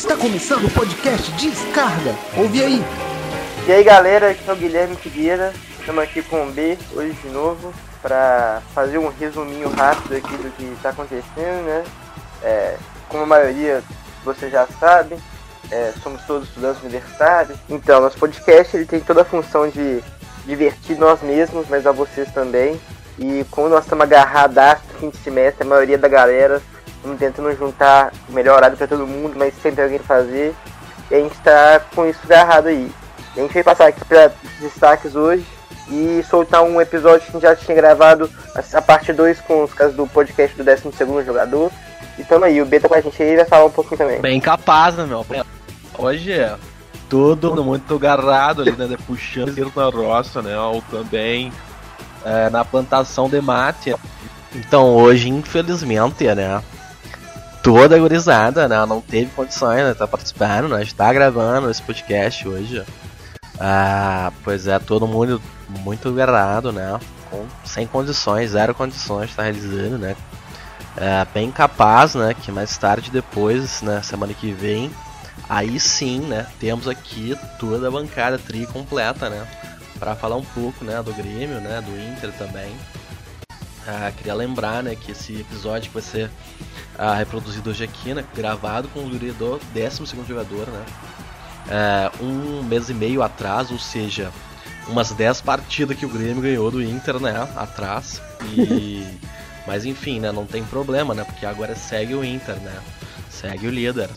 Está 0.00 0.16
começando 0.16 0.64
o 0.64 0.70
podcast 0.70 1.30
Descarga. 1.32 2.16
Ouve 2.34 2.64
aí. 2.64 2.82
E 3.68 3.70
aí 3.70 3.84
galera, 3.84 4.30
aqui 4.30 4.48
é 4.48 4.52
o 4.54 4.56
Guilherme 4.56 4.96
Figueira. 4.96 5.52
Estamos 5.78 6.02
aqui 6.02 6.22
com 6.22 6.48
o 6.48 6.50
B 6.50 6.78
hoje 6.94 7.12
de 7.22 7.28
novo 7.28 7.70
para 8.00 8.62
fazer 8.74 8.96
um 8.96 9.10
resuminho 9.10 9.68
rápido 9.68 10.16
aqui 10.16 10.34
do 10.38 10.50
que 10.56 10.64
está 10.72 10.88
acontecendo, 10.88 11.66
né? 11.66 11.84
É, 12.42 12.76
como 13.10 13.24
a 13.24 13.26
maioria 13.26 13.82
vocês 14.24 14.50
já 14.50 14.66
sabem, 14.80 15.18
é, 15.70 15.92
somos 16.02 16.22
todos 16.22 16.48
estudantes 16.48 16.80
universitários. 16.80 17.58
Então, 17.68 18.00
nosso 18.00 18.16
podcast 18.16 18.74
ele 18.74 18.86
tem 18.86 19.00
toda 19.00 19.20
a 19.20 19.26
função 19.26 19.68
de 19.68 20.02
divertir 20.46 20.96
nós 20.96 21.20
mesmos, 21.20 21.66
mas 21.68 21.86
a 21.86 21.92
vocês 21.92 22.32
também. 22.32 22.80
E 23.18 23.44
como 23.50 23.68
nós 23.68 23.84
estamos 23.84 24.04
agarrados 24.04 24.80
fim 24.98 25.10
de 25.10 25.18
semestre, 25.18 25.62
a 25.62 25.68
maioria 25.68 25.98
da 25.98 26.08
galera 26.08 26.62
tentando 27.18 27.54
juntar 27.56 28.12
melhor 28.28 28.56
horário 28.56 28.76
para 28.76 28.86
todo 28.86 29.06
mundo, 29.06 29.34
mas 29.36 29.54
sempre 29.62 29.82
alguém 29.82 29.98
fazer. 29.98 30.54
E 31.10 31.14
a 31.14 31.18
gente 31.18 31.32
está 31.32 31.80
com 31.94 32.06
isso 32.06 32.20
agarrado 32.24 32.68
aí. 32.68 32.90
A 33.36 33.40
gente 33.40 33.54
vai 33.54 33.62
passar 33.62 33.88
aqui 33.88 34.04
para 34.04 34.32
destaques 34.60 35.14
hoje 35.14 35.44
e 35.90 36.22
soltar 36.28 36.62
um 36.62 36.80
episódio 36.80 37.20
que 37.20 37.30
a 37.30 37.32
gente 37.32 37.42
já 37.42 37.56
tinha 37.56 37.76
gravado 37.76 38.30
a 38.72 38.82
parte 38.82 39.12
2 39.12 39.40
com 39.40 39.64
os 39.64 39.74
casos 39.74 39.96
do 39.96 40.06
podcast 40.06 40.56
do 40.56 40.64
12 40.64 41.26
jogador. 41.26 41.70
E 42.18 42.24
tamo 42.24 42.44
aí, 42.44 42.60
o 42.60 42.66
B 42.66 42.78
tá 42.78 42.88
com 42.88 42.94
a 42.94 43.00
gente 43.00 43.22
aí 43.22 43.36
vai 43.36 43.44
falar 43.44 43.64
um 43.64 43.70
pouquinho 43.70 43.98
também. 43.98 44.20
Bem 44.20 44.40
capaz, 44.40 44.94
né, 44.94 45.04
meu? 45.04 45.24
Hoje 45.98 46.32
é 46.32 46.56
todo 47.08 47.64
muito 47.64 47.94
agarrado 47.94 48.62
ali, 48.62 48.72
né? 48.72 48.96
Puxando 49.06 49.72
na 49.74 49.88
roça, 49.88 50.40
né? 50.40 50.58
Ou 50.58 50.82
também 50.90 51.52
é, 52.24 52.50
na 52.50 52.64
plantação 52.64 53.28
de 53.28 53.40
mate. 53.40 53.94
Então 54.54 54.94
hoje, 54.94 55.28
infelizmente, 55.28 56.24
né? 56.34 56.62
Toda 57.62 57.96
a 57.96 57.98
gurizada, 57.98 58.66
né? 58.68 58.84
Não 58.86 59.00
teve 59.00 59.30
condições, 59.32 59.82
né? 59.82 59.94
Tá 59.94 60.06
participando, 60.06 60.68
né? 60.68 60.76
A 60.76 60.80
gente 60.80 60.94
tá 60.94 61.12
gravando 61.12 61.70
esse 61.70 61.82
podcast 61.82 62.48
hoje. 62.48 62.84
Ah, 63.58 64.32
pois 64.42 64.66
é, 64.66 64.78
todo 64.78 65.06
mundo 65.06 65.40
muito 65.68 66.08
agarrado, 66.08 66.72
né? 66.72 66.98
Com, 67.30 67.46
sem 67.64 67.86
condições, 67.86 68.52
zero 68.52 68.74
condições 68.74 69.34
tá 69.34 69.42
realizando, 69.42 69.98
né? 69.98 70.16
É, 70.96 71.26
bem 71.32 71.50
capaz, 71.50 72.14
né? 72.14 72.34
Que 72.34 72.50
mais 72.50 72.76
tarde, 72.76 73.10
depois, 73.10 73.82
né? 73.82 74.00
Semana 74.02 74.32
que 74.32 74.52
vem, 74.52 74.90
aí 75.48 75.78
sim, 75.78 76.20
né? 76.20 76.46
Temos 76.58 76.88
aqui 76.88 77.36
toda 77.58 77.88
a 77.88 77.90
bancada 77.90 78.38
tri 78.38 78.66
completa, 78.66 79.28
né? 79.28 79.46
para 80.00 80.16
falar 80.16 80.36
um 80.36 80.44
pouco, 80.44 80.82
né, 80.82 81.00
do 81.02 81.12
Grêmio, 81.12 81.60
né, 81.60 81.82
do 81.82 81.92
Inter 81.94 82.32
também. 82.38 82.74
Ah, 83.86 84.10
queria 84.16 84.34
lembrar, 84.34 84.82
né, 84.82 84.96
que 84.96 85.12
esse 85.12 85.38
episódio 85.40 85.92
vai 85.92 86.02
ser 86.02 86.30
reproduzido 87.14 87.70
hoje 87.70 87.84
aqui, 87.84 88.12
né, 88.12 88.24
gravado 88.34 88.88
com 88.88 89.00
o 89.00 89.08
Guri 89.08 89.32
do 89.32 89.60
12 89.72 90.04
jogador, 90.28 90.66
né, 90.66 90.84
é, 91.68 92.22
um 92.22 92.62
mês 92.62 92.90
e 92.90 92.94
meio 92.94 93.22
atrás, 93.22 93.70
ou 93.70 93.78
seja, 93.78 94.30
umas 94.86 95.10
10 95.12 95.40
partidas 95.40 95.96
que 95.96 96.04
o 96.04 96.08
Grêmio 96.08 96.42
ganhou 96.42 96.70
do 96.70 96.82
Inter, 96.82 97.18
né, 97.18 97.48
atrás, 97.56 98.20
e... 98.42 99.06
Mas 99.66 99.84
enfim, 99.84 100.18
né, 100.20 100.32
não 100.32 100.46
tem 100.46 100.64
problema, 100.64 101.14
né, 101.14 101.22
porque 101.22 101.44
agora 101.44 101.76
segue 101.76 102.14
o 102.14 102.24
Inter, 102.24 102.56
né, 102.56 102.74
segue 103.40 103.66
o 103.66 103.70
líder. 103.70 104.10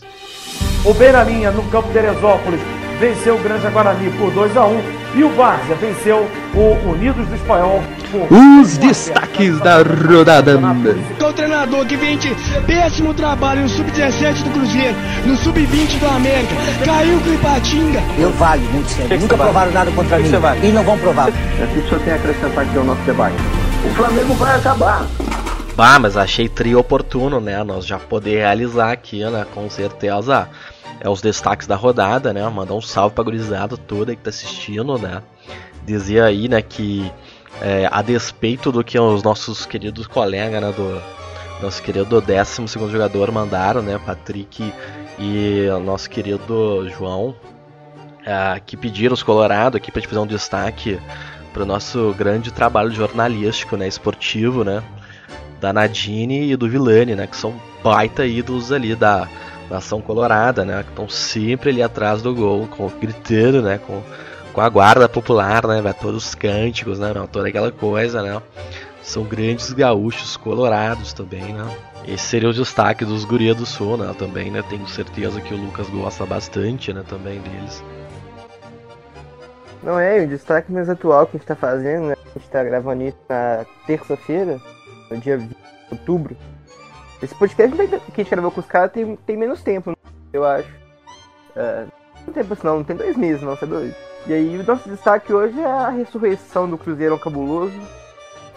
O 0.84 0.92
Beiralinha, 0.92 1.50
no 1.50 1.62
campo 1.64 1.88
de 1.88 1.94
Teresópolis, 1.94 2.60
venceu 3.00 3.36
o 3.36 3.38
Granja 3.38 3.70
Guarani 3.70 4.10
por 4.18 4.30
2 4.30 4.56
a 4.56 4.66
1 4.66 4.82
e 5.16 5.24
o 5.24 5.30
Várzea 5.30 5.76
venceu 5.76 6.28
o 6.54 6.90
Unidos 6.90 7.26
do 7.26 7.34
Espanhol 7.34 7.82
Os 8.30 8.76
destaques 8.76 9.58
da 9.60 9.78
rodada. 9.78 10.58
O 10.58 11.32
treinador 11.32 11.86
que 11.86 11.96
vem 11.96 12.18
de 12.18 12.34
péssimo 12.66 13.14
trabalho 13.14 13.62
no 13.62 13.68
Sub-17 13.68 14.42
do 14.42 14.50
Cruzeiro, 14.50 14.96
no 15.24 15.36
Sub-20 15.36 15.98
do 15.98 16.06
América, 16.06 16.54
caiu 16.84 17.18
com 17.20 17.30
o 17.30 17.34
Ipatinga. 17.34 18.00
Eu 18.18 18.30
valho 18.32 18.62
muito 18.72 18.88
sério. 18.90 19.20
Nunca 19.20 19.36
provaram 19.36 19.72
nada 19.72 19.90
contra 19.92 20.18
mim. 20.18 20.30
E 20.62 20.68
não 20.68 20.84
vão 20.84 20.98
provar. 20.98 21.28
Aqui 21.28 21.88
só 21.88 21.98
tem 21.98 22.12
a 22.12 22.16
acrescentar 22.16 22.64
aqui 22.64 22.76
ao 22.76 22.84
nosso 22.84 23.02
debate. 23.02 23.36
O 23.84 23.94
Flamengo 23.94 24.34
vai 24.34 24.56
acabar. 24.56 25.06
Bah, 25.76 25.98
mas 25.98 26.16
achei 26.16 26.48
tri 26.48 26.76
oportuno, 26.76 27.40
né? 27.40 27.62
Nós 27.64 27.84
já 27.84 27.98
poder 27.98 28.36
realizar 28.36 28.92
aqui, 28.92 29.24
né? 29.24 29.44
Com 29.52 29.68
certeza 29.68 30.48
é, 31.00 31.08
os 31.08 31.20
destaques 31.20 31.66
da 31.66 31.74
rodada, 31.74 32.32
né? 32.32 32.48
Mandar 32.48 32.74
um 32.74 32.80
salve 32.80 33.14
pra 33.14 33.24
gurizada 33.24 33.76
toda 33.76 34.14
que 34.14 34.22
tá 34.22 34.30
assistindo, 34.30 34.96
né? 34.96 35.20
Dizer 35.84 36.22
aí, 36.22 36.48
né, 36.48 36.62
que 36.62 37.12
é, 37.60 37.88
a 37.90 38.00
despeito 38.02 38.72
do 38.72 38.82
que 38.82 38.98
os 38.98 39.22
nossos 39.22 39.66
queridos 39.66 40.06
colegas, 40.06 40.62
né, 40.62 40.72
do 40.72 41.02
nosso 41.60 41.82
querido 41.82 42.20
12 42.20 42.90
jogador 42.90 43.30
mandaram, 43.30 43.82
né, 43.82 43.98
Patrick 43.98 44.72
e 45.18 45.68
nosso 45.84 46.08
querido 46.08 46.88
João, 46.88 47.34
é, 48.24 48.58
que 48.64 48.78
pediram 48.78 49.12
os 49.12 49.22
Colorado 49.22 49.76
aqui 49.76 49.92
pra 49.92 50.00
gente 50.00 50.08
fazer 50.08 50.20
um 50.22 50.26
destaque 50.26 50.98
pro 51.52 51.66
nosso 51.66 52.14
grande 52.16 52.50
trabalho 52.50 52.90
jornalístico, 52.90 53.76
né, 53.76 53.86
esportivo, 53.86 54.64
né, 54.64 54.82
da 55.64 55.72
Nadine 55.72 56.52
e 56.52 56.56
do 56.56 56.68
Vilani, 56.68 57.14
né, 57.14 57.26
que 57.26 57.34
são 57.34 57.54
baita 57.82 58.26
ídolos 58.26 58.70
ali 58.70 58.94
da 58.94 59.26
nação 59.70 59.98
colorada, 59.98 60.62
né? 60.62 60.82
Que 60.82 60.90
estão 60.90 61.08
sempre 61.08 61.70
ali 61.70 61.82
atrás 61.82 62.20
do 62.20 62.34
gol, 62.34 62.68
com, 62.68 62.86
gritando, 63.00 63.62
né? 63.62 63.78
Com, 63.78 64.02
com 64.52 64.60
a 64.60 64.68
guarda 64.68 65.08
popular, 65.08 65.66
né? 65.66 65.92
Todos 65.94 66.26
os 66.26 66.34
cânticos, 66.34 66.98
né? 66.98 67.14
Toda 67.32 67.48
aquela 67.48 67.72
coisa, 67.72 68.22
né? 68.22 68.42
São 69.02 69.24
grandes 69.24 69.72
gaúchos 69.72 70.36
colorados 70.36 71.14
também, 71.14 71.54
né? 71.54 71.66
Esse 72.06 72.24
seria 72.24 72.50
o 72.50 72.52
destaque 72.52 73.06
dos 73.06 73.24
Guria 73.24 73.54
do 73.54 73.64
Sul, 73.64 73.96
né? 73.96 74.14
Também, 74.18 74.50
né? 74.50 74.62
Tenho 74.68 74.86
certeza 74.86 75.40
que 75.40 75.54
o 75.54 75.56
Lucas 75.56 75.88
gosta 75.88 76.26
bastante, 76.26 76.92
né? 76.92 77.02
Também 77.08 77.40
deles. 77.40 77.82
Não 79.82 79.98
é, 79.98 80.22
o 80.22 80.28
destaque 80.28 80.70
mais 80.70 80.90
atual 80.90 81.26
que 81.26 81.36
a 81.36 81.38
gente 81.38 81.48
tá 81.48 81.56
fazendo, 81.56 82.08
né? 82.08 82.16
A 82.34 82.38
gente 82.38 82.50
tá 82.50 82.62
gravando 82.62 83.02
isso 83.04 83.18
na 83.28 83.64
terça-feira, 83.86 84.60
no 85.14 85.20
dia 85.20 85.38
20 85.38 85.48
de 85.48 85.56
outubro. 85.90 86.36
Esse 87.22 87.34
podcast 87.34 87.76
que 87.76 87.94
a 87.94 88.16
gente 88.16 88.30
gravou 88.30 88.50
com 88.50 88.60
os 88.60 88.66
caras 88.66 88.92
tem, 88.92 89.16
tem 89.16 89.36
menos 89.36 89.62
tempo, 89.62 89.96
eu 90.32 90.44
acho. 90.44 90.68
É, 91.56 91.86
não 92.26 92.32
tem 92.32 92.44
tempo 92.44 92.56
não, 92.64 92.76
não 92.76 92.84
tem 92.84 92.96
dois 92.96 93.16
meses, 93.16 93.42
não, 93.42 93.56
você 93.56 93.64
é 93.64 93.68
doido. 93.68 93.94
E 94.26 94.32
aí, 94.32 94.58
o 94.58 94.64
nosso 94.64 94.88
destaque 94.88 95.32
hoje 95.32 95.60
é 95.60 95.66
a 95.66 95.90
ressurreição 95.90 96.68
do 96.68 96.78
Cruzeiro 96.78 97.18
Cabuloso, 97.18 97.78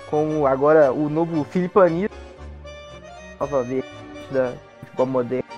com 0.09 0.47
agora 0.47 0.91
o 0.91 1.09
novo 1.09 1.43
Felipe 1.43 1.79
Anito, 1.79 2.15
nova 3.39 3.63
vez 3.63 3.83
da 4.31 4.53
futebol 4.79 5.05
moderno, 5.05 5.49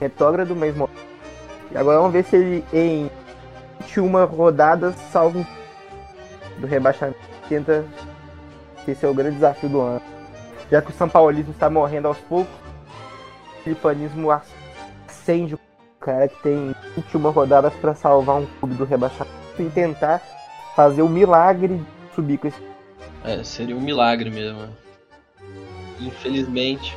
retrógrado, 0.00 0.54
mas 0.56 0.74
E 1.70 1.76
agora 1.76 1.98
vamos 1.98 2.12
ver 2.12 2.24
se 2.24 2.36
ele, 2.36 2.64
em 2.72 3.10
21 3.80 4.24
rodadas, 4.26 4.94
salva 5.12 5.46
do 6.58 6.66
rebaixamento. 6.66 7.18
Tenta. 7.48 7.84
Esse 8.86 9.04
é 9.04 9.08
o 9.08 9.14
grande 9.14 9.36
desafio 9.36 9.68
do 9.68 9.80
ano 9.80 10.20
já 10.70 10.80
que 10.80 10.90
o 10.90 10.94
São 10.94 11.08
Paulismo 11.08 11.52
está 11.52 11.68
morrendo 11.68 12.08
aos 12.08 12.18
poucos, 12.18 12.54
o 13.58 13.62
filipanismo 13.62 14.30
acende 14.30 15.54
o 15.54 15.60
cara 15.98 16.28
que 16.28 16.40
tem 16.42 16.74
21 16.96 17.30
rodadas 17.30 17.74
para 17.74 17.94
salvar 17.94 18.36
um 18.36 18.46
clube 18.46 18.74
do 18.76 18.84
rebaixamento 18.84 19.34
e 19.58 19.68
tentar 19.68 20.20
fazer 20.76 21.02
o 21.02 21.08
milagre 21.08 21.76
de 21.76 22.14
subir 22.14 22.38
com 22.38 22.48
esse. 22.48 22.62
É, 23.24 23.42
seria 23.42 23.76
um 23.76 23.80
milagre 23.80 24.30
mesmo. 24.30 24.68
Infelizmente. 25.98 26.96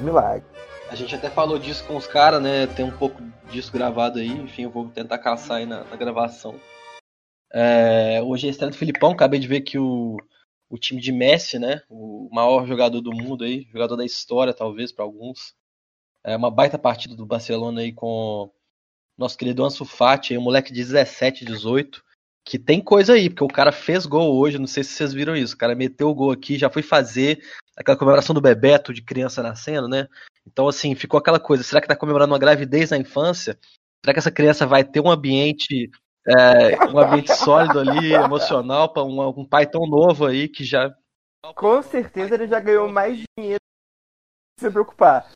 Milagre. 0.00 0.44
A 0.88 0.94
gente 0.94 1.14
até 1.14 1.30
falou 1.30 1.58
disso 1.58 1.84
com 1.84 1.96
os 1.96 2.06
caras, 2.06 2.42
né? 2.42 2.66
Tem 2.66 2.84
um 2.84 2.90
pouco 2.90 3.22
disso 3.50 3.72
gravado 3.72 4.18
aí. 4.18 4.28
Enfim, 4.28 4.64
eu 4.64 4.70
vou 4.70 4.88
tentar 4.88 5.18
caçar 5.18 5.58
aí 5.58 5.66
na, 5.66 5.82
na 5.84 5.96
gravação. 5.96 6.54
É, 7.52 8.20
hoje 8.22 8.46
é 8.46 8.50
estreia 8.50 8.70
do 8.70 8.76
Filipão. 8.76 9.12
Acabei 9.12 9.40
de 9.40 9.48
ver 9.48 9.62
que 9.62 9.78
o 9.78 10.16
o 10.70 10.78
time 10.78 11.00
de 11.00 11.10
Messi, 11.10 11.58
né? 11.58 11.82
O 11.90 12.30
maior 12.32 12.64
jogador 12.64 13.00
do 13.00 13.12
mundo 13.12 13.42
aí, 13.42 13.66
jogador 13.72 13.96
da 13.96 14.04
história, 14.04 14.54
talvez, 14.54 14.92
para 14.92 15.04
alguns. 15.04 15.54
É 16.24 16.36
uma 16.36 16.50
baita 16.50 16.78
partida 16.78 17.16
do 17.16 17.26
Barcelona 17.26 17.80
aí 17.80 17.92
com 17.92 18.50
nosso 19.18 19.36
querido 19.36 19.64
Ansu 19.64 19.84
Fati, 19.84 20.32
aí, 20.32 20.38
um 20.38 20.42
moleque 20.42 20.72
de 20.72 20.80
17, 20.80 21.44
18, 21.44 22.02
que 22.44 22.58
tem 22.58 22.80
coisa 22.80 23.14
aí, 23.14 23.28
porque 23.28 23.44
o 23.44 23.48
cara 23.48 23.72
fez 23.72 24.06
gol 24.06 24.38
hoje, 24.38 24.58
não 24.58 24.66
sei 24.66 24.84
se 24.84 24.92
vocês 24.92 25.12
viram 25.12 25.36
isso, 25.36 25.54
o 25.54 25.58
cara 25.58 25.74
meteu 25.74 26.08
o 26.08 26.14
gol 26.14 26.30
aqui, 26.30 26.56
já 26.56 26.70
foi 26.70 26.82
fazer 26.82 27.42
aquela 27.76 27.98
comemoração 27.98 28.32
do 28.32 28.40
Bebeto, 28.40 28.94
de 28.94 29.02
criança 29.02 29.42
nascendo, 29.42 29.88
né? 29.88 30.06
Então, 30.46 30.68
assim, 30.68 30.94
ficou 30.94 31.18
aquela 31.18 31.40
coisa, 31.40 31.62
será 31.62 31.80
que 31.80 31.88
tá 31.88 31.96
comemorando 31.96 32.32
uma 32.32 32.38
gravidez 32.38 32.90
na 32.90 32.96
infância? 32.96 33.58
Será 34.02 34.14
que 34.14 34.18
essa 34.20 34.30
criança 34.30 34.66
vai 34.66 34.84
ter 34.84 35.00
um 35.00 35.10
ambiente 35.10 35.90
é, 36.30 36.78
um 36.88 36.98
ambiente 36.98 37.34
sólido 37.34 37.80
ali, 37.80 38.12
emocional, 38.12 38.92
para 38.92 39.02
um, 39.02 39.28
um, 39.28 39.44
pai 39.44 39.66
tão 39.66 39.86
novo 39.86 40.26
aí 40.26 40.48
que 40.48 40.64
já. 40.64 40.94
Com 41.56 41.82
certeza 41.82 42.34
ele 42.34 42.46
já 42.46 42.60
ganhou 42.60 42.88
mais 42.88 43.22
dinheiro 43.36 43.60
sem 44.58 44.68
se 44.68 44.72
preocupar. 44.72 45.30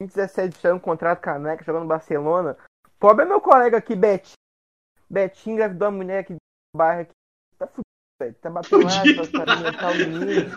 17 0.00 0.66
anos, 0.66 0.82
contrato 0.82 1.20
caneca, 1.20 1.64
jogando 1.64 1.82
no 1.82 1.88
Barcelona. 1.88 2.56
Pobre 2.98 3.24
é 3.24 3.28
meu 3.28 3.40
colega 3.40 3.76
aqui, 3.76 3.94
Betinho. 3.94 4.34
Betinho 5.08 5.54
engravidou 5.54 5.88
uma 5.88 5.96
mulher 5.98 6.20
aqui 6.20 6.34
do 6.34 6.38
bairro 6.76 7.02
aqui. 7.02 7.12
Tá 7.58 7.66
fudido, 7.66 7.82
velho. 8.20 8.34
Tá 8.34 8.50
batendo 8.50 8.84
lá 8.84 9.44
pra 9.44 9.52
alimentar 9.52 9.90
o 9.90 9.94
menino. 9.94 10.50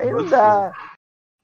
Aí 0.00 0.12
não 0.12 0.26
dá. 0.26 0.72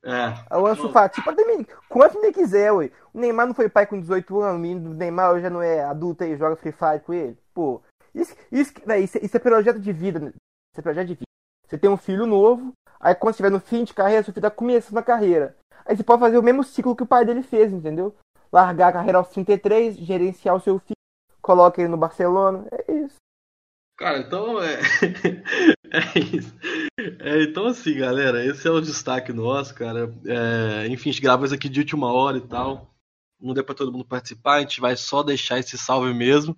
É. 0.02 0.56
O 0.56 0.66
Ansu 0.66 0.88
Fati 0.88 1.22
ter 1.22 1.66
quanto 1.88 2.18
ele 2.18 2.32
quiser, 2.32 2.72
ué. 2.72 2.90
O 3.12 3.20
Neymar 3.20 3.46
não 3.46 3.54
foi 3.54 3.68
pai 3.68 3.86
com 3.86 4.00
18 4.00 4.40
anos, 4.40 4.56
o 4.56 4.58
menino 4.58 4.90
do 4.90 4.94
Neymar 4.96 5.40
já 5.40 5.50
não 5.50 5.60
é 5.60 5.84
adulto 5.84 6.24
aí, 6.24 6.36
joga 6.36 6.56
Free 6.56 6.72
Fire 6.72 7.00
com 7.00 7.12
ele. 7.12 7.38
Pô, 7.52 7.82
isso, 8.14 8.34
isso, 8.50 8.72
véio, 8.86 9.04
isso, 9.04 9.18
isso 9.22 9.36
é 9.36 9.40
projeto 9.40 9.78
de 9.78 9.92
vida, 9.92 10.18
né? 10.18 10.28
isso 10.28 10.78
é 10.78 10.82
projeto 10.82 11.08
de 11.08 11.14
vida. 11.14 11.24
Você 11.66 11.78
tem 11.78 11.90
um 11.90 11.96
filho 11.96 12.26
novo, 12.26 12.72
aí 12.98 13.14
quando 13.14 13.32
estiver 13.32 13.50
no 13.50 13.60
fim 13.60 13.84
de 13.84 13.94
carreira, 13.94 14.22
seu 14.22 14.32
filho 14.32 14.42
tá 14.42 14.50
começando 14.50 14.98
a 14.98 15.02
carreira. 15.02 15.56
Aí 15.84 15.96
você 15.96 16.02
pode 16.02 16.20
fazer 16.20 16.38
o 16.38 16.42
mesmo 16.42 16.64
ciclo 16.64 16.96
que 16.96 17.02
o 17.02 17.06
pai 17.06 17.24
dele 17.24 17.42
fez, 17.42 17.72
entendeu? 17.72 18.14
Largar 18.52 18.88
a 18.88 18.92
carreira 18.92 19.18
aos 19.18 19.28
33, 19.28 19.96
gerenciar 19.96 20.56
o 20.56 20.60
seu 20.60 20.78
filho, 20.78 20.96
coloca 21.42 21.80
ele 21.80 21.90
no 21.90 21.96
Barcelona, 21.96 22.66
é 22.72 22.92
isso. 22.92 23.16
Cara, 24.00 24.18
então 24.18 24.62
é. 24.62 24.80
é 25.92 26.18
isso. 26.18 26.56
É, 27.18 27.42
então, 27.42 27.66
assim, 27.66 27.98
galera, 27.98 28.42
esse 28.42 28.66
é 28.66 28.70
o 28.70 28.80
destaque 28.80 29.30
nosso, 29.30 29.74
cara. 29.74 30.10
É, 30.26 30.86
enfim, 30.86 31.10
a 31.10 31.12
gente 31.12 31.20
grava 31.20 31.44
isso 31.44 31.54
aqui 31.54 31.68
de 31.68 31.80
última 31.80 32.10
hora 32.10 32.38
e 32.38 32.40
tal. 32.40 32.94
Não 33.38 33.52
deu 33.52 33.62
pra 33.62 33.74
todo 33.74 33.92
mundo 33.92 34.06
participar, 34.06 34.54
a 34.54 34.60
gente 34.60 34.80
vai 34.80 34.96
só 34.96 35.22
deixar 35.22 35.58
esse 35.58 35.76
salve 35.76 36.14
mesmo. 36.14 36.56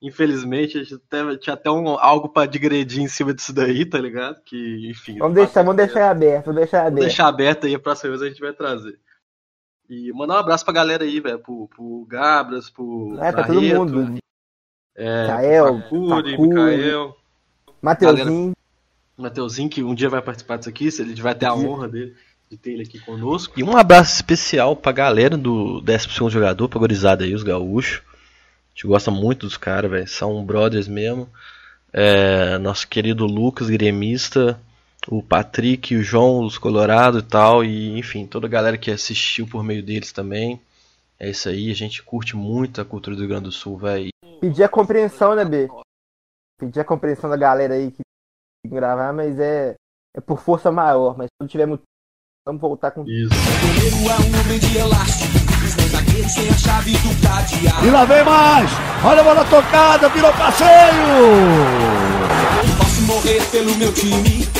Infelizmente, 0.00 0.78
a 0.78 0.84
gente 0.84 0.94
até, 0.94 1.36
tinha 1.36 1.54
até 1.54 1.68
um, 1.68 1.98
algo 1.98 2.28
pra 2.28 2.46
digredir 2.46 3.02
em 3.02 3.08
cima 3.08 3.34
disso 3.34 3.52
daí, 3.52 3.84
tá 3.84 3.98
ligado? 3.98 4.40
Que, 4.44 4.88
enfim. 4.88 5.18
Vamos 5.18 5.34
deixar, 5.34 5.64
vamos 5.64 5.76
deixar 5.76 6.10
aberto, 6.10 6.44
vamos 6.44 6.60
deixar 6.60 6.78
aberto. 6.78 6.94
Vamos 6.94 7.06
deixar 7.06 7.26
aberto 7.26 7.66
aí, 7.66 7.74
a 7.74 7.80
próxima 7.80 8.10
vez 8.10 8.22
a 8.22 8.28
gente 8.28 8.40
vai 8.40 8.52
trazer. 8.52 9.00
E 9.90 10.12
mandar 10.12 10.34
um 10.34 10.38
abraço 10.38 10.64
pra 10.64 10.74
galera 10.74 11.02
aí, 11.02 11.18
velho, 11.18 11.40
pro, 11.40 11.66
pro 11.66 12.06
Gabras, 12.08 12.70
pro. 12.70 13.18
É, 13.20 13.32
pra 13.32 13.44
todo 13.44 13.60
mundo. 13.60 14.20
É, 14.98 15.26
Kael, 15.28 15.84
Mikael. 15.92 17.16
Mateuzinho. 17.80 18.52
Mateuzinho, 19.16 19.70
que 19.70 19.82
um 19.82 19.94
dia 19.94 20.08
vai 20.08 20.20
participar 20.20 20.56
disso 20.56 20.68
aqui, 20.68 20.88
ele 20.98 21.14
vai 21.22 21.36
ter 21.36 21.46
a 21.46 21.54
honra 21.54 21.88
dele 21.88 22.16
de 22.50 22.56
ter 22.56 22.72
ele 22.72 22.82
aqui 22.82 22.98
conosco. 22.98 23.58
E 23.58 23.62
um 23.62 23.76
abraço 23.76 24.16
especial 24.16 24.74
pra 24.74 24.90
galera 24.90 25.36
do 25.36 25.80
12 25.80 26.08
jogador, 26.30 26.68
pra 26.68 26.80
gorizada 26.80 27.24
aí, 27.24 27.32
os 27.32 27.44
gaúchos. 27.44 28.02
A 28.08 28.70
gente 28.74 28.86
gosta 28.88 29.10
muito 29.10 29.46
dos 29.46 29.56
caras, 29.56 29.90
velho. 29.90 30.08
São 30.08 30.44
brothers 30.44 30.88
mesmo. 30.88 31.28
É, 31.92 32.58
nosso 32.58 32.88
querido 32.88 33.24
Lucas, 33.24 33.70
gremista. 33.70 34.58
O 35.06 35.22
Patrick, 35.22 35.94
o 35.94 36.02
João, 36.02 36.40
os 36.44 36.58
Colorado 36.58 37.20
e 37.20 37.22
tal. 37.22 37.64
E 37.64 37.96
enfim, 37.98 38.26
toda 38.26 38.46
a 38.46 38.50
galera 38.50 38.76
que 38.76 38.90
assistiu 38.90 39.46
por 39.46 39.62
meio 39.62 39.82
deles 39.82 40.10
também. 40.10 40.60
É 41.20 41.30
isso 41.30 41.48
aí, 41.48 41.70
a 41.70 41.74
gente 41.74 42.02
curte 42.02 42.36
muito 42.36 42.80
a 42.80 42.84
cultura 42.84 43.14
do 43.14 43.20
Rio 43.20 43.28
Grande 43.28 43.44
do 43.44 43.52
Sul, 43.52 43.76
velho. 43.76 44.08
Pedir 44.40 44.64
a 44.64 44.68
compreensão, 44.68 45.34
né, 45.34 45.44
B? 45.44 45.68
Pedir 46.58 46.80
a 46.80 46.84
compreensão 46.84 47.28
da 47.28 47.36
galera 47.36 47.74
aí 47.74 47.90
que 47.90 48.02
gravar, 48.66 49.12
mas 49.12 49.38
é, 49.38 49.74
é 50.16 50.20
por 50.20 50.38
força 50.40 50.70
maior. 50.70 51.16
Mas 51.16 51.28
quando 51.38 51.50
tiver 51.50 51.66
muito. 51.66 51.82
Vamos 52.46 52.60
voltar 52.60 52.90
com. 52.92 53.04
Isso. 53.04 53.34
E 57.82 57.90
lá 57.90 58.04
vem 58.04 58.24
mais! 58.24 58.70
Olha 59.04 59.20
a 59.20 59.24
bola 59.24 59.44
tocada, 59.44 60.08
virou 60.08 60.32
passeio! 60.32 60.68
Posso 62.78 63.02
morrer 63.02 63.42
pelo 63.50 63.74
meu 63.76 63.92
time. 63.92 64.57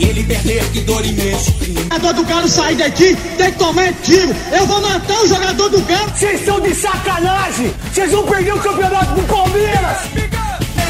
Ele 0.00 0.22
perder, 0.22 0.64
que 0.70 0.80
dor 0.82 1.04
imenso. 1.04 1.50
O 1.60 1.82
jogador 1.82 2.12
do 2.14 2.24
Galo 2.24 2.48
sair 2.48 2.76
daqui, 2.76 3.16
tem 3.36 3.52
que 3.52 3.58
tomar 3.58 3.92
tiro. 4.02 4.34
Eu 4.52 4.66
vou 4.66 4.80
matar 4.80 5.20
o 5.22 5.28
jogador 5.28 5.68
do 5.68 5.80
Galo. 5.82 6.10
Vocês 6.14 6.40
estão 6.40 6.60
de 6.60 6.74
sacanagem! 6.74 7.74
Vocês 7.92 8.10
vão 8.12 8.24
perder 8.24 8.54
o 8.54 8.58
campeonato 8.60 9.14
do 9.14 9.22
Palmeiras! 9.26 9.98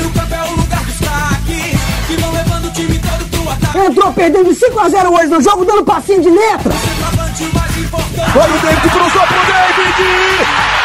o 0.04 0.10
campo 0.10 0.34
é 0.34 0.42
o 0.42 0.56
lugar 0.56 0.84
dos 0.84 0.98
craques. 0.98 1.80
Que 2.06 2.16
vão 2.16 2.32
levando 2.32 2.64
o 2.66 2.70
time 2.70 2.98
todo 2.98 3.30
pro 3.30 3.50
ataque. 3.50 3.78
Entrou 3.78 4.12
perdendo 4.12 4.54
de 4.54 4.60
5x0 4.60 5.10
hoje 5.10 5.26
no 5.26 5.42
jogo, 5.42 5.64
dando 5.64 5.84
passinho 5.84 6.22
de 6.22 6.30
letra. 6.30 6.74
Olha 8.36 8.54
o 8.54 8.58
David, 8.58 8.88
cruzou 8.90 9.26
pro 9.26 9.40
David! 9.46 10.77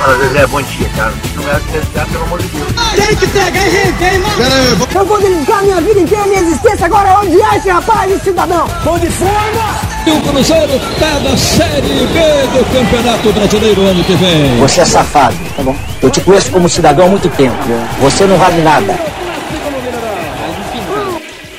Fala, 0.00 0.16
Zezé, 0.16 0.46
bom 0.46 0.62
dia, 0.62 0.88
cara. 0.96 1.12
Não 1.36 1.46
é 1.46 1.56
acreditar, 1.56 2.06
pelo 2.06 2.24
amor 2.24 2.40
de 2.40 2.48
Deus. 2.48 2.68
Tem 2.96 3.16
que 3.16 3.26
pegar 3.26 3.66
e 3.66 3.70
rever, 3.70 4.20
mano. 4.20 4.88
Eu 4.94 5.04
vou 5.04 5.20
dedicar 5.20 5.62
minha 5.62 5.78
vida 5.82 6.00
inteira, 6.00 6.26
minha 6.26 6.40
existência 6.40 6.86
agora 6.86 7.10
a 7.10 7.20
odiar 7.20 7.56
esse 7.56 7.68
rapaz, 7.68 8.10
esse 8.10 8.24
cidadão. 8.24 8.66
Bom 8.82 8.98
de 8.98 9.08
forma! 9.08 9.90
O 10.06 10.20
Cruzeiro 10.22 10.80
tá 10.98 11.20
na 11.20 11.36
Série 11.36 11.82
B 11.82 12.58
do 12.58 12.72
Campeonato 12.72 13.30
Brasileiro 13.30 13.82
ano 13.82 14.02
que 14.02 14.14
vem. 14.14 14.58
Você 14.60 14.80
é 14.80 14.84
safado, 14.86 15.36
tá 15.54 15.62
bom? 15.62 15.76
Eu 16.00 16.08
te 16.08 16.22
conheço 16.22 16.50
como 16.50 16.66
cidadão 16.66 17.04
há 17.04 17.08
muito 17.10 17.28
tempo. 17.28 17.58
Você 18.00 18.24
não 18.24 18.38
vale 18.38 18.62
nada. 18.62 18.98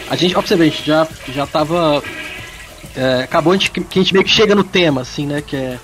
A 0.10 0.16
gente, 0.16 0.36
ó, 0.36 0.40
pra 0.40 0.48
você 0.48 0.56
ver, 0.56 0.64
a 0.64 0.68
gente 0.68 0.84
já, 0.84 1.08
já 1.32 1.46
tava. 1.46 2.02
é, 2.98 3.22
acabou 3.24 3.54
a 3.54 3.56
gente, 3.56 3.70
que 3.70 4.00
a 4.00 4.02
gente 4.02 4.14
meio 4.14 4.26
que 4.26 4.32
chega 4.32 4.56
no 4.56 4.64
tema, 4.64 5.02
assim, 5.02 5.28
né? 5.28 5.44
Que 5.46 5.56
é, 5.56 5.78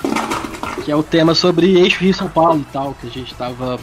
que 0.83 0.91
é 0.91 0.95
o 0.95 1.03
tema 1.03 1.35
sobre 1.35 1.77
eixo 1.79 1.99
Rio 1.99 2.13
São 2.13 2.27
Paulo 2.27 2.61
e 2.61 2.71
tal, 2.71 2.93
que 2.93 3.07
a 3.07 3.09
gente 3.09 3.33
tava. 3.35 3.79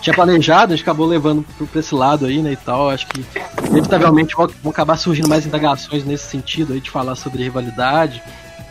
Tinha 0.00 0.14
planejado, 0.14 0.72
a 0.72 0.76
gente 0.76 0.82
acabou 0.82 1.06
levando 1.06 1.44
pra 1.70 1.78
esse 1.78 1.94
lado 1.94 2.26
aí, 2.26 2.42
né, 2.42 2.52
e 2.52 2.56
tal. 2.56 2.90
Acho 2.90 3.06
que, 3.06 3.24
inevitavelmente, 3.68 4.34
vão, 4.34 4.50
acabar 4.68 4.96
surgindo 4.96 5.28
mais 5.28 5.46
indagações 5.46 6.04
nesse 6.04 6.26
sentido 6.26 6.72
aí, 6.72 6.80
de 6.80 6.90
falar 6.90 7.14
sobre 7.14 7.44
rivalidade, 7.44 8.20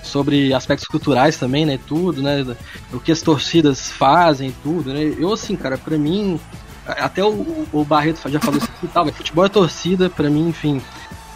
sobre 0.03 0.53
aspectos 0.53 0.87
culturais 0.87 1.37
também, 1.37 1.65
né, 1.65 1.79
tudo, 1.87 2.21
né, 2.21 2.45
o 2.91 2.99
que 2.99 3.13
as 3.13 3.21
torcidas 3.21 3.89
fazem, 3.89 4.53
tudo, 4.61 4.93
né. 4.93 5.15
Eu, 5.17 5.31
assim, 5.31 5.55
cara, 5.55 5.77
pra 5.77 5.97
mim, 5.97 6.37
até 6.85 7.23
o, 7.23 7.65
o 7.71 7.85
Barreto 7.85 8.29
já 8.29 8.39
falou 8.39 8.57
isso 8.57 8.69
e 8.83 8.87
tal, 8.87 9.05
velho, 9.05 9.15
futebol 9.15 9.45
é 9.45 9.49
torcida, 9.49 10.09
pra 10.09 10.29
mim, 10.29 10.49
enfim, 10.49 10.81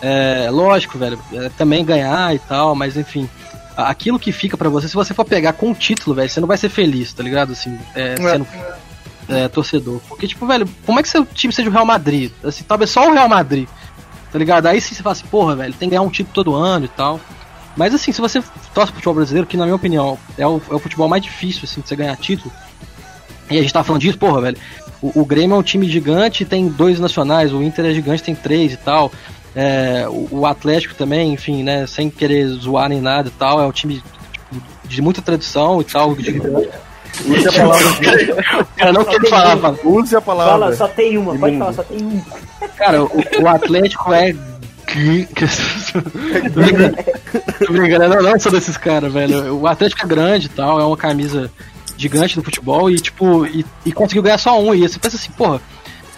é 0.01 0.49
lógico, 0.51 0.97
velho, 0.97 1.17
é 1.31 1.49
também 1.49 1.85
ganhar 1.85 2.35
e 2.35 2.39
tal, 2.39 2.75
mas 2.75 2.97
enfim, 2.97 3.29
aquilo 3.75 4.19
que 4.19 4.31
fica 4.31 4.57
pra 4.57 4.69
você, 4.69 4.87
se 4.87 4.93
você 4.93 5.13
for 5.13 5.25
pegar 5.25 5.53
com 5.53 5.71
o 5.71 5.75
título, 5.75 6.15
velho, 6.15 6.29
você 6.29 6.39
não 6.39 6.47
vai 6.47 6.57
ser 6.57 6.69
feliz, 6.69 7.13
tá 7.13 7.23
ligado? 7.23 7.51
Assim, 7.51 7.77
é, 7.93 8.15
sendo 8.15 8.47
é, 9.27 9.47
torcedor. 9.47 9.99
Porque, 10.07 10.27
tipo, 10.27 10.45
velho, 10.45 10.67
como 10.85 10.99
é 10.99 11.03
que 11.03 11.09
seu 11.09 11.25
time 11.25 11.53
seja 11.53 11.69
o 11.69 11.73
Real 11.73 11.85
Madrid? 11.85 12.31
Assim, 12.43 12.63
talvez 12.63 12.89
só 12.89 13.09
o 13.09 13.13
Real 13.13 13.27
Madrid, 13.27 13.67
tá 14.31 14.39
ligado? 14.39 14.67
Aí 14.67 14.79
sim 14.79 14.95
você 14.95 15.03
fala 15.03 15.13
assim, 15.13 15.27
porra, 15.27 15.55
velho, 15.55 15.73
tem 15.73 15.89
que 15.89 15.95
ganhar 15.95 16.01
um 16.01 16.09
título 16.09 16.33
todo 16.33 16.55
ano 16.55 16.85
e 16.85 16.89
tal. 16.89 17.19
Mas 17.75 17.93
assim, 17.93 18.11
se 18.11 18.21
você 18.21 18.41
torce 18.73 18.91
pro 18.91 18.95
futebol 18.95 19.15
brasileiro, 19.15 19.47
que 19.47 19.57
na 19.57 19.65
minha 19.65 19.75
opinião 19.75 20.17
é 20.37 20.47
o, 20.47 20.61
é 20.69 20.73
o 20.75 20.79
futebol 20.79 21.09
mais 21.09 21.21
difícil, 21.21 21.61
assim, 21.65 21.81
de 21.81 21.87
você 21.87 21.95
ganhar 21.95 22.15
título, 22.15 22.53
e 23.49 23.57
a 23.57 23.61
gente 23.61 23.73
tá 23.73 23.83
falando 23.83 24.01
disso, 24.01 24.17
porra, 24.17 24.41
velho. 24.41 24.57
O, 25.01 25.21
o 25.21 25.25
Grêmio 25.25 25.55
é 25.55 25.59
um 25.59 25.63
time 25.63 25.87
gigante, 25.89 26.45
tem 26.45 26.67
dois 26.67 26.99
nacionais, 26.99 27.53
o 27.53 27.61
Inter 27.61 27.85
é 27.85 27.93
gigante, 27.93 28.23
tem 28.23 28.33
três 28.33 28.73
e 28.73 28.77
tal. 28.77 29.11
É, 29.55 30.05
o, 30.09 30.27
o 30.39 30.45
Atlético 30.45 30.93
também, 30.95 31.31
enfim, 31.33 31.63
né, 31.63 31.87
sem 31.87 32.09
querer 32.09 32.45
zoar 32.47 32.89
nem 32.89 32.99
nada 32.99 33.29
e 33.29 33.31
tal, 33.31 33.61
é 33.61 33.65
um 33.65 33.71
time 33.71 34.03
tipo, 34.33 34.61
de 34.83 35.01
muita 35.01 35.21
tradição 35.21 35.79
e 35.79 35.85
tal. 35.85 36.13
De... 36.13 36.31
Use 37.25 37.47
a 37.47 37.51
palavra. 37.53 37.87
O 38.59 38.65
cara 38.77 38.91
não 38.91 39.05
quer 39.05 39.29
falar, 39.29 39.57
fala. 39.57 39.79
Use 39.83 40.15
a 40.15 40.21
palavra. 40.21 40.51
Fala, 40.51 40.75
só 40.75 40.87
tem 40.87 41.17
uma, 41.17 41.37
pode 41.37 41.57
falar, 41.57 41.73
só 41.73 41.83
tem 41.83 42.03
um. 42.03 42.21
Cara, 42.75 43.03
o, 43.03 43.09
o 43.41 43.47
Atlético 43.47 44.13
é. 44.13 44.35
Tô 47.65 47.73
brincando. 47.73 48.07
Não, 48.07 48.21
não 48.21 48.39
sou 48.39 48.51
desses 48.51 48.77
caras, 48.77 49.11
velho. 49.11 49.55
O 49.55 49.67
Atlético 49.67 50.05
é 50.05 50.07
grande 50.07 50.45
e 50.47 50.49
tal, 50.49 50.79
é 50.79 50.83
uma 50.83 50.97
camisa 50.97 51.51
gigante 51.97 52.35
do 52.35 52.43
futebol 52.43 52.89
e, 52.89 52.99
tipo, 52.99 53.45
e, 53.45 53.65
e 53.85 53.91
conseguiu 53.91 54.23
ganhar 54.23 54.37
só 54.37 54.61
um. 54.61 54.75
E 54.75 54.87
você 54.87 54.99
pensa 54.99 55.15
assim, 55.15 55.31
porra, 55.31 55.61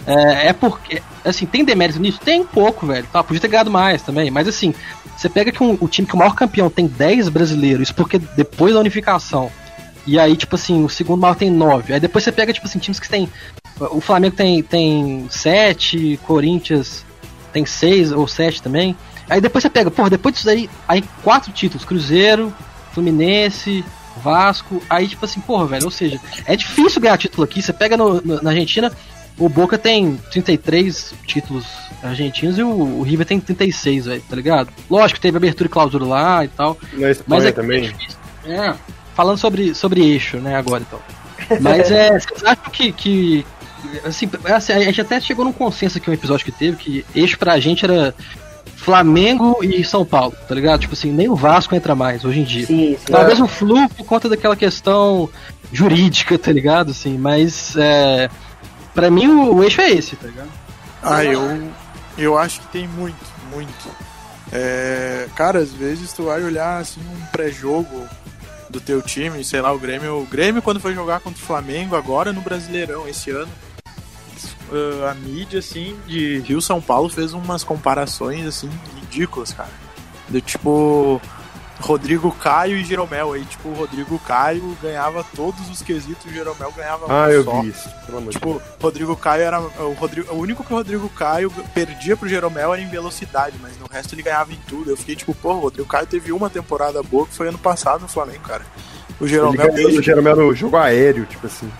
é, 0.08 0.48
é 0.48 0.52
porque. 0.52 1.02
Assim, 1.24 1.44
tem 1.46 1.64
demérito 1.64 2.00
nisso? 2.00 2.18
Tem 2.24 2.42
pouco, 2.44 2.86
velho. 2.86 3.06
Tá, 3.12 3.22
podia 3.22 3.40
ter 3.40 3.48
ganhado 3.48 3.70
mais 3.70 4.02
também, 4.02 4.30
mas 4.30 4.48
assim, 4.48 4.74
você 5.16 5.28
pega 5.28 5.52
que 5.52 5.62
um- 5.62 5.76
o 5.80 5.86
time 5.88 6.06
que 6.08 6.14
o 6.14 6.18
maior 6.18 6.34
campeão 6.34 6.70
tem 6.70 6.86
10 6.86 7.28
brasileiros, 7.28 7.92
porque 7.92 8.18
depois 8.18 8.72
da 8.74 8.80
unificação. 8.80 9.50
E 10.06 10.18
aí, 10.18 10.36
tipo 10.36 10.54
assim, 10.54 10.82
o 10.84 10.88
segundo 10.88 11.20
maior 11.20 11.34
tem 11.34 11.50
9. 11.50 11.92
Aí 11.92 12.00
depois 12.00 12.24
você 12.24 12.32
pega, 12.32 12.52
tipo 12.52 12.66
assim, 12.66 12.78
times 12.78 12.98
que 12.98 13.08
tem. 13.08 13.28
O 13.78 14.00
Flamengo 14.00 14.34
tem, 14.34 14.62
tem 14.62 15.26
7, 15.30 16.18
Corinthians 16.26 17.04
tem 17.52 17.66
6 17.66 18.10
ou 18.12 18.26
7 18.26 18.62
também. 18.62 18.96
Aí 19.28 19.40
depois 19.40 19.62
você 19.62 19.68
pega, 19.68 19.90
porra, 19.90 20.08
depois 20.08 20.34
disso 20.34 20.48
aí, 20.48 20.70
aí 20.88 21.04
quatro 21.22 21.52
títulos: 21.52 21.84
Cruzeiro, 21.84 22.52
Fluminense, 22.92 23.84
Vasco. 24.22 24.82
Aí, 24.88 25.06
tipo 25.06 25.24
assim, 25.24 25.40
porra, 25.40 25.66
velho, 25.66 25.84
ou 25.84 25.90
seja, 25.90 26.18
é 26.46 26.56
difícil 26.56 27.00
ganhar 27.00 27.16
título 27.18 27.44
aqui. 27.44 27.60
Você 27.62 27.72
pega 27.72 27.96
no- 27.96 28.20
no- 28.22 28.42
na 28.42 28.50
Argentina, 28.50 28.90
o 29.38 29.48
Boca 29.48 29.78
tem 29.78 30.16
33 30.30 31.14
títulos 31.26 31.66
argentinos 32.02 32.58
e 32.58 32.62
o, 32.62 32.68
o 32.68 33.02
River 33.02 33.26
tem 33.26 33.40
36, 33.40 34.06
velho, 34.06 34.22
tá 34.28 34.36
ligado? 34.36 34.70
Lógico, 34.90 35.20
teve 35.20 35.36
abertura 35.36 35.68
e 35.68 35.70
clausura 35.70 36.04
lá 36.04 36.44
e 36.44 36.48
tal. 36.48 36.76
Na 36.92 37.10
Espanha 37.10 37.24
Mas 37.26 37.44
é 37.44 37.52
também. 37.52 37.82
difícil. 37.82 38.18
É, 38.44 38.74
falando 39.14 39.38
sobre, 39.38 39.74
sobre 39.74 40.00
eixo, 40.02 40.38
né, 40.38 40.56
agora 40.56 40.82
então. 40.86 41.00
Mas 41.60 41.90
é, 41.90 42.10
vocês 42.18 42.44
acham 42.44 42.70
que, 42.72 42.92
que 42.92 43.46
assim, 44.04 44.28
assim, 44.44 44.72
a 44.72 44.80
gente 44.80 45.00
até 45.00 45.20
chegou 45.20 45.44
num 45.44 45.52
consenso 45.52 45.98
aqui 45.98 46.10
um 46.10 46.14
episódio 46.14 46.44
que 46.44 46.52
teve 46.52 46.76
que 46.76 47.04
eixo 47.14 47.38
pra 47.38 47.58
gente 47.60 47.84
era 47.84 48.14
Flamengo 48.76 49.58
e 49.62 49.84
São 49.84 50.04
Paulo, 50.04 50.34
tá 50.48 50.54
ligado? 50.54 50.80
Tipo 50.80 50.94
assim, 50.94 51.12
nem 51.12 51.28
o 51.28 51.34
Vasco 51.34 51.74
entra 51.74 51.94
mais 51.94 52.24
hoje 52.24 52.40
em 52.40 52.44
dia. 52.44 52.66
Sim, 52.66 52.96
sim. 52.98 53.12
Talvez 53.12 53.40
o 53.40 53.46
Flu 53.46 53.88
por 53.90 54.04
conta 54.04 54.28
daquela 54.28 54.56
questão 54.56 55.28
jurídica, 55.72 56.38
tá 56.38 56.52
ligado? 56.52 56.92
Assim, 56.92 57.18
mas 57.18 57.76
é, 57.76 58.30
pra 58.98 59.10
mim 59.12 59.28
o, 59.28 59.54
o 59.54 59.62
eixo 59.62 59.80
é 59.80 59.90
esse, 59.92 60.16
tá 60.16 60.26
ligado? 60.26 60.50
Ah, 61.00 61.24
eu, 61.24 61.70
eu 62.18 62.36
acho 62.36 62.60
que 62.60 62.66
tem 62.68 62.88
muito, 62.88 63.24
muito. 63.52 63.88
É, 64.50 65.28
cara, 65.36 65.60
às 65.60 65.70
vezes 65.70 66.12
tu 66.12 66.24
vai 66.24 66.42
olhar 66.42 66.78
assim 66.78 67.00
um 67.00 67.26
pré-jogo 67.26 68.08
do 68.68 68.80
teu 68.80 69.00
time, 69.00 69.44
sei 69.44 69.60
lá, 69.60 69.72
o 69.72 69.78
Grêmio. 69.78 70.20
O 70.20 70.26
Grêmio 70.26 70.60
quando 70.60 70.80
foi 70.80 70.94
jogar 70.94 71.20
contra 71.20 71.40
o 71.40 71.46
Flamengo 71.46 71.94
agora 71.94 72.32
no 72.32 72.40
Brasileirão 72.40 73.08
esse 73.08 73.30
ano. 73.30 73.50
uh, 74.72 75.06
a 75.08 75.14
mídia 75.14 75.60
assim 75.60 75.96
de 76.06 76.40
Rio 76.40 76.60
São 76.60 76.80
Paulo 76.80 77.08
fez 77.08 77.32
umas 77.32 77.62
comparações 77.62 78.46
assim 78.46 78.70
ridículas, 78.96 79.52
cara. 79.52 79.70
Do 80.28 80.40
tipo 80.40 81.22
Rodrigo 81.80 82.32
Caio 82.32 82.76
e 82.76 82.84
Jeromel. 82.84 83.32
Aí, 83.32 83.44
tipo, 83.44 83.68
o 83.68 83.74
Rodrigo 83.74 84.18
Caio 84.20 84.76
ganhava 84.82 85.24
todos 85.36 85.68
os 85.70 85.80
quesitos, 85.80 86.26
o 86.26 86.34
Jeromel 86.34 86.72
ganhava 86.76 87.06
Ah, 87.08 87.26
um 87.26 87.30
eu 87.30 87.44
só. 87.44 87.60
vi 87.62 87.68
isso. 87.68 87.88
Pelo 88.04 88.18
amor 88.18 88.32
Tipo, 88.32 88.62
Rodrigo 88.82 89.16
Caio 89.16 89.42
era. 89.42 89.60
O, 89.60 89.92
Rodrigo, 89.94 90.32
o 90.34 90.38
único 90.38 90.64
que 90.64 90.72
o 90.72 90.76
Rodrigo 90.76 91.08
Caio 91.10 91.50
perdia 91.72 92.16
pro 92.16 92.28
Jeromel 92.28 92.72
era 92.74 92.82
em 92.82 92.88
velocidade, 92.88 93.56
mas 93.62 93.78
no 93.78 93.86
resto 93.86 94.14
ele 94.14 94.22
ganhava 94.22 94.52
em 94.52 94.58
tudo. 94.68 94.90
Eu 94.90 94.96
fiquei 94.96 95.14
tipo, 95.16 95.34
pô, 95.34 95.54
o 95.54 95.60
Rodrigo 95.60 95.88
Caio 95.88 96.06
teve 96.06 96.32
uma 96.32 96.50
temporada 96.50 97.02
boa 97.02 97.26
que 97.26 97.34
foi 97.34 97.48
ano 97.48 97.58
passado 97.58 98.02
no 98.02 98.08
Flamengo, 98.08 98.40
cara. 98.40 98.62
O 99.20 99.24
Ele 99.24 99.30
Jeromel 99.30 99.56
ganhou 99.56 99.74
desde. 99.76 99.98
o 99.98 100.02
Jeromel 100.02 100.36
no 100.36 100.54
jogo 100.54 100.76
aéreo, 100.76 101.26
tipo 101.26 101.46
assim. 101.46 101.70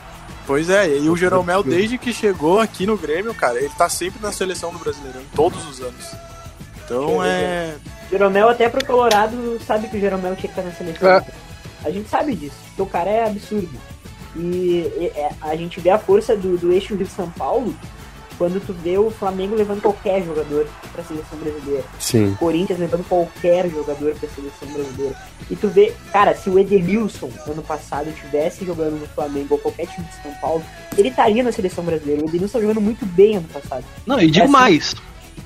Pois 0.46 0.70
é, 0.70 0.88
e 0.96 1.10
o 1.10 1.16
Jeromel 1.16 1.62
desde 1.62 1.98
que 1.98 2.10
chegou 2.12 2.58
aqui 2.58 2.86
no 2.86 2.96
Grêmio, 2.96 3.34
cara, 3.34 3.58
ele 3.58 3.68
tá 3.76 3.86
sempre 3.88 4.18
na 4.22 4.32
seleção 4.32 4.72
do 4.72 4.78
Brasileirão, 4.78 5.20
todos 5.36 5.62
os 5.68 5.80
anos. 5.80 6.06
Então 6.84 7.22
é. 7.22 7.74
Jeromel 8.10 8.48
até 8.48 8.68
pro 8.68 8.84
Colorado 8.84 9.58
sabe 9.66 9.88
que 9.88 9.96
o 9.96 10.00
Jeromel 10.00 10.34
tinha 10.36 10.52
que 10.52 10.58
estar 10.58 10.62
na 10.62 10.72
seleção. 10.72 11.08
É. 11.10 11.24
A 11.84 11.90
gente 11.90 12.08
sabe 12.08 12.34
disso, 12.34 12.56
porque 12.68 12.82
o 12.82 12.86
cara 12.86 13.08
é 13.10 13.26
absurdo. 13.26 13.70
E, 14.36 14.40
e- 14.98 15.12
é, 15.14 15.30
a 15.40 15.54
gente 15.56 15.80
vê 15.80 15.90
a 15.90 15.98
força 15.98 16.36
do, 16.36 16.56
do 16.56 16.72
eixo 16.72 16.94
Rio 16.94 17.06
São 17.06 17.30
Paulo 17.30 17.74
quando 18.36 18.64
tu 18.64 18.72
vê 18.72 18.96
o 18.96 19.10
Flamengo 19.10 19.56
levando 19.56 19.82
qualquer 19.82 20.22
jogador 20.22 20.68
pra 20.92 21.02
seleção 21.02 21.36
brasileira. 21.40 21.84
Sim. 21.98 22.32
O 22.32 22.36
Corinthians 22.36 22.78
levando 22.78 23.04
qualquer 23.08 23.68
jogador 23.68 24.14
pra 24.14 24.28
seleção 24.28 24.68
brasileira. 24.72 25.16
E 25.50 25.56
tu 25.56 25.66
vê, 25.68 25.92
cara, 26.12 26.36
se 26.36 26.48
o 26.48 26.56
Edenilson 26.56 27.30
ano 27.48 27.62
passado 27.62 28.12
tivesse 28.12 28.64
jogando 28.64 29.00
no 29.00 29.08
Flamengo 29.08 29.54
ou 29.54 29.58
qualquer 29.58 29.88
time 29.88 30.06
de 30.06 30.22
São 30.22 30.32
Paulo, 30.40 30.62
ele 30.96 31.08
estaria 31.08 31.42
na 31.42 31.50
seleção 31.50 31.82
brasileira. 31.82 32.22
O 32.24 32.28
Edenilson 32.28 32.58
tá 32.58 32.62
jogando 32.62 32.80
muito 32.80 33.04
bem 33.06 33.36
ano 33.38 33.48
passado. 33.48 33.84
Não, 34.06 34.20
e 34.20 34.30
digo 34.30 34.44
Assim, 34.44 34.52
mais. 34.52 34.94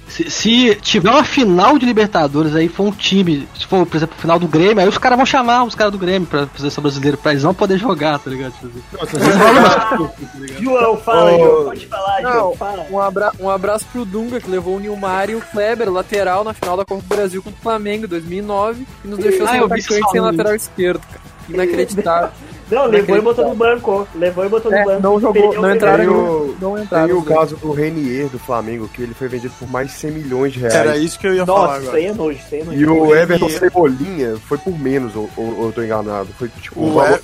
Se, 0.08 0.30
se 0.30 0.74
tiver 0.82 1.10
uma 1.10 1.24
final 1.24 1.78
de 1.78 1.86
Libertadores 1.86 2.54
aí, 2.54 2.68
for 2.68 2.84
um 2.84 2.92
time, 2.92 3.48
se 3.58 3.66
for, 3.66 3.86
por 3.86 3.96
exemplo, 3.96 4.14
final 4.18 4.38
do 4.38 4.46
Grêmio, 4.46 4.80
aí 4.80 4.88
os 4.88 4.98
caras 4.98 5.16
vão 5.16 5.24
chamar 5.24 5.64
os 5.64 5.74
caras 5.74 5.90
do 5.92 5.98
Grêmio 5.98 6.28
pra 6.28 6.46
seleção 6.56 6.82
brasileira, 6.82 7.16
pra 7.16 7.32
eles 7.32 7.42
não 7.42 7.54
poder 7.54 7.78
jogar, 7.78 8.18
tá 8.18 8.28
ligado? 8.30 8.52
Tipo 8.52 9.02
assim. 9.02 10.62
João, 10.62 10.96
fala 10.98 11.30
aí, 11.30 11.36
Ô, 11.36 11.44
João, 11.46 11.64
pode 11.64 11.86
falar, 11.86 12.20
João, 12.22 12.56
fala. 12.56 12.86
um, 12.90 12.98
abra 13.00 13.32
um 13.40 13.48
abraço 13.50 13.86
pro 13.90 14.04
Dunga, 14.04 14.40
que 14.40 14.50
levou 14.50 14.76
o 14.76 14.80
Nilmar 14.80 15.30
e 15.30 15.34
o 15.34 15.40
Kleber, 15.40 15.90
lateral, 15.90 16.44
na 16.44 16.52
final 16.52 16.76
da 16.76 16.84
Copa 16.84 17.02
do 17.02 17.08
Brasil 17.14 17.42
contra 17.42 17.58
o 17.58 17.62
Flamengo 17.62 18.04
em 18.04 18.08
2009, 18.08 18.86
e 19.04 19.08
nos 19.08 19.18
deixou 19.18 19.46
Ah, 19.46 19.50
sem 19.50 19.56
isso 19.56 19.64
atacante 19.66 20.10
sem 20.10 20.20
lateral 20.20 20.54
esquerdo, 20.54 21.00
cara. 21.06 21.22
Inacreditável. 21.48 22.30
Não, 22.74 22.86
levou 22.86 23.16
e 23.16 23.20
botou 23.20 23.48
no 23.48 23.54
banco. 23.54 24.08
Levou 24.14 24.44
e 24.44 24.48
botou 24.48 24.72
É, 24.72 24.80
no 24.80 24.86
banco. 24.86 25.02
não 25.02 25.20
jogou, 25.20 25.54
não 25.60 25.74
entraram 25.74 25.96
Tem 25.98 26.06
em 26.06 26.08
o, 26.16 26.56
não 26.60 26.78
entraram 26.82 27.06
tem 27.06 27.16
o 27.16 27.22
caso 27.22 27.56
do 27.56 27.72
Renier 27.72 28.28
do 28.28 28.38
Flamengo, 28.38 28.88
que 28.88 29.02
ele 29.02 29.14
foi 29.14 29.28
vendido 29.28 29.52
por 29.58 29.68
mais 29.70 29.88
de 29.88 29.94
100 29.94 30.10
milhões 30.12 30.52
de 30.52 30.60
reais. 30.60 30.74
Era 30.74 30.96
isso 30.96 31.18
que 31.18 31.26
eu 31.26 31.34
ia 31.34 31.44
Nossa, 31.44 31.60
falar 31.66 31.80
isso 31.80 31.90
aí 31.96 32.06
é 32.06 32.12
nojo, 32.12 32.38
isso 32.38 32.54
é 32.54 32.64
nojo. 32.64 32.78
E 32.78 32.86
o 32.86 33.14
Everton 33.14 33.44
Renier- 33.46 33.60
Cebolinha 33.60 34.36
foi 34.48 34.58
por 34.58 34.78
menos, 34.78 35.14
ou, 35.14 35.28
ou, 35.36 35.58
ou 35.58 35.66
eu 35.66 35.72
tô 35.72 35.82
enganado. 35.82 36.28
Foi 36.38 36.48
tipo. 36.48 36.80
O, 36.80 36.88
um 36.88 36.94
valor- 36.94 37.20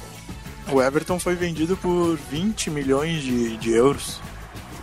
E- 0.69 0.75
o 0.75 0.83
Everton 0.83 1.19
foi 1.19 1.35
vendido 1.35 1.77
por 1.79 2.19
20 2.31 2.71
milhões 2.71 3.23
de, 3.23 3.57
de 3.57 3.73
euros. 3.73 4.21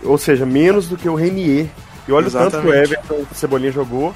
Ou 0.03 0.17
seja, 0.17 0.45
menos 0.45 0.87
do 0.87 0.97
que 0.97 1.07
o 1.07 1.15
Renier. 1.15 1.67
E 2.07 2.11
olha 2.11 2.27
o 2.27 2.31
tanto 2.31 2.59
que 2.59 2.67
o 2.67 2.73
Exatamente. 2.73 2.93
Everton 2.93 3.15
o 3.31 3.35
Cebolinha 3.35 3.71
jogou, 3.71 4.13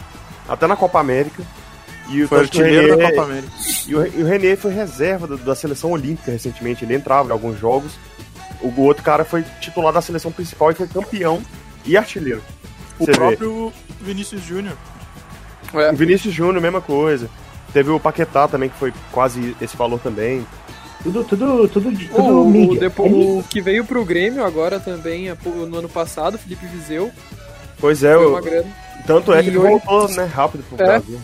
até 0.48 0.66
na 0.68 0.76
Copa 0.76 1.00
América. 1.00 1.44
E 2.12 2.24
o 2.24 2.28
Foi 2.28 2.40
artilheiro 2.40 2.98
da 2.98 3.10
Copa 3.10 3.24
América. 3.24 3.52
E 3.88 3.96
o, 3.96 4.06
e 4.06 4.24
o 4.24 4.26
Renier 4.26 4.58
foi 4.58 4.74
reserva 4.74 5.28
da 5.38 5.54
seleção 5.56 5.92
olímpica 5.92 6.32
recentemente. 6.32 6.84
Ele 6.84 6.96
entrava 6.96 7.30
em 7.30 7.32
alguns 7.32 7.60
jogos. 7.60 7.92
O, 8.62 8.68
o 8.70 8.82
outro 8.82 9.04
cara 9.04 9.24
foi 9.24 9.44
titular 9.62 9.94
da 9.94 10.02
seleção 10.02 10.32
principal 10.32 10.72
e 10.72 10.76
foi 10.76 10.88
campeão 10.88 11.42
e 11.86 11.96
artilheiro. 11.96 12.42
O 13.00 13.06
Você 13.06 13.12
vê. 13.12 13.18
próprio 13.18 13.72
Vinícius 14.02 14.42
Júnior. 14.44 14.76
O 15.94 15.96
Vinícius 15.96 16.34
Júnior, 16.34 16.62
mesma 16.62 16.82
coisa. 16.82 17.30
Teve 17.72 17.92
o 17.92 18.00
Paquetá 18.00 18.48
também, 18.48 18.70
que 18.70 18.78
foi 18.78 18.92
quase 19.12 19.56
esse 19.62 19.78
valor 19.78 20.00
também. 20.00 20.46
Tudo, 21.04 21.24
tudo, 21.24 21.68
tudo, 21.70 21.92
de- 21.92 22.08
tudo 22.10 22.42
O, 22.42 22.50
mídia. 22.50 22.80
depo- 22.80 23.06
É 23.06 23.10
mídia. 23.10 23.30
o 23.40 23.44
que 23.44 23.62
veio 23.62 23.86
pro 23.86 24.04
Grêmio 24.04 24.44
agora 24.44 24.80
também, 24.80 25.34
pou- 25.36 25.54
no 25.68 25.78
ano 25.78 25.88
passado, 25.88 26.38
Felipe 26.40 26.66
Viseu, 26.66 27.12
Pois 27.80 28.04
é, 28.04 28.16
foi 28.16 28.26
o- 28.26 28.30
uma 28.32 28.42
grana. 28.42 28.68
tanto 29.06 29.32
é 29.32 29.40
E 29.40 29.44
que 29.44 29.50
ele 29.50 29.58
hoje- 29.60 29.70
voltou 29.86 30.10
né, 30.10 30.26
rápido 30.26 30.64
pro 30.68 30.84
É. 30.84 30.86
Brasil. 30.88 31.20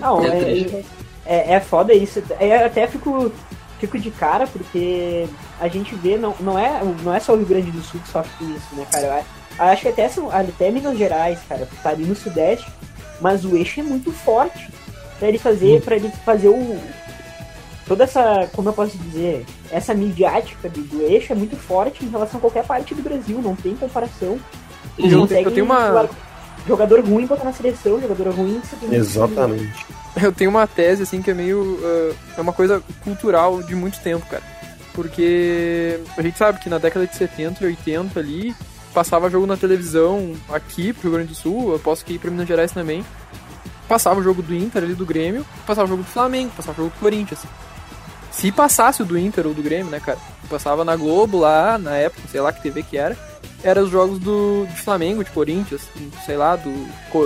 Não, 0.00 0.22
É 0.24 0.28
é, 0.28 0.84
é, 1.26 1.52
é 1.54 1.60
foda 1.60 1.92
isso. 1.94 2.22
É, 2.40 2.62
Eu 2.62 2.66
até 2.66 2.86
fico, 2.86 3.30
fico 3.78 3.98
de 3.98 4.10
cara 4.10 4.46
porque 4.46 5.26
a 5.60 5.68
gente 5.68 5.94
vê, 5.94 6.16
não, 6.16 6.34
não, 6.40 6.58
é, 6.58 6.80
não 7.02 7.14
é 7.14 7.20
só 7.20 7.32
o 7.32 7.36
Rio 7.36 7.46
Grande 7.46 7.70
do 7.70 7.82
Sul 7.82 8.00
que 8.00 8.08
sofre 8.08 8.30
com 8.38 8.44
isso, 8.54 8.74
né, 8.74 8.86
cara? 8.90 9.22
Eu 9.58 9.64
acho 9.66 9.82
que 9.82 9.88
até, 9.88 10.08
são- 10.08 10.30
até 10.30 10.70
Minas 10.70 10.96
Gerais, 10.96 11.38
cara, 11.48 11.68
tá 11.82 11.90
ali 11.90 12.04
no 12.04 12.14
Sudeste, 12.14 12.70
mas 13.20 13.44
o 13.44 13.56
eixo 13.56 13.80
é 13.80 13.82
muito 13.82 14.12
forte 14.12 14.70
pra 15.18 15.28
ele 15.28 15.38
fazer, 15.38 15.82
pra 15.82 15.96
ele 15.96 16.10
fazer 16.24 16.48
o. 16.48 16.78
Toda 17.86 18.04
essa, 18.04 18.48
como 18.54 18.68
eu 18.68 18.72
posso 18.74 18.96
dizer, 18.98 19.46
essa 19.72 19.94
midiática 19.94 20.68
do, 20.68 21.02
eixo 21.02 21.32
é 21.32 21.34
muito 21.36 21.56
forte 21.56 22.04
em 22.04 22.08
relação 22.08 22.36
a 22.38 22.40
qualquer 22.42 22.64
parte 22.64 22.94
do 22.94 23.02
Brasil, 23.02 23.40
não 23.42 23.56
tem 23.56 23.74
comparação. 23.74 24.38
Eles 24.98 25.12
Eu 25.12 25.20
conseguem 25.20 25.50
tenho 25.54 25.64
uma- 25.64 26.08
jogador 26.66 27.00
ruim 27.00 27.26
botar 27.26 27.44
na 27.44 27.52
seleção, 27.52 28.00
jogador 28.00 28.30
ruim 28.30 28.60
você 28.62 28.76
tem 28.76 28.94
Exatamente. 28.94 29.86
Eu 30.20 30.32
tenho 30.32 30.50
uma 30.50 30.66
tese, 30.66 31.02
assim, 31.02 31.22
que 31.22 31.30
é 31.30 31.34
meio. 31.34 31.78
ah, 31.82 32.14
é 32.38 32.40
uma 32.40 32.52
coisa 32.52 32.82
cultural 33.04 33.62
de 33.62 33.74
muito 33.74 34.00
tempo, 34.00 34.26
cara. 34.26 34.42
Porque 34.92 36.00
a 36.16 36.22
gente 36.22 36.36
sabe 36.36 36.58
que 36.58 36.68
na 36.68 36.78
década 36.78 37.06
de 37.06 37.14
70 37.14 37.62
e 37.62 37.66
80 37.68 38.18
ali, 38.18 38.54
passava 38.92 39.30
jogo 39.30 39.46
na 39.46 39.56
televisão 39.56 40.34
aqui 40.48 40.92
pro 40.92 41.02
Rio 41.02 41.12
Grande 41.12 41.28
do 41.28 41.34
Sul, 41.36 41.72
eu 41.72 41.78
posso 41.78 42.04
que 42.04 42.14
ir 42.14 42.18
pra 42.18 42.30
Minas 42.30 42.48
Gerais 42.48 42.72
também. 42.72 43.04
Passava 43.86 44.18
o 44.18 44.22
jogo 44.22 44.42
do 44.42 44.54
Inter 44.54 44.82
ali 44.82 44.94
do 44.94 45.06
Grêmio, 45.06 45.46
passava 45.66 45.86
o 45.86 45.88
jogo 45.88 46.02
do 46.02 46.10
Flamengo, 46.10 46.52
passava 46.56 46.80
o 46.80 46.84
jogo 46.84 46.96
do 46.96 47.00
Corinthians. 47.00 47.40
Se 48.32 48.52
passasse 48.52 49.02
o 49.02 49.04
do 49.04 49.18
Inter 49.18 49.46
ou 49.46 49.54
do 49.54 49.62
Grêmio, 49.62 49.90
né, 49.90 50.00
cara? 50.00 50.18
Passava 50.50 50.84
na 50.84 50.96
Globo 50.96 51.38
lá, 51.38 51.78
na 51.78 51.96
época, 51.96 52.28
sei 52.28 52.40
lá 52.40 52.52
que 52.52 52.62
TV 52.62 52.82
que 52.82 52.98
era. 52.98 53.16
Era 53.62 53.82
os 53.82 53.90
jogos 53.90 54.18
do, 54.18 54.66
Flamengo, 54.76 55.24
de 55.24 55.30
Corinthians, 55.30 55.82
sei 56.24 56.36
lá, 56.36 56.56
do, 56.56 56.72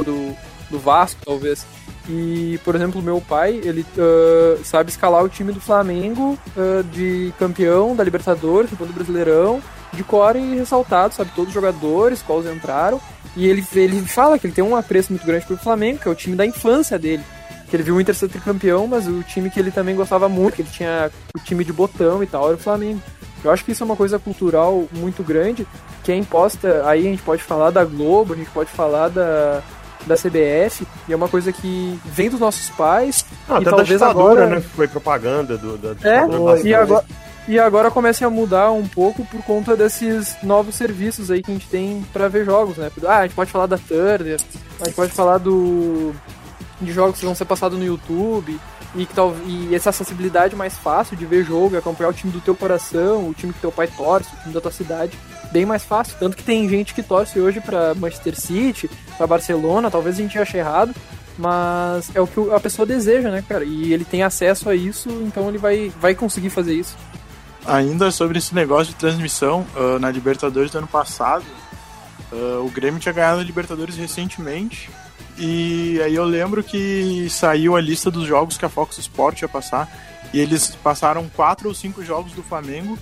do, 0.04 0.36
do 0.70 0.78
Vasco, 0.78 1.20
talvez. 1.24 1.66
E, 2.08 2.58
por 2.64 2.74
exemplo, 2.74 3.00
meu 3.00 3.20
pai, 3.20 3.60
ele 3.62 3.86
ah, 3.98 4.58
sabe 4.64 4.90
escalar 4.90 5.22
o 5.24 5.28
time 5.28 5.52
do 5.52 5.60
Flamengo 5.60 6.38
ah, 6.56 6.82
de 6.92 7.32
campeão 7.38 7.94
da 7.94 8.02
Libertadores, 8.02 8.70
campeão 8.70 8.88
do 8.88 8.94
Brasileirão, 8.94 9.62
de 9.92 10.02
core 10.02 10.38
e 10.38 10.56
ressaltado, 10.56 11.14
sabe 11.14 11.30
todos 11.34 11.48
os 11.48 11.54
jogadores, 11.54 12.22
quais 12.22 12.46
entraram. 12.46 13.00
E 13.36 13.46
ele, 13.46 13.64
ele 13.74 14.00
fala 14.02 14.38
que 14.38 14.46
ele 14.46 14.54
tem 14.54 14.64
um 14.64 14.76
apreço 14.76 15.12
muito 15.12 15.26
grande 15.26 15.46
pro 15.46 15.56
Flamengo, 15.56 15.98
que 15.98 16.08
é 16.08 16.10
o 16.10 16.14
time 16.14 16.36
da 16.36 16.44
infância 16.44 16.98
dele. 16.98 17.22
Que 17.68 17.76
ele 17.76 17.82
viu 17.82 17.96
o 17.96 18.00
Inter 18.00 18.14
ser 18.14 18.28
tricampeão, 18.28 18.86
mas 18.86 19.06
o 19.06 19.22
time 19.22 19.48
que 19.48 19.58
ele 19.58 19.70
também 19.70 19.96
gostava 19.96 20.28
muito, 20.28 20.56
que 20.56 20.62
ele 20.62 20.70
tinha 20.70 21.10
o 21.34 21.38
time 21.38 21.64
de 21.64 21.72
botão 21.72 22.22
e 22.22 22.26
tal, 22.26 22.46
era 22.46 22.56
o 22.56 22.60
Flamengo. 22.60 23.00
Eu 23.44 23.50
acho 23.50 23.64
que 23.64 23.72
isso 23.72 23.82
é 23.82 23.86
uma 23.86 23.96
coisa 23.96 24.18
cultural 24.18 24.86
muito 24.92 25.22
grande, 25.22 25.66
que 26.02 26.12
é 26.12 26.16
imposta, 26.16 26.82
aí 26.86 27.06
a 27.06 27.10
gente 27.10 27.22
pode 27.22 27.42
falar 27.42 27.70
da 27.70 27.84
Globo, 27.84 28.34
a 28.34 28.36
gente 28.36 28.50
pode 28.50 28.70
falar 28.70 29.08
da, 29.08 29.62
da 30.06 30.14
CBF, 30.16 30.86
e 31.08 31.12
é 31.12 31.16
uma 31.16 31.28
coisa 31.28 31.52
que 31.52 31.98
vem 32.04 32.30
dos 32.30 32.40
nossos 32.40 32.70
pais, 32.70 33.24
Ah, 33.48 33.60
e 33.60 33.64
talvez 33.64 34.00
agora... 34.02 34.46
né? 34.46 34.60
Foi 34.60 34.86
propaganda 34.86 35.56
do, 35.56 35.76
da 35.76 35.90
É, 36.08 36.22
e 36.64 36.74
agora, 36.74 37.04
e 37.48 37.58
agora 37.58 37.90
comece 37.90 38.24
a 38.24 38.30
mudar 38.30 38.70
um 38.70 38.86
pouco 38.86 39.24
por 39.24 39.42
conta 39.42 39.76
desses 39.76 40.36
novos 40.42 40.76
serviços 40.76 41.30
aí 41.30 41.42
que 41.42 41.50
a 41.50 41.54
gente 41.54 41.68
tem 41.68 42.04
pra 42.12 42.28
ver 42.28 42.44
jogos, 42.44 42.76
né? 42.76 42.90
Ah, 43.04 43.18
a 43.18 43.22
gente 43.22 43.34
pode 43.34 43.50
falar 43.50 43.66
da 43.66 43.78
Turner, 43.78 44.38
a 44.80 44.84
gente 44.84 44.94
pode 44.94 45.12
falar 45.12 45.38
do 45.38 46.14
de 46.84 46.92
jogos 46.92 47.18
que 47.18 47.24
vão 47.24 47.34
ser 47.34 47.44
passados 47.44 47.78
no 47.78 47.84
YouTube 47.84 48.58
e 48.94 49.06
que 49.06 49.14
tal 49.14 49.34
e 49.46 49.74
essa 49.74 49.90
acessibilidade 49.90 50.54
mais 50.54 50.76
fácil 50.76 51.16
de 51.16 51.24
ver 51.24 51.44
jogo, 51.44 51.76
acompanhar 51.76 52.10
o 52.10 52.12
time 52.12 52.32
do 52.32 52.40
teu 52.40 52.54
coração, 52.54 53.28
o 53.28 53.34
time 53.34 53.52
que 53.52 53.60
teu 53.60 53.72
pai 53.72 53.88
torce, 53.88 54.28
o 54.34 54.40
time 54.42 54.54
da 54.54 54.60
tua 54.60 54.70
cidade, 54.70 55.18
bem 55.50 55.64
mais 55.64 55.84
fácil. 55.84 56.16
Tanto 56.18 56.36
que 56.36 56.42
tem 56.42 56.68
gente 56.68 56.94
que 56.94 57.02
torce 57.02 57.40
hoje 57.40 57.60
pra 57.60 57.94
Manchester 57.94 58.38
City, 58.38 58.90
pra 59.16 59.26
Barcelona, 59.26 59.90
talvez 59.90 60.16
a 60.16 60.22
gente 60.22 60.38
ache 60.38 60.58
errado, 60.58 60.94
mas 61.38 62.10
é 62.14 62.20
o 62.20 62.26
que 62.26 62.50
a 62.50 62.60
pessoa 62.60 62.84
deseja, 62.84 63.30
né, 63.30 63.42
cara? 63.46 63.64
E 63.64 63.92
ele 63.92 64.04
tem 64.04 64.22
acesso 64.22 64.68
a 64.68 64.74
isso, 64.74 65.08
então 65.22 65.48
ele 65.48 65.58
vai, 65.58 65.92
vai 66.00 66.14
conseguir 66.14 66.50
fazer 66.50 66.74
isso. 66.74 66.96
Ainda 67.64 68.10
sobre 68.10 68.38
esse 68.38 68.54
negócio 68.54 68.92
de 68.92 68.98
transmissão, 68.98 69.64
ah, 69.76 69.98
na 69.98 70.10
Libertadores 70.10 70.70
do 70.70 70.78
ano 70.78 70.88
passado, 70.88 71.44
ah, 72.32 72.60
o 72.60 72.68
Grêmio 72.70 73.00
tinha 73.00 73.12
ganhado 73.12 73.40
a 73.40 73.44
Libertadores 73.44 73.96
recentemente. 73.96 74.90
E 75.38 76.00
aí 76.04 76.14
eu 76.14 76.24
lembro 76.24 76.62
que 76.62 77.26
saiu 77.30 77.74
a 77.76 77.80
lista 77.80 78.10
dos 78.10 78.26
jogos 78.26 78.56
que 78.58 78.64
a 78.64 78.68
Fox 78.68 78.98
Sport 78.98 79.42
ia 79.42 79.48
passar. 79.48 79.88
E 80.32 80.40
eles 80.40 80.74
passaram 80.82 81.28
quatro 81.34 81.68
ou 81.68 81.74
cinco 81.74 82.02
jogos 82.04 82.32
do 82.32 82.42
Flamengo, 82.42 82.98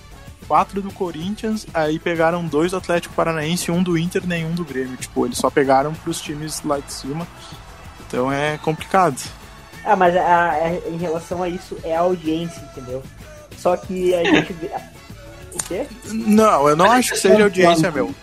quatro 0.47 0.81
do 0.81 0.91
Corinthians, 0.91 1.65
aí 1.73 1.97
pegaram 1.99 2.45
dois 2.45 2.71
do 2.71 2.77
Atlético 2.77 3.13
Paranaense, 3.13 3.71
um 3.71 3.81
do 3.81 3.97
Inter, 3.97 4.25
nenhum 4.27 4.51
do 4.51 4.65
Grêmio. 4.65 4.97
Tipo, 4.97 5.25
eles 5.25 5.37
só 5.37 5.49
pegaram 5.49 5.93
pros 5.93 6.19
times 6.19 6.61
lá 6.65 6.79
de 6.79 6.91
cima. 6.91 7.25
Então 8.07 8.31
é 8.31 8.57
complicado. 8.57 9.17
Ah, 9.85 9.95
mas 9.95 10.15
a- 10.17 10.51
a- 10.51 10.89
em 10.89 10.97
relação 10.97 11.41
a 11.41 11.47
isso 11.49 11.77
é 11.83 11.95
a 11.95 12.01
audiência, 12.01 12.61
entendeu? 12.71 13.01
Só 13.57 13.75
que 13.77 14.13
a 14.13 14.23
gente. 14.23 14.55
O 15.53 15.57
quê? 15.67 15.85
Não, 16.13 16.69
eu 16.69 16.77
não 16.77 16.89
acho 16.89 17.11
que 17.11 17.17
seja 17.19 17.43
audiência, 17.43 17.91
meu. 17.91 18.15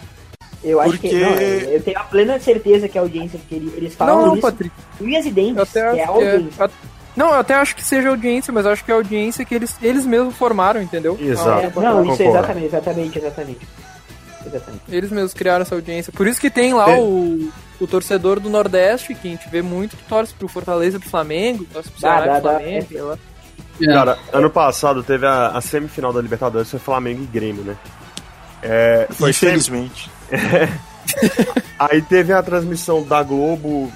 Eu 0.62 0.80
acho 0.80 0.90
Porque- 0.92 1.08
que. 1.08 1.20
Não, 1.20 1.30
eu 1.34 1.58
eu 1.74 1.82
tenho 1.82 1.98
a 1.98 2.04
plena 2.04 2.38
certeza 2.40 2.88
que 2.88 2.98
é 2.98 3.00
audiência, 3.00 3.38
ele- 3.50 3.72
eles 3.76 3.94
falam 3.94 4.16
Não, 4.16 4.26
não, 4.26 4.32
isso. 4.34 4.42
Patrick. 4.42 4.74
Unhas 5.00 5.24
e 5.26 5.30
dentes, 5.30 5.56
Eu 5.56 5.62
até 5.62 5.72
que 5.72 5.78
é 6.00 6.02
acho 6.02 6.12
a 6.12 6.16
que 6.18 6.24
é- 6.24 6.32
audiência. 6.34 6.64
a- 6.64 6.70
Não, 7.16 7.28
eu 7.28 7.34
até 7.40 7.54
acho 7.54 7.74
que 7.76 7.84
seja 7.84 8.08
audiência, 8.08 8.52
mas 8.52 8.64
eu 8.64 8.72
acho 8.72 8.84
que 8.84 8.90
é 8.90 8.94
audiência 8.94 9.44
que 9.44 9.54
eles, 9.54 9.76
eles 9.82 10.04
mesmos 10.06 10.36
formaram, 10.36 10.80
entendeu? 10.82 11.16
Exato. 11.20 11.66
É, 11.78 11.80
não, 11.82 12.04
isso, 12.12 12.22
exatamente, 12.22 12.66
exatamente, 12.66 13.18
exatamente. 13.18 13.68
Exatamente. 14.46 14.82
Eles 14.88 15.10
mesmos 15.10 15.34
criaram 15.34 15.62
essa 15.62 15.74
audiência. 15.74 16.12
Por 16.12 16.26
isso 16.26 16.40
que 16.40 16.48
tem 16.50 16.72
lá 16.74 16.90
É. 16.90 16.98
o, 16.98 17.50
o 17.80 17.86
torcedor 17.86 18.38
do 18.40 18.48
Nordeste, 18.48 19.14
que 19.14 19.28
a 19.28 19.30
gente 19.32 19.48
vê 19.48 19.62
muito 19.62 19.96
que 19.96 20.04
torce 20.04 20.32
pro 20.34 20.48
Fortaleza, 20.48 20.98
pro 20.98 21.08
Flamengo, 21.10 21.64
torce 21.72 21.90
pro 21.90 22.00
Dá, 22.00 22.08
Ceará, 22.08 22.26
dá, 22.34 22.40
pro 22.40 22.50
dá. 22.50 22.58
Flamengo, 22.58 22.86
lá. 23.06 23.18
Cara, 23.94 24.18
ano 24.32 24.50
passado 24.50 25.02
teve 25.02 25.26
a, 25.26 25.48
a 25.48 25.60
semifinal 25.60 26.12
da 26.12 26.20
Libertadores, 26.20 26.70
foi 26.70 26.80
Flamengo 26.80 27.22
e 27.22 27.26
Grêmio, 27.26 27.62
né? 27.62 27.76
É, 28.62 29.06
foi 29.10 29.30
Infelizmente. 29.30 30.10
Aí 31.78 32.02
teve 32.02 32.32
a 32.32 32.42
transmissão 32.42 33.02
da 33.02 33.22
Globo, 33.22 33.90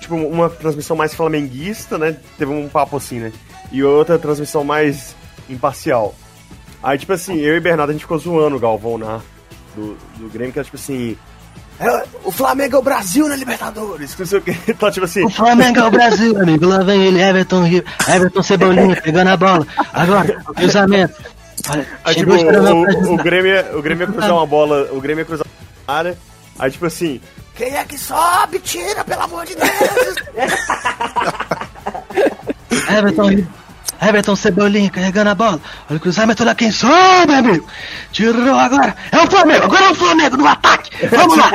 tipo, 0.00 0.14
uma 0.16 0.48
transmissão 0.48 0.96
mais 0.96 1.14
flamenguista, 1.14 1.98
né? 1.98 2.16
Teve 2.38 2.52
um 2.52 2.68
papo 2.68 2.96
assim, 2.96 3.18
né? 3.18 3.32
E 3.72 3.82
outra 3.82 4.18
transmissão 4.18 4.62
mais 4.62 5.14
imparcial. 5.48 6.14
Aí, 6.82 6.98
tipo 6.98 7.12
assim, 7.12 7.38
eu 7.38 7.56
e 7.56 7.60
Bernardo, 7.60 7.90
a 7.90 7.92
gente 7.92 8.02
ficou 8.02 8.18
zoando 8.18 8.56
o 8.56 8.60
Galvão 8.60 8.98
na, 8.98 9.20
do, 9.74 9.96
do 10.18 10.28
Grêmio, 10.28 10.52
que 10.52 10.58
era 10.58 10.64
tipo 10.64 10.76
assim. 10.76 11.16
"É, 11.80 12.04
o 12.22 12.30
Flamengo 12.30 12.76
é 12.76 12.78
o 12.78 12.82
Brasil 12.82 13.28
na 13.28 13.34
Libertadores, 13.36 14.14
que 14.14 14.20
não 14.20 14.26
sei 14.26 14.38
o 14.38 14.42
que. 14.42 14.56
Então, 14.70 14.90
tipo 14.90 15.06
assim. 15.06 15.24
O 15.24 15.30
Flamengo 15.30 15.80
é 15.80 15.84
o 15.84 15.90
Brasil, 15.90 16.40
amigo. 16.40 16.66
Lá 16.66 16.84
vem 16.84 17.06
ele, 17.06 17.20
Everton 17.20 17.64
Rio, 17.64 17.84
Everton 18.08 18.42
Cebolinha, 18.42 19.00
pegando 19.02 19.30
a 19.30 19.36
bola. 19.36 19.66
Agora, 19.92 20.42
o 20.48 20.54
cruzamento. 20.54 21.35
Olha, 21.70 21.86
Aí, 22.04 22.14
tipo, 22.14 22.32
o, 22.32 23.10
o, 23.10 23.14
o 23.14 23.16
Grêmio, 23.16 23.52
ia- 23.52 23.76
o 23.76 23.82
Grêmio 23.82 24.06
ia 24.06 24.12
cruzar 24.12 24.32
uma 24.32 24.46
bola, 24.46 24.88
o 24.92 25.00
Grêmio 25.00 25.22
ia 25.22 25.26
cruzar 25.26 25.46
uma 25.88 25.96
área. 25.96 26.16
Aí, 26.58 26.70
tipo 26.70 26.86
assim, 26.86 27.20
quem 27.54 27.74
é 27.76 27.84
que 27.84 27.98
sobe? 27.98 28.58
Tira, 28.60 29.04
pelo 29.04 29.22
amor 29.22 29.44
de 29.46 29.54
Deus! 29.56 30.16
Everton. 32.96 33.46
Everton 34.00 34.36
Cebolinha 34.36 34.90
carregando 34.90 35.30
a 35.30 35.34
bola. 35.34 35.60
Olha 35.88 35.96
o 35.96 36.00
cruzamento 36.00 36.44
lá, 36.44 36.54
quem 36.54 36.70
sobe, 36.70 37.32
amigo? 37.34 37.66
Tirou 38.12 38.54
agora. 38.58 38.94
É 39.10 39.18
o 39.22 39.30
Flamengo, 39.30 39.64
agora 39.64 39.84
é 39.86 39.90
o 39.90 39.94
Flamengo 39.94 40.36
no 40.36 40.46
ataque. 40.46 40.90
Vamos 41.08 41.36
lá. 41.38 41.50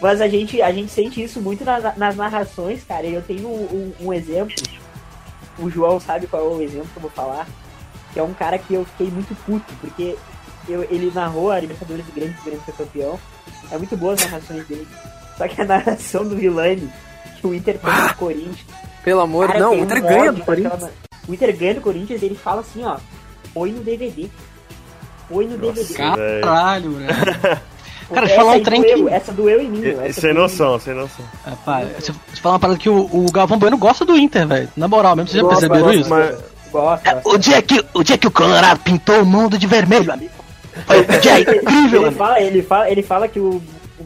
Mas 0.00 0.20
a 0.20 0.28
gente, 0.28 0.62
a 0.62 0.70
gente 0.72 0.92
sente 0.92 1.22
isso 1.24 1.40
muito 1.40 1.64
na- 1.64 1.92
nas 1.96 2.14
narrações, 2.14 2.84
cara. 2.86 3.04
E 3.06 3.14
eu 3.14 3.22
tenho 3.22 3.48
um, 3.48 3.92
um- 4.00 4.06
um 4.08 4.12
exemplo. 4.12 4.54
O 5.58 5.70
João 5.70 6.00
sabe 6.00 6.26
qual 6.26 6.42
é 6.42 6.48
o 6.56 6.62
exemplo 6.62 6.88
que 6.92 6.96
eu 6.96 7.02
vou 7.02 7.10
falar. 7.10 7.46
Que 8.12 8.20
é 8.20 8.22
um 8.22 8.34
cara 8.34 8.58
que 8.58 8.74
eu 8.74 8.84
fiquei 8.84 9.08
muito 9.10 9.34
puto, 9.44 9.72
porque 9.80 10.16
eu- 10.68 10.82
ele 10.84 11.10
narrou 11.14 11.50
a 11.50 11.58
Libertadores 11.60 12.04
do 12.06 12.12
Grêmio, 12.12 12.34
que 12.34 12.40
o 12.40 12.44
Grêmio 12.44 12.62
foi 12.64 12.74
campeão. 12.74 13.18
É 13.70 13.78
muito 13.78 13.96
boa 13.96 14.14
as 14.14 14.20
narrações 14.20 14.66
dele. 14.66 14.86
Só 15.36 15.48
que 15.48 15.60
a 15.60 15.64
narração 15.64 16.26
do 16.28 16.36
Vilani, 16.36 16.88
que 17.40 17.46
o 17.46 17.54
Inter 17.54 17.78
perdeu 17.78 18.08
do 18.08 18.14
Corinthians. 18.14 18.66
Pelo 19.02 19.20
amor, 19.20 19.48
Cara, 19.48 19.58
não, 19.60 19.72
o 19.72 19.76
Inter 19.76 19.98
um 19.98 20.06
ganha 20.06 20.32
do 20.32 20.44
Corinthians. 20.44 20.90
O 21.28 21.34
Inter 21.34 21.56
ganha 21.56 21.74
do 21.74 21.80
Corinthians 21.80 22.22
ele 22.22 22.34
fala 22.36 22.60
assim, 22.60 22.84
ó. 22.84 22.98
Põe 23.52 23.72
no 23.72 23.82
DVD. 23.82 24.28
Põe 25.28 25.46
no 25.46 25.58
DVD. 25.58 25.94
Caralho, 26.42 26.92
velho. 26.92 27.10
Cara, 28.12 28.26
Essa 28.26 28.34
falar 28.36 28.56
um 28.56 28.62
trem 28.62 28.82
doeu, 28.82 29.06
que. 29.06 29.14
Essa 29.14 29.32
doeu 29.32 29.60
em 29.60 29.68
mim. 29.68 30.12
sem 30.12 30.34
noção, 30.34 30.78
sem 30.78 30.94
noção. 30.94 31.24
Rapaz, 31.44 31.88
você 31.98 32.12
você 32.12 32.40
fala 32.40 32.54
uma 32.54 32.58
parada 32.60 32.78
que 32.78 32.88
o, 32.88 33.08
o 33.10 33.32
Galvão 33.32 33.58
Bueno 33.58 33.78
gosta 33.78 34.04
do 34.04 34.16
Inter, 34.16 34.46
velho. 34.46 34.68
Na 34.76 34.88
moral 34.88 35.16
mesmo, 35.16 35.30
vocês 35.30 35.42
já 35.42 35.48
perceberam 35.48 35.92
isso? 35.92 36.08
gosta. 36.08 36.44
Gosta. 36.70 37.08
É, 37.08 37.20
o, 37.24 37.38
dia 37.38 37.62
que, 37.62 37.84
o 37.94 38.02
dia 38.02 38.18
que 38.18 38.26
o 38.26 38.30
Colorado 38.30 38.80
pintou 38.80 39.22
o 39.22 39.26
mundo 39.26 39.56
de 39.56 39.66
vermelho, 39.66 40.12
amigo. 40.12 40.32
Foi 40.86 41.00
um 41.00 41.20
dia 41.20 41.40
incrível, 41.56 42.02
ele 42.06 42.16
fala, 42.16 42.40
ele 42.40 42.62
fala, 42.62 42.90
ele 42.90 43.02
fala 43.02 43.28
que 43.28 43.38
o 43.38 43.62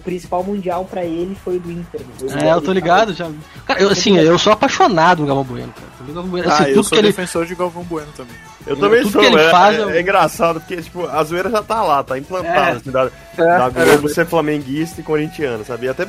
principal 0.09 0.43
mundial 0.43 0.85
pra 0.87 1.05
ele 1.05 1.37
foi 1.45 1.57
o 1.57 1.61
do 1.61 1.71
Inter. 1.71 2.01
né? 2.23 2.49
É, 2.49 2.53
eu 2.53 2.61
tô 2.63 2.73
ligado 2.73 3.13
já. 3.13 3.31
Cara, 3.67 3.83
eu, 3.83 3.91
assim, 3.91 4.17
eu 4.17 4.39
sou 4.39 4.53
apaixonado 4.53 5.21
no 5.21 5.27
Galvão 5.27 5.45
Bueno, 5.45 5.73
cara. 5.75 5.87
Galvão 6.15 6.31
Bueno, 6.31 6.49
assim, 6.51 6.63
ah, 6.65 6.69
eu 6.69 6.75
tudo 6.77 6.85
sou 6.85 6.97
que 6.97 7.01
ele. 7.05 7.09
defensor 7.09 7.45
de 7.45 7.55
Galvão 7.55 7.83
Bueno 7.85 8.09
também. 8.17 8.35
Eu 8.67 8.77
também 8.77 9.03
Tudo 9.03 9.13
sou, 9.13 9.21
que 9.21 9.27
ele 9.27 9.37
é, 9.39 9.51
faz, 9.51 9.79
é, 9.79 9.83
eu- 9.83 9.91
é 9.91 10.01
engraçado, 10.01 10.61
porque, 10.61 10.77
tipo, 10.81 11.07
a 11.07 11.23
zoeira 11.25 11.51
já 11.51 11.63
tá 11.63 11.83
lá, 11.83 12.03
tá 12.03 12.19
implantada, 12.19 12.59
É. 12.59 12.73
assim, 12.73 12.91
da, 12.91 13.11
É, 13.37 13.59
da 13.59 13.69
Globo 13.69 14.09
é. 14.09 14.13
ser 14.13 14.27
flamenguista 14.27 15.01
e 15.01 15.05
corintiano, 15.05 15.65
sabe? 15.65 15.87
E 15.87 15.89
até 15.89 16.07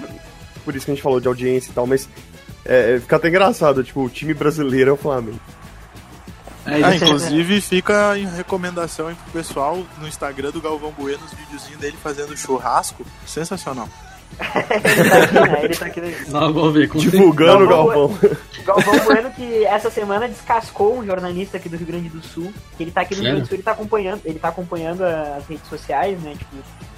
por 0.65 0.75
isso 0.75 0.85
que 0.85 0.91
a 0.91 0.95
gente 0.95 1.03
falou 1.03 1.19
de 1.19 1.27
audiência 1.27 1.71
e 1.71 1.73
tal, 1.73 1.85
mas 1.87 2.07
é, 2.65 2.95
é, 2.95 2.99
fica 2.99 3.15
até 3.17 3.27
engraçado, 3.29 3.83
tipo, 3.83 4.03
o 4.03 4.09
time 4.09 4.33
brasileiro 4.33 4.89
é 4.91 4.93
o 4.93 4.97
Flamengo. 4.97 5.39
Ah, 6.83 6.95
inclusive 6.95 7.61
fica 7.61 8.17
em 8.17 8.27
recomendação 8.27 9.07
aí 9.07 9.15
pro 9.15 9.31
pessoal 9.33 9.77
no 9.99 10.07
Instagram 10.07 10.51
do 10.51 10.61
Galvão 10.61 10.91
Bueno, 10.97 11.19
os 11.25 11.33
videozinhos 11.33 11.79
dele 11.79 11.97
fazendo 12.01 12.35
churrasco. 12.37 13.05
Sensacional. 13.25 13.87
ele 15.63 15.75
tá 15.75 15.87
aqui, 15.87 15.99
né? 16.01 16.15
Não, 16.27 16.53
vamos 16.53 16.73
ver. 16.73 16.87
com 16.87 16.99
Divulgando 16.99 17.65
o 17.65 17.67
Galvão. 17.67 18.05
O 18.05 18.63
Galvão 18.63 18.99
Bueno 19.05 19.31
que 19.31 19.65
essa 19.65 19.89
semana 19.89 20.27
descascou 20.27 20.99
um 20.99 21.05
jornalista 21.05 21.57
aqui 21.57 21.67
do 21.67 21.75
Rio 21.75 21.87
Grande 21.87 22.09
do 22.09 22.21
Sul, 22.21 22.53
que 22.77 22.83
ele 22.83 22.91
tá 22.91 23.01
aqui 23.01 23.15
no 23.15 23.21
Rio? 23.21 23.29
Grande 23.31 23.41
do 23.41 23.47
Sul, 23.47 23.55
ele 23.55 23.63
tá 23.63 23.71
acompanhando, 23.71 24.21
ele 24.23 24.39
tá 24.39 24.49
acompanhando 24.49 25.01
as 25.03 25.45
redes 25.47 25.67
sociais, 25.67 26.19
né? 26.21 26.35
Tipo, 26.37 26.55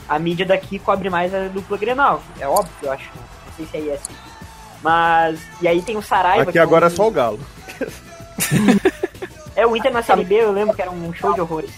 a 0.10 0.20
mídia 0.20 0.46
daqui 0.46 0.78
cobre 0.78 1.10
mais 1.10 1.34
a 1.34 1.48
dupla 1.48 1.78
Grenal. 1.78 2.22
É 2.40 2.48
óbvio, 2.48 2.72
eu 2.84 2.92
acho. 2.92 3.06
né? 3.06 3.22
Não 3.48 3.54
sei 3.56 3.66
se 3.66 3.78
aí 3.78 3.90
é 3.90 3.94
assim. 3.94 4.14
Mas. 4.84 5.40
E 5.62 5.68
aí 5.68 5.82
tem 5.82 5.96
o 5.98 6.02
Saraiva. 6.02 6.44
Aqui 6.44 6.52
que 6.54 6.60
é 6.60 6.62
agora 6.62 6.88
é 6.88 6.90
um- 6.90 6.96
só 6.96 7.08
o 7.08 7.12
Galo. 7.12 7.40
É 9.56 9.66
o 9.68 9.76
Inter 9.76 9.92
na 9.92 10.02
Série 10.02 10.24
B, 10.24 10.36
eu 10.36 10.52
lembro 10.52 10.76
que 10.76 10.82
era 10.82 10.92
um 10.92 11.14
show 11.14 11.34
de 11.34 11.42
horrores. 11.42 11.72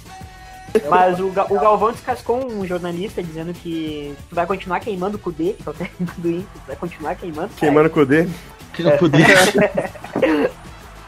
Mas 0.89 1.19
o, 1.19 1.29
Ga- 1.29 1.45
o 1.49 1.59
Galvão 1.59 1.91
descascou 1.91 2.43
um 2.51 2.65
jornalista 2.65 3.21
dizendo 3.21 3.53
que 3.53 4.15
tu 4.29 4.35
vai 4.35 4.45
continuar 4.47 4.79
queimando 4.79 5.17
o 5.17 5.19
Kudê, 5.19 5.53
que 5.53 5.67
é 5.67 5.71
o 5.71 5.73
técnico 5.73 6.13
do 6.19 6.29
Inter, 6.29 6.47
tu 6.53 6.61
vai 6.67 6.75
continuar 6.75 7.15
queimando. 7.15 7.49
Queimando 7.57 7.91
o 7.99 8.05
D. 8.05 8.27
Que 8.73 8.81
não 8.81 8.97
podia. 8.97 9.25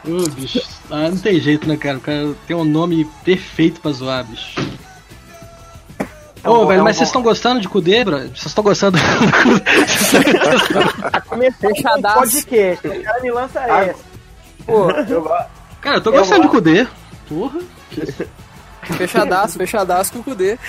Ô, 0.06 0.28
bicho. 0.30 0.62
Ah, 0.88 1.08
não 1.08 1.16
tem 1.18 1.40
jeito, 1.40 1.66
né, 1.68 1.76
cara? 1.76 1.98
O 1.98 2.00
cara 2.00 2.32
tem 2.46 2.56
um 2.56 2.64
nome 2.64 3.04
perfeito 3.24 3.80
pra 3.80 3.90
zoar, 3.90 4.24
bicho. 4.24 4.60
É 6.44 6.48
um 6.48 6.52
Ô, 6.52 6.66
velho, 6.66 6.78
é 6.78 6.80
um 6.82 6.84
mas 6.84 6.96
vocês 6.96 7.08
estão 7.08 7.22
gostando 7.22 7.60
de 7.60 7.68
Kudê, 7.68 8.04
bro? 8.04 8.18
Vocês 8.20 8.46
estão 8.46 8.62
gostando 8.62 8.96
do 8.96 9.04
Fechadaço. 11.58 12.20
Podcast. 12.20 12.86
O 12.86 13.02
cara 13.02 13.20
me 13.20 13.30
lança 13.32 13.60
essa. 13.62 13.98
Pô, 14.64 14.90
eu 14.92 15.22
gosto. 15.22 15.55
Cara, 15.86 15.98
eu 15.98 16.00
tô 16.00 16.10
Eu 16.10 16.18
gostando 16.18 16.42
de. 16.42 16.48
Kudê. 16.48 16.84
Porra. 17.28 17.60
Fechadaço, 18.82 19.56
fechadaço 19.56 20.12
com 20.12 20.18
o 20.18 20.24
Kudê. 20.24 20.58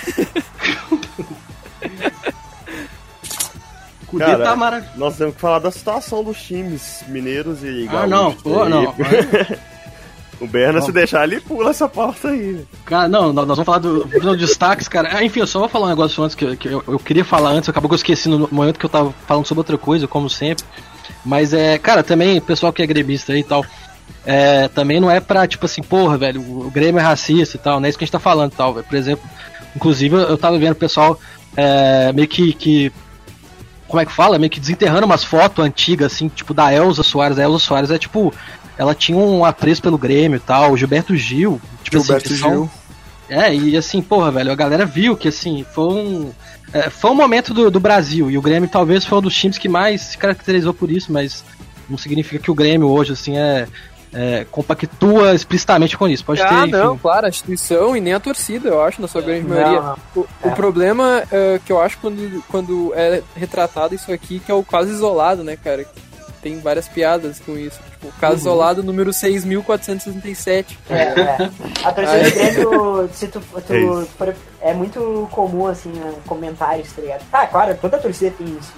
Kudê 4.06 4.24
Cara, 4.24 4.44
tá 4.44 4.54
maravilhoso. 4.54 4.96
Nós 4.96 5.16
temos 5.16 5.34
que 5.34 5.40
falar 5.40 5.58
da 5.58 5.72
situação 5.72 6.22
dos 6.22 6.40
times 6.40 7.02
mineiros 7.08 7.64
e 7.64 7.88
Ah, 7.90 8.06
não, 8.06 8.30
gaúchos 8.30 8.42
pô, 8.42 8.64
não. 8.68 8.94
o 10.40 10.46
Berna, 10.46 10.80
se 10.80 10.92
deixar, 10.92 11.24
ele 11.24 11.40
pula 11.40 11.70
essa 11.70 11.88
pauta 11.88 12.28
aí. 12.28 12.64
Cara, 12.84 13.08
não, 13.08 13.32
nós 13.32 13.44
vamos 13.46 13.64
falar 13.64 13.78
do- 13.78 14.04
dos 14.04 14.38
destaques, 14.38 14.86
cara. 14.86 15.16
Ah, 15.16 15.24
enfim, 15.24 15.40
eu 15.40 15.46
só 15.48 15.58
vou 15.58 15.68
falar 15.68 15.86
um 15.86 15.90
negócio 15.90 16.22
antes 16.22 16.36
que, 16.36 16.44
eu- 16.44 16.56
que 16.56 16.68
eu, 16.68 16.84
eu 16.86 16.98
queria 17.00 17.24
falar 17.24 17.50
antes, 17.50 17.68
acabou 17.68 17.88
que 17.88 17.94
eu 17.94 17.96
esqueci 17.96 18.28
no 18.28 18.48
momento 18.52 18.78
que 18.78 18.86
eu 18.86 18.90
tava 18.90 19.12
falando 19.26 19.46
sobre 19.46 19.60
outra 19.60 19.76
coisa, 19.76 20.06
como 20.06 20.30
sempre. 20.30 20.64
Mas 21.24 21.52
é, 21.52 21.76
cara, 21.76 22.04
também, 22.04 22.40
pessoal 22.40 22.72
que 22.72 22.82
é 22.82 22.86
gremista 22.86 23.32
aí 23.32 23.40
e 23.40 23.44
tal, 23.44 23.64
é, 24.24 24.68
também 24.68 25.00
não 25.00 25.10
é 25.10 25.20
pra, 25.20 25.46
tipo 25.46 25.66
assim, 25.66 25.82
porra, 25.82 26.18
velho, 26.18 26.40
o 26.40 26.70
Grêmio 26.70 26.98
é 26.98 27.02
racista 27.02 27.56
e 27.56 27.60
tal, 27.60 27.80
não 27.80 27.86
é 27.86 27.88
isso 27.88 27.98
que 27.98 28.04
a 28.04 28.06
gente 28.06 28.12
tá 28.12 28.18
falando 28.18 28.52
e 28.52 28.56
tal, 28.56 28.74
velho. 28.74 28.86
Por 28.86 28.96
exemplo, 28.96 29.24
inclusive 29.74 30.14
eu 30.16 30.36
tava 30.36 30.58
vendo 30.58 30.72
o 30.72 30.76
pessoal 30.76 31.18
é, 31.56 32.12
meio 32.12 32.28
que, 32.28 32.52
que. 32.52 32.92
Como 33.86 34.00
é 34.00 34.04
que 34.04 34.12
fala? 34.12 34.38
Meio 34.38 34.50
que 34.50 34.60
desenterrando 34.60 35.06
umas 35.06 35.24
fotos 35.24 35.64
antigas, 35.64 36.12
assim, 36.12 36.28
tipo, 36.28 36.52
da 36.52 36.72
Elza 36.72 37.02
Soares. 37.02 37.38
A 37.38 37.42
Elza 37.42 37.58
Soares 37.58 37.90
é 37.90 37.98
tipo. 37.98 38.32
Ela 38.76 38.94
tinha 38.94 39.18
um 39.18 39.44
apreço 39.44 39.82
pelo 39.82 39.98
Grêmio 39.98 40.36
e 40.36 40.40
tal, 40.40 40.72
o 40.72 40.76
Gilberto 40.76 41.16
Gil. 41.16 41.60
Tipo 41.82 41.98
Gilberto 41.98 42.26
assim, 42.26 42.34
que 42.34 42.40
são- 42.40 42.50
Gil. 42.50 42.70
é, 43.28 43.52
e 43.52 43.76
assim, 43.76 44.00
porra, 44.00 44.30
velho, 44.30 44.52
a 44.52 44.54
galera 44.54 44.84
viu 44.86 45.16
que 45.16 45.26
assim, 45.28 45.64
foi 45.74 45.84
um. 45.84 46.30
é, 46.72 46.88
foi 46.90 47.10
um 47.10 47.14
momento 47.14 47.52
do, 47.52 47.70
do 47.70 47.80
Brasil, 47.80 48.30
e 48.30 48.38
o 48.38 48.42
Grêmio 48.42 48.68
talvez 48.68 49.04
foi 49.04 49.18
um 49.18 49.22
dos 49.22 49.34
times 49.34 49.58
que 49.58 49.68
mais 49.68 50.02
se 50.02 50.18
caracterizou 50.18 50.72
por 50.72 50.92
isso, 50.92 51.10
mas 51.12 51.42
não 51.90 51.98
significa 51.98 52.38
que 52.40 52.50
o 52.50 52.54
Grêmio 52.54 52.88
hoje, 52.88 53.12
assim, 53.14 53.36
é. 53.36 53.66
É, 54.12 54.46
compactua 54.50 55.34
explicitamente 55.34 55.96
com 55.96 56.08
isso. 56.08 56.24
Pode 56.24 56.40
ter, 56.40 56.46
ah, 56.48 56.62
enfim. 56.62 56.70
não, 56.72 56.96
claro, 56.98 57.26
a 57.26 57.28
instituição 57.28 57.96
e 57.96 58.00
nem 58.00 58.14
a 58.14 58.20
torcida, 58.20 58.68
eu 58.68 58.82
acho, 58.82 59.00
na 59.02 59.08
sua 59.08 59.20
grande 59.22 59.46
Não, 59.46 59.54
maioria. 59.56 59.80
não. 59.80 59.96
O, 60.16 60.20
o 60.20 60.48
É. 60.48 60.50
problema 60.50 61.22
é, 61.30 61.60
que 61.64 61.72
eu 61.72 61.80
acho 61.80 61.98
quando, 61.98 62.42
quando 62.48 62.92
é 62.94 63.22
retratado 63.36 63.94
isso 63.94 64.12
aqui, 64.12 64.40
que 64.40 64.50
é 64.50 64.54
o 64.54 64.62
caso 64.64 64.90
isolado, 64.90 65.42
né, 65.44 65.56
cara? 65.56 65.84
Tem 66.40 66.60
várias 66.60 66.86
piadas 66.86 67.40
com 67.40 67.58
isso. 67.58 67.80
Tipo, 67.90 68.12
caso 68.20 68.34
Uhum. 68.34 68.40
isolado 68.40 68.82
número 68.82 69.12
6.467. 69.12 70.78
É, 70.88 70.94
é. 71.02 71.50
A 71.84 71.92
torcida 71.92 72.22
do 72.24 72.30
Grêmio, 72.30 73.10
se 73.12 73.26
tu, 73.28 73.40
tu 73.40 73.72
É 73.72 74.04
for- 74.16 74.34
é 74.60 74.72
muito 74.74 75.28
comum, 75.32 75.66
assim, 75.66 75.90
né, 75.90 76.14
comentários, 76.26 76.92
tá 76.92 77.02
ligado? 77.02 77.24
Tá, 77.30 77.46
claro, 77.46 77.76
toda 77.80 77.98
torcida 77.98 78.34
tem 78.38 78.46
isso. 78.46 78.72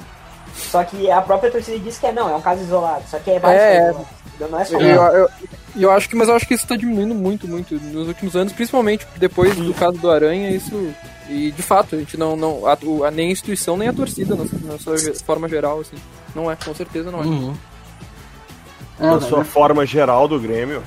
Só 0.55 0.83
que 0.85 1.11
a 1.11 1.21
própria 1.23 1.51
torcida 1.51 1.79
diz 1.79 1.99
que 1.99 2.07
é 2.07 2.13
não, 2.13 2.29
é 2.31 2.35
um 2.37 2.41
caso 2.41 2.63
isolado. 2.63 3.03
Só 3.11 3.19
que 3.19 3.31
é 3.31 3.39
vários 3.39 3.63
É, 3.63 3.79
casos 3.93 4.07
não 4.49 4.61
é 4.61 4.65
só 4.65 4.79
Eu, 4.81 5.03
eu, 5.03 5.29
eu 5.77 5.91
acho 5.91 6.09
que, 6.09 6.17
mas 6.17 6.29
eu 6.29 6.35
acho 6.35 6.47
que 6.47 6.55
isso 6.55 6.67
tá 6.67 6.77
diminuindo 6.77 7.15
muito, 7.15 7.47
muito 7.49 7.75
nos 7.75 8.09
últimos 8.09 8.35
anos, 8.37 8.53
principalmente 8.53 9.07
depois 9.17 9.55
do 9.57 9.73
caso 9.75 9.99
do 9.99 10.11
Aranha, 10.11 10.51
isso. 10.51 10.93
E 11.29 11.51
de 11.53 11.63
fato, 11.63 11.95
a 11.95 11.99
gente 11.99 12.17
não. 12.17 12.35
não 12.37 12.67
a, 12.67 12.73
a- 13.07 13.11
nem 13.11 13.29
a 13.29 13.33
instituição, 13.33 13.77
nem 13.77 13.89
a 13.89 13.93
torcida, 13.93 14.35
na, 14.35 14.45
na 14.73 14.79
sua 14.79 14.97
forma 15.25 15.49
geral, 15.49 15.81
assim. 15.81 15.97
Não 16.35 16.51
é, 16.51 16.57
com 16.57 16.75
certeza 16.75 17.11
não 17.11 17.21
é. 17.21 17.25
Uhum. 17.27 17.57
Na 18.99 19.21
sua 19.21 19.45
forma 19.45 19.87
geral 19.87 20.27
do 20.29 20.39
Grêmio. 20.41 20.83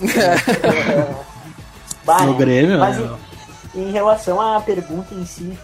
Bah, 2.04 2.22
No 2.24 2.34
Grêmio, 2.34 2.78
Mas 2.78 2.98
né? 2.98 3.16
em, 3.74 3.88
em 3.88 3.92
relação 3.92 4.40
à 4.40 4.60
pergunta 4.60 5.14
em 5.14 5.24
si, 5.24 5.56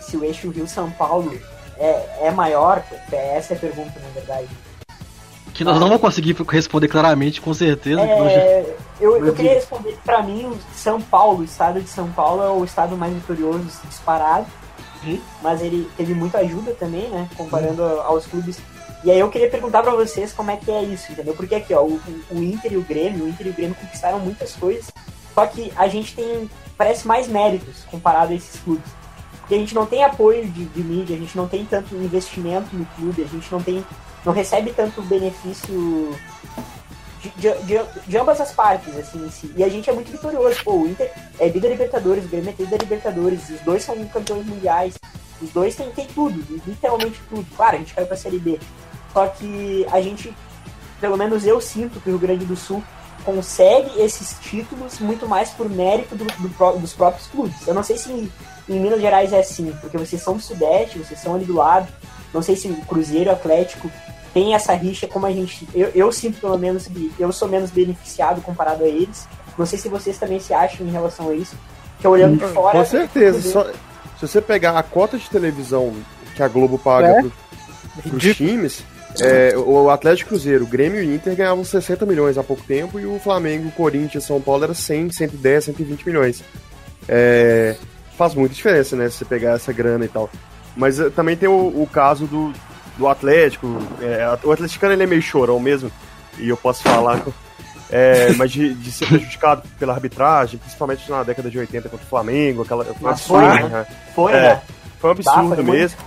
se 0.00 0.16
o 0.16 0.24
eixo 0.24 0.50
Rio-São 0.50 0.90
Paulo 0.90 1.38
é, 1.78 2.26
é 2.26 2.30
maior, 2.30 2.82
essa 3.12 3.54
é 3.54 3.56
a 3.56 3.60
pergunta, 3.60 3.92
na 4.00 4.08
verdade. 4.08 4.48
Que 5.54 5.62
nós 5.64 5.78
não 5.78 5.86
vamos 5.86 6.00
conseguir 6.02 6.36
responder 6.50 6.88
claramente, 6.88 7.40
com 7.40 7.54
certeza. 7.54 8.00
nós 8.04 8.32
já- 8.32 8.38
É, 8.40 8.76
eu, 9.00 9.24
eu 9.24 9.32
queria 9.34 9.54
responder 9.54 9.92
que 9.92 9.98
pra 10.02 10.22
mim 10.22 10.46
o 10.46 10.58
São 10.76 11.00
Paulo, 11.00 11.38
o 11.40 11.44
estado 11.44 11.80
de 11.80 11.88
São 11.88 12.10
Paulo 12.10 12.42
é 12.42 12.48
o 12.50 12.64
estado 12.64 12.96
mais 12.96 13.14
vitorioso 13.14 13.64
disparado, 13.88 14.46
mas 15.42 15.62
ele 15.62 15.88
teve 15.96 16.12
muita 16.14 16.38
ajuda 16.38 16.72
também, 16.72 17.08
né, 17.08 17.28
comparando 17.36 17.82
aos 17.84 18.26
clubes. 18.26 18.58
E 19.04 19.10
aí 19.10 19.18
eu 19.20 19.28
queria 19.28 19.50
perguntar 19.50 19.82
pra 19.82 19.92
vocês 19.92 20.32
como 20.32 20.50
é 20.50 20.56
que 20.56 20.70
é 20.70 20.82
isso, 20.82 21.12
entendeu? 21.12 21.34
Porque 21.34 21.54
aqui, 21.54 21.72
ó, 21.74 21.82
o, 21.84 22.00
o 22.30 22.38
Inter 22.42 22.72
e 22.72 22.76
o 22.78 22.82
Grêmio, 22.82 23.24
o 23.24 23.28
Inter 23.28 23.46
e 23.46 23.50
o 23.50 23.52
Grêmio 23.52 23.76
conquistaram 23.76 24.18
muitas 24.18 24.52
coisas, 24.56 24.90
só 25.34 25.46
que 25.46 25.70
a 25.76 25.86
gente 25.88 26.14
tem, 26.16 26.48
parece 26.76 27.06
mais 27.06 27.28
méritos 27.28 27.84
comparado 27.90 28.32
a 28.32 28.34
esses 28.34 28.58
clubes. 28.60 28.90
Porque 29.40 29.54
a 29.56 29.58
gente 29.58 29.74
não 29.74 29.84
tem 29.84 30.02
apoio 30.02 30.46
de, 30.48 30.64
de 30.64 30.82
mídia, 30.82 31.14
a 31.14 31.18
gente 31.18 31.36
não 31.36 31.46
tem 31.46 31.66
tanto 31.66 31.94
investimento 31.96 32.74
no 32.74 32.86
clube, 32.96 33.22
a 33.22 33.26
gente 33.26 33.52
não 33.52 33.62
tem, 33.62 33.84
não 34.24 34.32
recebe 34.32 34.72
tanto 34.72 35.02
benefício 35.02 36.16
de, 37.36 37.52
de, 37.62 37.80
de, 38.06 38.18
ambas 38.18 38.40
as 38.40 38.52
partes, 38.52 38.96
assim, 38.96 39.28
si. 39.30 39.52
E 39.56 39.64
a 39.64 39.68
gente 39.68 39.88
é 39.88 39.92
muito 39.92 40.10
vitorioso. 40.10 40.62
Pô, 40.62 40.72
o 40.82 40.88
Inter 40.88 41.10
é 41.38 41.48
da 41.48 41.68
Libertadores, 41.68 42.24
o 42.24 42.28
Grêmio 42.28 42.54
é 42.58 42.64
da 42.64 42.76
Libertadores, 42.76 43.48
os 43.48 43.60
dois 43.60 43.82
são 43.82 43.96
campeões 44.06 44.46
mundiais, 44.46 44.94
os 45.40 45.50
dois 45.50 45.74
têm, 45.74 45.90
têm 45.90 46.06
tudo, 46.06 46.44
literalmente 46.66 47.20
tudo. 47.28 47.46
Claro, 47.56 47.76
a 47.76 47.78
gente 47.78 47.94
caiu 47.94 48.06
pra 48.06 48.16
Série 48.16 48.38
B. 48.38 48.58
Só 49.12 49.26
que 49.28 49.86
a 49.90 50.00
gente, 50.00 50.34
pelo 51.00 51.16
menos 51.16 51.46
eu 51.46 51.60
sinto 51.60 52.00
que 52.00 52.08
o 52.08 52.12
Rio 52.12 52.18
Grande 52.18 52.44
do 52.44 52.56
Sul 52.56 52.82
consegue 53.24 54.00
esses 54.02 54.36
títulos 54.42 54.98
muito 54.98 55.26
mais 55.26 55.48
por 55.50 55.68
mérito 55.68 56.14
do- 56.14 56.24
do 56.26 56.78
dos 56.78 56.92
próprios 56.92 57.26
clubes. 57.28 57.66
Eu 57.66 57.72
não 57.72 57.82
sei 57.82 57.96
se 57.96 58.10
em, 58.12 58.30
em 58.68 58.80
Minas 58.80 59.00
Gerais 59.00 59.32
é 59.32 59.38
assim, 59.38 59.72
porque 59.80 59.96
vocês 59.96 60.20
são 60.20 60.34
do 60.36 60.42
Sudeste, 60.42 60.98
vocês 60.98 61.18
são 61.20 61.34
ali 61.34 61.44
do 61.46 61.54
lado. 61.54 61.88
Não 62.34 62.42
sei 62.42 62.54
se 62.56 62.68
o 62.68 62.76
Cruzeiro 62.84 63.30
Atlético 63.30 63.90
tem 64.34 64.54
essa 64.54 64.74
rixa 64.74 65.06
como 65.06 65.24
a 65.24 65.30
gente. 65.30 65.66
Eu, 65.72 65.88
eu 65.94 66.12
sinto 66.12 66.40
pelo 66.40 66.58
menos 66.58 66.86
que 66.88 67.10
eu 67.18 67.32
sou 67.32 67.48
menos 67.48 67.70
beneficiado 67.70 68.42
comparado 68.42 68.82
a 68.84 68.88
eles. 68.88 69.26
Não 69.56 69.64
sei 69.64 69.78
se 69.78 69.88
vocês 69.88 70.18
também 70.18 70.40
se 70.40 70.52
acham 70.52 70.84
em 70.86 70.90
relação 70.90 71.30
a 71.30 71.34
isso. 71.34 71.56
Que 72.00 72.06
olhando 72.08 72.36
de 72.36 72.52
fora. 72.52 72.78
Com 72.78 72.84
certeza. 72.84 73.40
Só- 73.40 73.70
se 74.18 74.28
você 74.28 74.40
pegar 74.40 74.76
a 74.78 74.82
cota 74.82 75.16
de 75.16 75.30
televisão 75.30 75.94
que 76.34 76.42
a 76.42 76.48
Globo 76.48 76.78
paga 76.78 77.08
É? 77.08 77.20
pro, 77.20 77.32
pros 78.10 78.36
times, 78.36 78.82
é, 79.20 79.54
o 79.56 79.88
Atlético 79.90 80.30
Cruzeiro, 80.30 80.64
o 80.64 80.66
Grêmio 80.66 81.02
e 81.02 81.06
o 81.06 81.14
Inter 81.14 81.36
ganhavam 81.36 81.64
60 81.64 82.04
milhões 82.04 82.36
há 82.36 82.42
pouco 82.42 82.62
tempo 82.64 82.98
e 82.98 83.06
o 83.06 83.18
Flamengo, 83.20 83.68
o 83.68 83.72
Corinthians, 83.72 84.24
São 84.24 84.40
Paulo 84.40 84.64
era 84.64 84.74
100, 84.74 85.12
110, 85.12 85.64
120 85.64 86.06
milhões. 86.06 86.42
É, 87.08 87.76
faz 88.16 88.34
muita 88.34 88.54
diferença, 88.54 88.96
né? 88.96 89.08
Se 89.08 89.18
você 89.18 89.24
pegar 89.24 89.52
essa 89.54 89.72
grana 89.72 90.04
e 90.04 90.08
tal. 90.08 90.28
Mas 90.76 90.98
eh, 90.98 91.10
também 91.10 91.36
tem 91.36 91.48
o, 91.48 91.52
o 91.82 91.88
caso 91.92 92.26
do, 92.26 92.52
do 92.96 93.08
Atlético. 93.08 93.78
é, 94.00 94.26
o 94.44 94.52
atleticano 94.52 94.92
ele 94.92 95.02
é 95.02 95.06
meio 95.06 95.22
chorão 95.22 95.58
mesmo, 95.60 95.90
e 96.38 96.48
eu 96.48 96.56
posso 96.56 96.82
falar. 96.82 97.22
é, 97.90 98.32
mas 98.38 98.50
de, 98.52 98.74
de 98.74 98.90
ser 98.92 99.06
prejudicado 99.06 99.62
pela 99.78 99.92
arbitragem, 99.94 100.58
principalmente 100.58 101.08
na 101.10 101.22
década 101.22 101.50
de 101.50 101.58
80 101.58 101.88
contra 101.88 102.04
o 102.06 102.08
Flamengo, 102.08 102.62
aquela. 102.62 102.84
Foi 102.84 103.38
um 103.38 103.48
né? 103.48 103.68
né? 103.68 103.86
Foi, 104.14 104.32
É, 104.32 104.40
né? 104.40 104.62
Foi 105.00 105.10
um 105.10 105.14
Bah, 105.14 105.32
absurdo 105.32 105.54
foi 105.54 105.64
muito. 105.64 105.72
mesmo. 105.72 105.98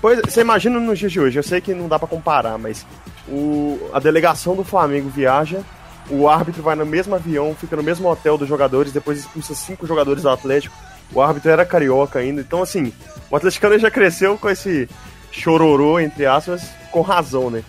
Pois, 0.00 0.20
você 0.24 0.40
imagina 0.40 0.80
nos 0.80 0.98
dias 0.98 1.12
de 1.12 1.20
hoje, 1.20 1.38
eu 1.38 1.42
sei 1.42 1.60
que 1.60 1.74
não 1.74 1.86
dá 1.88 1.98
pra 1.98 2.08
comparar, 2.08 2.56
mas 2.56 2.86
o, 3.28 3.78
a 3.92 3.98
delegação 3.98 4.56
do 4.56 4.64
Flamengo 4.64 5.10
viaja, 5.10 5.60
o 6.08 6.26
árbitro 6.28 6.62
vai 6.62 6.74
no 6.74 6.86
mesmo 6.86 7.14
avião, 7.14 7.54
fica 7.54 7.76
no 7.76 7.82
mesmo 7.82 8.08
hotel 8.08 8.38
dos 8.38 8.48
jogadores, 8.48 8.92
depois 8.92 9.18
expulsa 9.18 9.54
cinco 9.54 9.86
jogadores 9.86 10.22
do 10.22 10.30
Atlético. 10.30 10.74
O 11.12 11.20
árbitro 11.20 11.50
era 11.50 11.66
carioca 11.66 12.18
ainda, 12.20 12.40
então 12.40 12.62
assim, 12.62 12.92
o 13.30 13.36
atleticano 13.36 13.78
já 13.78 13.90
cresceu 13.90 14.38
com 14.38 14.48
esse 14.48 14.88
chororô, 15.30 15.98
entre 16.00 16.26
aspas, 16.26 16.62
com 16.90 17.00
razão, 17.00 17.50
né? 17.50 17.62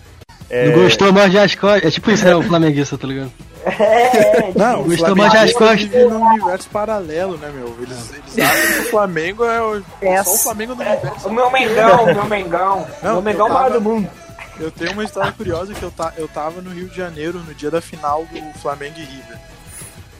É, 0.50 0.68
Não 0.68 0.82
gostou 0.82 1.12
mais 1.12 1.30
de 1.30 1.38
as 1.38 1.54
costas. 1.54 1.84
É 1.84 1.90
tipo 1.90 2.10
isso, 2.10 2.24
né? 2.24 2.34
O 2.34 2.42
flamenguista, 2.42 2.98
tá 2.98 3.06
ligado? 3.06 3.32
É, 3.64 4.50
Não, 4.56 4.80
o 4.80 4.84
Gostou 4.86 5.14
mais 5.14 5.30
de 5.30 5.38
as 5.38 5.52
Flamengo 5.52 5.58
costas. 5.58 5.82
vive 5.82 6.04
num 6.12 6.26
universo 6.26 6.68
paralelo, 6.70 7.36
né, 7.38 7.48
meu? 7.54 7.72
Eles, 7.80 8.10
eles 8.12 8.50
acham 8.50 8.72
que 8.72 8.78
o 8.80 8.90
Flamengo 8.90 9.44
é 9.44 9.62
o, 9.62 9.82
só 10.24 10.34
o 10.34 10.38
Flamengo 10.38 10.74
do 10.74 10.82
universo. 10.82 11.28
O 11.28 11.32
meu 11.32 11.48
Mengão, 11.50 12.02
o 12.02 12.06
meu 12.14 12.24
Mengão. 12.26 12.86
Não, 13.02 13.10
o 13.18 13.22
meu 13.22 13.32
Mengão 13.32 13.46
tava- 13.48 13.70
do 13.70 13.80
mundo. 13.80 14.10
Eu 14.58 14.70
tenho 14.70 14.92
uma 14.92 15.04
história 15.04 15.30
curiosa 15.32 15.72
que 15.74 15.82
eu, 15.82 15.92
ta, 15.92 16.12
eu 16.16 16.26
tava 16.26 16.60
no 16.60 16.70
Rio 16.70 16.88
de 16.88 16.96
Janeiro 16.96 17.38
no 17.38 17.54
dia 17.54 17.70
da 17.70 17.80
final 17.80 18.24
do 18.24 18.58
Flamengo 18.58 18.96
e 18.98 19.04
River. 19.04 19.38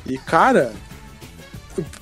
E, 0.06 0.18
cara, 0.18 0.72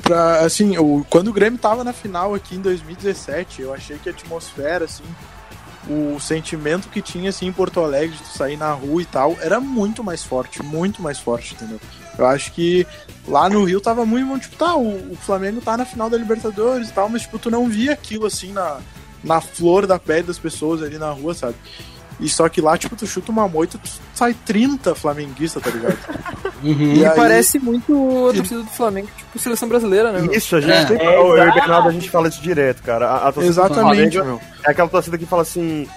pra, 0.02 0.40
assim, 0.40 0.76
o, 0.78 1.04
quando 1.09 1.28
o 1.28 1.33
Grêmio 1.33 1.59
tava 1.59 1.85
na 1.85 1.92
final 1.92 2.35
aqui 2.35 2.56
em 2.56 2.61
2017, 2.61 3.62
eu 3.62 3.74
achei 3.74 3.98
que 3.98 4.09
a 4.09 4.12
atmosfera, 4.12 4.85
assim, 4.85 5.04
o 5.88 6.18
sentimento 6.20 6.88
que 6.88 7.00
tinha, 7.00 7.30
assim, 7.30 7.46
em 7.46 7.52
Porto 7.52 7.80
Alegre, 7.80 8.16
de 8.16 8.37
sair 8.37 8.56
na 8.56 8.72
rua 8.72 9.02
e 9.02 9.06
tal, 9.06 9.37
era 9.40 9.61
muito 9.61 10.04
mais 10.04 10.24
forte, 10.24 10.62
muito 10.62 11.00
mais 11.00 11.18
forte, 11.18 11.54
entendeu? 11.54 11.80
Eu 12.18 12.26
acho 12.26 12.52
que 12.52 12.87
lá 13.26 13.48
no 13.48 13.64
Rio 13.64 13.80
tava 13.80 14.04
muito, 14.04 14.42
tipo, 14.42 14.56
tá, 14.56 14.76
o, 14.76 15.12
o 15.12 15.16
Flamengo 15.16 15.61
tá 15.61 15.76
na 15.76 15.85
final 15.85 16.11
da 16.11 16.18
Libertadores 16.18 16.88
e 16.88 16.92
tal, 16.92 17.09
mas, 17.09 17.22
tipo, 17.22 17.38
tu 17.38 17.50
não 17.50 17.68
via 17.68 17.92
aquilo, 17.92 18.26
assim, 18.26 18.52
na, 18.52 18.80
na 19.22 19.40
flor 19.40 19.87
da 19.87 19.98
pele 19.98 20.24
das 20.24 20.38
pessoas 20.38 20.83
ali 20.83 20.98
na 20.98 21.11
rua, 21.11 21.35
sabe? 21.35 21.56
E 22.20 22.28
só 22.28 22.48
que 22.48 22.61
lá, 22.61 22.76
tipo, 22.76 22.94
tu 22.94 23.06
chuta 23.06 23.33
uma 23.33 23.48
moita, 23.48 23.78
tu 23.78 23.88
sai 24.14 24.35
30 24.46 24.94
flamenguistas, 24.94 25.62
tá 25.62 25.70
ligado? 25.70 25.98
Uhum. 26.62 26.92
E, 26.92 27.06
aí- 27.06 27.16
parece 27.16 27.59
muito 27.59 28.28
a 28.28 28.35
torcida 28.35 28.61
do 28.61 28.66
Flamengo, 28.68 29.09
tipo 29.16 29.38
seleção 29.38 29.66
brasileira, 29.66 30.12
né? 30.12 30.20
meu? 30.20 30.30
Isso, 30.30 30.54
a 30.56 30.61
gente 30.61 30.72
É. 30.72 30.85
tem. 30.85 30.98
É, 31.00 31.16
eu 31.16 31.38
e 31.38 31.48
o. 31.48 31.54
Bernardo, 31.54 31.88
a 31.88 31.90
gente 31.90 32.11
fala 32.11 32.28
isso 32.28 32.42
direto, 32.42 32.83
cara. 32.83 33.09
A, 33.09 33.28
a 33.28 33.33
torcida 33.33 33.44
do 33.44 33.48
Exatamente, 33.66 34.18
Flamengo 34.18 34.40
meu. 34.42 34.48
É 34.66 34.70
aquela 34.70 34.88
torcida 34.90 35.16
que 35.16 35.24
fala 35.24 35.40
assim. 35.40 35.88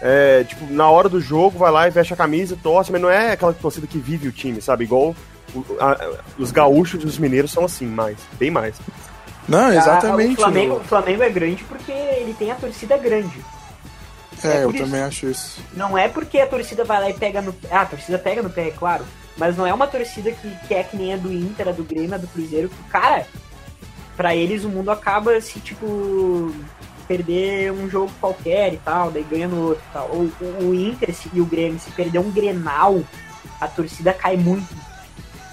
é, 0.00 0.44
tipo, 0.44 0.72
na 0.72 0.88
hora 0.88 1.08
do 1.08 1.20
jogo, 1.20 1.58
vai 1.58 1.72
lá 1.72 1.88
e 1.88 1.90
veste 1.90 2.12
a 2.14 2.16
camisa, 2.16 2.56
torce, 2.62 2.92
mas 2.92 3.00
não 3.02 3.10
é 3.10 3.32
aquela 3.32 3.52
torcida 3.52 3.84
que 3.84 3.98
vive 3.98 4.28
o 4.28 4.32
time, 4.32 4.62
sabe? 4.62 4.84
Igual 4.84 5.12
o- 5.52 5.64
a- 5.80 5.98
os 6.38 6.52
gaúchos 6.52 7.02
e 7.02 7.06
os 7.06 7.18
mineiros 7.18 7.50
são 7.50 7.64
assim, 7.64 7.86
mais, 7.86 8.16
bem 8.38 8.48
mais. 8.52 8.76
Não, 9.48 9.58
Ah, 9.76 9.98
o, 9.98 10.00
Flamengo, 10.36 10.76
o 10.76 10.84
Flamengo 10.84 11.22
é 11.24 11.30
grande 11.30 11.64
porque 11.64 11.90
ele 11.90 12.32
tem 12.38 12.52
a 12.52 12.54
torcida 12.54 12.96
grande. 12.96 13.40
É, 14.44 14.58
É 14.58 14.64
eu 14.64 14.70
isso. 14.70 14.84
também 14.84 15.02
acho 15.02 15.26
isso. 15.28 15.60
Não 15.74 15.96
é 15.96 16.08
porque 16.08 16.38
a 16.40 16.46
torcida 16.46 16.84
vai 16.84 17.00
lá 17.00 17.10
e 17.10 17.14
pega 17.14 17.40
no. 17.42 17.54
Ah, 17.70 17.82
a 17.82 17.86
torcida 17.86 18.18
pega 18.18 18.42
no 18.42 18.50
pé, 18.50 18.68
é 18.68 18.70
claro. 18.70 19.04
Mas 19.36 19.56
não 19.56 19.66
é 19.66 19.72
uma 19.72 19.86
torcida 19.86 20.30
que, 20.30 20.50
que 20.68 20.74
é 20.74 20.82
que 20.82 20.96
nem 20.96 21.14
a 21.14 21.16
do 21.16 21.32
Inter, 21.32 21.68
a 21.68 21.72
do 21.72 21.82
Grêmio, 21.84 22.14
a 22.14 22.18
do 22.18 22.26
Cruzeiro. 22.26 22.68
Que, 22.68 22.82
cara, 22.90 23.26
pra 24.16 24.34
eles 24.36 24.62
o 24.64 24.68
mundo 24.68 24.90
acaba 24.90 25.40
se, 25.40 25.58
tipo, 25.60 26.54
perder 27.08 27.72
um 27.72 27.88
jogo 27.88 28.10
qualquer 28.20 28.74
e 28.74 28.76
tal, 28.78 29.10
daí 29.10 29.22
ganha 29.24 29.48
no 29.48 29.68
outro 29.68 29.82
e 29.88 29.92
tal. 29.92 30.06
O, 30.08 30.32
o, 30.40 30.68
o 30.68 30.74
Inter 30.74 31.14
se- 31.14 31.30
e 31.32 31.40
o 31.40 31.46
Grêmio, 31.46 31.78
se 31.80 31.90
perder 31.92 32.18
um 32.18 32.30
Grenal, 32.30 33.02
a 33.60 33.66
torcida 33.66 34.12
cai 34.12 34.36
muito. 34.36 34.68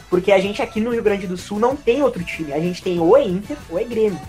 Porque 0.10 0.32
a 0.32 0.40
gente 0.40 0.62
aqui 0.62 0.82
no 0.82 0.92
Rio 0.92 1.04
Grande 1.04 1.28
do 1.28 1.38
Sul 1.38 1.60
não 1.60 1.76
tem 1.76 2.02
outro 2.02 2.24
time. 2.24 2.52
A 2.52 2.60
gente 2.60 2.82
tem 2.82 3.00
ou 3.00 3.16
é 3.16 3.24
Inter 3.24 3.56
ou 3.70 3.80
é 3.80 3.84
Grêmio. 3.84 4.20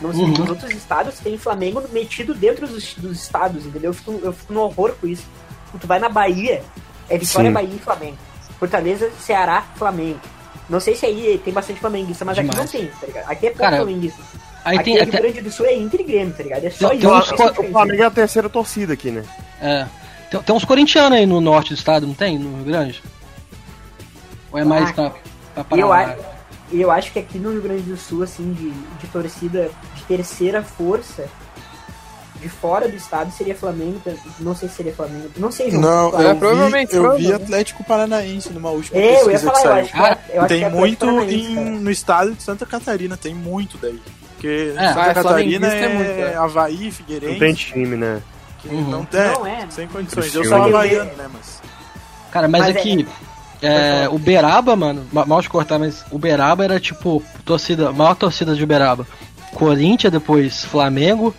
Não 0.00 0.12
sei, 0.12 0.22
Uhum. 0.22 0.28
nos 0.30 0.48
outros 0.50 0.70
estados 0.72 1.18
tem 1.18 1.36
Flamengo 1.36 1.82
metido 1.92 2.32
dentro 2.34 2.66
dos, 2.68 2.94
dos 2.94 3.20
estados, 3.20 3.66
entendeu? 3.66 3.90
Eu 3.90 3.94
fico, 3.94 4.20
eu 4.22 4.32
fico 4.32 4.52
no 4.52 4.60
horror 4.60 4.94
com 5.00 5.06
isso. 5.08 5.24
Tu 5.80 5.86
vai 5.86 5.98
na 5.98 6.08
Bahia, 6.08 6.62
é 7.10 7.18
Vitória, 7.18 7.48
Sim. 7.50 7.54
Bahia 7.54 7.74
e 7.74 7.78
Flamengo. 7.78 8.16
Fortaleza, 8.58 9.10
Ceará, 9.20 9.64
Flamengo. 9.76 10.20
Não 10.68 10.80
sei 10.80 10.94
se 10.94 11.04
aí 11.06 11.40
tem 11.44 11.52
bastante 11.52 11.80
flamenguista, 11.80 12.24
mas 12.24 12.38
aqui 12.38 12.48
Demais. 12.48 12.72
não 12.72 12.80
tem, 12.80 12.90
tá 12.90 13.06
ligado? 13.06 13.30
Aqui 13.30 13.46
é 13.46 13.50
pouco 13.50 13.74
flamenguista. 13.76 14.22
aí 14.64 14.76
aqui 14.76 14.84
tem 14.84 14.98
é 14.98 15.02
até- 15.02 15.10
Rio 15.12 15.20
Grande 15.22 15.40
do 15.42 15.50
Sul 15.50 15.66
é 15.66 15.74
Inter 15.74 16.00
e 16.00 16.04
Grêmio, 16.04 16.34
tá 16.34 16.42
ligado? 16.42 16.64
É 16.64 16.70
só 16.70 16.88
Tem- 16.90 16.98
isso. 16.98 17.08
tem 17.36 17.46
uns 17.46 17.58
O. 17.58 17.72
Flamengo 17.72 18.02
é 18.02 18.06
a 18.06 18.10
terceira 18.10 18.48
torcida 18.48 18.92
aqui, 18.92 19.10
né? 19.10 19.24
É. 19.60 19.86
Tem, 20.30 20.40
tem 20.42 20.54
uns 20.54 20.64
corintianos 20.64 21.18
aí 21.18 21.24
no 21.26 21.40
norte 21.40 21.68
do 21.72 21.74
estado, 21.78 22.06
não 22.06 22.14
tem? 22.14 22.38
No 22.38 22.56
Rio 22.56 22.64
Grande? 22.66 23.02
Ou 24.52 24.58
é 24.58 24.64
mais 24.64 24.90
Ah, 24.90 24.92
pra, 25.54 25.64
pra 25.64 25.76
E 25.76 25.80
eu, 25.80 25.88
Paraná? 25.88 26.16
E 26.70 26.80
eu 26.80 26.90
acho 26.90 27.12
que 27.12 27.18
aqui 27.18 27.38
no 27.38 27.50
Rio 27.52 27.62
Grande 27.62 27.82
do 27.82 27.96
Sul, 27.96 28.22
assim, 28.22 28.52
de, 28.52 28.70
de 28.70 29.06
torcida 29.12 29.70
de 29.94 30.02
terceira 30.04 30.62
força, 30.62 31.26
de 32.40 32.48
fora 32.48 32.88
do 32.88 32.94
estado 32.94 33.32
seria 33.32 33.54
Flamengo, 33.54 34.00
não 34.38 34.54
sei 34.54 34.68
se 34.68 34.76
seria 34.76 34.94
Flamengo, 34.94 35.28
não 35.38 35.50
sei, 35.50 35.70
João. 35.72 35.82
Não, 35.82 36.10
Claro. 36.12 36.44
eu, 36.46 36.70
vi, 36.70 36.86
eu 36.92 37.16
vi 37.16 37.32
Atlético 37.32 37.82
Paranaense 37.82 38.50
numa 38.52 38.70
última 38.70 38.96
É, 39.00 39.06
eu 39.06 39.30
ia 39.30 39.38
pesquisa 39.38 39.50
falar, 39.50 39.58
que 39.60 39.66
eu 39.66 39.70
saiu. 39.70 39.82
acho 39.82 39.92
que- 39.92 39.98
eu 39.98 40.02
acho 40.42 40.48
que 40.48 40.54
é 40.54 40.68
tem 40.70 40.70
muito 40.70 41.06
em- 41.22 41.54
cara. 41.56 41.70
no 41.70 41.90
estado 41.90 42.32
de 42.34 42.42
Santa 42.42 42.64
Catarina, 42.64 43.16
tem 43.16 43.34
muito 43.34 43.76
daí. 43.78 44.00
Porque 44.34 44.72
É, 44.76 44.88
Santa 44.92 45.14
Catarina 45.14 45.66
é, 45.66 45.84
é 45.84 45.88
muito, 45.88 46.10
é. 46.10 46.34
Havaí, 46.36 46.92
Figueirense. 46.92 47.32
Não 47.32 47.38
tem 47.40 47.54
time, 47.54 47.96
né? 47.96 48.22
Que 48.62 48.68
Uhum. 48.68 48.88
não 48.88 49.04
tem, 49.04 49.20
Não 49.32 49.44
é. 49.46 49.66
sem 49.70 49.88
condições. 49.88 50.32
Eu 50.32 50.44
sou 50.44 50.58
eu- 50.58 50.64
havaiano, 50.64 51.10
né, 51.16 51.28
mas... 51.32 51.60
Cara, 52.30 52.46
mas, 52.46 52.60
Mas 52.62 52.76
é- 52.76 52.78
aqui. 52.78 53.08
É, 53.10 53.27
Uberaba, 54.10 54.76
mano, 54.76 55.06
ma- 55.12 55.24
mal 55.26 55.40
de 55.40 55.48
cortar, 55.48 55.78
mas 55.78 56.04
Uberaba 56.10 56.64
era 56.64 56.78
tipo 56.78 57.22
torcida, 57.44 57.92
maior 57.92 58.14
torcida 58.14 58.54
de 58.54 58.62
Uberaba. 58.62 59.06
Corinthians, 59.54 60.12
depois 60.12 60.64
Flamengo, 60.64 61.34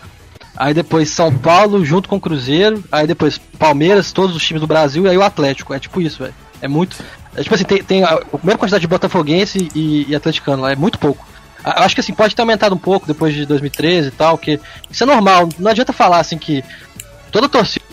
aí 0.56 0.74
depois 0.74 1.08
São 1.10 1.32
Paulo 1.36 1.84
junto 1.84 2.08
com 2.08 2.16
o 2.16 2.20
Cruzeiro, 2.20 2.82
aí 2.92 3.06
depois 3.06 3.38
Palmeiras, 3.58 4.12
todos 4.12 4.34
os 4.36 4.42
times 4.44 4.60
do 4.60 4.66
Brasil 4.66 5.04
e 5.06 5.08
aí 5.08 5.16
o 5.16 5.22
Atlético. 5.22 5.72
É 5.72 5.78
tipo 5.78 6.00
isso, 6.00 6.18
velho. 6.22 6.34
É 6.60 6.68
muito. 6.68 6.96
É 7.34 7.42
tipo 7.42 7.54
assim, 7.54 7.64
tem, 7.64 7.82
tem 7.82 8.04
a, 8.04 8.14
a 8.14 8.18
mesma 8.42 8.58
quantidade 8.58 8.80
de 8.82 8.88
botafoguense 8.88 9.68
e, 9.74 10.06
e 10.08 10.14
atleticano 10.14 10.62
lá, 10.62 10.72
é 10.72 10.76
muito 10.76 10.98
pouco. 10.98 11.24
A- 11.64 11.78
Eu 11.80 11.82
acho 11.84 11.94
que 11.94 12.00
assim, 12.00 12.12
pode 12.12 12.34
ter 12.34 12.42
aumentado 12.42 12.74
um 12.74 12.78
pouco 12.78 13.06
depois 13.06 13.32
de 13.32 13.46
2013 13.46 14.08
e 14.08 14.10
tal, 14.10 14.36
que 14.36 14.60
isso 14.90 15.04
é 15.04 15.06
normal. 15.06 15.48
Não 15.58 15.70
adianta 15.70 15.92
falar 15.92 16.18
assim 16.18 16.36
que 16.36 16.62
toda 17.30 17.48
torcida 17.48 17.84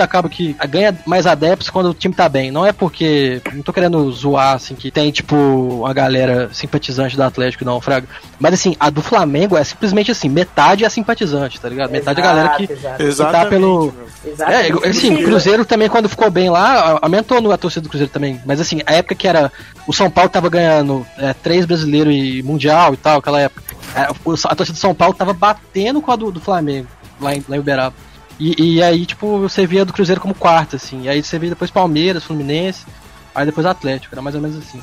acaba 0.00 0.28
que 0.28 0.54
ganha 0.68 0.96
mais 1.06 1.26
adeptos 1.26 1.68
quando 1.70 1.90
o 1.90 1.94
time 1.94 2.14
tá 2.14 2.28
bem. 2.28 2.50
Não 2.50 2.64
é 2.66 2.72
porque. 2.72 3.40
Não 3.52 3.62
tô 3.62 3.72
querendo 3.72 4.10
zoar, 4.12 4.54
assim, 4.54 4.74
que 4.74 4.90
tem, 4.90 5.10
tipo, 5.10 5.36
uma 5.36 5.92
galera 5.92 6.48
simpatizante 6.52 7.16
do 7.16 7.22
Atlético, 7.22 7.64
não, 7.64 7.80
Fraga. 7.80 8.06
Mas 8.38 8.54
assim, 8.54 8.76
a 8.78 8.90
do 8.90 9.02
Flamengo 9.02 9.56
é 9.56 9.64
simplesmente 9.64 10.10
assim, 10.10 10.28
metade 10.28 10.84
é 10.84 10.88
simpatizante, 10.88 11.60
tá 11.60 11.68
ligado? 11.68 11.90
Metade 11.90 12.20
é 12.20 12.22
a 12.22 12.26
galera 12.26 12.48
que, 12.56 12.66
que 12.66 12.76
tá 13.16 13.46
pelo. 13.46 13.92
Exatamente. 14.24 14.84
É, 14.84 14.88
assim, 14.88 15.14
o 15.14 15.24
Cruzeiro 15.24 15.64
também, 15.64 15.88
quando 15.88 16.08
ficou 16.08 16.30
bem 16.30 16.48
lá, 16.50 16.98
aumentou 17.02 17.40
no- 17.40 17.52
a 17.52 17.56
torcida 17.56 17.82
do 17.82 17.88
Cruzeiro 17.88 18.12
também. 18.12 18.40
Mas 18.46 18.60
assim, 18.60 18.80
a 18.86 18.94
época 18.94 19.14
que 19.14 19.26
era. 19.28 19.50
O 19.86 19.92
São 19.92 20.10
Paulo 20.10 20.30
tava 20.30 20.48
ganhando 20.48 21.04
é, 21.18 21.32
três 21.34 21.64
brasileiros 21.66 22.14
e 22.14 22.42
mundial 22.42 22.94
e 22.94 22.96
tal, 22.96 23.18
aquela 23.18 23.40
época. 23.40 23.62
é, 23.96 24.02
a 24.02 24.54
torcida 24.54 24.76
do 24.76 24.80
São 24.80 24.94
Paulo 24.94 25.14
tava 25.14 25.32
batendo 25.32 26.00
com 26.00 26.10
a 26.12 26.16
do, 26.16 26.30
do 26.30 26.40
Flamengo, 26.40 26.86
lá 27.20 27.34
em, 27.34 27.44
lá 27.48 27.56
em 27.56 27.60
Uberaba. 27.60 27.94
E, 28.42 28.74
e 28.74 28.82
aí, 28.82 29.06
tipo, 29.06 29.38
você 29.38 29.64
via 29.64 29.84
do 29.84 29.92
Cruzeiro 29.92 30.20
como 30.20 30.34
quarta, 30.34 30.74
assim. 30.74 31.02
E 31.02 31.08
aí 31.08 31.22
você 31.22 31.38
via 31.38 31.50
depois 31.50 31.70
Palmeiras, 31.70 32.24
Fluminense, 32.24 32.84
aí 33.32 33.46
depois 33.46 33.64
Atlético, 33.64 34.12
era 34.12 34.20
mais 34.20 34.34
ou 34.34 34.42
menos 34.42 34.56
assim. 34.56 34.82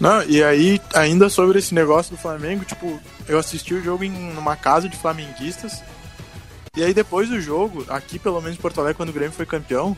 Não, 0.00 0.20
e 0.24 0.42
aí, 0.42 0.80
ainda 0.92 1.28
sobre 1.28 1.60
esse 1.60 1.72
negócio 1.72 2.16
do 2.16 2.20
Flamengo, 2.20 2.64
tipo, 2.64 2.98
eu 3.28 3.38
assisti 3.38 3.74
o 3.74 3.82
jogo 3.82 4.02
em 4.02 4.10
numa 4.10 4.56
casa 4.56 4.88
de 4.88 4.96
flamenguistas. 4.96 5.84
E 6.76 6.82
aí 6.82 6.92
depois 6.92 7.28
do 7.28 7.40
jogo, 7.40 7.84
aqui 7.88 8.18
pelo 8.18 8.40
menos 8.40 8.58
em 8.58 8.60
Porto 8.60 8.80
Alegre, 8.80 8.96
quando 8.96 9.10
o 9.10 9.12
Grêmio 9.12 9.32
foi 9.32 9.46
campeão, 9.46 9.96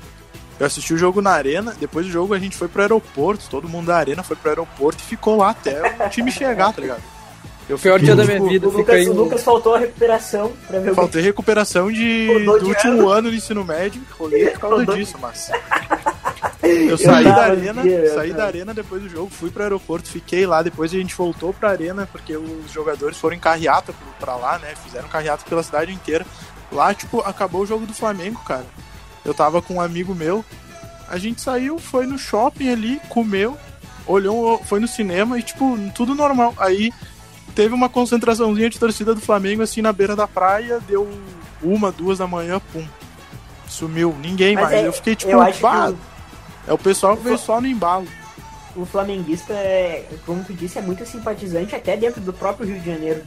eu 0.61 0.67
assisti 0.67 0.93
o 0.93 0.99
jogo 0.99 1.23
na 1.23 1.31
arena, 1.31 1.75
depois 1.81 2.05
do 2.05 2.13
jogo 2.13 2.35
a 2.35 2.39
gente 2.39 2.57
foi 2.57 2.69
pro 2.69 2.83
aeroporto, 2.83 3.49
todo 3.49 3.69
mundo 3.69 3.87
da 3.87 3.97
arena 3.97 4.23
foi 4.23 4.37
pro 4.37 4.51
aeroporto 4.51 5.03
e 5.03 5.07
ficou 5.07 5.37
lá 5.39 5.51
até 5.51 5.97
o 6.05 6.11
time 6.11 6.31
chegar, 6.31 6.75
tá 6.75 6.81
ligado? 6.81 7.03
Eu 7.73 7.79
Pior 7.79 7.99
fiquei, 7.99 8.15
dia 8.15 8.17
da 8.17 8.23
tipo, 8.31 8.37
minha 8.45 8.53
vida, 8.53 8.69
O 8.69 8.71
Lucas, 8.71 8.95
aí. 8.95 9.09
o 9.09 9.13
Lucas 9.15 9.43
faltou 9.43 9.75
a 9.75 9.79
recuperação 9.79 10.53
pra 10.69 10.79
ver 10.79 10.91
o 10.91 10.95
Faltei 10.95 11.23
recuperação 11.23 11.91
de, 11.91 12.29
Rodou 12.33 12.59
do 12.59 12.65
de 12.65 12.71
último 12.71 13.09
ano 13.09 13.31
do 13.31 13.37
ensino 13.37 13.65
médio, 13.65 14.03
rolei 14.19 14.51
por 14.51 14.61
causa 14.61 14.77
Rodou- 14.77 14.97
disso, 14.97 15.17
mas. 15.21 15.51
Eu 16.63 16.97
saí 16.99 17.25
tava 17.25 17.37
da 17.37 17.43
arena, 17.47 17.83
dia, 17.83 17.99
eu 17.99 18.15
saí 18.15 18.33
da 18.33 18.45
arena 18.45 18.73
depois 18.75 19.03
do 19.03 19.09
jogo, 19.09 19.31
fui 19.31 19.51
pro 19.51 19.63
aeroporto, 19.63 20.09
fiquei 20.09 20.47
lá, 20.47 20.63
depois 20.63 20.93
a 20.93 20.97
gente 20.97 21.15
voltou 21.15 21.53
pra 21.53 21.71
arena, 21.71 22.09
porque 22.11 22.37
os 22.37 22.71
jogadores 22.71 23.17
foram 23.19 23.37
em 23.37 23.41
carreata 23.41 23.93
pra 24.21 24.37
lá, 24.37 24.59
né? 24.59 24.75
Fizeram 24.85 25.09
carreata 25.09 25.45
pela 25.49 25.63
cidade 25.63 25.93
inteira. 25.93 26.25
Lá, 26.71 26.95
tipo, 26.95 27.21
acabou 27.21 27.63
o 27.63 27.67
jogo 27.67 27.85
do 27.87 27.93
Flamengo, 27.95 28.41
cara. 28.47 28.65
Eu 29.25 29.35
tava 29.35 29.61
com 29.63 29.75
um 29.75 29.81
amigo 29.81 30.15
meu, 30.15 30.45
a 31.09 31.19
gente 31.19 31.41
saiu, 31.41 31.79
foi 31.79 32.07
no 32.07 32.17
shopping 32.19 32.71
ali, 32.71 33.01
comeu, 33.09 33.57
olhou, 34.07 34.59
foi 34.65 34.79
no 34.81 34.89
cinema 34.89 35.39
e, 35.39 35.43
tipo, 35.43 35.77
tudo 35.95 36.15
normal. 36.15 36.55
Aí 36.59 36.91
teve 37.55 37.75
uma 37.75 37.89
concentraçãozinha 37.89 38.69
de 38.71 38.79
torcida 38.79 39.15
do 39.15 39.21
Flamengo, 39.21 39.63
assim, 39.63 39.81
na 39.83 39.93
beira 39.93 40.15
da 40.17 40.27
praia, 40.27 40.81
deu 40.87 41.09
uma, 41.63 41.91
duas 41.93 42.19
da 42.19 42.27
manhã, 42.27 42.61
pum. 42.73 42.85
Sumiu, 43.69 44.15
ninguém 44.21 44.55
Mas 44.55 44.65
mais. 44.65 44.75
é- 44.83 44.87
eu 44.87 44.93
fiquei 44.93 45.17
tipo, 45.17 45.31
eu 45.33 45.45
que 45.53 45.61
"Bah, 45.61 45.91
o- 45.91 45.99
é 46.69 46.73
o 46.73 46.79
pessoal 46.79 47.17
que 47.17 47.23
veio 47.25 47.39
só 47.39 47.61
no 47.61 47.67
embalo. 47.67 48.07
O 48.77 48.85
flamenguista, 48.85 49.53
é, 49.55 50.07
como 50.27 50.43
tu 50.45 50.53
disse, 50.53 50.79
é 50.79 50.83
muito 50.83 51.05
simpatizante 51.07 51.75
até 51.75 51.97
dentro 51.97 52.21
do 52.21 52.33
próprio 52.33 52.67
Rio 52.67 52.81
de 52.81 52.87
Janeiro. 52.87 53.23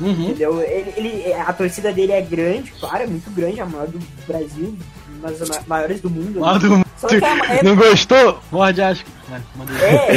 Uhum. 0.00 0.10
Entendeu? 0.30 0.60
Ele, 0.62 0.92
ele- 0.96 1.32
a 1.34 1.52
torcida 1.52 1.92
dele 1.92 2.12
é 2.12 2.20
grande, 2.22 2.72
claro, 2.80 3.02
é 3.02 3.06
muito 3.06 3.30
grande, 3.30 3.60
a 3.60 3.66
maior 3.66 3.86
do 3.86 3.98
Brasil, 4.26 4.76
das 5.20 5.48
ma- 5.48 5.62
maiores 5.66 6.00
do 6.00 6.08
mundo. 6.10 6.40
Lá 6.40 6.54
né? 6.54 6.58
do- 6.60 6.84
Só 6.96 7.06
que 7.08 7.16
é, 7.16 7.58
é- 7.58 7.62
Não 7.62 7.76
gostou? 7.76 8.40
Morde 8.50 8.80
asco. 8.82 9.08
É. 9.80 10.16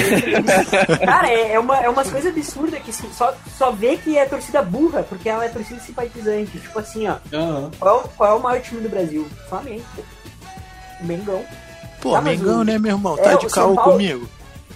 É, 1.01 1.05
cara, 1.05 1.29
é, 1.29 1.53
é, 1.53 1.59
uma, 1.59 1.77
é 1.77 1.87
umas 1.89 2.09
coisas 2.09 2.31
absurdas 2.35 2.81
que 2.81 2.89
assim, 2.89 3.07
só, 3.13 3.33
só 3.57 3.71
vê 3.71 3.95
que 3.97 4.17
é 4.17 4.25
torcida 4.25 4.61
burra, 4.63 5.03
porque 5.03 5.29
ela 5.29 5.45
é 5.45 5.49
torcida 5.49 5.79
simpatizante. 5.79 6.57
Tipo 6.59 6.79
assim, 6.79 7.07
ó. 7.07 7.15
Aham. 7.31 7.71
Qual, 7.79 8.11
qual 8.17 8.31
é 8.31 8.33
o 8.39 8.41
maior 8.41 8.61
time 8.61 8.81
do 8.81 8.89
Brasil? 8.89 9.27
Flamengo. 9.49 9.83
O 10.99 11.05
Mengão. 11.05 11.43
Pô, 12.01 12.11
mas 12.21 12.23
Mengão, 12.39 12.61
o- 12.61 12.63
né, 12.63 12.79
meu 12.79 12.95
irmão? 12.95 13.15
É, 13.19 13.21
Tá 13.21 13.33
de 13.35 13.47
caô 13.47 13.75
Paulo- 13.75 13.91
comigo. 13.91 14.27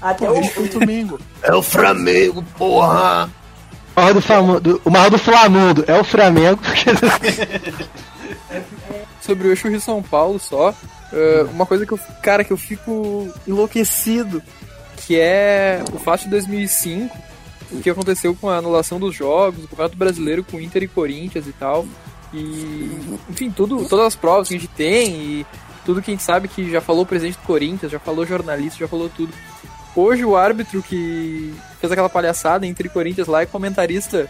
Até 0.02 0.28
Pô, 0.28 0.34
o. 0.34 0.36
respeita 0.36 0.78
o 0.78 0.86
Mengo. 0.86 1.20
É 1.42 1.54
o 1.56 1.62
Flamengo, 1.64 2.44
porra! 2.58 3.30
O 3.96 4.00
maior 4.00 4.14
do, 4.14 4.22
Flamengo, 4.22 4.82
o 4.86 4.90
maior 4.92 5.10
do 5.10 5.18
Flamengo 5.18 5.84
é 5.88 6.00
o 6.00 6.04
Flamengo. 6.04 6.60
sobre 9.28 9.48
o 9.48 9.52
eixo 9.52 9.68
Rio 9.68 9.80
São 9.82 10.02
Paulo 10.02 10.40
só, 10.40 10.74
é, 11.14 11.46
uma 11.52 11.66
coisa 11.66 11.86
que 11.86 11.92
eu, 11.92 12.00
cara, 12.24 12.44
que 12.44 12.52
eu 12.52 12.58
fico 12.58 13.28
enlouquecido, 13.48 14.42
que 15.06 15.20
é 15.20 15.84
o 15.94 16.00
fato 16.00 16.24
de 16.24 16.30
2005, 16.32 17.16
o 17.74 17.82
que 17.82 17.90
aconteceu 17.90 18.34
com 18.34 18.50
a 18.50 18.58
anulação 18.58 19.00
dos 19.00 19.14
jogos, 19.14 19.66
o 19.66 19.68
Campeonato 19.68 19.98
Brasileiro 19.98 20.44
com 20.44 20.60
Inter 20.60 20.84
e 20.84 20.88
Corinthians 20.88 21.46
e 21.46 21.52
tal, 21.52 21.86
e 22.34 22.90
enfim, 23.30 23.52
tudo, 23.52 23.86
todas 23.88 24.08
as 24.08 24.16
provas 24.16 24.48
que 24.48 24.56
a 24.56 24.60
gente 24.60 24.70
tem 24.70 25.10
e 25.16 25.46
tudo 25.86 26.02
que 26.02 26.10
a 26.12 26.14
gente 26.14 26.24
sabe 26.24 26.48
que 26.48 26.70
já 26.72 26.82
falou 26.82 27.04
o 27.04 27.06
presidente 27.06 27.38
do 27.38 27.44
Corinthians, 27.46 27.92
já 27.92 28.00
falou 28.00 28.26
jornalista, 28.26 28.80
já 28.80 28.88
falou 28.88 29.10
tudo. 29.10 29.34
Hoje 29.96 30.24
o 30.26 30.36
árbitro 30.36 30.84
que 30.84 31.54
fez 31.80 31.92
aquela 31.92 32.10
palhaçada 32.10 32.68
entre 32.68 32.90
Corinthians 32.90 33.28
lá 33.28 33.42
é 33.42 33.46
comentarista 33.46 34.30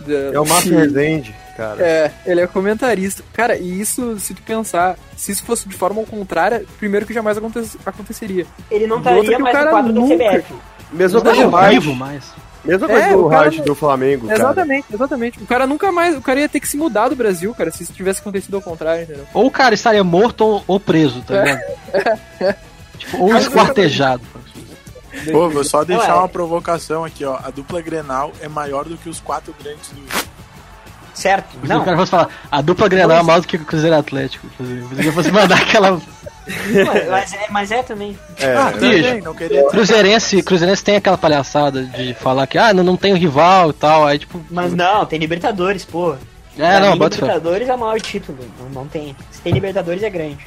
da- 0.00 0.34
É 0.34 0.40
o 0.40 0.44
Márcio 0.46 0.76
Rezende, 0.76 1.34
cara. 1.56 1.82
é, 1.82 2.10
ele 2.26 2.40
é 2.40 2.46
comentarista. 2.46 3.22
Cara, 3.32 3.56
e 3.56 3.80
isso, 3.80 4.18
se 4.18 4.34
tu 4.34 4.42
pensar, 4.42 4.96
se 5.16 5.32
isso 5.32 5.42
fosse 5.44 5.68
de 5.68 5.74
forma 5.74 6.00
ao 6.00 6.06
contrária, 6.06 6.64
primeiro 6.78 7.06
que 7.06 7.12
jamais 7.14 7.36
aconte- 7.38 7.78
aconteceria. 7.84 8.46
Ele 8.70 8.86
não 8.86 9.00
Do 9.00 9.08
estaria 9.08 9.36
que 9.36 9.42
o 9.42 9.44
mais 9.44 9.64
no 9.64 9.70
quadro 9.70 9.92
nunca- 9.92 10.14
CBF. 10.14 10.54
Mesma 10.92 11.18
Não, 11.18 11.24
coisa 11.26 11.44
do 11.44 11.50
não, 11.50 11.58
Raj. 11.58 11.70
vivo 11.74 11.94
mais. 11.94 12.24
Mesma 12.64 12.88
coisa 12.88 13.02
É, 13.04 13.12
do 13.12 13.26
Raj 13.28 13.56
não- 13.58 13.64
do 13.64 13.74
Flamengo, 13.74 14.26
cara. 14.26 14.38
Exatamente, 14.40 14.86
exatamente. 14.92 15.42
O 15.42 15.46
cara 15.46 15.66
nunca 15.66 15.92
mais, 15.92 16.16
o 16.16 16.20
cara 16.20 16.40
ia 16.40 16.48
ter 16.48 16.58
que 16.60 16.68
se 16.68 16.76
mudar 16.76 17.08
do 17.08 17.16
Brasil, 17.16 17.54
cara, 17.54 17.70
se 17.70 17.82
isso 17.84 17.92
tivesse 17.92 18.20
acontecido 18.20 18.54
ao 18.56 18.62
contrário, 18.62 19.02
entendeu? 19.04 19.24
Ou 19.34 19.46
o 19.46 19.50
cara 19.50 19.74
estaria 19.74 20.02
morto 20.02 20.40
ou, 20.44 20.64
ou 20.66 20.80
preso, 20.80 21.22
tá 21.22 21.42
ligado? 21.42 21.60
Tipo, 22.98 23.18
ou 23.22 23.36
esquartejado. 23.36 24.22
Pô, 25.30 25.48
vou 25.48 25.64
só 25.64 25.82
deixar 25.84 26.10
é. 26.12 26.14
uma 26.14 26.28
provocação 26.28 27.04
aqui, 27.04 27.24
ó. 27.24 27.36
A 27.42 27.50
dupla 27.50 27.80
Grenal 27.80 28.32
é 28.40 28.48
maior 28.48 28.84
do 28.84 28.96
que 28.96 29.08
os 29.08 29.20
quatro 29.20 29.54
grandes 29.62 29.90
do 29.90 30.00
Certo? 31.16 31.56
O 31.62 31.66
Não. 31.66 31.82
cara 31.82 31.96
fosse 31.96 32.10
falar, 32.10 32.28
a 32.52 32.60
dupla 32.60 32.88
Grenal 32.88 33.16
é 33.18 33.22
maior 33.22 33.40
do 33.40 33.46
que 33.46 33.56
o 33.56 33.64
Cruzeiro 33.64 33.96
Atlético. 33.96 34.46
Eu 35.02 35.12
fosse 35.12 35.32
mandar 35.32 35.56
aquela. 35.56 35.98
Mas 37.10 37.32
é, 37.32 37.46
mas 37.50 37.70
é 37.72 37.82
também. 37.82 38.16
É, 38.38 38.54
ah, 38.54 38.70
bicho. 38.70 39.02
também, 39.02 39.20
não 39.20 39.34
queria 39.34 39.64
ter... 39.64 39.68
Cruzeirense, 39.70 40.42
Cruzeirense 40.44 40.84
tem 40.84 40.94
aquela 40.94 41.18
palhaçada 41.18 41.82
de 41.82 42.14
falar 42.14 42.46
que, 42.46 42.56
ah, 42.56 42.72
não, 42.72 42.84
não 42.84 42.96
tem 42.96 43.12
o 43.12 43.16
rival 43.16 43.70
e 43.70 43.72
tal. 43.72 44.06
Aí, 44.06 44.16
tipo. 44.20 44.40
Mas 44.48 44.72
não, 44.72 45.04
tem 45.04 45.18
Libertadores, 45.18 45.84
pô. 45.84 46.14
É, 46.56 46.76
Pra 46.76 46.80
não, 46.80 46.92
mim, 46.92 46.98
bota. 46.98 47.16
Libertadores 47.16 47.68
é 47.68 47.74
o 47.74 47.78
maior 47.78 48.00
título. 48.00 48.38
Não, 48.60 48.68
não 48.82 48.86
tem. 48.86 49.16
Se 49.32 49.40
tem 49.40 49.52
Libertadores 49.52 50.04
é 50.04 50.10
grande. 50.10 50.46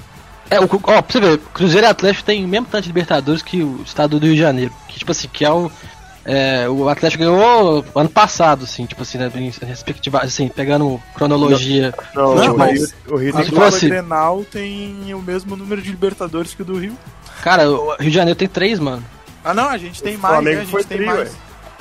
É, 0.50 0.60
o, 0.60 0.64
ó, 0.64 1.02
pra 1.02 1.04
você 1.08 1.20
ver, 1.20 1.38
Cruzeiro 1.54 1.86
e 1.86 1.90
Atlético 1.90 2.24
tem 2.26 2.46
o 2.46 2.48
mesmo 2.48 2.68
tanto 2.72 2.84
de 2.84 2.90
Libertadores 2.90 3.42
que 3.42 3.62
o 3.62 3.82
estado 3.86 4.20
do 4.20 4.26
Rio 4.26 4.36
de 4.36 4.42
Janeiro. 4.42 4.74
Que, 4.88 5.00
tipo 5.00 5.12
assim, 5.12 5.28
que 5.28 5.44
é 5.44 5.52
o. 5.52 5.70
é, 6.26 6.68
o 6.70 6.88
Atlético 6.90 7.24
ganhou 7.24 7.84
ano 7.96 8.10
passado, 8.10 8.64
assim, 8.66 8.86
tipo 8.86 9.02
assim, 9.02 9.18
né, 9.18 9.32
respectiva, 9.66 10.20
assim, 10.20 10.48
pegando 10.48 11.02
cronologia. 11.16 11.94
Não, 12.14 12.36
Não, 12.36 12.54
o 12.54 12.58
mas 12.58 12.92
Rio- 13.06 13.16
o 13.16 13.18
Rio 13.18 13.30
A 13.34 13.36
tem 13.38 13.46
se 13.46 13.50
dupla 13.52 13.72
fosse- 13.72 13.88
Grenal 13.90 14.46
tem 14.52 15.14
o 15.14 15.22
mesmo 15.22 15.56
número 15.56 15.82
de 15.82 15.90
Libertadores 15.90 16.54
que 16.54 16.62
o 16.62 16.66
do 16.66 16.78
Rio. 16.78 16.98
Cara, 17.42 17.70
o 17.70 17.96
Rio 18.00 18.10
de 18.12 18.16
Janeiro 18.16 18.38
tem 18.38 18.48
três, 18.48 18.80
mano. 18.80 19.04
Ah, 19.44 19.54
não, 19.54 19.70
a 19.70 19.78
gente 19.78 20.04
tem 20.04 20.16
O 20.16 20.20
mais, 20.20 20.34
Flamengo 20.36 20.56
né? 20.56 20.62
A 20.62 20.64
gente 20.66 20.72
foi 20.72 20.84
tem 20.84 20.98
tri, 20.98 21.06
mais. 21.06 21.20
ué. 21.20 21.30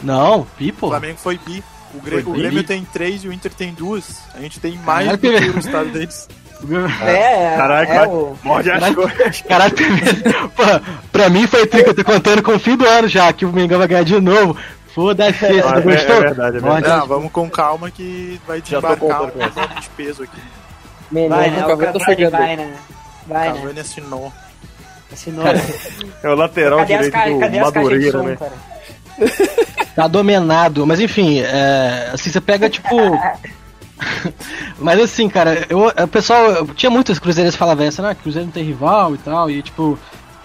Não, 0.03 0.47
pi, 0.57 0.73
O. 0.81 0.89
Flamengo 0.89 1.19
foi 1.19 1.39
bi. 1.45 1.63
O, 1.95 2.01
Grê- 2.03 2.23
Foi 2.23 2.33
o 2.33 2.35
bi? 2.35 2.41
Grêmio 2.43 2.63
tem 2.65 2.85
três 2.85 3.25
e 3.25 3.29
o 3.29 3.33
Inter 3.33 3.53
tem 3.53 3.73
duas. 3.73 4.19
A 4.35 4.41
gente 4.41 4.61
tem 4.61 4.77
mais 4.79 5.11
do 5.11 5.19
que 5.19 5.27
o 5.27 5.59
estado 5.59 5.89
deles. 5.91 6.29
É, 7.07 7.55
Caraca, 7.57 7.93
é 7.93 7.99
vai- 7.99 8.09
o. 8.09 8.37
Morde 8.43 8.71
as 8.71 8.95
coisas. 8.95 9.43
Caralho, 9.49 9.75
pô, 10.57 10.63
pra 11.13 11.29
mim 11.29 11.47
foi 11.47 11.67
tri 11.67 11.85
que 11.85 11.91
eu 11.91 11.95
tô 11.95 12.05
contando 12.05 12.43
com 12.43 12.53
o 12.53 12.59
fim 12.59 12.77
do 12.77 12.87
ano 12.87 13.07
já, 13.09 13.33
que 13.33 13.45
o 13.45 13.53
Mengão 13.53 13.79
vai 13.79 13.87
ganhar 13.89 14.05
de 14.05 14.21
novo. 14.21 14.57
Foda-se, 14.95 15.39
você 15.39 15.61
Ah, 15.65 15.73
não 15.73 15.79
é- 15.79 15.83
gostou? 15.83 16.17
é 16.17 16.21
verdade, 16.21 16.57
é 16.57 16.61
Pode. 16.61 16.89
Não, 16.89 17.07
vamos 17.07 17.31
com 17.33 17.49
calma 17.49 17.91
que 17.91 18.41
vai 18.47 18.61
desembarcar 18.61 19.23
um 19.23 19.81
de 19.81 19.89
peso 19.97 20.25
aqui. 20.25 20.41
Vai, 21.13 21.29
Não, 21.29 21.37
né? 21.39 21.65
O 21.65 21.69
Cavani 21.79 22.05
chegando. 22.05 22.33
vai, 22.33 22.57
né? 22.57 22.75
Vai, 23.27 23.53
né? 23.53 23.61
Cavani 23.61 23.81
assinou. 23.81 24.33
Assinou. 25.13 25.45
É 26.23 26.29
o 26.29 26.35
lateral 26.35 26.81
Cadê 26.81 26.95
direito 26.99 27.13
do 27.35 27.39
Cadê 27.41 27.59
as 27.61 27.73
de 27.73 27.79
Madureira, 27.79 28.23
né? 28.25 28.37
cara? 28.37 28.53
Tá 29.95 30.07
dominado, 30.09 30.87
mas 30.87 31.01
enfim, 31.01 31.41
é, 31.41 32.11
assim, 32.13 32.31
você 32.31 32.41
pega 32.41 32.69
tipo. 32.69 32.89
Mas 34.79 35.01
assim, 35.01 35.29
cara, 35.29 35.67
eu, 35.69 35.87
o 35.87 36.09
pessoal. 36.09 36.67
Tinha 36.75 36.91
muitos 36.91 37.19
cruzeirenses 37.19 37.55
que 37.55 37.59
falavam 37.59 37.85
essa, 37.87 38.03
né? 38.03 38.15
Cruzeiro 38.21 38.47
não 38.47 38.53
tem 38.53 38.65
rival 38.65 39.15
e 39.15 39.19
tal. 39.19 39.51
E 39.51 39.63
tipo. 39.63 39.99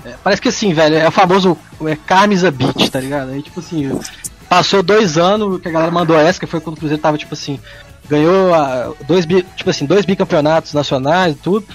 é, 0.05 0.13
parece 0.23 0.41
que 0.41 0.49
assim, 0.49 0.73
velho, 0.73 0.95
é 0.95 1.07
o 1.07 1.11
famoso 1.11 1.57
é, 1.85 1.95
Carmisa 1.95 2.51
Beat, 2.51 2.89
tá 2.89 2.99
ligado? 2.99 3.31
Aí, 3.31 3.41
tipo 3.41 3.59
assim, 3.59 3.99
passou 4.49 4.81
dois 4.83 5.17
anos 5.17 5.61
que 5.61 5.67
a 5.67 5.71
galera 5.71 5.91
mandou 5.91 6.17
essa, 6.17 6.39
que 6.39 6.45
foi 6.47 6.59
quando 6.59 6.75
o 6.75 6.79
Cruzeiro 6.79 7.01
tava, 7.01 7.17
tipo 7.17 7.33
assim, 7.33 7.59
ganhou 8.09 8.53
a, 8.53 8.91
dois, 9.07 9.25
bi- 9.25 9.45
tipo 9.55 9.69
assim, 9.69 9.85
dois 9.85 10.05
bicampeonatos 10.05 10.73
nacionais 10.73 11.35
e 11.35 11.37
tudo. 11.39 11.65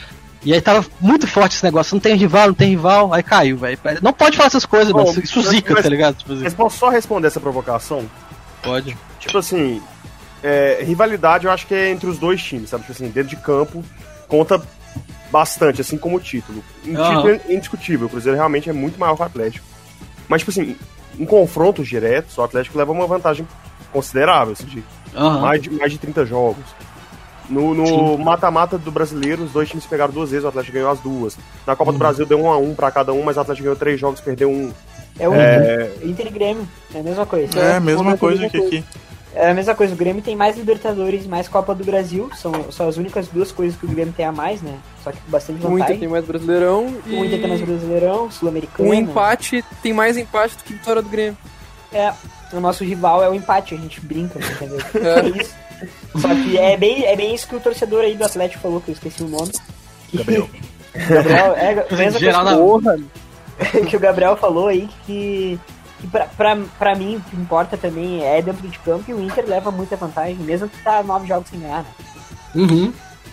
E 0.45 0.55
aí 0.55 0.61
tava 0.61 0.87
muito 1.01 1.27
forte 1.27 1.57
esse 1.57 1.64
negócio, 1.64 1.95
não 1.97 2.01
tem 2.01 2.14
rival, 2.14 2.47
não 2.49 2.55
tem 2.55 2.71
rival, 2.71 3.12
aí 3.12 3.23
caiu, 3.25 3.57
velho. 3.59 3.77
Não 4.01 4.12
pode 4.12 4.37
falar 4.37 4.47
essas 4.47 4.64
coisas, 4.64 4.93
Bom, 4.93 5.05
mano. 5.05 5.21
Isso 5.23 5.43
zica, 5.43 5.75
mas- 5.75 5.83
tá 5.83 5.88
ligado? 5.88 6.14
Tipo 6.17 6.33
assim. 6.33 6.45
Mas 6.45 6.55
posso 6.55 6.79
só 6.79 6.88
responder 6.88 7.27
essa 7.27 7.41
provocação? 7.41 8.05
Pode. 8.62 8.97
Tipo 9.19 9.38
assim, 9.38 9.83
é, 10.42 10.79
rivalidade 10.83 11.46
eu 11.46 11.51
acho 11.53 11.66
que 11.66 11.74
é 11.74 11.90
entre 11.90 12.09
os 12.09 12.18
dois 12.18 12.42
times, 12.42 12.70
sabe? 12.70 12.83
Tipo 12.85 12.92
assim, 12.92 13.09
dentro 13.11 13.31
de 13.31 13.37
campo 13.37 13.85
conta 14.29 14.61
bastante, 15.31 15.81
assim 15.81 15.98
como 15.98 16.16
o 16.16 16.20
título. 16.20 16.62
Em 16.85 16.94
Aham. 16.96 17.09
título 17.09 17.29
é 17.48 17.55
indiscutível, 17.55 18.07
o 18.07 18.11
Cruzeiro 18.11 18.37
realmente 18.37 18.68
é 18.70 18.72
muito 18.72 18.98
maior 18.98 19.14
que 19.16 19.22
o 19.22 19.27
Atlético. 19.27 19.64
Mas, 20.29 20.40
tipo 20.42 20.51
assim, 20.51 20.77
em 21.18 21.24
confrontos 21.24 21.88
diretos, 21.88 22.37
o 22.38 22.42
Atlético 22.42 22.79
leva 22.79 22.92
uma 22.92 23.07
vantagem 23.07 23.46
considerável, 23.92 24.53
assim, 24.53 24.66
de 24.66 24.83
Aham. 25.16 25.40
mais, 25.40 25.62
de 25.62 25.70
mais 25.70 25.92
de 25.92 25.98
30 25.98 26.24
jogos. 26.27 26.64
No 27.51 28.18
mata-mata 28.18 28.77
do 28.77 28.90
brasileiro, 28.90 29.42
os 29.42 29.53
dois 29.53 29.68
times 29.70 29.87
pegaram 29.87 30.12
duas 30.12 30.31
vezes, 30.31 30.44
o 30.44 30.48
Atlético 30.48 30.74
ganhou 30.74 30.90
as 30.90 31.01
duas. 31.01 31.38
Na 31.66 31.74
Copa 31.74 31.90
Uhum. 31.90 31.96
do 31.96 31.98
Brasil 31.98 32.27
deu 32.27 32.38
um 32.42 32.51
a 32.51 32.59
um 32.59 32.74
pra 32.74 32.90
cada 32.90 33.11
um, 33.14 33.22
mas 33.22 33.38
o 33.38 33.40
Atlético 33.40 33.64
ganhou 33.64 33.77
três 33.77 33.98
jogos, 33.98 34.20
perdeu 34.20 34.51
um. 34.51 34.70
É 35.18 35.27
o 35.27 35.35
É. 35.35 35.90
Inter, 36.05 36.27
e 36.27 36.31
Grêmio. 36.31 36.68
É 36.94 37.01
a 37.01 37.03
mesma 37.03 37.24
coisa. 37.24 37.59
É 37.59 37.77
a 37.77 37.81
mesma 37.81 38.18
coisa 38.18 38.48
que 38.51 38.59
aqui. 38.59 38.85
É 39.35 39.51
a 39.51 39.55
mesma 39.55 39.75
coisa, 39.75 39.93
o 39.95 39.97
Grêmio 39.97 40.23
tem 40.23 40.35
mais 40.35 40.57
Libertadores, 40.57 41.27
mais 41.27 41.47
Copa 41.47 41.75
do 41.75 41.85
Brasil, 41.85 42.31
são, 42.35 42.73
são 42.73 42.88
as 42.88 42.97
únicas 42.97 43.29
duas 43.29 43.53
coisas 43.53 43.79
que 43.79 43.85
o 43.85 43.88
Grêmio 43.88 44.12
tem 44.17 44.25
a 44.27 44.33
mais, 44.33 44.62
né? 44.62 44.75
Só 45.05 45.12
que 45.12 45.19
com 45.21 45.31
bastante 45.31 45.57
O 45.59 45.61
Inter 45.67 45.71
vantagem. 45.79 45.99
tem 45.99 46.09
mais 46.09 46.25
Brasileirão 46.25 46.97
e 47.07 47.14
O 47.14 47.25
Inter 47.25 47.38
tem 47.41 47.49
mais 47.49 47.61
Brasileirão, 47.61 48.31
Sul-Americano. 48.31 48.88
um 48.88 48.95
empate 48.95 49.62
tem 49.83 49.93
mais 49.93 50.17
empate 50.17 50.57
do 50.57 50.64
que 50.64 50.73
vitória 50.73 51.03
do 51.03 51.09
Grêmio. 51.09 51.37
É, 51.93 52.12
o 52.53 52.61
nosso 52.61 52.83
rival 52.85 53.23
é 53.23 53.29
o 53.29 53.35
empate, 53.35 53.75
a 53.75 53.79
gente 53.79 54.01
brinca, 54.01 54.38
entendeu? 54.38 54.79
É. 54.97 55.21
É 55.21 55.29
isso. 55.43 55.55
Só 56.21 56.29
que 56.35 56.59
é 56.59 56.77
bem, 56.77 57.05
é 57.05 57.14
bem 57.14 57.35
isso 57.35 57.47
que 57.47 57.55
o 57.55 57.61
torcedor 57.61 58.01
aí 58.01 58.17
do 58.17 58.25
Atlético 58.25 58.61
falou, 58.62 58.81
que 58.81 58.91
eu 58.91 58.95
esqueci 58.95 59.23
o 59.23 59.29
nome. 59.29 59.53
Gabriel. 60.12 60.49
Gabriel, 61.09 61.53
é, 61.55 61.71
a 61.88 61.97
mesma 61.97 62.19
coisa 62.19 62.43
na- 62.43 62.97
que, 63.71 63.87
que 63.87 63.97
o 63.97 64.01
Gabriel 64.01 64.37
falou 64.37 64.67
aí, 64.69 64.88
que, 65.07 65.59
que 66.00 66.08
pra 66.78 66.94
mim 66.94 67.16
o 67.16 67.20
que 67.20 67.37
importa 67.37 67.76
também 67.76 68.22
é 68.24 68.40
dentro 68.40 68.66
de 68.68 68.78
campo 68.78 69.04
e 69.08 69.14
o 69.14 69.20
Inter 69.22 69.44
leva 69.46 69.70
muita 69.70 69.96
vantagem, 69.96 70.37
mesmo 70.37 70.68
que 70.68 70.82
tá 70.82 71.02
nove 71.02 71.26
jogos 71.26 71.48
sem 71.50 71.61
ganhar, 71.61 71.82
né? 71.82 71.90
Uhum. 72.54 72.92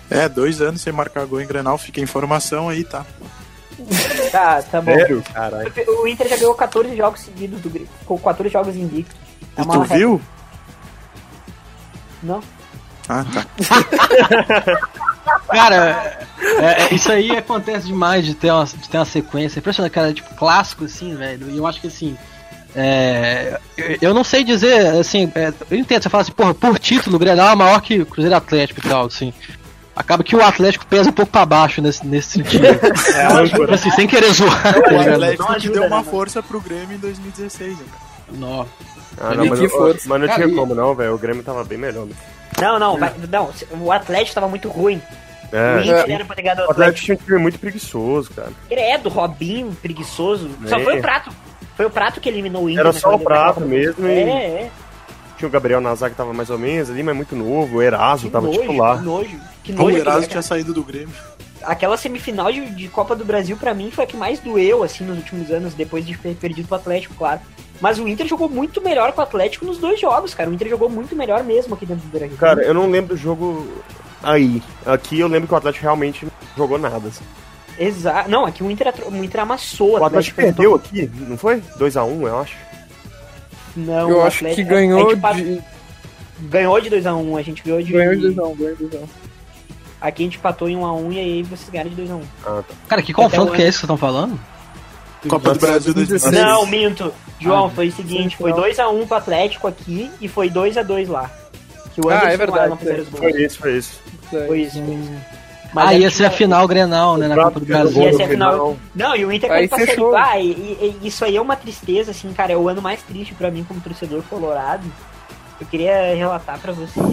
É, 0.09 0.27
dois 0.29 0.61
anos 0.61 0.81
sem 0.81 0.91
marcar 0.93 1.25
gol 1.25 1.41
em 1.41 1.47
Grenal, 1.47 1.77
fica 1.77 1.99
a 1.99 2.03
informação 2.03 2.69
aí, 2.69 2.83
tá? 2.83 3.05
Tá, 4.31 4.61
tá 4.63 4.81
bom. 4.81 4.93
Sério? 4.93 5.23
Caralho. 5.33 5.71
O 6.01 6.07
Inter 6.07 6.27
já 6.29 6.37
ganhou 6.37 6.55
14 6.55 6.95
jogos 6.95 7.19
seguidos 7.21 7.59
do 7.61 7.69
Grêmio, 7.69 7.89
com 8.05 8.17
14 8.17 8.51
jogos 8.51 8.75
invictos. 8.75 9.15
É 9.57 9.61
E 9.61 9.65
uma 9.65 9.73
tu 9.73 9.81
reta- 9.81 9.95
viu? 9.95 10.21
Não. 12.23 12.41
Ah, 13.07 13.23
tá. 13.33 13.45
Cara, 15.49 16.25
é- 16.39 16.83
é- 16.83 16.93
isso 16.93 17.11
aí 17.11 17.35
acontece 17.35 17.87
demais 17.87 18.25
de 18.25 18.33
ter 18.33 18.51
uma, 18.51 18.65
de 18.65 18.89
ter 18.89 18.97
uma 18.97 19.05
sequência. 19.05 19.57
É 19.57 19.59
Impressionante, 19.59 19.91
cara, 19.93 20.13
tipo, 20.13 20.33
clássico, 20.35 20.85
assim, 20.85 21.15
velho. 21.15 21.49
E 21.49 21.57
eu 21.57 21.65
acho 21.67 21.79
que 21.81 21.87
assim. 21.87 22.17
É, 22.75 23.59
eu- 24.01 24.13
não 24.13 24.23
sei 24.23 24.43
dizer, 24.43 24.87
assim, 24.97 25.31
é, 25.35 25.53
eu 25.71 25.77
entendo, 25.77 26.03
você 26.03 26.09
fala 26.09 26.21
assim, 26.23 26.31
porra, 26.31 26.53
por 26.53 26.77
título, 26.79 27.15
o 27.15 27.19
Grenal 27.19 27.49
é 27.51 27.55
maior 27.55 27.81
que 27.81 28.01
o 28.01 28.05
Cruzeiro 28.05 28.35
Atlético 28.35 28.79
e 28.85 28.89
tal, 28.89 29.05
assim. 29.05 29.33
Acaba 29.95 30.23
que 30.25 30.35
o 30.35 30.43
Atlético 30.43 30.85
pesa 30.85 31.09
um 31.09 31.13
pouco 31.13 31.31
pra 31.31 31.45
baixo 31.45 31.81
nesse, 31.81 32.05
nesse 32.05 32.31
sentido. 32.31 32.65
É, 33.15 33.47
tipo 33.47 33.71
assim, 33.73 33.89
sem 33.91 34.07
querer 34.07 34.31
zoar. 34.33 34.61
tá 34.61 34.79
O? 34.91 34.99
Atlético 34.99 35.43
Não 35.43 35.49
que 35.51 35.55
ajuda, 35.55 35.73
deu 35.73 35.81
uma 35.83 35.89
né, 35.89 35.95
mano? 35.95 36.11
força 36.11 36.43
pro 36.43 36.59
Grêmio 36.59 36.95
em 36.95 36.99
2016, 36.99 37.77
né? 37.79 37.85
Nossa. 38.33 38.69
Ah, 39.21 39.33
não, 39.33 39.45
mas, 39.45 39.61
eu- 39.61 39.95
mas 40.05 40.21
não 40.21 40.27
tinha 40.27 40.49
como 40.53 40.75
não, 40.75 40.93
velho. 40.93 41.13
O 41.13 41.17
Grêmio 41.17 41.41
tava 41.43 41.63
bem 41.63 41.77
melhor. 41.77 42.05
Né? 42.07 42.13
Não, 42.61 42.77
não, 42.77 42.97
vai- 42.97 43.13
não, 43.31 43.49
o 43.79 43.91
Atlético 43.91 44.35
tava 44.35 44.49
muito 44.49 44.67
ruim. 44.67 45.01
O 45.51 45.55
É. 45.55 45.81
Inter 45.81 46.11
era 46.15 46.25
pra 46.25 46.35
ter 46.35 46.41
ganhado 46.41 46.61
O 46.63 46.65
o 46.65 46.71
Atlético. 46.71 46.81
Atlético 46.81 47.05
tinha 47.05 47.15
um 47.15 47.25
time 47.25 47.37
muito 47.37 47.59
preguiçoso, 47.59 48.31
cara. 48.31 48.51
Credo, 48.67 49.07
Robinho, 49.07 49.71
preguiçoso. 49.81 50.49
Só 50.67 50.77
É. 50.77 50.83
foi 50.83 50.99
o 50.99 51.01
prato. 51.01 51.31
Foi 51.75 51.85
o 51.85 51.89
prato 51.89 52.19
que 52.21 52.29
eliminou 52.29 52.63
o 52.63 52.69
Inter. 52.69 52.81
Era 52.81 52.93
só 52.93 53.15
o 53.15 53.19
prato 53.19 53.55
Copa. 53.55 53.65
mesmo 53.67 54.05
É, 54.07 54.11
e 54.15 54.29
é. 54.29 54.71
tinha 55.37 55.47
o 55.47 55.51
Gabriel 55.51 55.81
Nazar 55.81 56.09
que 56.09 56.15
tava 56.15 56.33
mais 56.33 56.49
ou 56.49 56.57
menos 56.57 56.89
ali, 56.89 57.03
mas 57.03 57.15
muito 57.15 57.35
novo. 57.35 57.77
O 57.77 57.81
Eraso 57.81 58.25
Que 58.27 58.31
tava 58.31 58.47
nojo, 58.47 58.59
titular. 58.61 58.97
Que 58.99 59.03
nojo. 59.05 59.39
Que 59.63 59.71
O 59.71 59.75
nojo. 59.75 59.97
Eraso 59.97 60.17
aquele- 60.17 60.31
tinha 60.31 60.41
saído 60.41 60.73
do 60.73 60.83
Grêmio. 60.83 61.13
Aquela 61.63 61.97
semifinal 61.97 62.51
de, 62.51 62.63
de 62.75 62.87
Copa 62.87 63.15
do 63.15 63.25
Brasil, 63.25 63.57
pra 63.57 63.73
mim, 63.73 63.89
foi 63.89 64.03
a 64.03 64.07
que 64.07 64.15
mais 64.15 64.39
doeu, 64.39 64.83
assim, 64.83 65.03
nos 65.03 65.17
últimos 65.17 65.49
anos, 65.49 65.73
depois 65.73 66.05
de 66.05 66.15
ter 66.15 66.35
perdido 66.35 66.67
pro 66.67 66.77
Atlético, 66.77 67.15
claro. 67.15 67.39
Mas 67.81 67.97
o 67.99 68.07
Inter 68.07 68.27
jogou 68.27 68.47
muito 68.47 68.81
melhor 68.81 69.11
com 69.13 69.19
o 69.19 69.23
Atlético 69.23 69.65
nos 69.65 69.77
dois 69.79 69.99
jogos, 69.99 70.33
cara. 70.35 70.49
O 70.49 70.53
Inter 70.53 70.69
jogou 70.69 70.89
muito 70.89 71.15
melhor 71.15 71.43
mesmo 71.43 71.73
aqui 71.73 71.85
dentro 71.85 72.03
do 72.07 72.17
Brasil. 72.17 72.37
Cara, 72.37 72.61
eu 72.61 72.73
não 72.73 72.89
lembro 72.89 73.15
o 73.15 73.17
jogo 73.17 73.67
aí. 74.23 74.61
Aqui 74.85 75.19
eu 75.19 75.27
lembro 75.27 75.47
que 75.47 75.53
o 75.53 75.57
Atlético 75.57 75.83
realmente 75.83 76.23
não 76.25 76.31
jogou 76.55 76.77
nada. 76.77 77.07
assim. 77.07 77.23
Exato. 77.77 78.29
Não, 78.29 78.45
aqui 78.45 78.63
o 78.63 78.71
Inter, 78.71 78.87
atro- 78.87 79.09
o 79.09 79.23
Inter 79.23 79.41
amassou 79.41 79.99
O 79.99 80.03
Atlético 80.05 80.37
tentou- 80.41 80.79
perdeu 80.79 81.07
aqui, 81.07 81.11
não 81.27 81.37
foi? 81.37 81.61
2x1, 81.77 82.27
eu 82.27 82.39
acho. 82.39 82.55
Não, 83.75 84.09
Eu 84.09 84.17
o 84.17 84.21
acho 84.23 84.37
Atlético- 84.37 84.55
que 84.55 84.63
ganhou 84.75 85.09
a 85.11 85.33
de. 85.33 85.61
Ganhou 86.39 86.81
de 86.81 86.89
2x1, 86.89 87.37
a 87.37 87.41
gente 87.41 87.63
ganhou 87.63 87.81
de. 87.81 87.91
Ganhou 87.91 88.15
de 88.15 88.21
2x1, 88.21 88.55
ganhou 88.55 88.75
de 88.75 88.83
2x1. 88.85 89.07
Aqui 90.01 90.23
a 90.23 90.25
gente 90.25 90.37
empatou 90.37 90.69
em 90.69 90.75
1x1 90.77 91.11
e 91.13 91.19
aí 91.19 91.43
vocês 91.43 91.69
ganharam 91.69 91.89
de 91.89 91.95
2x1. 91.95 92.21
Ah, 92.45 92.63
tá. 92.67 92.75
Cara, 92.87 93.01
que 93.01 93.13
confronto 93.13 93.51
que 93.53 93.61
é 93.61 93.67
esse 93.67 93.79
que 93.79 93.85
vocês 93.87 93.93
estão 93.93 93.97
falando? 93.97 94.39
Copa 95.27 95.53
do 95.53 95.59
Brasil 95.59 95.93
2016. 95.93 96.33
Não, 96.45 96.65
minto. 96.67 97.11
João, 97.39 97.65
Ah, 97.65 97.69
foi 97.69 97.87
o 97.87 97.91
seguinte, 97.91 98.37
foi 98.37 98.53
2x1 98.53 99.07
pro 99.07 99.17
Atlético 99.17 99.67
aqui 99.67 100.09
e 100.21 100.27
foi 100.27 100.49
2x2 100.49 101.07
lá. 101.09 101.29
Que 101.93 102.01
o 102.01 102.09
Ah, 102.09 102.31
é 102.31 102.37
verdade, 102.37 102.51
lá 102.59 102.67
não 102.67 102.77
fizeram 102.77 103.03
os 103.03 103.09
gols. 103.09 103.19
Foi 103.31 103.41
isso, 103.43 103.57
foi 103.57 103.77
isso. 103.77 103.99
Foi 104.29 104.61
isso, 104.61 104.83
foi 104.85 104.93
isso. 104.95 105.11
Ah, 105.75 105.89
aí 105.89 106.01
ia 106.01 106.11
ser 106.11 106.25
a 106.25 106.31
final 106.31 106.67
Grenal, 106.67 107.17
né, 107.17 107.27
na 107.27 107.35
Copa 107.35 107.59
do 107.59 107.65
Brasil. 107.65 108.03
Ia 108.03 108.13
ser 108.13 108.23
a 108.23 108.27
final. 108.27 108.77
Não, 108.93 109.15
e 109.15 109.25
o 109.25 109.31
Inter 109.31 109.51
Aí 109.51 109.67
caiu 109.67 109.69
pra 109.69 109.77
Série 109.79 109.91
fechou. 109.91 110.15
A, 110.15 110.39
e, 110.39 110.51
e- 110.51 110.97
e 111.01 111.07
isso 111.07 111.23
aí 111.25 111.35
é 111.35 111.41
uma 111.41 111.55
tristeza, 111.55 112.11
assim, 112.11 112.31
cara, 112.33 112.53
é 112.53 112.57
o 112.57 112.67
ano 112.69 112.81
mais 112.81 113.01
triste 113.03 113.33
pra 113.33 113.49
mim 113.51 113.63
como 113.63 113.79
torcedor 113.81 114.21
colorado. 114.29 114.83
Eu 115.59 115.67
queria 115.67 116.15
relatar 116.15 116.59
pra 116.59 116.71
vocês. 116.73 117.05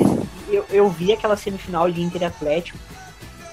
Eu, 0.48 0.64
eu 0.70 0.88
vi 0.88 1.12
aquela 1.12 1.36
semifinal 1.36 1.90
de 1.90 2.02
Inter 2.02 2.22
e 2.22 2.24
Atlético 2.24 2.78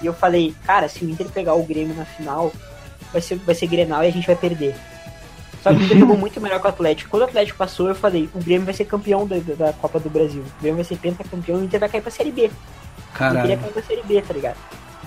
e 0.02 0.06
eu 0.06 0.12
falei, 0.12 0.54
cara, 0.64 0.88
se 0.88 1.04
o 1.04 1.08
Inter 1.10 1.28
pegar 1.28 1.54
o 1.54 1.62
Grêmio 1.62 1.94
na 1.94 2.04
final, 2.04 2.52
vai 3.12 3.20
ser, 3.22 3.36
vai 3.36 3.54
ser 3.54 3.66
Grenal 3.66 4.02
e 4.04 4.08
a 4.08 4.12
gente 4.12 4.26
vai 4.26 4.36
perder. 4.36 4.74
Só 5.62 5.70
que 5.70 5.76
o 5.76 5.82
Inter 5.84 5.98
jogou 5.98 6.16
muito 6.16 6.40
melhor 6.40 6.58
que 6.60 6.66
o 6.66 6.70
Atlético. 6.70 7.10
Quando 7.10 7.22
o 7.22 7.26
Atlético 7.26 7.58
passou, 7.58 7.88
eu 7.88 7.94
falei, 7.94 8.28
o 8.34 8.38
Grêmio 8.42 8.64
vai 8.64 8.74
ser 8.74 8.84
campeão 8.86 9.26
da, 9.26 9.36
da- 9.38 9.72
Copa 9.74 10.00
do 10.00 10.08
Brasil. 10.10 10.42
O 10.42 10.60
Grêmio 10.62 10.76
vai 10.76 10.84
ser 10.84 10.96
pentacampeão 10.96 11.58
e 11.58 11.62
o 11.62 11.64
Inter 11.64 11.78
vai 11.80 11.88
cair 11.88 12.00
pra 12.00 12.10
Série 12.10 12.32
B. 12.32 12.44
Eu 12.44 12.48
queria 12.48 13.12
Caralho. 13.14 13.58
cair 13.60 13.72
pra 13.72 13.82
Série 13.82 14.02
B, 14.02 14.22
tá 14.22 14.32
ligado? 14.34 14.56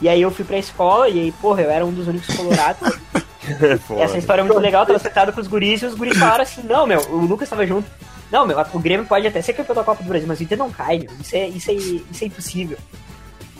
E 0.03 0.09
aí 0.09 0.21
eu 0.21 0.29
fui 0.29 0.43
pra 0.43 0.57
escola 0.57 1.07
e 1.07 1.17
aí, 1.17 1.31
porra, 1.31 1.61
eu 1.61 1.71
era 1.71 1.85
um 1.85 1.91
dos 1.93 2.09
únicos 2.09 2.35
colorados. 2.35 2.93
Foda. 3.87 4.01
Essa 4.01 4.17
história 4.17 4.41
é 4.41 4.43
muito 4.43 4.59
legal, 4.59 4.85
tava 4.85 4.99
sentado 4.99 5.31
com 5.31 5.39
os 5.39 5.47
guris 5.47 5.81
e 5.81 5.85
os 5.85 5.95
guris 5.95 6.17
falaram 6.17 6.43
assim, 6.43 6.61
não, 6.63 6.85
meu, 6.85 6.99
o 7.09 7.17
Lucas 7.25 7.47
tava 7.47 7.65
junto. 7.65 7.89
Não, 8.29 8.45
meu, 8.45 8.57
o 8.73 8.79
Grêmio 8.79 9.05
pode 9.05 9.25
até 9.25 9.41
ser 9.41 9.53
campeão 9.53 9.75
da 9.75 9.83
Copa 9.83 10.03
do 10.03 10.09
Brasil, 10.09 10.27
mas 10.27 10.41
o 10.41 10.43
Inter 10.43 10.57
não 10.57 10.69
cai, 10.69 10.99
meu. 10.99 11.09
Isso 11.21 11.35
é, 11.37 11.47
isso 11.47 11.71
é, 11.71 11.73
isso 11.73 12.23
é 12.23 12.25
impossível. 12.27 12.77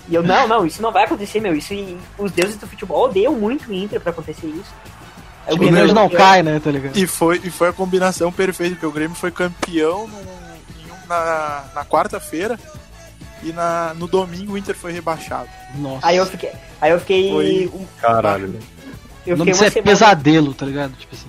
E 0.10 0.16
eu, 0.16 0.22
não, 0.22 0.46
não, 0.50 0.66
isso 0.66 0.82
não 0.82 0.92
vai 0.92 1.06
acontecer, 1.06 1.40
meu. 1.40 1.56
Isso 1.56 1.74
os 2.18 2.32
deuses 2.34 2.58
do 2.58 2.68
futebol 2.68 3.06
odeiam 3.06 3.34
muito 3.36 3.70
o 3.70 3.74
Inter 3.74 4.02
pra 4.02 4.12
acontecer 4.12 4.48
isso. 4.48 4.74
Aí 5.48 5.54
O 5.54 5.58
Grêmio 5.58 5.94
não 5.94 6.10
cai, 6.10 6.44
né, 6.44 6.60
tá 6.62 6.72
ligado? 6.72 6.98
E 6.98 7.08
foi, 7.08 7.40
e 7.42 7.50
foi 7.50 7.70
a 7.70 7.74
combinação 7.74 8.34
perfeita, 8.34 8.76
porque 8.76 8.86
o 8.86 8.92
Grêmio 8.92 9.16
foi 9.16 9.32
campeão 9.32 10.08
no- 10.08 10.20
em 10.20 11.08
na, 11.08 11.64
na 11.76 11.86
quarta-feira 11.86 12.60
e 13.44 13.52
na, 13.54 13.94
no 13.94 14.08
domingo 14.08 14.54
o 14.54 14.58
Inter 14.58 14.76
foi 14.76 14.92
rebaixado. 14.92 15.50
Nossa. 15.76 16.06
Aí 16.08 16.18
eu 16.18 16.26
fiquei. 16.26 16.52
Aí 16.82 16.92
eu 16.92 17.00
fiquei. 17.00 17.32
Foi- 17.32 17.72
um- 17.74 17.86
Caralho. 18.02 18.56
eu 19.26 19.38
fiquei 19.38 19.54
uma 19.54 19.66
é 19.66 19.70
semana. 19.70 19.92
pesadelo, 19.92 20.54
tá 20.54 20.66
ligado? 20.66 20.94
Tipo 20.98 21.16
assim. 21.16 21.28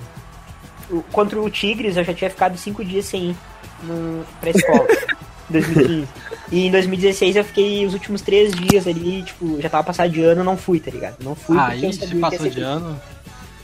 o- 0.91 1.03
Contra 1.13 1.41
o 1.41 1.51
Tigres 1.51 1.97
eu 1.97 2.05
já 2.05 2.15
tinha 2.15 2.31
ficado 2.31 2.57
cinco 2.59 2.85
dias 2.85 3.05
sem 3.07 3.31
ir 3.31 3.37
no, 3.83 4.25
pra 4.41 4.51
escola. 4.51 4.87
2015. 5.51 6.09
E 6.51 6.67
em 6.67 6.71
2016 6.71 7.37
eu 7.37 7.45
fiquei 7.45 7.85
os 7.85 7.93
últimos 7.93 8.23
três 8.23 8.53
dias 8.55 8.87
ali, 8.87 9.23
tipo, 9.23 9.61
já 9.61 9.69
tava 9.69 9.85
passado 9.85 10.11
de 10.11 10.23
ano, 10.23 10.43
não 10.43 10.57
fui, 10.57 10.81
tá 10.81 10.91
ligado? 10.91 11.17
Não 11.23 11.35
fui 11.35 11.59
Ah, 11.59 11.67
aí 11.69 11.93
se 11.93 12.15
passou 12.17 12.49
de 12.49 12.61
ano. 12.63 12.99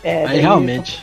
É, 0.05 0.27
Aí 0.27 0.41
realmente. 0.41 1.03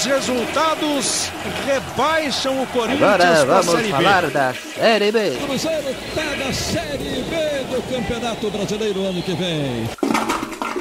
Os 0.00 0.06
resultados 0.06 1.30
rebaixam 1.66 2.62
o 2.62 2.66
Corinthians 2.68 3.02
Agora 3.02 3.44
vamos 3.44 3.66
Série 3.66 3.82
B. 3.82 3.90
falar 3.90 4.30
da 4.30 4.54
Série 4.54 5.12
B. 5.12 5.36
Cruzeiro 5.44 5.94
pega 6.14 6.48
a 6.48 6.52
Série 6.54 7.22
B 7.24 7.64
do 7.74 7.82
Campeonato 7.94 8.50
Brasileiro 8.50 9.04
ano 9.04 9.22
que 9.22 9.34
vem. 9.34 9.90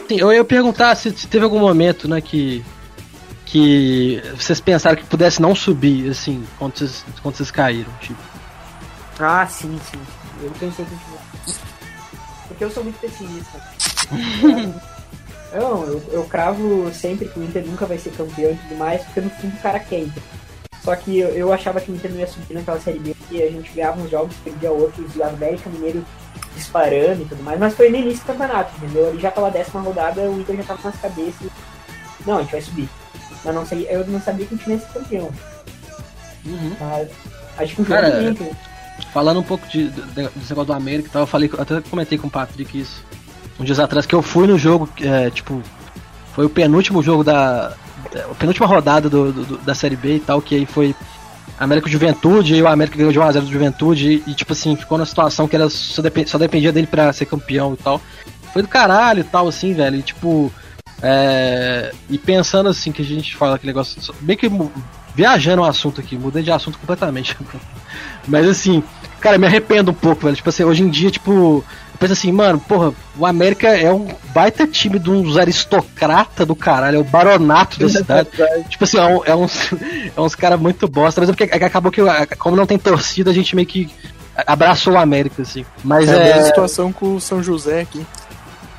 Sim, 0.08 0.22
eu 0.22 0.32
ia 0.32 0.46
perguntar 0.46 0.96
se, 0.96 1.12
se 1.12 1.28
teve 1.28 1.44
algum 1.44 1.60
momento, 1.60 2.08
né, 2.08 2.22
que. 2.22 2.64
que 3.46 4.24
vocês 4.38 4.62
pensaram 4.62 4.96
que 4.96 5.04
pudesse 5.04 5.42
não 5.42 5.54
subir, 5.54 6.10
assim, 6.10 6.48
quando 6.58 6.78
vocês, 6.78 7.04
quando 7.22 7.36
vocês 7.36 7.52
caíram, 7.52 7.92
tipo? 8.00 8.22
Ah, 9.20 9.46
sim, 9.46 9.78
sim. 9.92 10.00
Eu 10.42 10.52
pensei 10.52 10.86
que 10.86 10.96
Porque 12.48 12.64
eu 12.64 12.72
sou 12.72 12.86
muito 12.86 12.98
pessimista. 13.02 13.62
Não, 15.54 15.84
eu, 15.84 16.04
eu 16.12 16.24
cravo 16.26 16.91
sempre 16.93 17.28
que 17.28 17.39
o 17.39 17.43
Inter 17.43 17.66
nunca 17.66 17.86
vai 17.86 17.97
ser 17.97 18.12
campeão 18.12 18.52
e 18.52 18.56
tudo 18.56 18.78
mais, 18.78 19.04
porque 19.04 19.22
no 19.22 19.30
fundo 19.32 19.56
o 19.56 19.62
cara 19.62 19.80
quer 19.80 20.02
Inter. 20.02 20.24
Só 20.84 20.95
que 20.95 21.20
eu, 21.20 21.30
eu 21.30 21.52
achava 21.52 21.82
que 21.82 21.91
o 21.91 21.95
Inter 21.95 22.12
não 22.12 22.20
ia 22.20 22.28
subir 22.28 22.54
naquela 22.54 22.80
série 22.80 23.00
B, 23.00 23.16
porque 23.16 23.41
a 23.41 23.52
gente 23.52 23.72
ganhava 23.74 24.00
uns 24.00 24.10
jogos, 24.10 24.36
perdia 24.43 24.72
outros, 24.72 25.16
e 25.16 25.20
o 25.20 25.24
América 25.24 25.70
Mineiro 25.70 26.06
disparando 26.56 27.22
e 27.22 27.26
tudo 27.26 27.43
mais, 27.43 27.60
mas 27.60 27.74
foi 27.74 27.89
no 27.89 27.97
início 27.97 28.24
do 28.24 28.28
campeonato, 28.28 28.76
entendeu? 28.78 29.10
Ali 29.10 29.20
já 29.20 29.32
pela 29.32 29.50
décima 29.50 29.82
rodada 29.82 30.22
o 30.22 30.39
Inter 30.39 30.58
já 30.58 30.64
tava 30.64 30.82
nas 30.84 31.02
cabeças. 31.02 31.50
Não, 32.26 32.38
a 32.38 32.41
gente 32.41 32.52
vai 32.52 32.62
subir. 32.62 32.89
Mas 33.43 33.56
não 33.56 33.66
sei, 33.66 33.88
eu 33.89 34.06
não 34.08 34.22
sabia 34.22 34.45
que 34.45 34.54
a 34.54 34.58
gente 34.58 34.70
ia 34.70 34.80
ser 34.80 34.93
campeão. 34.93 35.32
Uhum. 36.45 36.76
Mas 36.80 37.10
acho 37.58 37.76
que 37.76 37.82
o 37.82 37.86
jogo 37.86 38.02
Cara, 38.02 38.12
do 38.12 38.30
Inter. 38.30 38.52
Falando 39.14 39.39
um 39.39 39.43
pouco 39.43 39.68
de, 39.68 39.89
de, 39.89 40.02
desse 40.12 40.50
negócio 40.50 40.66
do 40.66 40.74
América 40.74 41.08
e 41.08 41.12
tal, 41.12 41.24
eu 41.24 41.28
falei, 41.28 41.50
eu 41.52 41.62
até 41.62 41.82
comentei 41.82 42.18
com 42.18 42.28
o 42.28 42.32
Patrick 42.32 42.80
isso 42.80 43.04
um 43.60 43.64
dias 43.64 43.80
atrás, 43.80 44.05
que 44.05 44.16
eu 44.16 44.22
fui 44.22 44.47
no 44.47 44.57
jogo, 44.57 44.88
é, 45.01 45.30
tipo, 45.30 45.62
foi 46.34 46.45
o 46.45 46.49
penúltimo 46.49 47.01
jogo 47.03 47.24
da. 47.24 47.74
A 48.32 48.36
penúltima 48.36 48.66
rodada 48.66 49.10
do, 49.10 49.32
do- 49.32 49.57
da 49.57 49.76
Série 49.76 49.95
B 49.95 50.16
e 50.16 50.20
tal, 50.20 50.41
que 50.41 50.55
aí 50.55 50.66
foi 50.66 50.95
América 51.60 51.89
Juventude, 51.89 52.55
e 52.55 52.62
o 52.62 52.68
América 52.68 52.97
ganhou 52.97 53.12
de 53.12 53.20
1x0 53.20 53.41
do 53.41 53.51
Juventude, 53.51 54.24
e, 54.26 54.34
tipo 54.34 54.53
assim, 54.53 54.76
ficou 54.76 54.97
numa 54.97 55.05
situação 55.05 55.47
que 55.47 55.55
era, 55.55 55.70
só, 55.70 56.01
depen- 56.01 56.26
só 56.26 56.38
dependia 56.38 56.72
dele 56.72 56.88
pra 56.88 57.12
ser 57.12 57.26
campeão 57.26 57.74
e 57.74 57.78
tal. 57.78 58.01
Foi 58.53 58.62
do 58.62 58.68
caralho 58.68 59.20
e 59.20 59.24
tal, 59.24 59.47
assim, 59.47 59.74
velho, 59.74 59.97
e 59.97 60.01
tipo. 60.01 60.51
É, 61.01 61.91
e 62.10 62.18
pensando 62.18 62.68
assim, 62.70 62.91
que 62.91 63.01
a 63.01 63.05
gente 63.05 63.36
fala 63.36 63.55
aquele 63.55 63.70
negócio. 63.72 64.01
Bem 64.22 64.36
que 64.36 64.49
viajando 65.16 65.62
o 65.62 65.66
assunto 65.66 65.99
aqui, 66.01 66.18
mudei 66.18 66.43
de 66.43 66.51
assunto 66.51 66.78
completamente. 66.80 67.36
Mas 68.28 68.47
assim, 68.47 68.84
cara, 69.20 69.38
me 69.38 69.45
arrependo 69.45 69.91
um 69.91 69.93
pouco, 69.93 70.24
velho. 70.24 70.36
Tipo 70.36 70.49
assim, 70.49 70.64
hoje 70.64 70.84
em 70.84 70.89
dia, 70.89 71.10
tipo, 71.12 71.64
eu 72.00 72.08
penso 72.08 72.14
assim, 72.14 72.32
mano, 72.32 72.60
porra, 72.60 72.93
o 73.18 73.26
América 73.26 73.68
é 73.68 73.91
um 73.91 74.08
baita 74.34 74.66
time 74.66 74.97
de 74.97 75.10
uns 75.10 75.38
aristocrata 75.38 76.45
do 76.45 76.56
caralho, 76.56 76.95
é 76.97 77.00
o 77.00 77.04
baronato 77.04 77.78
da 77.78 77.89
cidade. 77.89 78.30
tipo 78.70 78.86
assim, 78.86 78.97
é, 78.97 79.06
um- 79.06 79.26
é 79.26 79.36
uns, 79.36 79.70
é 80.16 80.22
uns 80.22 80.34
caras 80.34 80.60
muito 80.60 80.88
bosta, 80.88 81.20
mas 81.20 81.30
é 81.30 81.34
porque 81.34 81.54
acabou 81.54 81.91
que, 81.91 82.02
como 82.38 82.56
não 82.56 82.66
tem 82.66 82.78
torcida, 82.78 83.32
a 83.32 83.34
gente 83.34 83.56
meio 83.56 83.68
que 83.68 83.89
abraçou 84.47 84.93
o 84.93 84.97
América, 84.97 85.41
assim. 85.41 85.66
Mas 85.84 86.08
é 86.08 86.14
a 86.14 86.20
é. 86.20 86.24
mesma 86.24 86.43
situação 86.43 86.93
com 86.93 87.16
o 87.16 87.22
São 87.22 87.43
José 87.43 87.82
aqui. 87.82 88.06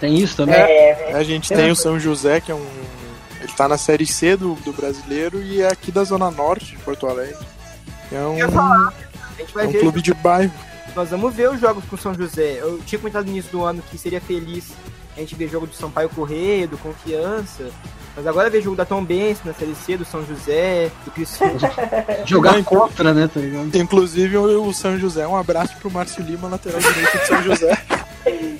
Tem 0.00 0.16
isso 0.16 0.36
também? 0.36 0.54
É, 0.54 1.12
a 1.14 1.22
gente 1.22 1.52
tem 1.52 1.70
o 1.70 1.76
São 1.76 2.00
José, 2.00 2.40
que 2.40 2.50
é 2.50 2.54
um. 2.54 2.66
Ele 3.42 3.52
tá 3.52 3.68
na 3.68 3.76
série 3.76 4.06
C 4.06 4.34
do, 4.34 4.54
do 4.64 4.72
brasileiro 4.72 5.42
e 5.42 5.60
é 5.60 5.68
aqui 5.68 5.92
da 5.92 6.04
Zona 6.04 6.30
Norte 6.30 6.76
de 6.76 6.78
Porto 6.78 7.06
Alegre. 7.06 7.36
É 8.10 8.18
um, 8.20 8.36
A 8.58 8.92
é 9.62 9.66
um 9.66 9.70
ver. 9.70 9.80
clube 9.80 10.00
de 10.00 10.14
bairro. 10.14 10.52
Nós 10.94 11.10
vamos 11.10 11.34
ver 11.34 11.50
os 11.50 11.60
jogos 11.60 11.84
com 11.84 11.96
o 11.96 11.98
São 11.98 12.14
José. 12.14 12.58
Eu 12.60 12.78
tinha 12.84 12.98
comentado 12.98 13.24
no 13.24 13.30
início 13.30 13.50
do 13.50 13.64
ano 13.64 13.82
que 13.82 13.96
seria 13.96 14.20
feliz 14.20 14.72
a 15.16 15.20
gente 15.20 15.34
ver 15.34 15.48
jogo 15.48 15.66
do 15.66 15.74
Sampaio 15.74 16.08
Correia, 16.08 16.66
do 16.66 16.78
Confiança. 16.78 17.70
Mas 18.16 18.26
agora 18.26 18.50
ver 18.50 18.62
jogo 18.62 18.76
da 18.76 18.84
Tom 18.84 19.04
Benz 19.04 19.38
na 19.44 19.52
Série 19.52 19.74
C, 19.74 19.96
do 19.96 20.04
São 20.04 20.24
José, 20.26 20.90
do 21.04 21.10
Cristiano. 21.10 21.58
Jogar 22.26 22.62
contra, 22.64 23.14
né, 23.14 23.28
tá 23.32 23.40
ligado? 23.40 23.74
Inclusive 23.76 24.36
o 24.36 24.68
o 24.68 24.74
São 24.74 24.98
José, 24.98 25.26
um 25.26 25.36
abraço 25.36 25.76
pro 25.78 25.90
Márcio 25.90 26.24
Lima, 26.24 26.48
lateral 26.48 26.80
direito 26.80 27.18
de 27.18 27.26
São 27.26 27.42
José. 27.42 27.78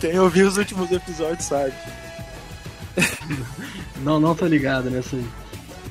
Quem 0.00 0.18
ouviu 0.18 0.48
os 0.48 0.56
últimos 0.56 0.90
episódios 0.90 1.44
sabe. 1.44 1.72
Não, 3.98 4.18
não 4.18 4.34
tô 4.34 4.46
ligado 4.46 4.90
nessa 4.90 5.16
aí. 5.16 5.24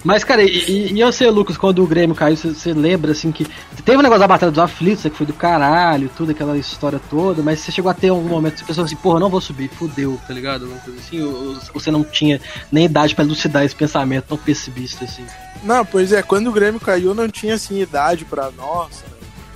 Mas, 0.04 0.24
cara, 0.24 0.42
e, 0.44 0.94
e, 0.94 1.00
eu 1.00 1.12
sei, 1.12 1.30
Lucas, 1.30 1.58
quando 1.58 1.84
o 1.84 1.88
Grêmio 1.88 2.16
caiu, 2.16 2.36
você, 2.36 2.74
lembra, 2.74 3.12
assim, 3.12 3.32
que. 3.32 3.46
Teve 3.86 3.98
um 3.98 4.02
negócio 4.02 4.20
da 4.20 4.28
Batalha 4.28 4.52
dos 4.52 4.60
Aflitos, 4.60 5.04
que 5.04 5.10
foi 5.10 5.26
do 5.26 5.34
caralho, 5.34 6.10
tudo, 6.16 6.32
aquela 6.32 6.58
história 6.58 7.00
toda, 7.10 7.42
mas 7.42 7.60
você 7.60 7.72
chegou 7.72 7.90
a 7.90 7.94
ter 7.94 8.10
algum 8.10 8.30
momento 8.30 8.54
que 8.54 8.60
você 8.60 8.66
pensou 8.66 8.84
assim, 8.84 8.96
porra, 8.96 9.20
não 9.20 9.30
vou 9.30 9.42
subir, 9.42 9.70
fudeu, 9.70 10.20
tá 10.28 10.34
ligado? 10.34 10.64
Alguma 10.64 10.80
coisa 10.82 11.00
assim, 11.00 11.22
ou, 11.22 11.54
ou 11.54 11.56
você 11.74 11.90
não 11.90 12.04
tinha 12.04 12.40
nem 12.72 12.86
idade 12.86 13.16
pra 13.16 13.24
elucidar 13.24 13.64
esse 13.64 13.76
pensamento 13.76 14.26
tão 14.26 14.38
pessimista, 14.38 15.06
assim. 15.06 15.26
Não, 15.64 15.86
pois 15.86 16.12
é, 16.12 16.22
quando 16.22 16.48
o 16.48 16.52
Grêmio 16.52 16.80
caiu 16.80 17.14
não 17.14 17.28
tinha 17.30 17.56
assim 17.56 17.82
idade 17.82 18.26
pra 18.26 18.52
nós, 18.52 19.04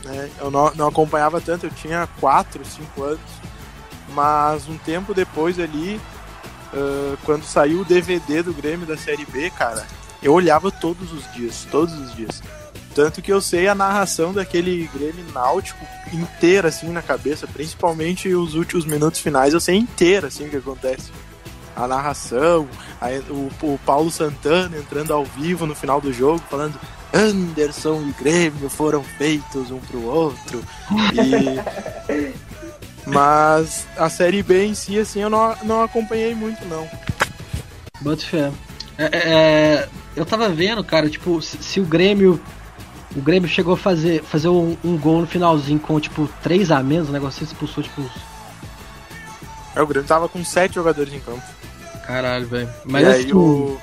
né? 0.03 0.29
Eu 0.39 0.49
não, 0.49 0.71
não 0.75 0.87
acompanhava 0.87 1.41
tanto, 1.41 1.65
eu 1.65 1.71
tinha 1.71 2.07
4, 2.19 2.63
5 2.63 3.03
anos. 3.03 3.19
Mas 4.13 4.67
um 4.69 4.77
tempo 4.77 5.13
depois 5.13 5.59
ali, 5.59 5.99
ah, 6.73 7.15
quando 7.23 7.43
saiu 7.43 7.81
o 7.81 7.85
DVD 7.85 8.41
do 8.43 8.53
Grêmio 8.53 8.85
da 8.85 8.97
Série 8.97 9.25
B, 9.25 9.49
cara, 9.49 9.85
eu 10.21 10.33
olhava 10.33 10.71
todos 10.71 11.11
os 11.11 11.31
dias, 11.33 11.67
todos 11.69 11.93
os 11.93 12.15
dias. 12.15 12.41
Tanto 12.93 13.21
que 13.21 13.31
eu 13.31 13.41
sei 13.41 13.67
a 13.67 13.75
narração 13.75 14.31
daquele 14.31 14.89
Grêmio 14.93 15.25
Náutico 15.33 15.85
inteira, 16.13 16.69
assim, 16.69 16.87
na 16.89 17.01
cabeça, 17.01 17.45
principalmente 17.45 18.33
os 18.33 18.55
últimos 18.55 18.85
minutos 18.85 19.19
finais, 19.19 19.53
eu 19.53 19.59
sei 19.59 19.75
inteira, 19.75 20.27
assim, 20.27 20.47
o 20.47 20.49
que 20.49 20.57
acontece. 20.57 21.11
A 21.75 21.89
narração, 21.89 22.69
aí 23.01 23.19
o, 23.29 23.51
o 23.61 23.79
Paulo 23.85 24.09
Santana 24.09 24.77
entrando 24.77 25.13
ao 25.13 25.25
vivo 25.25 25.65
no 25.65 25.75
final 25.75 25.99
do 25.99 26.13
jogo, 26.13 26.41
falando 26.49 26.79
Anderson 27.13 28.01
e 28.07 28.23
Grêmio 28.23 28.69
foram 28.69 29.03
feitos 29.03 29.71
um 29.71 29.79
pro 29.79 30.03
outro. 30.05 30.63
E... 31.13 32.33
Mas 33.05 33.85
a 33.97 34.09
Série 34.09 34.41
B 34.41 34.65
em 34.65 34.73
si, 34.73 34.97
assim, 34.97 35.21
eu 35.21 35.29
não, 35.29 35.55
não 35.63 35.83
acompanhei 35.83 36.33
muito, 36.33 36.65
não. 36.65 36.89
Bota 38.01 38.25
fé. 38.25 38.51
É, 38.97 39.03
é, 39.03 39.09
é, 39.13 39.89
eu 40.15 40.25
tava 40.25 40.49
vendo, 40.49 40.83
cara, 40.83 41.09
tipo, 41.09 41.41
se, 41.41 41.57
se 41.61 41.79
o 41.79 41.85
Grêmio. 41.85 42.39
O 43.15 43.21
Grêmio 43.21 43.47
chegou 43.47 43.75
a 43.75 43.77
fazer, 43.77 44.21
fazer 44.23 44.49
um, 44.49 44.75
um 44.83 44.97
gol 44.97 45.21
no 45.21 45.27
finalzinho 45.27 45.79
com, 45.79 45.97
tipo, 46.01 46.27
3 46.43 46.69
a 46.71 46.83
menos, 46.83 47.07
o 47.07 47.13
negócio 47.13 47.43
assim, 47.43 47.53
expulsou, 47.53 47.81
tipo, 47.83 48.01
uns. 48.01 48.11
É, 49.75 49.81
o 49.81 49.87
Grêmio 49.87 50.07
tava 50.07 50.27
com 50.27 50.43
sete 50.43 50.75
jogadores 50.75 51.13
em 51.13 51.19
campo. 51.19 51.41
Caralho, 52.05 52.45
velho. 52.47 52.69
E 52.85 52.91
Mas 52.91 53.07
aí 53.07 53.21
assim, 53.21 53.33
o... 53.33 53.77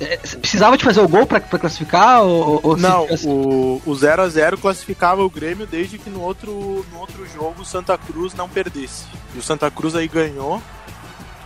é, 0.00 0.18
você 0.22 0.36
precisava 0.38 0.76
de 0.78 0.84
fazer 0.84 1.00
o 1.00 1.08
gol 1.08 1.26
pra, 1.26 1.40
pra 1.40 1.58
classificar? 1.58 2.22
Ou, 2.22 2.60
ou 2.62 2.76
Não, 2.76 3.02
tivesse- 3.04 3.28
o, 3.28 3.82
o 3.84 3.92
0x0 3.92 4.58
classificava 4.58 5.22
o 5.22 5.28
Grêmio 5.30 5.66
desde 5.66 5.98
que 5.98 6.08
no 6.10 6.20
outro, 6.22 6.86
no 6.92 6.98
outro 6.98 7.26
jogo 7.26 7.62
o 7.62 7.64
Santa 7.66 7.96
Cruz 7.98 8.32
não 8.34 8.48
perdesse. 8.48 9.04
E 9.34 9.38
o 9.38 9.42
Santa 9.42 9.70
Cruz 9.70 9.94
aí 9.94 10.08
ganhou. 10.08 10.60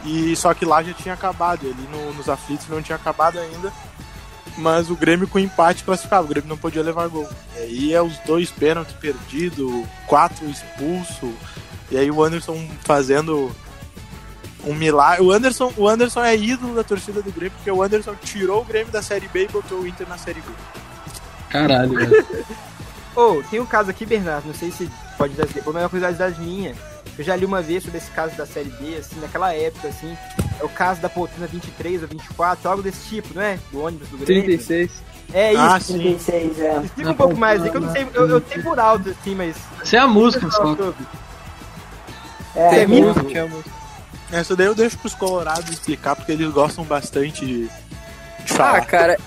E 0.04 0.34
só 0.36 0.54
que 0.54 0.64
lá 0.64 0.82
já 0.84 0.92
tinha 0.92 1.14
acabado. 1.14 1.66
e 1.66 1.70
Ali 1.70 1.88
no- 1.92 2.14
nos 2.14 2.28
aflitos 2.28 2.68
não 2.68 2.80
tinha 2.80 2.96
acabado 2.96 3.38
ainda. 3.38 3.72
Mas 4.58 4.90
o 4.90 4.96
Grêmio 4.96 5.28
com 5.28 5.38
empate 5.38 5.84
classificava. 5.84 6.24
O 6.24 6.28
Grêmio 6.28 6.48
não 6.48 6.56
podia 6.56 6.82
levar 6.82 7.08
gol. 7.08 7.28
E 7.56 7.58
aí 7.58 7.94
é 7.94 8.02
os 8.02 8.18
dois 8.18 8.50
pênaltis 8.50 8.94
perdidos, 8.94 9.86
quatro 10.06 10.44
expulso. 10.46 11.32
E 11.90 11.96
aí 11.96 12.10
o 12.10 12.22
Anderson 12.22 12.68
fazendo 12.80 13.54
um 14.64 14.74
milagre. 14.74 15.24
O 15.24 15.30
Anderson, 15.30 15.72
o 15.76 15.88
Anderson 15.88 16.24
é 16.24 16.36
ídolo 16.36 16.74
da 16.74 16.82
torcida 16.82 17.22
do 17.22 17.30
Grêmio, 17.30 17.52
porque 17.52 17.70
o 17.70 17.82
Anderson 17.82 18.14
tirou 18.22 18.62
o 18.62 18.64
Grêmio 18.64 18.92
da 18.92 19.00
Série 19.00 19.28
B 19.28 19.44
e 19.44 19.48
botou 19.48 19.80
o 19.80 19.86
Inter 19.86 20.08
na 20.08 20.18
Série 20.18 20.40
B. 20.40 20.50
Caralho, 21.48 21.94
velho. 21.96 22.26
Ô, 23.14 23.42
tem 23.50 23.60
um 23.60 23.66
caso 23.66 23.90
aqui, 23.90 24.04
Bernardo, 24.04 24.46
não 24.46 24.54
sei 24.54 24.70
se 24.70 24.90
pode 25.16 25.34
dar 25.34 25.46
depois, 25.46 25.66
mas 25.66 25.76
é 25.76 25.84
uma 25.84 25.88
curiosidade 25.88 26.40
minha. 26.40 26.74
Eu 27.18 27.24
já 27.24 27.34
li 27.34 27.44
uma 27.44 27.60
vez 27.60 27.82
sobre 27.82 27.98
esse 27.98 28.10
caso 28.12 28.36
da 28.36 28.46
Série 28.46 28.70
B, 28.70 28.96
assim, 28.96 29.18
naquela 29.20 29.52
época, 29.52 29.88
assim. 29.88 30.16
É 30.60 30.64
o 30.64 30.68
caso 30.68 31.00
da 31.00 31.08
Poltrona 31.08 31.48
23 31.48 32.02
ou 32.02 32.08
24, 32.08 32.70
algo 32.70 32.82
desse 32.82 33.08
tipo, 33.08 33.34
não 33.34 33.42
é? 33.42 33.58
Do 33.72 33.82
ônibus 33.82 34.08
do 34.08 34.18
Grêmio. 34.18 34.44
36. 34.44 35.02
É 35.34 35.52
isso. 35.52 35.62
Ah, 35.62 35.80
sim. 35.80 35.98
36, 35.98 36.60
é. 36.60 36.80
Explica 36.84 37.10
um 37.10 37.14
pouco 37.14 37.36
mais 37.36 37.62
aí, 37.62 37.70
que 37.70 37.76
eu 37.76 37.80
não 37.80 37.92
sei, 37.92 38.06
eu, 38.14 38.28
eu 38.28 38.42
sei 38.48 38.62
por 38.62 38.78
alto, 38.78 39.10
assim, 39.10 39.34
mas... 39.34 39.56
Isso 39.82 39.96
é 39.96 39.98
a 39.98 40.06
música, 40.06 40.48
só. 40.50 40.76
É, 42.54 42.80
é 42.82 42.86
mito? 42.86 43.02
muito. 43.02 43.24
Tinha 43.24 43.46
música. 43.46 43.70
Essa 44.30 44.54
daí 44.54 44.66
eu 44.66 44.74
deixo 44.74 44.98
pros 44.98 45.14
colorados 45.14 45.70
explicar, 45.70 46.14
porque 46.14 46.32
eles 46.32 46.50
gostam 46.52 46.84
bastante 46.84 47.44
de, 47.44 47.68
Ah, 48.58 48.80
cara, 48.80 49.18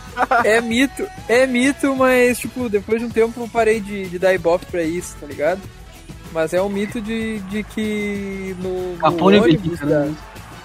é 0.43 0.61
mito, 0.61 1.07
é 1.27 1.45
mito, 1.45 1.95
mas, 1.95 2.39
tipo, 2.39 2.69
depois 2.69 2.99
de 2.99 3.05
um 3.05 3.09
tempo 3.09 3.41
eu 3.41 3.47
parei 3.47 3.79
de, 3.79 4.07
de 4.07 4.17
dar 4.19 4.33
ibope 4.33 4.65
pra 4.67 4.83
isso, 4.83 5.15
tá 5.19 5.27
ligado? 5.27 5.61
Mas 6.31 6.53
é 6.53 6.61
um 6.61 6.69
mito 6.69 7.01
de, 7.01 7.39
de 7.39 7.63
que 7.63 8.55
no, 8.59 8.93
no 8.93 8.97
Capone 8.97 9.37
e 9.37 9.39
ônibus 9.41 9.61
Bilica, 9.61 9.85
da... 9.85 9.99
né? 10.05 10.15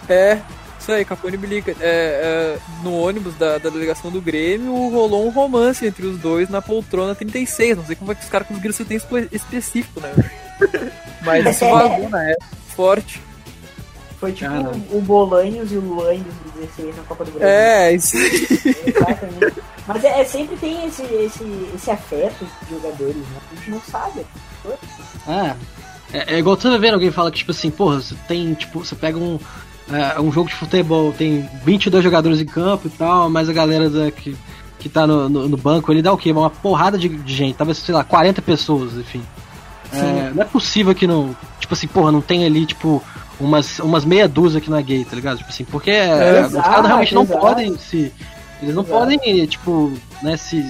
É, 0.09 0.39
isso 0.79 0.93
aí, 0.93 1.05
Capone 1.05 1.35
e 1.35 1.39
Bilica. 1.39 1.73
É, 1.73 1.77
é, 1.81 2.59
no 2.85 2.95
ônibus 2.95 3.35
da, 3.35 3.59
da 3.59 3.69
delegação 3.69 4.11
do 4.11 4.21
Grêmio 4.21 4.73
rolou 4.91 5.27
um 5.27 5.31
romance 5.31 5.85
entre 5.85 6.07
os 6.07 6.19
dois 6.19 6.49
na 6.49 6.62
poltrona 6.62 7.14
36. 7.14 7.77
Não 7.77 7.85
sei 7.85 7.97
como 7.97 8.12
é 8.12 8.14
que 8.14 8.23
os 8.23 8.29
caras 8.29 8.47
conseguiram 8.47 8.75
ser 8.75 8.85
tão 8.85 8.97
espe- 8.97 9.29
específico, 9.33 10.01
né? 10.01 10.12
Mas 11.23 11.45
isso 11.47 11.69
vazou 11.69 12.09
na 12.09 12.23
época, 12.31 12.47
forte. 12.69 13.21
Foi 14.19 14.33
tipo 14.33 14.51
Cara. 14.51 14.73
o 14.91 15.01
Bolanhos 15.01 15.71
e 15.71 15.77
o 15.77 15.81
Luanhos 15.81 16.25
do 16.25 16.61
16 16.61 16.97
na 16.97 17.03
Copa 17.03 17.25
do 17.25 17.33
Brasil. 17.33 17.49
É, 17.49 17.95
isso 17.95 18.17
aí. 18.17 18.49
Exatamente. 18.87 19.62
Mas 19.87 20.05
é, 20.05 20.21
é 20.21 20.25
sempre 20.25 20.57
tem 20.57 20.87
esse, 20.87 21.03
esse, 21.03 21.71
esse 21.75 21.91
afeto 21.91 22.47
de 22.62 22.75
jogadores, 22.75 23.17
né? 23.17 23.39
A 23.53 23.55
gente 23.57 23.71
não 23.71 23.81
sabe. 23.81 24.27
É. 25.29 25.55
É, 26.12 26.35
é 26.35 26.39
igual 26.39 26.57
você 26.57 26.79
vendo 26.79 26.95
alguém 26.95 27.11
fala 27.11 27.31
que, 27.31 27.39
tipo 27.39 27.51
assim, 27.51 27.71
porra, 27.71 28.01
você 28.01 28.14
tem, 28.27 28.55
tipo, 28.55 28.85
você 28.85 28.95
pega 28.95 29.19
um. 29.19 29.39
é, 29.93 30.21
um 30.21 30.33
jogo 30.33 30.49
de 30.49 30.55
futebol 30.55 31.12
tem 31.12 31.49
22 31.64 32.03
jogadores 32.03 32.41
em 32.41 32.47
campo 32.47 32.89
e 32.89 32.91
tal, 32.91 33.29
mas 33.29 33.49
a 33.49 33.53
galera 33.53 33.91
da, 33.91 34.11
que, 34.11 34.37
que 34.79 34.89
tá 34.89 35.07
no, 35.07 35.29
no, 35.29 35.49
no 35.49 35.57
banco 35.57 35.93
ele 35.93 36.03
dá 36.03 36.12
o 36.12 36.17
quê? 36.17 36.33
Uma 36.33 36.51
porrada 36.51 36.97
de, 36.97 37.09
de 37.09 37.35
gente, 37.35 37.57
talvez, 37.57 37.79
sei 37.79 37.95
lá, 37.95 38.03
40 38.03 38.41
pessoas, 38.41 38.95
enfim. 38.95 39.23
É, 39.93 40.33
não 40.35 40.43
é 40.43 40.47
possível 40.47 40.95
que 40.95 41.07
não. 41.07 41.37
Tipo 41.61 41.75
assim, 41.75 41.87
porra, 41.87 42.11
não 42.11 42.21
tem 42.21 42.45
ali, 42.45 42.67
tipo, 42.67 43.03
umas, 43.41 43.78
umas 43.78 44.05
meia 44.05 44.28
dúzia 44.28 44.59
aqui 44.59 44.70
na 44.70 44.80
gay, 44.80 45.05
tá 45.05 45.14
ligado? 45.16 45.39
Tipo 45.39 45.51
assim, 45.51 45.64
porque 45.64 45.91
é, 45.91 46.41
os 46.41 46.49
exato, 46.49 46.68
caras 46.68 46.87
realmente 46.87 47.14
não 47.14 47.22
exato. 47.22 47.41
podem 47.41 47.78
se. 47.78 48.12
Eles 48.62 48.74
não 48.74 48.82
Exato. 48.82 48.99
podem, 48.99 49.47
tipo, 49.47 49.93
né, 50.22 50.37
se. 50.37 50.64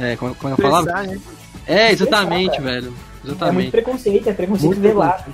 É, 0.00 0.16
como, 0.16 0.34
como 0.34 0.52
é 0.52 0.56
que 0.56 0.62
eu 0.62 0.70
falava? 0.70 1.02
Né? 1.02 1.20
É, 1.66 1.92
exatamente, 1.92 2.60
velho. 2.60 2.88
É 2.88 2.90
muito 2.90 3.04
Exatamente. 3.24 3.70
preconceito, 3.70 4.28
é 4.28 4.32
preconceito 4.32 4.66
Muito 4.66 4.80
velado. 4.80 5.24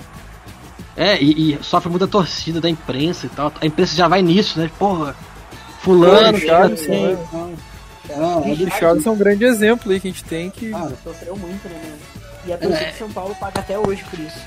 É, 0.97 1.21
e, 1.21 1.55
e 1.55 1.59
sofre 1.63 1.91
muita 1.91 2.07
torcida 2.07 2.61
da 2.61 2.69
imprensa 2.69 3.27
e 3.27 3.29
tal. 3.29 3.53
A 3.61 3.67
imprensa 3.67 3.95
já 3.95 4.09
vai 4.09 4.23
nisso, 4.23 4.59
né? 4.59 4.71
Porra, 4.79 5.15
fulano, 5.81 6.41
Pô, 6.41 6.53
assim, 6.55 6.89
né? 6.89 7.19
Ah, 8.11 8.37
o 8.37 8.55
Richarlison 8.55 9.11
é 9.11 9.13
um 9.13 9.17
grande 9.17 9.45
exemplo 9.45 9.91
aí 9.91 9.99
que 9.99 10.09
a 10.09 10.11
gente 10.11 10.25
tem 10.25 10.51
que. 10.51 10.71
Sofreu 11.03 11.37
muito, 11.37 11.69
né, 11.69 11.81
meu? 11.85 12.25
E 12.47 12.53
a 12.53 12.59
torcida 12.59 12.91
de 12.91 12.99
São 12.99 13.11
Paulo 13.11 13.35
paga 13.41 13.61
até 13.61 13.79
hoje 13.79 14.05
por 14.05 14.19
isso. 14.19 14.39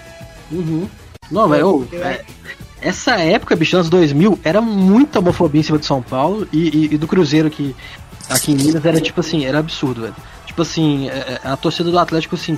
Uhum. 0.52 0.88
Não, 1.32 1.48
velho, 1.50 1.88
é, 1.94 2.24
essa 2.82 3.16
época, 3.18 3.56
bicho, 3.56 3.76
anos 3.76 3.90
2000, 3.90 4.40
era 4.44 4.62
muita 4.62 5.20
homofobia 5.20 5.62
em 5.62 5.64
cima 5.64 5.78
de 5.78 5.86
São 5.86 6.02
Paulo 6.02 6.48
e, 6.54 6.70
e- 6.70 6.94
e 6.94 6.98
do 6.98 7.08
Cruzeiro 7.08 7.48
aqui, 7.48 7.76
aqui 8.30 8.52
em 8.52 8.56
Minas 8.56 8.86
era 8.86 9.02
tipo 9.02 9.20
assim, 9.20 9.46
era 9.46 9.60
absurdo, 9.60 10.02
velho. 10.02 10.16
Tipo 10.46 10.62
assim, 10.62 11.10
é, 11.10 11.40
é, 11.44 11.48
a 11.48 11.58
torcida 11.58 11.90
do 11.92 12.00
Atlético, 12.00 12.36
assim, 12.36 12.58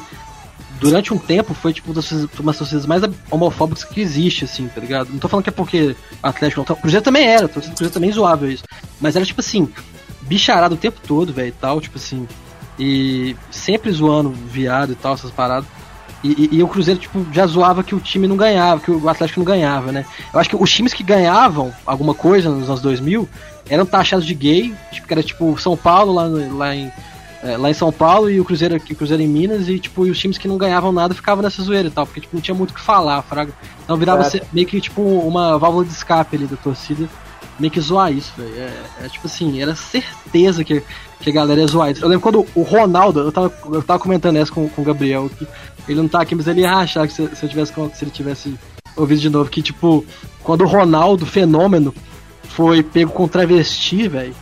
durante 0.80 1.13
um 1.13 1.17
tempo 1.17 1.53
foi 1.53 1.74
tipo 1.74 1.89
uma 1.89 1.95
das 1.95 2.11
uma 2.11 2.51
das 2.51 2.57
torcidas 2.57 2.86
mais 2.86 3.01
homofóbicas 3.32 3.84
que 3.84 3.99
existe, 4.01 4.45
assim, 4.45 4.67
tá 4.67 4.80
ligado? 4.80 5.09
Não 5.11 5.20
tô 5.20 5.28
falando 5.28 5.43
que 5.43 5.49
é 5.49 5.53
porque 5.53 5.95
o 6.22 6.28
Atlético 6.28 6.63
não. 6.67 6.76
O 6.76 6.80
Cruzeiro 6.80 7.03
também 7.03 7.26
era, 7.26 7.45
a 7.45 7.47
do 7.47 7.53
Cruzeiro 7.61 7.89
também 7.93 8.11
zoava 8.11 8.47
isso. 8.51 8.63
Mas 9.01 9.15
era 9.15 9.26
tipo 9.26 9.41
assim, 9.41 9.67
bicharado 10.22 10.76
o 10.76 10.78
tempo 10.78 10.99
todo, 11.05 11.34
velho, 11.34 11.49
e 11.49 11.51
tal, 11.53 11.82
tipo 11.82 11.97
assim. 11.97 12.28
E 12.78 13.36
sempre 13.51 13.91
zoando 13.91 14.30
viado 14.32 14.93
e 14.93 14.95
tal, 14.95 15.13
essas 15.13 15.32
paradas. 15.32 15.67
E, 16.24 16.49
e- 16.51 16.55
e 16.57 16.63
o 16.63 16.67
Cruzeiro, 16.67 16.99
tipo, 16.99 17.26
já 17.32 17.45
zoava 17.47 17.84
que 17.84 17.95
o 17.95 17.99
time 17.99 18.28
não 18.28 18.36
ganhava, 18.36 18.82
que 18.82 18.91
o 18.91 19.07
Atlético 19.07 19.39
não 19.39 19.45
ganhava, 19.45 19.91
né? 19.91 20.05
Eu 20.34 20.39
acho 20.39 20.49
que 20.49 20.55
os 20.55 20.70
times 20.72 20.93
que 20.93 21.01
ganhavam 21.03 21.72
alguma 21.86 22.13
coisa 22.13 22.49
nos 22.49 22.67
anos 22.70 22.82
2000 22.82 23.28
eram 23.70 23.86
taxados 23.86 24.26
de 24.26 24.34
gay, 24.34 24.74
tipo, 24.91 25.07
que 25.07 25.13
era 25.13 25.24
tipo 25.24 25.57
São 25.59 25.78
Paulo 25.78 26.13
lá, 26.13 26.28
no- 26.28 26.57
lá 26.57 26.76
em. 26.76 26.91
é, 27.41 27.55
lá 27.55 27.70
em 27.70 27.74
São 27.74 27.89
Paulo 27.89 28.30
e 28.30 28.38
o 28.38 28.43
Cruzeiro 28.43 28.76
aqui, 28.76 28.91
o 28.91 28.95
Cruzeiro 28.97 29.24
em 29.24 29.28
Minas, 29.28 29.70
e 29.70 29.80
tipo, 29.80 30.05
e 30.05 30.09
os 30.11 30.20
times 30.20 30.38
que 30.38 30.45
não 30.47 30.57
ganhavam 30.57 30.91
nada 30.91 31.13
ficavam 31.13 31.41
nessa 31.41 31.61
zoeira 31.63 31.88
e 31.88 31.91
tal, 31.91 32.05
porque 32.05 32.20
tipo, 32.20 32.36
não 32.36 32.41
tinha 32.41 32.53
muito 32.55 32.72
o 32.72 32.74
que 32.74 32.82
falar, 32.82 33.22
fraga. 33.22 33.53
Então 33.86 33.95
virava 33.95 34.24
meio 34.51 34.67
que 34.67 34.82
tipo 34.82 35.01
uma 35.01 35.57
válvula 35.57 35.86
de 35.86 35.91
escape 35.93 36.36
ali 36.36 36.45
da 36.47 36.57
torcida, 36.57 37.07
meio 37.57 37.72
que 37.72 37.80
zoar 37.80 38.11
isso, 38.11 38.34
velho. 38.38 38.53
É, 38.57 39.05
é 39.05 39.07
tipo 39.07 39.26
assim, 39.26 39.61
era 39.61 39.74
certeza 39.74 40.65
que, 40.65 40.84
que 41.22 41.30
a 41.30 41.34
galera 41.34 41.61
ia 41.61 41.67
zoar 41.67 41.91
isso. 41.91 42.03
Eu 42.03 42.09
lembro 42.09 42.22
quando 42.24 42.45
o 42.53 42.61
Ronaldo, 42.61 43.22
eu 43.22 43.32
tava, 43.32 43.53
eu 43.72 43.82
tava 43.84 43.99
comentando 43.99 44.36
essa 44.36 44.51
com, 44.51 44.67
com 44.67 44.82
o 44.82 44.86
Gabriel, 44.86 45.30
que 45.38 45.47
ele 45.91 46.01
não 46.01 46.07
tá 46.07 46.21
aqui, 46.21 46.35
mas 46.35 46.47
ele 46.47 46.61
ia 46.61 46.73
achar 46.75 47.07
que 47.07 47.13
se, 47.13 47.27
se 47.35 47.43
eu 47.45 47.49
tivesse 47.49 47.73
se 47.73 48.03
ele 48.03 48.11
tivesse 48.11 48.55
ouvido 48.95 49.19
de 49.21 49.29
novo, 49.29 49.49
que 49.49 49.61
tipo, 49.61 50.05
quando 50.43 50.61
o 50.63 50.67
Ronaldo, 50.67 51.25
fenômeno, 51.25 51.93
foi 52.49 52.83
pego 52.83 53.11
com 53.11 53.27
travesti, 53.27 54.07
velho. 54.07 54.35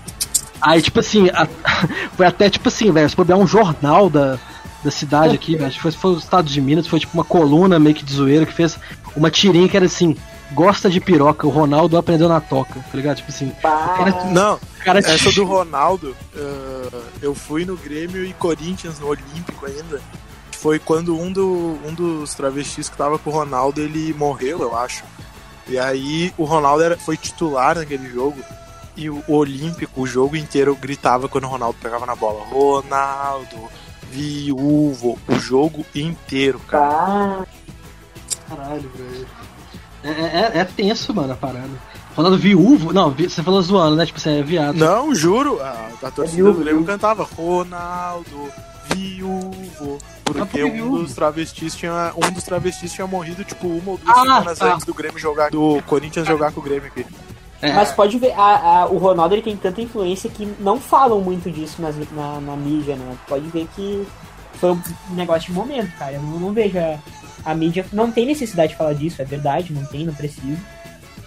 Aí, 0.61 0.81
tipo 0.81 0.99
assim, 0.99 1.29
a- 1.29 1.47
foi 2.15 2.25
até 2.25 2.49
tipo 2.49 2.67
assim, 2.67 2.91
velho, 2.91 3.09
se 3.09 3.15
puder 3.15 3.35
um 3.35 3.45
jornal 3.45 4.09
da, 4.09 4.37
da 4.83 4.89
cidade 4.91 5.35
aqui, 5.35 5.55
velho, 5.55 5.67
acho 5.67 5.75
que 5.75 5.81
foi, 5.83 5.91
foi 5.91 6.11
os 6.11 6.23
Estados 6.23 6.51
de 6.51 6.59
Minas, 6.61 6.87
foi 6.87 6.99
tipo 6.99 7.13
uma 7.13 7.23
coluna 7.23 7.77
meio 7.77 7.95
que 7.95 8.03
de 8.03 8.13
zoeira 8.13 8.45
que 8.45 8.53
fez 8.53 8.77
uma 9.15 9.29
tirinha 9.29 9.67
que 9.69 9.77
era 9.77 9.85
assim, 9.85 10.15
gosta 10.53 10.89
de 10.89 10.99
piroca, 10.99 11.45
o 11.45 11.49
Ronaldo 11.51 11.97
aprendeu 11.97 12.27
na 12.29 12.39
toca, 12.41 12.73
tá 12.79 12.89
ligado? 12.97 13.17
Tipo 13.17 13.29
assim, 13.29 13.47
o 13.49 13.61
cara, 13.61 14.25
Não, 14.31 14.55
o 14.55 14.83
cara 14.83 14.99
essa 14.99 15.31
do 15.31 15.43
Ronaldo, 15.45 16.15
eh, 16.35 16.89
eu 17.21 17.35
fui 17.35 17.65
no 17.65 17.75
Grêmio 17.77 18.23
e 18.25 18.33
Corinthians, 18.33 18.99
no 18.99 19.07
Olímpico 19.07 19.65
ainda. 19.65 20.01
Foi 20.59 20.79
quando 20.79 21.15
um, 21.15 21.31
do, 21.31 21.79
um 21.85 21.93
dos 21.93 22.33
travestis 22.33 22.89
que 22.89 22.97
tava 22.97 23.19
com 23.19 23.29
o 23.29 23.33
Ronaldo, 23.33 23.79
ele 23.79 24.13
morreu, 24.13 24.61
eu 24.61 24.75
acho. 24.75 25.03
E 25.67 25.77
aí 25.77 26.33
o 26.37 26.45
Ronaldo 26.45 26.83
era, 26.83 26.97
foi 26.97 27.15
titular 27.15 27.75
naquele 27.75 28.09
jogo. 28.09 28.41
E 28.95 29.07
o 29.09 29.23
Olímpico, 29.27 30.01
o 30.01 30.07
jogo 30.07 30.35
inteiro, 30.35 30.75
gritava 30.75 31.29
quando 31.29 31.43
o 31.43 31.47
Ronaldo 31.47 31.77
pegava 31.79 32.07
na 32.07 32.15
bola. 32.15 32.43
Ronaldo, 32.45 33.69
viúvo. 34.09 35.19
O 35.27 35.35
jogo 35.35 35.85
inteiro, 35.93 36.59
cara. 36.67 37.45
Caralho, 38.49 38.91
velho. 38.95 39.27
É, 40.03 40.09
é, 40.09 40.51
é 40.59 40.65
tenso, 40.65 41.13
mano, 41.13 41.33
a 41.33 41.35
parada. 41.35 41.69
Ronaldo 42.15 42.39
viúvo? 42.39 42.91
Não, 42.91 43.11
você 43.11 43.43
falou 43.43 43.61
zoando, 43.61 43.95
né? 43.95 44.07
Tipo, 44.07 44.19
você 44.19 44.39
é 44.39 44.41
viado. 44.41 44.75
Não, 44.75 45.13
juro, 45.13 45.61
a, 45.61 45.89
a 46.01 46.09
torcida 46.09 46.37
viúvo, 46.37 46.57
do 46.57 46.63
Grêmio 46.63 46.83
cantava 46.83 47.23
Ronaldo, 47.23 48.51
viúvo. 48.93 49.97
Porque 50.23 50.63
um 50.63 50.91
dos 50.91 51.13
travestis 51.13 51.75
tinha. 51.75 52.11
Um 52.15 52.31
dos 52.31 52.43
travestis 52.43 52.91
tinha 52.93 53.07
morrido, 53.07 53.43
tipo, 53.43 53.67
uma 53.67 53.91
ou 53.91 53.97
duas 53.97 54.17
Ah, 54.17 54.21
semanas 54.21 54.59
tá. 54.59 54.73
antes 54.73 54.85
do 54.85 54.93
Grêmio 54.93 55.17
jogar, 55.19 55.49
do 55.49 55.81
Corinthians 55.87 56.27
jogar 56.27 56.51
com 56.51 56.59
o 56.59 56.63
Grêmio 56.63 56.87
aqui. 56.87 57.05
É. 57.61 57.73
Mas 57.73 57.91
pode 57.91 58.19
ver, 58.19 58.33
a- 58.33 58.81
a- 58.81 58.85
o 58.87 58.97
Ronaldo 58.97 59.33
ele 59.33 59.41
tem 59.41 59.57
tanta 59.57 59.81
influência 59.81 60.29
que 60.29 60.45
não 60.59 60.79
falam 60.79 61.21
muito 61.21 61.49
disso 61.49 61.81
nas- 61.81 61.95
na, 62.11 62.39
na 62.39 62.55
mídia, 62.55 62.95
né? 62.95 63.15
Pode 63.27 63.47
ver 63.47 63.67
que 63.75 64.05
foi 64.59 64.71
um 64.73 64.81
negócio 65.11 65.47
de 65.51 65.53
momento, 65.57 65.91
cara. 65.97 66.13
Eu 66.13 66.21
não, 66.21 66.39
não 66.39 66.53
vejo 66.53 66.77
a, 66.77 66.99
a 67.43 67.55
mídia. 67.55 67.83
Não 67.91 68.11
tem 68.11 68.25
necessidade 68.27 68.73
de 68.73 68.77
falar 68.77 68.93
disso, 68.93 69.21
é 69.21 69.25
verdade, 69.25 69.73
não 69.73 69.83
tem, 69.85 70.05
não 70.05 70.13
precisa. 70.13 70.57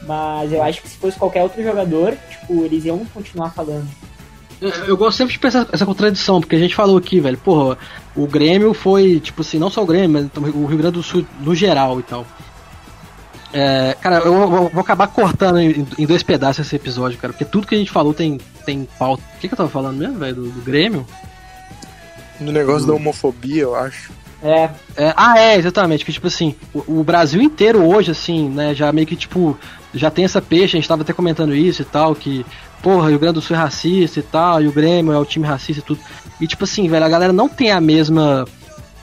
Mas 0.07 0.53
eu 0.53 0.63
acho 0.63 0.81
que 0.83 0.89
se 0.89 0.97
fosse 0.99 1.19
qualquer 1.19 1.43
outro 1.43 1.63
jogador, 1.63 2.17
tipo, 2.31 2.65
eles 2.65 2.85
iam 2.85 3.05
continuar 3.07 3.51
falando. 3.51 3.89
Eu, 4.61 4.69
eu 4.87 4.97
gosto 4.97 5.17
sempre 5.17 5.33
de 5.33 5.39
pensar 5.39 5.67
essa 5.73 5.87
contradição, 5.87 6.41
porque 6.41 6.55
a 6.55 6.59
gente 6.59 6.75
falou 6.75 6.97
aqui, 6.97 7.19
velho, 7.19 7.39
porra, 7.39 7.79
o 8.15 8.27
Grêmio 8.27 8.75
foi, 8.75 9.19
tipo 9.19 9.41
assim, 9.41 9.59
não 9.59 9.71
só 9.71 9.83
o 9.83 9.87
Grêmio, 9.87 10.11
mas 10.11 10.33
também 10.33 10.51
o 10.51 10.67
Rio 10.67 10.79
Grande 10.79 10.97
do 10.97 11.03
Sul 11.03 11.27
no 11.41 11.55
geral 11.55 11.99
e 11.99 12.03
tal. 12.03 12.27
É, 13.53 13.97
cara, 14.01 14.19
eu 14.19 14.49
vou, 14.49 14.69
vou 14.69 14.81
acabar 14.81 15.09
cortando 15.09 15.59
em, 15.59 15.87
em 15.99 16.07
dois 16.07 16.23
pedaços 16.23 16.67
esse 16.67 16.77
episódio, 16.77 17.19
cara, 17.19 17.33
porque 17.33 17.45
tudo 17.45 17.67
que 17.67 17.75
a 17.75 17.79
gente 17.79 17.91
falou 17.91 18.13
tem, 18.15 18.39
tem 18.67 18.87
pauta. 18.99 19.23
O 19.37 19.41
que, 19.41 19.49
que 19.49 19.55
eu 19.55 19.59
tava 19.59 19.71
falando 19.71 19.97
mesmo, 19.97 20.19
velho, 20.19 20.35
do, 20.35 20.51
do 20.51 20.61
Grêmio? 20.61 21.07
No 22.39 22.53
negócio 22.53 22.87
da 22.87 22.95
homofobia, 22.95 23.63
eu 23.63 23.75
acho. 23.75 24.13
É. 24.43 24.71
É, 24.97 25.13
ah, 25.17 25.39
é, 25.39 25.57
exatamente. 25.57 26.05
Que 26.05 26.13
tipo 26.13 26.27
assim, 26.27 26.55
o, 26.73 27.01
o 27.01 27.05
Brasil 27.05 27.41
inteiro 27.41 27.85
hoje, 27.85 28.11
assim, 28.11 28.49
né, 28.49 28.75
já 28.75 28.93
meio 28.93 29.07
que 29.07 29.17
tipo, 29.17 29.59
já 29.95 30.11
tem 30.11 30.25
essa 30.25 30.41
peixe, 30.41 30.77
a 30.77 30.81
gente 30.81 30.89
tava 30.89 31.03
até 31.03 31.13
comentando 31.13 31.55
isso 31.55 31.83
e 31.83 31.85
tal, 31.85 32.15
que, 32.15 32.47
porra, 32.83 33.07
o 33.07 33.09
Rio 33.09 33.19
Grande 33.19 33.35
do 33.35 33.41
Sul 33.41 33.57
é 33.57 33.59
racista 33.59 34.21
e 34.21 34.23
tal, 34.23 34.63
e 34.63 34.69
o 34.69 34.73
Grêmio 34.73 35.13
é 35.13 35.19
o 35.19 35.25
time 35.25 35.47
racista 35.47 35.81
e 35.81 35.85
tudo. 35.85 36.01
E 36.41 36.47
tipo 36.47 36.65
assim, 36.65 36.89
velho, 36.89 37.05
a 37.05 37.09
galera 37.09 37.33
não 37.33 37.49
tem 37.49 37.71
a 37.71 37.81
mesma. 37.81 38.47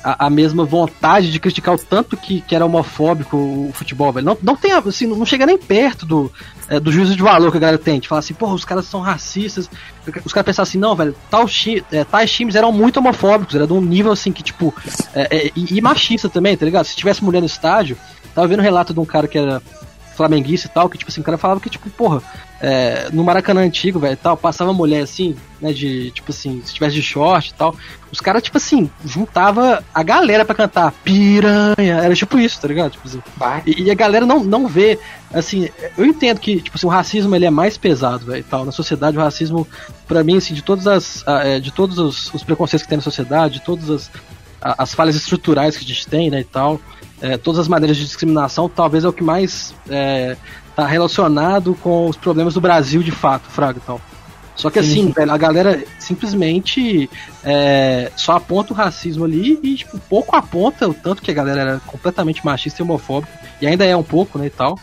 A, 0.03 0.27
a 0.27 0.29
mesma 0.29 0.63
vontade 0.63 1.31
de 1.31 1.39
criticar 1.39 1.73
o 1.73 1.77
tanto 1.77 2.15
que, 2.15 2.39
que 2.39 2.55
era 2.55 2.65
homofóbico 2.65 3.35
o, 3.35 3.71
futebol, 3.73 4.13
velho. 4.13 4.25
Não, 4.25 4.37
não 4.41 4.55
tem, 4.55 4.71
assim, 4.71 5.07
não 5.07 5.25
chega 5.25 5.45
nem 5.45 5.57
perto 5.57 6.05
do, 6.05 6.31
é, 6.69 6.79
do 6.79 6.91
juízo 6.91 7.15
de 7.15 7.21
valor 7.21 7.51
que 7.51 7.57
a 7.57 7.59
galera 7.59 7.77
tem. 7.79 7.99
De 7.99 8.07
falar 8.07 8.19
assim, 8.19 8.35
porra, 8.35 8.53
os 8.53 8.63
caras 8.63 8.85
são 8.85 9.01
racistas. 9.01 9.69
Os 10.23 10.31
caras 10.31 10.45
pensam 10.45 10.63
assim, 10.63 10.77
não, 10.77 10.95
velho, 10.95 11.15
tal 11.29 11.45
é, 11.91 12.03
tais 12.05 12.31
times 12.31 12.55
eram 12.55 12.71
muito 12.71 12.97
homofóbicos, 12.97 13.55
era 13.55 13.67
de 13.67 13.73
um 13.73 13.81
nível 13.81 14.11
assim 14.11 14.31
que, 14.31 14.43
tipo, 14.43 14.73
é, 15.13 15.47
é, 15.47 15.51
e, 15.55 15.77
e 15.77 15.81
machista 15.81 16.29
também, 16.29 16.55
tá 16.55 16.63
ligado? 16.63 16.85
Se 16.85 16.95
tivesse 16.95 17.23
mulher 17.23 17.41
no 17.41 17.47
estádio, 17.47 17.97
tava 18.33 18.47
vendo 18.47 18.59
um 18.59 18.63
relato 18.63 18.93
de 18.93 18.99
um 18.99 19.05
cara 19.05 19.27
que 19.27 19.37
era 19.37 19.61
flamenguista 20.15 20.67
e 20.67 20.71
tal, 20.71 20.89
que, 20.89 20.97
tipo 20.97 21.11
assim, 21.11 21.21
o 21.21 21.23
cara 21.23 21.37
falava 21.37 21.59
que, 21.59 21.69
tipo, 21.69 21.89
porra, 21.91 22.21
é, 22.59 23.09
no 23.11 23.23
Maracanã 23.23 23.61
antigo, 23.61 23.99
velho, 23.99 24.17
tal, 24.17 24.35
passava 24.35 24.73
mulher 24.73 25.01
assim, 25.01 25.35
né, 25.61 25.71
de, 25.71 26.11
tipo 26.11 26.31
assim, 26.31 26.61
se 26.65 26.73
tivesse 26.73 26.95
de 26.95 27.01
short 27.01 27.51
e 27.51 27.53
tal, 27.53 27.75
os 28.11 28.19
caras, 28.19 28.41
tipo 28.41 28.57
assim, 28.57 28.89
juntava 29.05 29.83
a 29.93 30.03
galera 30.03 30.43
pra 30.43 30.55
cantar 30.55 30.91
piranha, 31.03 31.75
era 31.77 32.15
tipo 32.15 32.39
isso, 32.39 32.59
tá 32.59 32.67
ligado? 32.67 32.91
Tipo 32.91 33.07
assim, 33.07 33.21
e, 33.65 33.83
e 33.83 33.91
a 33.91 33.95
galera 33.95 34.25
não, 34.25 34.43
não 34.43 34.67
vê, 34.67 34.97
assim, 35.31 35.69
eu 35.97 36.05
entendo 36.05 36.39
que, 36.39 36.59
tipo 36.59 36.77
assim, 36.77 36.87
o 36.87 36.89
racismo 36.89 37.35
ele 37.35 37.45
é 37.45 37.51
mais 37.51 37.77
pesado, 37.77 38.25
velho, 38.25 38.45
tal, 38.49 38.65
na 38.65 38.71
sociedade 38.71 39.17
o 39.17 39.21
racismo, 39.21 39.67
pra 40.07 40.23
mim, 40.23 40.37
assim, 40.37 40.53
de 40.53 40.63
todas 40.63 40.87
as, 40.87 41.23
é, 41.27 41.59
de 41.59 41.71
todos 41.71 41.99
os, 41.99 42.33
os 42.33 42.43
preconceitos 42.43 42.83
que 42.83 42.89
tem 42.89 42.97
na 42.97 43.03
sociedade, 43.03 43.55
de 43.55 43.61
todas 43.61 43.89
as, 43.89 44.11
as 44.59 44.93
falhas 44.93 45.15
estruturais 45.15 45.77
que 45.77 45.85
a 45.85 45.87
gente 45.87 46.07
tem, 46.07 46.31
né, 46.31 46.39
e 46.39 46.45
tal, 46.45 46.79
é, 47.21 47.37
todas 47.37 47.59
as 47.59 47.67
maneiras 47.67 47.97
de 47.97 48.03
discriminação, 48.03 48.67
talvez 48.69 49.03
é 49.03 49.07
o 49.07 49.13
que 49.13 49.23
mais 49.23 49.73
é, 49.89 50.35
tá 50.77 50.85
relacionado 50.85 51.73
com 51.81 52.07
os 52.07 52.15
problemas 52.15 52.53
do 52.53 52.61
Brasil 52.61 53.01
de 53.01 53.09
fato, 53.09 53.49
Fraga, 53.49 53.81
então. 53.83 53.99
Só 54.55 54.69
que 54.69 54.81
Sim, 54.83 54.91
assim, 54.91 55.07
sim. 55.07 55.11
velho, 55.11 55.31
a 55.31 55.37
galera 55.37 55.83
simplesmente 55.97 57.09
é, 57.43 58.11
só 58.15 58.33
aponta 58.33 58.73
o 58.73 58.75
racismo 58.75 59.25
ali 59.25 59.59
e, 59.63 59.75
tipo, 59.75 59.97
pouco 59.97 60.35
aponta 60.35 60.87
o 60.87 60.93
tanto 60.93 61.23
que 61.23 61.31
a 61.31 61.33
galera 61.33 61.61
era 61.61 61.79
completamente 61.79 62.45
machista 62.45 62.81
e 62.81 62.83
homofóbica, 62.83 63.31
e 63.59 63.65
ainda 63.65 63.85
é 63.85 63.95
um 63.95 64.03
pouco, 64.03 64.37
né, 64.37 64.45
e 64.45 64.49
tal, 64.51 64.79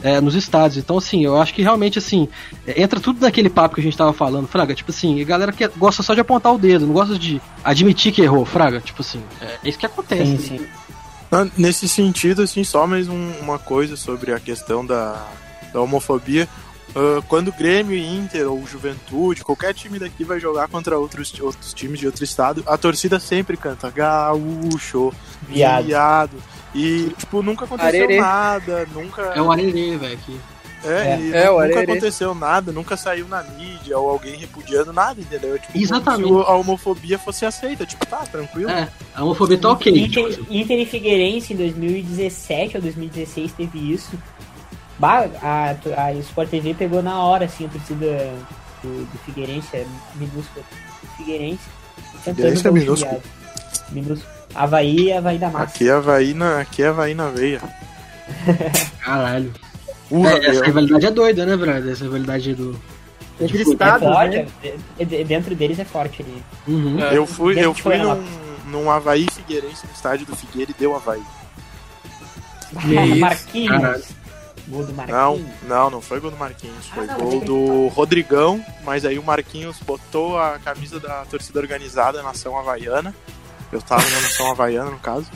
é, 0.00 0.20
nos 0.20 0.36
estádios. 0.36 0.76
Então, 0.76 0.96
assim, 0.96 1.24
eu 1.24 1.40
acho 1.40 1.52
que 1.52 1.62
realmente, 1.62 1.98
assim, 1.98 2.28
é, 2.64 2.80
entra 2.80 3.00
tudo 3.00 3.20
naquele 3.20 3.50
papo 3.50 3.74
que 3.74 3.80
a 3.80 3.84
gente 3.84 3.96
tava 3.96 4.12
falando, 4.12 4.46
Fraga, 4.46 4.76
tipo 4.76 4.92
assim, 4.92 5.20
a 5.20 5.24
galera 5.24 5.50
que 5.50 5.66
gosta 5.76 6.04
só 6.04 6.14
de 6.14 6.20
apontar 6.20 6.54
o 6.54 6.58
dedo, 6.58 6.86
não 6.86 6.94
gosta 6.94 7.18
de 7.18 7.42
admitir 7.64 8.12
que 8.12 8.22
errou, 8.22 8.44
Fraga, 8.44 8.80
tipo 8.80 9.02
assim, 9.02 9.20
é, 9.40 9.68
isso 9.68 9.78
que 9.78 9.86
acontece. 9.86 10.52
Não, 10.52 10.66
Nesse 11.56 11.88
sentido, 11.88 12.42
assim, 12.42 12.62
só 12.62 12.86
mais 12.86 13.08
um- 13.08 13.32
uma 13.40 13.58
coisa 13.58 13.96
sobre 13.96 14.32
a 14.32 14.38
questão 14.40 14.84
da, 14.84 15.26
da 15.72 15.80
homofobia. 15.80 16.46
Uh, 16.94 17.22
quando 17.26 17.48
o 17.48 17.52
Grêmio, 17.52 17.96
Inter 17.96 18.46
ou 18.52 18.66
Juventude, 18.66 19.42
qualquer 19.42 19.72
time 19.72 19.98
daqui 19.98 20.24
vai 20.24 20.38
jogar 20.38 20.68
contra 20.68 20.98
outros, 20.98 21.32
outros 21.40 21.72
times 21.72 21.98
de 21.98 22.04
outro 22.06 22.22
estado, 22.22 22.62
a 22.66 22.76
torcida 22.76 23.18
sempre 23.18 23.56
canta 23.56 23.88
gaúcho, 23.88 25.10
Viado. 25.48 25.86
viado. 25.86 26.42
E, 26.74 27.10
tipo, 27.16 27.42
nunca 27.42 27.64
aconteceu 27.64 28.04
Arerê. 28.04 28.20
nada, 28.20 28.86
nunca. 28.92 29.22
É 29.22 29.40
o 29.40 29.50
Arerê, 29.50 29.96
velho, 29.96 30.12
aqui. 30.12 30.38
É, 30.84 31.18
e 31.18 31.32
É, 31.32 31.46
nunca 31.46 31.62
arerê. 31.62 31.92
aconteceu 31.92 32.34
nada, 32.34 32.72
nunca 32.72 32.96
saiu 32.96 33.28
na 33.28 33.42
mídia 33.42 33.96
ou 33.98 34.10
alguém 34.10 34.36
repudiando 34.36 34.92
nada, 34.92 35.20
entendeu? 35.20 35.58
Tipo, 35.58 35.78
Exatamente. 35.78 36.28
Como 36.28 36.44
se 36.44 36.50
a 36.50 36.54
homofobia 36.54 37.18
fosse 37.18 37.44
aceita, 37.46 37.86
tipo, 37.86 38.04
tá, 38.06 38.18
tranquilo. 38.18 38.70
É, 38.70 38.88
a 39.14 39.22
homofobia 39.24 39.58
tá 39.58 39.70
ok. 39.70 39.92
Inter, 39.96 40.40
Inter 40.50 40.78
e 40.80 40.86
Figueirense 40.86 41.52
em 41.52 41.56
2017 41.56 42.76
ou 42.76 42.82
2016 42.82 43.52
teve 43.52 43.92
isso. 43.92 44.10
Bah, 44.98 45.26
a, 45.42 45.74
a 46.06 46.12
Sport 46.14 46.50
TV 46.50 46.74
pegou 46.74 47.02
na 47.02 47.22
hora, 47.22 47.44
assim, 47.46 47.66
a 47.66 47.68
torcida 47.68 48.32
do, 48.82 49.04
do 49.06 49.18
Figueirense, 49.24 49.68
é 49.76 49.86
minúscula. 50.16 50.64
Do 51.02 51.08
Figueirense. 51.16 51.62
Figueirense 52.24 52.66
é 52.66 52.70
minúsculo. 52.70 53.22
Minúsculo. 53.90 54.32
Havaí, 54.54 55.12
Havaí 55.12 55.38
da 55.38 55.48
Massa. 55.48 55.64
Aqui 55.64 55.88
é 55.88 55.92
Havaí 55.92 56.34
na, 56.34 56.60
aqui 56.60 56.82
é 56.82 56.88
Havaí 56.88 57.14
na 57.14 57.28
veia. 57.28 57.60
Caralho. 59.00 59.52
É, 60.12 60.46
essa 60.46 60.64
rivalidade 60.64 61.06
é 61.06 61.10
doida, 61.10 61.46
né, 61.46 61.56
brother? 61.56 61.92
Essa 61.92 62.04
rivalidade 62.04 62.54
do. 62.54 62.78
Entre 63.40 63.64
futebol. 63.64 63.72
É 63.72 63.72
estados, 63.96 64.08
forte, 64.08 64.36
né? 64.36 64.46
é- 64.62 64.68
é- 64.98 65.20
é- 65.20 65.24
dentro 65.24 65.54
deles 65.54 65.78
é 65.78 65.84
forte 65.84 66.22
ali. 66.22 66.42
Uhum. 66.68 66.98
Eu 67.00 67.26
fui, 67.26 67.54
Dentro 67.54 67.70
eu 67.70 67.74
fui 67.74 67.96
num, 67.98 68.24
num 68.66 68.90
Havaí 68.90 69.26
Figueirense 69.32 69.86
no 69.86 69.92
estádio 69.92 70.26
do 70.26 70.36
Figueira 70.36 70.70
e 70.70 70.74
deu 70.78 70.94
Havaí. 70.94 71.22
Marquinhos. 73.18 73.70
caralho. 73.80 74.02
Gol 74.68 74.84
do 74.86 74.92
Não, 74.92 74.96
Marquinhos. 74.96 75.50
não, 75.68 75.90
não 75.90 76.00
foi 76.00 76.20
gol 76.20 76.30
do 76.30 76.36
Marquinhos, 76.36 76.86
foi 76.86 77.04
Ah, 77.04 77.16
não, 77.18 77.18
gol 77.18 77.40
do 77.40 77.88
Rodrigão, 77.88 78.64
mas 78.84 79.04
aí 79.04 79.18
o 79.18 79.22
Marquinhos 79.22 79.76
botou 79.84 80.38
a 80.38 80.58
camisa 80.60 81.00
da 81.00 81.24
torcida 81.24 81.58
organizada 81.58 82.22
Nação 82.22 82.56
Havaiana. 82.56 83.12
Eu 83.72 83.82
tava 83.82 84.02
na 84.08 84.20
Nação 84.20 84.50
Havaiana, 84.52 84.90
no 84.90 84.98
caso. 85.00 85.26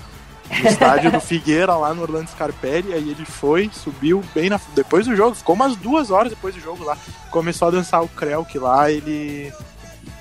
No 0.51 0.69
estádio 0.69 1.11
do 1.11 1.21
Figueira, 1.21 1.75
lá 1.75 1.93
no 1.93 2.03
Orlando 2.03 2.31
Scarpelli, 2.31 2.93
aí 2.93 3.11
ele 3.11 3.25
foi, 3.25 3.71
subiu 3.73 4.23
bem 4.35 4.49
na, 4.49 4.61
depois 4.75 5.07
do 5.07 5.17
jogo, 5.17 5.35
ficou 5.35 5.55
umas 5.55 5.77
duas 5.77 6.11
horas 6.11 6.31
depois 6.31 6.55
do 6.55 6.61
jogo 6.61 6.85
lá, 6.85 6.97
começou 7.31 7.69
a 7.69 7.71
dançar 7.73 8.03
o 8.03 8.09
Creu, 8.09 8.45
que 8.45 8.59
lá 8.59 8.91
ele 8.91 9.53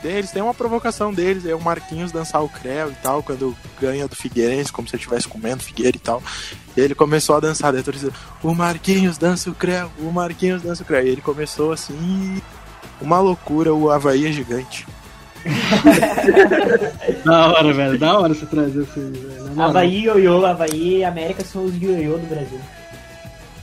eles 0.03 0.31
têm 0.31 0.41
uma 0.41 0.53
provocação 0.53 1.13
deles, 1.13 1.45
é 1.45 1.55
o 1.55 1.61
Marquinhos 1.61 2.11
dançar 2.11 2.43
o 2.43 2.49
Creu 2.49 2.91
e 2.91 2.95
tal, 2.95 3.23
quando 3.23 3.55
ganha 3.79 4.07
do 4.07 4.15
Figueirense, 4.15 4.71
como 4.71 4.87
se 4.87 4.95
estivesse 4.95 5.27
comendo 5.27 5.63
Figueira 5.63 5.97
e 5.97 5.99
tal. 5.99 6.21
E 6.75 6.81
ele 6.81 6.93
começou 6.93 7.35
a 7.35 7.39
dançar, 7.39 7.73
daí 7.73 7.81
torcida, 7.81 8.11
o 8.43 8.53
Marquinhos 8.53 9.17
dança 9.17 9.49
o 9.49 9.55
Creu, 9.55 9.89
o 9.99 10.11
Marquinhos 10.11 10.61
dança 10.61 10.83
o 10.83 10.85
Creu. 10.85 11.05
E 11.05 11.09
ele 11.09 11.21
começou 11.21 11.71
assim, 11.71 12.41
uma 13.01 13.19
loucura, 13.19 13.73
o 13.73 13.89
Havaí 13.89 14.27
é 14.27 14.31
gigante. 14.31 14.85
Da 17.23 17.47
hora, 17.47 17.73
velho. 17.73 17.99
Da 17.99 18.19
hora 18.19 18.33
você 18.33 18.45
trazer 18.45 18.81
isso 18.81 18.93
velho. 18.99 19.44
Moral. 19.55 19.69
Havaí, 19.69 20.03
Ioiô, 20.03 20.45
Havaí 20.45 20.97
e 20.97 21.03
América 21.03 21.43
são 21.43 21.65
os 21.65 21.81
ioiô 21.81 22.17
do 22.17 22.27
Brasil. 22.27 22.59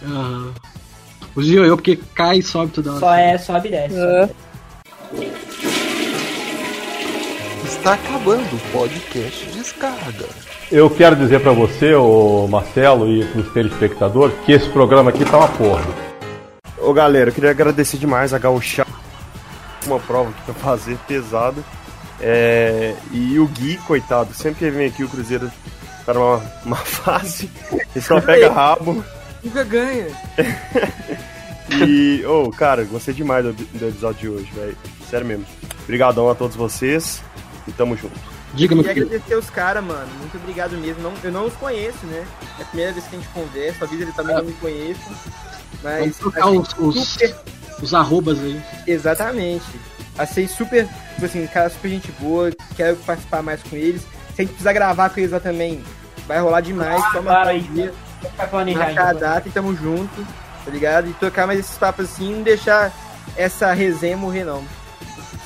Aham. 0.04 0.52
Os 1.34 1.48
ioiô, 1.48 1.76
porque 1.76 1.98
cai 2.14 2.38
e 2.38 2.42
sobe 2.42 2.72
toda 2.72 2.90
hora. 2.90 3.00
Só 3.00 3.14
é, 3.14 3.38
sobe 3.38 3.68
e 3.68 3.70
desce. 3.70 3.96
É. 3.96 4.28
Está 7.64 7.94
acabando 7.94 8.54
o 8.54 8.72
podcast 8.72 9.46
Descarga. 9.50 10.26
Eu 10.70 10.88
quero 10.88 11.16
dizer 11.16 11.40
pra 11.40 11.52
você, 11.52 11.94
ô 11.94 12.46
Marcelo 12.48 13.08
e 13.08 13.24
pros 13.26 13.52
telespectadores, 13.52 14.34
que 14.44 14.52
esse 14.52 14.68
programa 14.70 15.10
aqui 15.10 15.24
tá 15.24 15.38
uma 15.38 15.48
porra. 15.48 15.84
Ô 16.78 16.92
galera, 16.92 17.30
eu 17.30 17.34
queria 17.34 17.50
agradecer 17.50 17.98
demais 17.98 18.32
a 18.32 18.38
Gauchá. 18.38 18.86
Uma 19.86 19.98
prova 19.98 20.32
que 20.32 20.42
pra 20.42 20.54
fazer 20.54 20.96
pesada. 21.06 21.62
É, 22.20 22.94
e 23.10 23.38
o 23.38 23.46
Gui, 23.48 23.76
coitado, 23.78 24.32
sempre 24.32 24.60
que 24.60 24.64
ele 24.66 24.76
vem 24.76 24.86
aqui 24.86 25.02
o 25.02 25.08
Cruzeiro 25.08 25.50
tá 26.04 26.14
numa 26.14 26.42
uma 26.64 26.76
fase, 26.84 27.50
ele 27.70 28.04
só 28.04 28.20
pega 28.20 28.50
rabo. 28.50 29.04
Nunca 29.42 29.64
ganha. 29.64 30.06
E, 31.70 32.24
ô, 32.26 32.50
cara, 32.50 32.84
gostei 32.84 33.14
demais 33.14 33.44
do, 33.44 33.52
do 33.52 33.88
episódio 33.88 34.20
de 34.20 34.28
hoje, 34.28 34.52
velho. 34.52 34.76
Sério 35.08 35.26
mesmo. 35.26 35.46
Obrigadão 35.84 36.28
a 36.28 36.34
todos 36.34 36.54
vocês 36.56 37.22
e 37.66 37.72
tamo 37.72 37.96
junto. 37.96 38.18
Diga, 38.52 38.74
meu 38.74 38.84
filho. 38.84 39.06
agradecer 39.06 39.36
os 39.36 39.48
caras, 39.48 39.82
mano. 39.82 40.06
Muito 40.18 40.36
obrigado 40.36 40.76
mesmo. 40.76 41.02
Não, 41.02 41.14
eu 41.24 41.32
não 41.32 41.46
os 41.46 41.54
conheço, 41.54 42.04
né? 42.06 42.26
É 42.58 42.62
a 42.62 42.66
primeira 42.66 42.92
vez 42.92 43.06
que 43.06 43.16
a 43.16 43.18
gente 43.18 43.28
conversa. 43.30 43.84
A 43.84 43.88
vida 43.88 44.02
ele 44.02 44.12
também 44.12 44.36
não 44.36 44.44
me 44.44 44.52
conheço. 44.54 45.00
Mas. 45.82 46.00
Vamos 46.00 46.16
trocar 46.18 46.50
os, 46.50 46.68
super- 47.06 47.34
os 47.80 47.94
arrobas 47.94 48.38
aí. 48.40 48.60
Exatamente. 48.86 49.64
Achei 50.18 50.46
super, 50.46 50.86
tipo 51.14 51.24
assim, 51.24 51.46
cara 51.46 51.70
super 51.70 51.88
gente 51.88 52.12
boa. 52.20 52.50
Quero 52.76 52.96
participar 52.96 53.42
mais 53.42 53.62
com 53.62 53.76
eles. 53.76 54.02
Se 54.34 54.42
a 54.42 54.44
gente 54.44 54.52
precisar 54.52 54.72
gravar 54.72 55.10
com 55.10 55.20
eles 55.20 55.32
lá 55.32 55.40
também, 55.40 55.82
vai 56.26 56.40
rolar 56.40 56.60
demais. 56.60 57.02
Toma 57.12 57.22
claro, 57.22 57.48
um 57.48 57.52
aí, 57.52 57.60
dia. 57.60 57.94
Vai 58.36 58.48
planejar. 58.48 58.78
Marcar 58.78 59.06
a 59.06 59.10
então. 59.10 59.20
data 59.20 59.48
e 59.48 59.52
tamo 59.52 59.74
junto, 59.74 60.26
tá 60.64 60.70
ligado? 60.70 61.10
E 61.10 61.12
tocar 61.14 61.46
mais 61.46 61.58
esses 61.58 61.76
papos 61.76 62.06
assim, 62.06 62.36
não 62.36 62.42
deixar 62.42 62.92
essa 63.36 63.72
resenha 63.72 64.16
morrer, 64.16 64.44
não. 64.44 64.64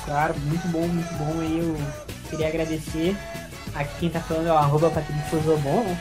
Claro, 0.05 0.35
muito 0.39 0.67
bom, 0.69 0.87
muito 0.87 1.13
bom. 1.15 1.41
Aí 1.41 1.59
eu 1.59 1.77
queria 2.29 2.47
agradecer. 2.47 3.17
Aqui 3.75 3.99
quem 3.99 4.09
tá 4.09 4.19
falando 4.21 4.47
é 4.47 4.51
o 4.51 4.57
arroba 4.57 4.89
Patrick 4.89 5.29
Sozobon, 5.29 5.83
né? 5.83 5.97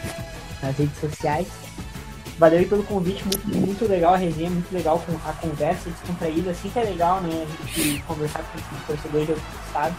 Nas 0.63 0.77
redes 0.77 0.99
sociais. 1.01 1.49
Valeu 2.39 2.59
aí 2.59 2.67
pelo 2.67 2.85
convite, 2.85 3.25
muito, 3.25 3.49
muito 3.49 3.89
legal 3.89 4.15
a 4.15 4.17
resenha, 4.17 4.51
muito 4.51 4.73
legal 4.73 5.03
a 5.25 5.33
conversa 5.33 5.89
descontraída, 5.89 6.51
assim 6.51 6.69
que 6.69 6.79
é 6.79 6.85
legal, 6.85 7.21
né? 7.23 7.47
A 7.65 7.67
gente 7.67 8.03
conversar 8.03 8.43
com 8.43 8.59
os 8.59 8.83
torcedores 8.87 9.27
de 9.27 9.33
outros 9.33 9.67
estados. 9.67 9.97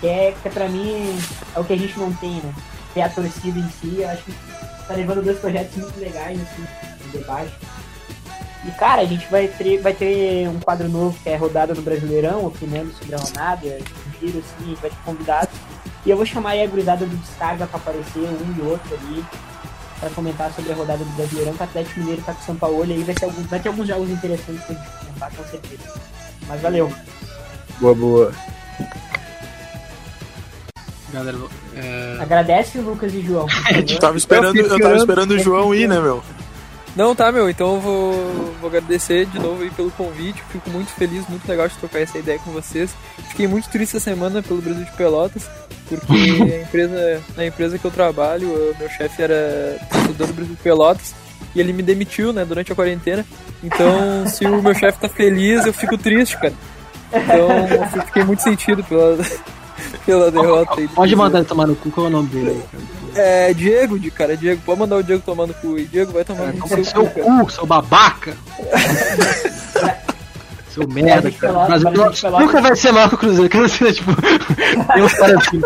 Que 0.00 0.06
é, 0.06 0.34
que 0.42 0.50
pra 0.50 0.68
mim 0.68 1.18
é 1.54 1.58
o 1.58 1.64
que 1.64 1.72
a 1.72 1.76
gente 1.76 1.98
não 1.98 2.12
tem, 2.14 2.34
né? 2.34 2.54
Ter 2.94 3.02
a 3.02 3.08
torcida 3.08 3.58
em 3.58 3.68
si, 3.70 4.00
eu 4.00 4.08
acho 4.08 4.22
que 4.22 4.32
tá 4.86 4.94
levando 4.94 5.22
dois 5.22 5.38
projetos 5.38 5.76
muito 5.76 5.98
legais, 5.98 6.40
assim, 6.40 6.66
no 7.04 7.12
debate. 7.12 7.52
E 8.64 8.70
cara, 8.72 9.02
a 9.02 9.04
gente 9.04 9.26
vai 9.30 9.48
ter, 9.48 9.80
vai 9.80 9.94
ter 9.94 10.48
um 10.48 10.58
quadro 10.60 10.88
novo 10.88 11.18
que 11.22 11.28
é 11.28 11.36
rodada 11.36 11.74
no 11.74 11.82
Brasileirão, 11.82 12.46
opinando 12.46 12.92
sobre 12.92 13.14
a 13.14 13.18
rodada, 13.18 13.78
giro 14.20 14.38
assim, 14.38 14.64
a 14.64 14.66
gente 14.66 14.80
vai 14.80 14.90
ter 14.90 14.96
convidados. 15.04 15.54
E 16.04 16.10
eu 16.10 16.16
vou 16.16 16.26
chamar 16.26 16.50
aí 16.50 16.62
a 16.62 16.66
gurizada 16.66 17.06
do 17.06 17.16
Descarga 17.16 17.66
pra 17.66 17.78
aparecer, 17.78 18.20
um 18.20 18.54
e 18.58 18.62
outro 18.62 18.94
ali, 18.94 19.24
pra 20.00 20.10
comentar 20.10 20.52
sobre 20.52 20.72
a 20.72 20.74
rodada 20.74 21.04
do 21.04 21.10
Brasileirão, 21.16 21.54
que 21.54 21.60
o 21.60 21.64
Atlético 21.64 22.00
Mineiro 22.00 22.22
tá 22.22 22.32
com 22.32 22.40
o 22.40 22.44
São 22.44 22.56
Paulo, 22.56 22.84
e 22.84 22.92
aí 22.92 23.02
vai, 23.04 23.14
ser 23.18 23.24
algum, 23.26 23.42
vai 23.42 23.60
ter 23.60 23.68
alguns 23.68 23.88
jogos 23.88 24.10
interessantes 24.10 24.64
pra 24.64 24.74
gente 24.74 24.90
comentar, 24.90 25.32
com 25.32 25.44
certeza. 25.44 26.00
Mas 26.46 26.60
valeu. 26.60 26.92
Boa, 27.80 27.94
boa. 27.94 28.57
Galera, 31.12 31.38
é... 31.74 32.18
Agradece 32.20 32.78
o 32.78 32.82
Lucas 32.82 33.14
e 33.14 33.22
João. 33.22 33.46
A 33.66 33.72
gente 33.72 33.94
favor. 33.94 34.00
tava 34.00 34.18
esperando, 34.18 34.56
Eu 34.56 34.66
eu 34.66 34.78
tava 34.78 34.96
esperando. 34.96 35.30
o 35.32 35.38
João 35.38 35.74
ir, 35.74 35.88
né, 35.88 36.00
meu? 36.00 36.22
Não, 36.94 37.14
tá, 37.14 37.30
meu. 37.30 37.48
Então 37.48 37.76
eu 37.76 37.80
vou, 37.80 38.54
vou 38.60 38.68
agradecer 38.68 39.26
de 39.26 39.38
novo 39.38 39.62
aí 39.62 39.70
pelo 39.70 39.90
convite. 39.92 40.42
Fico 40.50 40.68
muito 40.70 40.90
feliz, 40.92 41.26
muito 41.28 41.46
legal 41.48 41.68
de 41.68 41.76
trocar 41.76 42.00
essa 42.00 42.18
ideia 42.18 42.38
com 42.40 42.50
vocês. 42.50 42.90
Fiquei 43.28 43.46
muito 43.46 43.68
triste 43.68 43.96
essa 43.96 44.04
semana 44.04 44.42
pelo 44.42 44.60
Brasil 44.60 44.84
de 44.84 44.92
Pelotas, 44.92 45.48
porque 45.88 46.12
a 46.12 46.62
empresa, 46.62 47.22
na 47.36 47.46
empresa 47.46 47.78
que 47.78 47.84
eu 47.84 47.90
trabalho, 47.90 48.48
o 48.48 48.76
meu 48.78 48.88
chefe 48.90 49.22
era 49.22 49.78
torcedor 49.90 50.26
do 50.26 50.32
Brasil 50.32 50.54
de 50.54 50.62
Pelotas 50.62 51.14
e 51.54 51.60
ele 51.60 51.72
me 51.72 51.82
demitiu, 51.82 52.32
né, 52.32 52.44
durante 52.44 52.72
a 52.72 52.74
quarentena. 52.74 53.24
Então, 53.62 54.26
se 54.26 54.44
o 54.44 54.62
meu 54.62 54.74
chefe 54.74 54.98
tá 54.98 55.08
feliz, 55.08 55.66
eu 55.66 55.72
fico 55.72 55.96
triste, 55.96 56.36
cara. 56.36 56.54
Então, 57.12 57.48
eu 57.96 58.04
fiquei 58.06 58.24
muito 58.24 58.42
sentido 58.42 58.84
pela, 58.84 59.16
pela 60.08 60.30
derrota 60.30 60.72
aí. 60.72 60.88
Pode 60.88 60.94
Cruzeiro. 60.94 61.18
mandar 61.18 61.38
ele 61.38 61.46
tomar 61.46 61.66
no 61.66 61.76
cu, 61.76 61.90
qual 61.90 62.06
é 62.06 62.08
o 62.08 62.12
nome 62.12 62.28
dele 62.30 62.48
aí, 62.50 62.62
cara? 62.72 62.82
É, 63.14 63.52
Diego, 63.52 63.98
de 63.98 64.10
cara, 64.10 64.34
Diego, 64.36 64.62
pode 64.64 64.80
mandar 64.80 64.96
o 64.96 65.02
Diego 65.02 65.22
tomar 65.22 65.46
no 65.46 65.52
cu. 65.52 65.78
E 65.78 65.84
Diego 65.84 66.12
vai 66.12 66.24
tomar 66.24 66.50
no 66.52 66.66
Seu, 66.66 66.82
seu 66.84 67.06
cu, 67.06 67.20
cara. 67.20 67.44
cu, 67.44 67.50
seu 67.52 67.66
babaca! 67.66 68.34
seu 70.72 70.88
merda, 70.88 71.30
cara. 71.30 71.66
Brasil 71.66 71.90
de 71.90 71.96
Pelotas. 71.98 72.22
nunca 72.40 72.60
vai 72.62 72.74
ser 72.74 72.90
maior 72.92 73.10
que 73.10 73.16
o 73.16 73.18
Cruzeiro. 73.18 73.50
Quero 73.50 73.68
ser, 73.68 73.92
tipo, 73.92 74.10
tem 74.94 75.02
uns 75.02 75.12
caras 75.12 75.46
assim. 75.46 75.60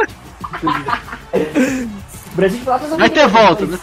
O 2.32 2.34
Brasil 2.34 2.58
de 2.58 2.64
Pelotas 2.64 2.90
não 2.90 2.98
Vai 2.98 3.10
ter 3.10 3.28
volta, 3.28 3.64
né? 3.66 3.78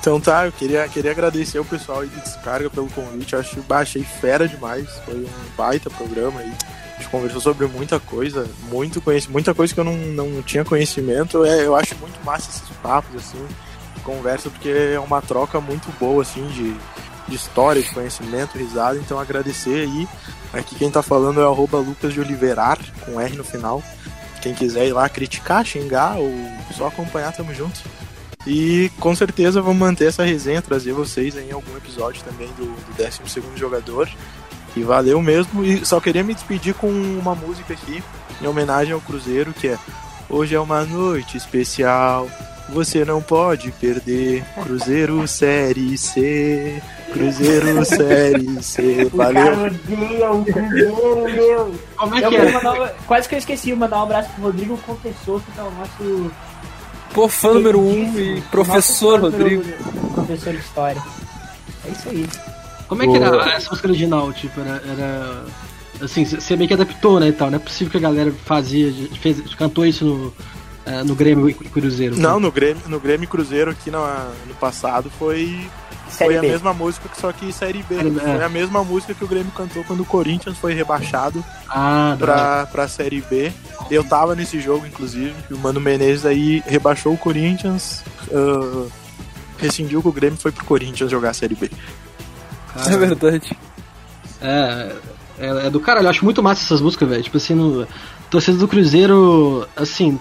Então 0.00 0.18
tá, 0.20 0.46
eu 0.46 0.52
queria, 0.52 0.86
queria 0.88 1.10
agradecer 1.10 1.58
o 1.58 1.64
pessoal 1.64 2.00
aí 2.00 2.08
de 2.08 2.20
Descarga 2.20 2.70
pelo 2.70 2.88
convite. 2.90 3.32
Eu 3.34 3.40
acho, 3.40 3.60
bah, 3.62 3.78
achei 3.80 4.02
fera 4.02 4.46
demais. 4.48 4.86
Foi 5.04 5.14
um 5.14 5.26
baita 5.56 5.90
programa 5.90 6.40
aí. 6.40 6.52
Gente 7.04 7.10
conversou 7.10 7.40
sobre 7.40 7.66
muita 7.66 8.00
coisa, 8.00 8.48
muito 8.70 9.00
conhecimento, 9.00 9.32
muita 9.32 9.54
coisa 9.54 9.74
que 9.74 9.80
eu 9.80 9.84
não, 9.84 9.94
não 9.94 10.42
tinha 10.42 10.64
conhecimento. 10.64 11.44
É, 11.44 11.66
eu 11.66 11.76
acho 11.76 11.94
muito 11.96 12.18
massa 12.24 12.50
esses 12.50 12.76
papos, 12.78 13.14
assim, 13.16 13.46
conversa, 14.02 14.48
porque 14.48 14.68
é 14.68 14.98
uma 14.98 15.20
troca 15.20 15.60
muito 15.60 15.92
boa, 15.98 16.22
assim, 16.22 16.46
de, 16.48 16.74
de 17.28 17.36
história, 17.36 17.82
de 17.82 17.90
conhecimento, 17.90 18.56
risada. 18.56 18.96
Então 18.96 19.18
agradecer 19.18 19.82
aí. 19.86 20.08
Aqui 20.52 20.76
quem 20.76 20.90
tá 20.90 21.02
falando 21.02 21.40
é 21.40 21.44
arroba 21.44 21.78
Lucas 21.78 22.12
de 22.12 22.20
Oliverar, 22.20 22.78
com 23.04 23.20
R 23.20 23.36
no 23.36 23.44
final. 23.44 23.82
Quem 24.40 24.54
quiser 24.54 24.86
ir 24.86 24.92
lá 24.92 25.08
criticar, 25.08 25.64
xingar 25.64 26.16
ou 26.16 26.32
só 26.74 26.86
acompanhar, 26.86 27.32
tamo 27.32 27.54
junto. 27.54 27.80
E 28.46 28.90
com 29.00 29.14
certeza 29.14 29.60
vamos 29.60 29.78
manter 29.78 30.06
essa 30.06 30.22
resenha, 30.22 30.60
trazer 30.62 30.92
vocês 30.92 31.36
em 31.36 31.50
algum 31.50 31.76
episódio 31.76 32.22
também 32.24 32.48
do, 32.56 32.66
do 32.66 32.96
12 32.96 33.42
jogador. 33.56 34.08
E 34.76 34.82
valeu 34.82 35.20
mesmo. 35.22 35.64
E 35.64 35.84
só 35.84 36.00
queria 36.00 36.24
me 36.24 36.34
despedir 36.34 36.74
com 36.74 36.88
uma 36.88 37.34
música 37.34 37.74
aqui, 37.74 38.02
em 38.40 38.46
homenagem 38.46 38.92
ao 38.92 39.00
Cruzeiro, 39.00 39.52
que 39.52 39.68
é 39.68 39.78
Hoje 40.28 40.54
é 40.54 40.60
uma 40.60 40.84
noite 40.84 41.36
especial. 41.36 42.28
Você 42.70 43.04
não 43.04 43.20
pode 43.20 43.70
perder. 43.72 44.42
Cruzeiro 44.62 45.28
Série 45.28 45.96
C. 45.98 46.82
Cruzeiro 47.12 47.84
Série 47.84 48.62
C. 48.62 49.04
Valeu. 49.14 49.70
Cruzeiro, 50.44 51.24
meu. 51.30 51.74
Como 51.96 52.14
é 52.14 52.28
que 52.28 52.36
é? 52.36 52.52
mandar 52.52 52.94
Quase 53.06 53.28
que 53.28 53.34
eu 53.34 53.38
esqueci 53.38 53.66
de 53.66 53.74
mandar 53.74 53.98
um 53.98 54.02
abraço 54.04 54.30
pro 54.30 54.44
Rodrigo 54.44 54.78
Confessor, 54.78 55.40
que 55.40 55.60
é 55.60 55.62
o 55.62 55.70
nosso. 55.70 56.32
Pô, 57.12 57.28
fã 57.28 57.54
número 57.54 57.80
um 57.80 58.18
e 58.18 58.40
professor 58.50 59.20
número 59.20 59.44
Rodrigo. 59.44 59.62
Professor 60.14 60.52
de 60.52 60.58
história. 60.58 61.02
É 61.86 61.90
isso 61.90 62.08
aí. 62.08 62.53
Como 62.96 63.02
é 63.02 63.18
que 63.18 63.24
era 63.24 63.50
essa 63.56 63.70
música 63.70 63.88
original? 63.88 64.32
Tipo, 64.32 64.60
era. 64.60 64.82
era- 64.90 65.44
assim, 66.02 66.24
você 66.24 66.56
meio 66.56 66.68
que 66.68 66.74
adaptou, 66.74 67.20
né? 67.20 67.28
E 67.28 67.32
tal. 67.32 67.50
Não 67.50 67.56
é 67.56 67.60
possível 67.60 67.90
que 67.90 67.96
a 67.96 68.00
galera 68.00 68.32
fazia. 68.44 68.92
Fez, 69.20 69.54
cantou 69.54 69.86
isso 69.86 70.04
no, 70.04 70.34
eh, 70.86 71.02
no 71.04 71.14
Grêmio 71.14 71.48
e 71.48 71.54
Cruzeiro. 71.54 72.16
Não, 72.18 72.38
no 72.40 72.50
Grêmio, 72.50 72.82
no 72.88 72.98
Grêmio 73.00 73.24
e 73.24 73.28
Cruzeiro 73.28 73.70
aqui 73.70 73.90
na- 73.90 74.28
no 74.46 74.54
passado 74.54 75.10
foi, 75.18 75.66
Série 76.10 76.34
foi 76.34 76.38
a 76.38 76.42
mesma 76.42 76.74
música, 76.74 77.08
só 77.18 77.32
que 77.32 77.52
Série 77.52 77.82
B. 77.88 77.94
Série 77.96 78.10
B, 78.10 78.20
é. 78.20 78.34
Foi 78.36 78.44
a 78.44 78.48
mesma 78.48 78.82
música 78.84 79.14
que 79.14 79.24
o 79.24 79.28
Grêmio 79.28 79.50
cantou 79.52 79.82
quando 79.84 80.00
o 80.00 80.04
Corinthians 80.04 80.58
foi 80.58 80.74
rebaixado 80.74 81.44
Ah, 81.68 82.16
pra, 82.18 82.66
pra 82.66 82.88
Série 82.88 83.20
B. 83.22 83.52
Eu 83.90 84.02
tava 84.04 84.34
nesse 84.34 84.60
jogo, 84.60 84.86
inclusive, 84.86 85.32
que 85.46 85.54
o 85.54 85.58
Mano 85.58 85.80
Menezes 85.80 86.26
aí 86.26 86.62
rebaixou 86.66 87.12
o 87.14 87.18
Corinthians, 87.18 88.02
ah, 88.32 88.86
rescindiu 89.58 90.02
com 90.02 90.08
o 90.08 90.12
Grêmio 90.12 90.36
e 90.36 90.42
foi 90.42 90.50
pro 90.52 90.64
Corinthians 90.64 91.10
jogar 91.10 91.30
a 91.30 91.34
Série 91.34 91.54
B. 91.54 91.70
É 92.86 92.96
verdade. 92.96 93.56
É, 94.40 94.92
é, 95.38 95.66
é 95.66 95.70
do 95.70 95.80
caralho, 95.80 96.06
eu 96.06 96.10
acho 96.10 96.24
muito 96.24 96.42
massa 96.42 96.62
essas 96.64 96.80
músicas, 96.80 97.08
velho. 97.08 97.22
Tipo 97.22 97.36
assim, 97.36 97.54
no. 97.54 97.86
Torcida 98.30 98.58
do 98.58 98.66
Cruzeiro, 98.66 99.68
assim, 99.76 100.18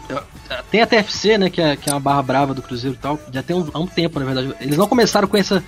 tem 0.69 0.81
a 0.83 0.85
TFC, 0.85 1.35
né, 1.37 1.49
que 1.49 1.59
é, 1.59 1.75
que 1.75 1.89
é 1.89 1.93
uma 1.93 1.99
barra 1.99 2.21
brava 2.21 2.53
do 2.53 2.61
Cruzeiro 2.61 2.95
e 2.95 2.99
tal, 2.99 3.17
já 3.31 3.41
tem 3.41 3.55
um, 3.55 3.67
há 3.73 3.79
um 3.79 3.87
tempo, 3.87 4.19
na 4.19 4.25
verdade. 4.25 4.53
Eles 4.61 4.77
não 4.77 4.87
começaram 4.87 5.27
com 5.27 5.35
essa, 5.35 5.63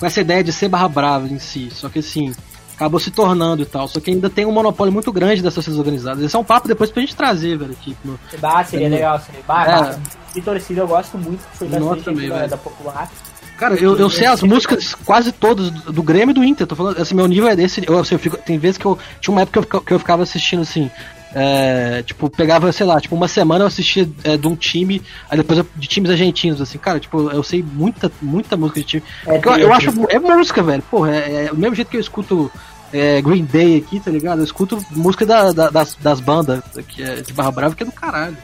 com 0.00 0.06
essa 0.06 0.20
ideia 0.22 0.42
de 0.42 0.52
ser 0.52 0.68
barra 0.68 0.88
brava 0.88 1.28
em 1.28 1.38
si, 1.38 1.68
só 1.70 1.90
que 1.90 1.98
assim, 1.98 2.32
acabou 2.74 2.98
se 2.98 3.10
tornando 3.10 3.60
e 3.62 3.66
tal. 3.66 3.86
Só 3.88 4.00
que 4.00 4.10
ainda 4.10 4.30
tem 4.30 4.46
um 4.46 4.52
monopólio 4.52 4.92
muito 4.92 5.12
grande 5.12 5.42
das 5.42 5.52
torcidas 5.52 5.78
organizadas. 5.78 6.24
Esse 6.24 6.34
é 6.34 6.38
um 6.38 6.44
papo 6.44 6.66
depois 6.66 6.90
pra 6.90 7.02
gente 7.02 7.14
trazer, 7.14 7.58
velho. 7.58 7.76
No, 8.02 8.18
Bah, 8.40 8.64
seria 8.64 8.86
É. 8.86 8.90
legal, 8.90 9.20
seria. 9.20 9.42
Bah, 9.46 9.64
É. 9.64 9.68
bah, 9.82 9.98
de 10.34 10.40
torcida 10.40 10.80
eu 10.80 10.88
gosto 10.88 11.18
muito, 11.18 11.46
que 11.50 11.58
foi 11.58 11.68
também, 11.68 12.28
da, 12.30 12.36
velho. 12.38 12.50
da 12.50 12.56
popular. 12.56 13.10
Cara, 13.58 13.74
eu, 13.76 13.96
eu 13.96 14.10
sei 14.10 14.26
as 14.26 14.42
músicas 14.42 14.94
quase 15.04 15.30
todas 15.32 15.70
do, 15.70 16.02
Grêmio 16.02 16.32
e 16.32 16.34
do 16.34 16.42
Inter. 16.44 16.66
Tô 16.66 16.74
falando, 16.74 17.00
assim, 17.00 17.14
meu 17.14 17.26
nível 17.28 17.48
é 17.48 17.54
desse. 17.56 17.82
Eu, 17.86 17.98
assim, 17.98 18.14
eu 18.14 18.18
fico, 18.18 18.36
tem 18.36 18.58
vezes 18.58 18.76
que 18.78 18.84
eu. 18.84 18.98
Tinha 19.20 19.32
uma 19.32 19.42
época 19.42 19.62
que 19.64 19.74
eu, 19.76 19.80
que 19.80 19.92
eu 19.94 19.98
ficava 19.98 20.22
assistindo 20.22 20.62
assim. 20.62 20.90
é, 21.34 22.02
tipo, 22.02 22.28
pegava, 22.28 22.70
sei 22.72 22.84
lá, 22.84 23.00
tipo, 23.00 23.14
uma 23.14 23.26
semana 23.28 23.62
eu 23.62 23.68
assistia 23.68 24.06
é, 24.24 24.36
de 24.36 24.46
um 24.46 24.54
time, 24.54 25.00
aí 25.30 25.38
depois 25.38 25.58
eu- 25.58 25.66
de 25.76 25.86
times 25.86 26.10
argentinos, 26.10 26.60
assim, 26.60 26.76
cara, 26.76 27.00
tipo, 27.00 27.30
eu 27.30 27.42
sei 27.42 27.62
muita, 27.62 28.12
muita 28.20 28.54
música 28.54 28.80
de 28.80 28.86
time. 28.86 29.02
É, 29.26 29.38
eu, 29.38 29.56
eu 29.58 29.72
acho. 29.72 29.90
É 30.10 30.18
música, 30.18 30.62
velho. 30.62 30.82
Porra, 30.90 31.14
é, 31.14 31.46
é 31.46 31.52
o 31.52 31.56
mesmo 31.56 31.74
jeito 31.74 31.88
que 31.88 31.96
eu 31.96 32.00
escuto 32.02 32.50
é, 32.92 33.22
Green 33.22 33.44
Day 33.44 33.78
aqui, 33.78 33.98
tá 33.98 34.10
ligado? 34.10 34.40
Eu 34.40 34.44
escuto 34.44 34.84
música 34.90 35.24
da, 35.24 35.52
da- 35.52 35.70
das, 35.70 35.94
das 35.94 36.20
bandas 36.20 36.62
que 36.88 37.02
é 37.02 37.22
de 37.22 37.32
Barra 37.32 37.50
Brava, 37.50 37.74
que 37.74 37.82
é 37.82 37.86
do 37.86 37.92
caralho. 37.92 38.36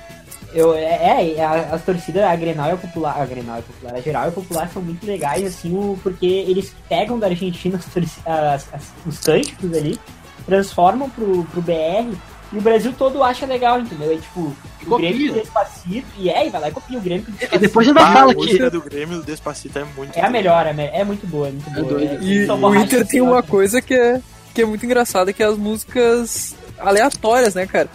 Eu, 0.58 0.74
é, 0.74 1.34
é, 1.36 1.44
a- 1.44 1.68
as 1.72 1.82
torcidas, 1.84 2.24
a 2.24 2.34
Grenal 2.34 2.68
e 2.68 2.72
a 2.72 2.76
Popular, 2.76 3.20
a 3.20 3.24
Grenal 3.24 3.56
e 3.56 3.58
a 3.60 3.62
Popular, 3.62 3.94
a 3.94 4.00
Geral 4.00 4.24
e 4.24 4.28
a 4.28 4.32
Popular 4.32 4.70
são 4.72 4.82
muito 4.82 5.06
legais, 5.06 5.46
assim, 5.46 5.72
o- 5.72 5.98
porque 6.02 6.26
eles 6.26 6.74
pegam 6.88 7.18
da 7.18 7.26
Argentina 7.28 7.78
as 7.78 8.26
as- 8.26 8.74
as- 8.74 8.92
os 9.06 9.18
cânticos 9.20 9.72
ali, 9.76 9.98
transformam 10.46 11.08
pro, 11.10 11.44
pro 11.44 11.60
BR, 11.62 12.12
e 12.52 12.56
o 12.58 12.60
Brasil 12.62 12.92
todo 12.96 13.22
acha 13.22 13.44
legal, 13.46 13.78
entendeu? 13.78 14.10
É 14.12 14.16
tipo, 14.16 14.40
o 14.40 14.56
Copia. 14.88 15.10
Grêmio 15.10 15.34
com 15.34 15.38
Despacito, 15.40 16.06
e 16.18 16.30
é, 16.30 16.46
e 16.46 16.50
vai 16.50 16.60
lá 16.62 16.68
e 16.68 16.72
copia 16.72 16.98
o 16.98 17.00
Grêmio 17.02 17.26
com 17.26 17.32
Despacito. 17.32 17.56
E 17.56 17.58
depois 17.58 17.88
ainda 17.88 18.00
Ah, 18.00 18.12
fala 18.12 18.32
a 18.32 18.34
que. 18.34 18.70
do 18.70 18.80
Grêmio 18.80 19.18
do 19.18 19.24
Despacito 19.24 19.78
é 19.78 19.84
muito 19.96 20.16
É 20.18 20.24
a 20.24 20.30
melhor, 20.30 20.66
é, 20.66 20.90
é 21.00 21.04
muito 21.04 21.26
boa, 21.26 21.48
é 21.48 21.50
muito 21.52 21.70
boa. 21.70 21.86
doido. 21.86 22.14
É, 22.14 22.24
E 22.24 22.46
são 22.46 22.60
o 22.62 22.74
Inter 22.74 23.06
tem 23.06 23.20
uma 23.20 23.42
coisa 23.42 23.80
que 23.82 23.92
é, 23.94 24.20
que 24.54 24.62
é 24.62 24.64
muito 24.64 24.84
engraçada, 24.86 25.32
que 25.32 25.42
é 25.42 25.46
as 25.46 25.58
músicas 25.58 26.56
aleatórias, 26.78 27.54
né, 27.54 27.66
cara? 27.66 27.88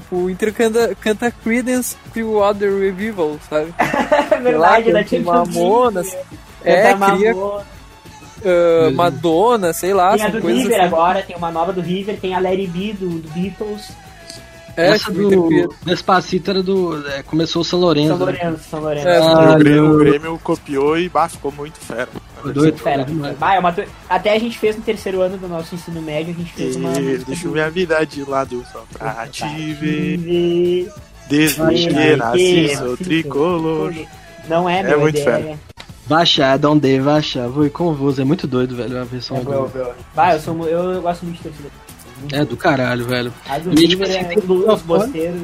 Tipo, 0.00 0.16
o 0.16 0.30
Inter 0.30 0.52
canta, 0.54 0.94
canta 1.00 1.30
Creedence 1.30 1.96
Clearwater 2.12 2.70
Revival, 2.78 3.38
sabe? 3.48 3.72
É 4.30 4.40
verdade, 4.40 4.92
lá, 4.92 4.98
League, 5.00 5.18
Mamonas. 5.20 6.12
meu. 6.12 6.20
É, 6.64 6.92
Canta 6.92 7.12
cria 7.16 7.34
Mamona. 7.34 7.64
ah, 8.44 8.90
Madonna, 8.92 9.72
sei 9.72 9.92
lá, 9.94 10.16
Tem 10.16 10.26
a 10.26 10.28
do 10.28 10.40
coisas 10.40 10.62
River 10.62 10.76
assim. 10.78 10.86
agora, 10.86 11.22
tem 11.22 11.36
uma 11.36 11.50
nova 11.50 11.72
do 11.72 11.80
River, 11.80 12.18
tem 12.20 12.34
a 12.34 12.38
Larry 12.40 12.66
B 12.66 12.92
do, 12.92 13.08
do 13.18 13.28
Beatles, 13.30 13.90
Essa 14.82 15.10
que 15.12 15.18
o 15.18 15.26
Inter 15.26 15.42
cria. 15.46 15.68
do 15.68 15.74
Despacito 15.84 16.50
era 16.50 16.62
do. 16.62 17.06
é, 17.08 17.22
começou 17.22 17.62
o 17.62 17.64
São 17.64 17.78
Lourenço. 17.80 18.16
São 18.16 18.26
né? 18.26 18.38
Lourenço, 18.40 18.64
São 18.70 18.80
Lourenço. 18.80 19.08
É, 19.08 19.18
Ah, 19.18 19.54
o, 19.54 19.58
Grêmio, 19.58 19.94
o 19.94 19.98
Grêmio 19.98 20.40
copiou 20.42 20.98
e 20.98 21.08
bah, 21.08 21.28
ficou 21.28 21.52
muito 21.52 21.78
fera. 21.80 22.08
Doido, 22.54 22.78
Fera. 22.78 23.04
Vai, 23.36 23.56
é 23.56 23.58
uma 23.58 23.74
Até 24.08 24.32
a 24.32 24.38
gente 24.38 24.56
fez 24.58 24.76
no 24.76 24.82
terceiro 24.82 25.20
ano 25.20 25.36
do 25.36 25.48
nosso 25.48 25.74
ensino 25.74 26.00
médio, 26.00 26.32
a 26.32 26.38
gente 26.38 26.52
fez 26.52 26.76
uma. 26.76 26.92
E 26.98 27.18
deixa 27.18 27.46
eu 27.48 27.52
ver 27.52 27.62
a 27.62 27.68
vida 27.68 28.04
de 28.06 28.22
lado 28.24 28.64
só 28.72 28.84
pra 28.96 29.26
te 29.26 29.44
ver. 29.74 30.88
Desde 31.28 31.56
que 31.88 32.16
nasci, 32.16 32.76
sou 32.76 32.96
tricolor. 32.96 33.92
Não 34.48 34.68
é, 34.68 34.78
É 34.78 34.82
meu, 34.84 35.00
muito 35.00 35.18
é- 35.18 35.24
fera. 35.24 35.58
Baixar, 36.06 36.58
Donde, 36.58 36.98
baixar, 37.00 37.48
vou 37.48 37.66
ir 37.66 37.70
com 37.70 37.92
você. 37.92 38.22
É 38.22 38.24
muito 38.24 38.46
doido, 38.46 38.74
velho, 38.74 38.98
a 38.98 39.04
versão 39.04 39.36
É, 39.36 39.40
do-. 39.40 39.70
Vai, 40.14 40.36
eu, 40.36 40.40
sou, 40.40 40.66
eu 40.66 41.02
gosto 41.02 41.24
muito 41.26 41.36
de 41.36 41.42
torcida. 41.42 41.68
É 42.32 42.44
do 42.44 42.56
caralho, 42.56 43.04
velho. 43.04 43.32
A 43.48 43.58
do 43.58 43.72
E, 43.78 43.88
tipo 43.88 44.02
assim, 44.02 44.12
é 44.18 44.24
tem 44.24 44.38
do- 44.40 44.64
uma 44.64 44.74
os 44.74 44.82
bosteiros. 44.82 45.42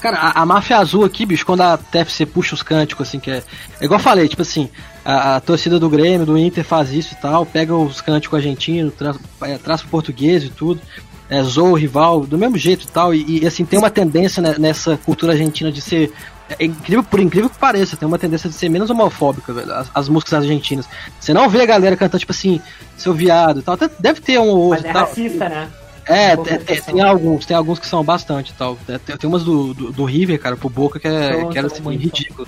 Cara, 0.00 0.16
a, 0.18 0.42
a 0.42 0.46
máfia 0.46 0.78
azul 0.78 1.04
aqui, 1.04 1.26
bicho, 1.26 1.44
quando 1.44 1.60
a 1.60 1.76
TFC 1.76 2.24
puxa 2.24 2.54
os 2.54 2.62
cânticos, 2.62 3.06
assim, 3.08 3.18
que 3.20 3.30
é. 3.30 3.42
É 3.80 3.84
igual 3.84 4.00
eu 4.00 4.04
falei, 4.04 4.26
tipo 4.26 4.40
assim, 4.40 4.70
a, 5.04 5.36
a 5.36 5.40
torcida 5.40 5.78
do 5.78 5.88
Grêmio, 5.90 6.24
do 6.24 6.38
Inter 6.38 6.64
faz 6.64 6.90
isso 6.92 7.14
e 7.14 7.20
tal, 7.20 7.44
pega 7.44 7.74
os 7.74 8.00
cânticos 8.00 8.38
argentinos, 8.38 8.94
traz, 8.94 9.18
é, 9.42 9.58
traz 9.58 9.82
pro 9.82 9.90
português 9.90 10.44
e 10.44 10.48
tudo, 10.48 10.80
é, 11.28 11.42
zoa 11.42 11.70
o 11.70 11.74
rival, 11.74 12.20
do 12.26 12.38
mesmo 12.38 12.56
jeito 12.56 12.84
e 12.84 12.88
tal, 12.88 13.14
e, 13.14 13.42
e, 13.42 13.46
assim, 13.46 13.66
tem 13.66 13.78
uma 13.78 13.90
tendência 13.90 14.42
né, 14.42 14.54
nessa 14.58 14.96
cultura 14.96 15.32
argentina 15.32 15.70
de 15.70 15.80
ser. 15.82 16.10
É 16.58 16.64
incrível, 16.64 17.02
por 17.02 17.18
incrível 17.18 17.50
que 17.50 17.58
pareça, 17.58 17.96
tem 17.96 18.06
uma 18.06 18.18
tendência 18.18 18.48
de 18.48 18.54
ser 18.54 18.68
menos 18.68 18.88
homofóbica, 18.88 19.52
velho, 19.52 19.72
as, 19.72 19.90
as 19.92 20.08
músicas 20.08 20.34
argentinas. 20.34 20.88
Você 21.18 21.34
não 21.34 21.48
vê 21.48 21.62
a 21.62 21.66
galera 21.66 21.96
cantando, 21.96 22.20
tipo 22.20 22.30
assim, 22.32 22.60
seu 22.96 23.12
viado 23.12 23.58
e 23.58 23.62
tal. 23.62 23.74
Até 23.74 23.90
Deve 23.98 24.20
ter 24.20 24.38
um 24.38 24.68
Mas 24.68 24.78
outro 24.80 24.86
é 24.88 24.92
tal. 24.92 25.06
racista, 25.06 25.48
né? 25.48 25.68
É, 26.08 26.36
pouco 26.36 26.48
tem, 26.50 26.80
tem- 26.80 27.00
alguns, 27.02 27.44
tem 27.46 27.56
alguns 27.56 27.80
que 27.80 27.86
são 27.88 28.04
bastante 28.04 28.52
tal. 28.54 28.78
Tem, 28.86 29.16
tem 29.16 29.28
umas 29.28 29.42
do, 29.42 29.74
do, 29.74 29.90
do 29.92 30.04
River, 30.04 30.38
cara, 30.38 30.56
pro 30.56 30.68
Boca 30.68 31.00
que, 31.00 31.08
é, 31.08 31.32
São- 31.40 31.48
que 31.50 31.58
era 31.58 31.66
assim, 31.66 31.82
muito. 31.82 32.00
ridículo. 32.00 32.46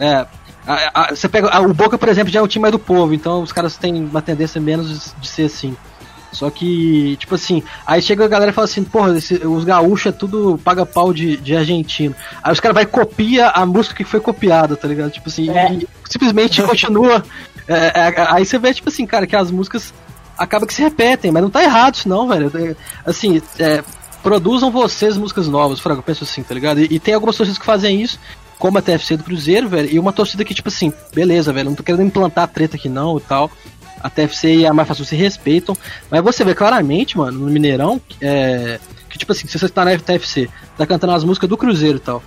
É. 0.00 0.26
a- 0.66 0.90
a- 0.94 1.14
você 1.14 1.28
pega. 1.28 1.48
a- 1.48 1.60
o 1.60 1.72
Boca, 1.72 1.96
por 1.96 2.08
exemplo, 2.08 2.32
já 2.32 2.40
é 2.40 2.42
o 2.42 2.48
time 2.48 2.62
mais 2.62 2.72
do 2.72 2.78
povo, 2.78 3.14
então 3.14 3.40
os 3.42 3.52
caras 3.52 3.76
têm 3.76 3.94
uma 4.04 4.20
tendência 4.20 4.60
menos 4.60 4.88
de, 5.14 5.20
de 5.20 5.28
ser 5.28 5.44
assim. 5.44 5.76
Só 6.32 6.50
que, 6.50 7.16
tipo 7.18 7.34
assim, 7.34 7.62
aí 7.86 8.02
chega 8.02 8.24
a 8.24 8.28
galera 8.28 8.50
e 8.50 8.54
fala 8.54 8.66
assim, 8.66 8.84
porra, 8.84 9.16
esse- 9.16 9.46
os 9.46 9.64
gaúchos 9.64 10.06
é 10.06 10.12
tudo 10.12 10.60
paga 10.62 10.84
pau 10.84 11.12
de, 11.12 11.36
de 11.38 11.56
argentino. 11.56 12.14
Aí 12.42 12.52
os 12.52 12.60
caras 12.60 12.74
vai 12.74 12.84
e 12.84 12.86
copia 12.86 13.48
a 13.48 13.64
música 13.64 13.94
que 13.96 14.04
foi 14.04 14.20
copiada, 14.20 14.76
tá 14.76 14.86
ligado? 14.86 15.10
Tipo 15.10 15.28
assim, 15.28 15.48
É. 15.50 15.72
e 15.72 15.88
simplesmente 16.08 16.60
continua. 16.62 17.24
É, 17.66 17.92
é, 17.94 18.14
aí 18.30 18.44
você 18.44 18.58
vê, 18.58 18.72
tipo 18.74 18.88
assim, 18.88 19.06
cara, 19.06 19.26
que 19.26 19.34
as 19.36 19.50
músicas 19.50 19.92
acaba 20.36 20.66
que 20.66 20.74
se 20.74 20.82
repetem, 20.82 21.30
mas 21.32 21.42
não 21.42 21.50
tá 21.50 21.62
errado 21.62 21.94
isso 21.94 22.08
não, 22.08 22.28
velho. 22.28 22.50
É, 22.54 22.76
Assim, 23.04 23.40
é, 23.58 23.82
produzam 24.22 24.70
vocês 24.70 25.16
músicas 25.16 25.48
novas, 25.48 25.80
Fraga, 25.80 25.98
eu 26.00 26.02
penso 26.02 26.24
assim, 26.24 26.42
tá 26.42 26.54
ligado? 26.54 26.80
E, 26.80 26.88
e 26.90 26.98
tem 27.00 27.14
algumas 27.14 27.36
torcidas 27.36 27.58
que 27.58 27.64
fazem 27.66 28.00
isso, 28.02 28.18
como 28.58 28.76
a 28.76 28.82
TFC 28.82 29.16
do 29.16 29.24
Cruzeiro, 29.24 29.68
velho, 29.68 29.88
e 29.90 29.98
uma 29.98 30.12
torcida 30.12 30.44
que, 30.44 30.52
tipo 30.54 30.68
assim, 30.68 30.92
beleza, 31.14 31.52
velho, 31.52 31.70
não 31.70 31.76
tô 31.76 31.82
querendo 31.82 32.02
implantar 32.04 32.48
treta 32.48 32.76
aqui 32.76 32.88
não 32.88 33.16
e 33.16 33.20
tal. 33.20 33.50
A 34.00 34.10
TFC 34.10 34.56
e 34.56 34.66
a 34.66 34.72
Mafia 34.72 34.94
Sul 34.94 35.04
se 35.04 35.16
respeitam, 35.16 35.76
mas 36.10 36.22
você 36.22 36.44
vê 36.44 36.54
claramente, 36.54 37.16
mano, 37.16 37.38
no 37.38 37.46
Mineirão, 37.50 38.00
é, 38.20 38.78
que 39.08 39.18
tipo 39.18 39.32
assim, 39.32 39.46
se 39.46 39.58
você 39.58 39.68
tá 39.68 39.84
na 39.84 39.96
TFC, 39.98 40.48
tá 40.76 40.86
cantando 40.86 41.12
as 41.12 41.24
músicas 41.24 41.48
do 41.48 41.56
Cruzeiro 41.56 41.96
e 41.96 42.00
tal. 42.00 42.22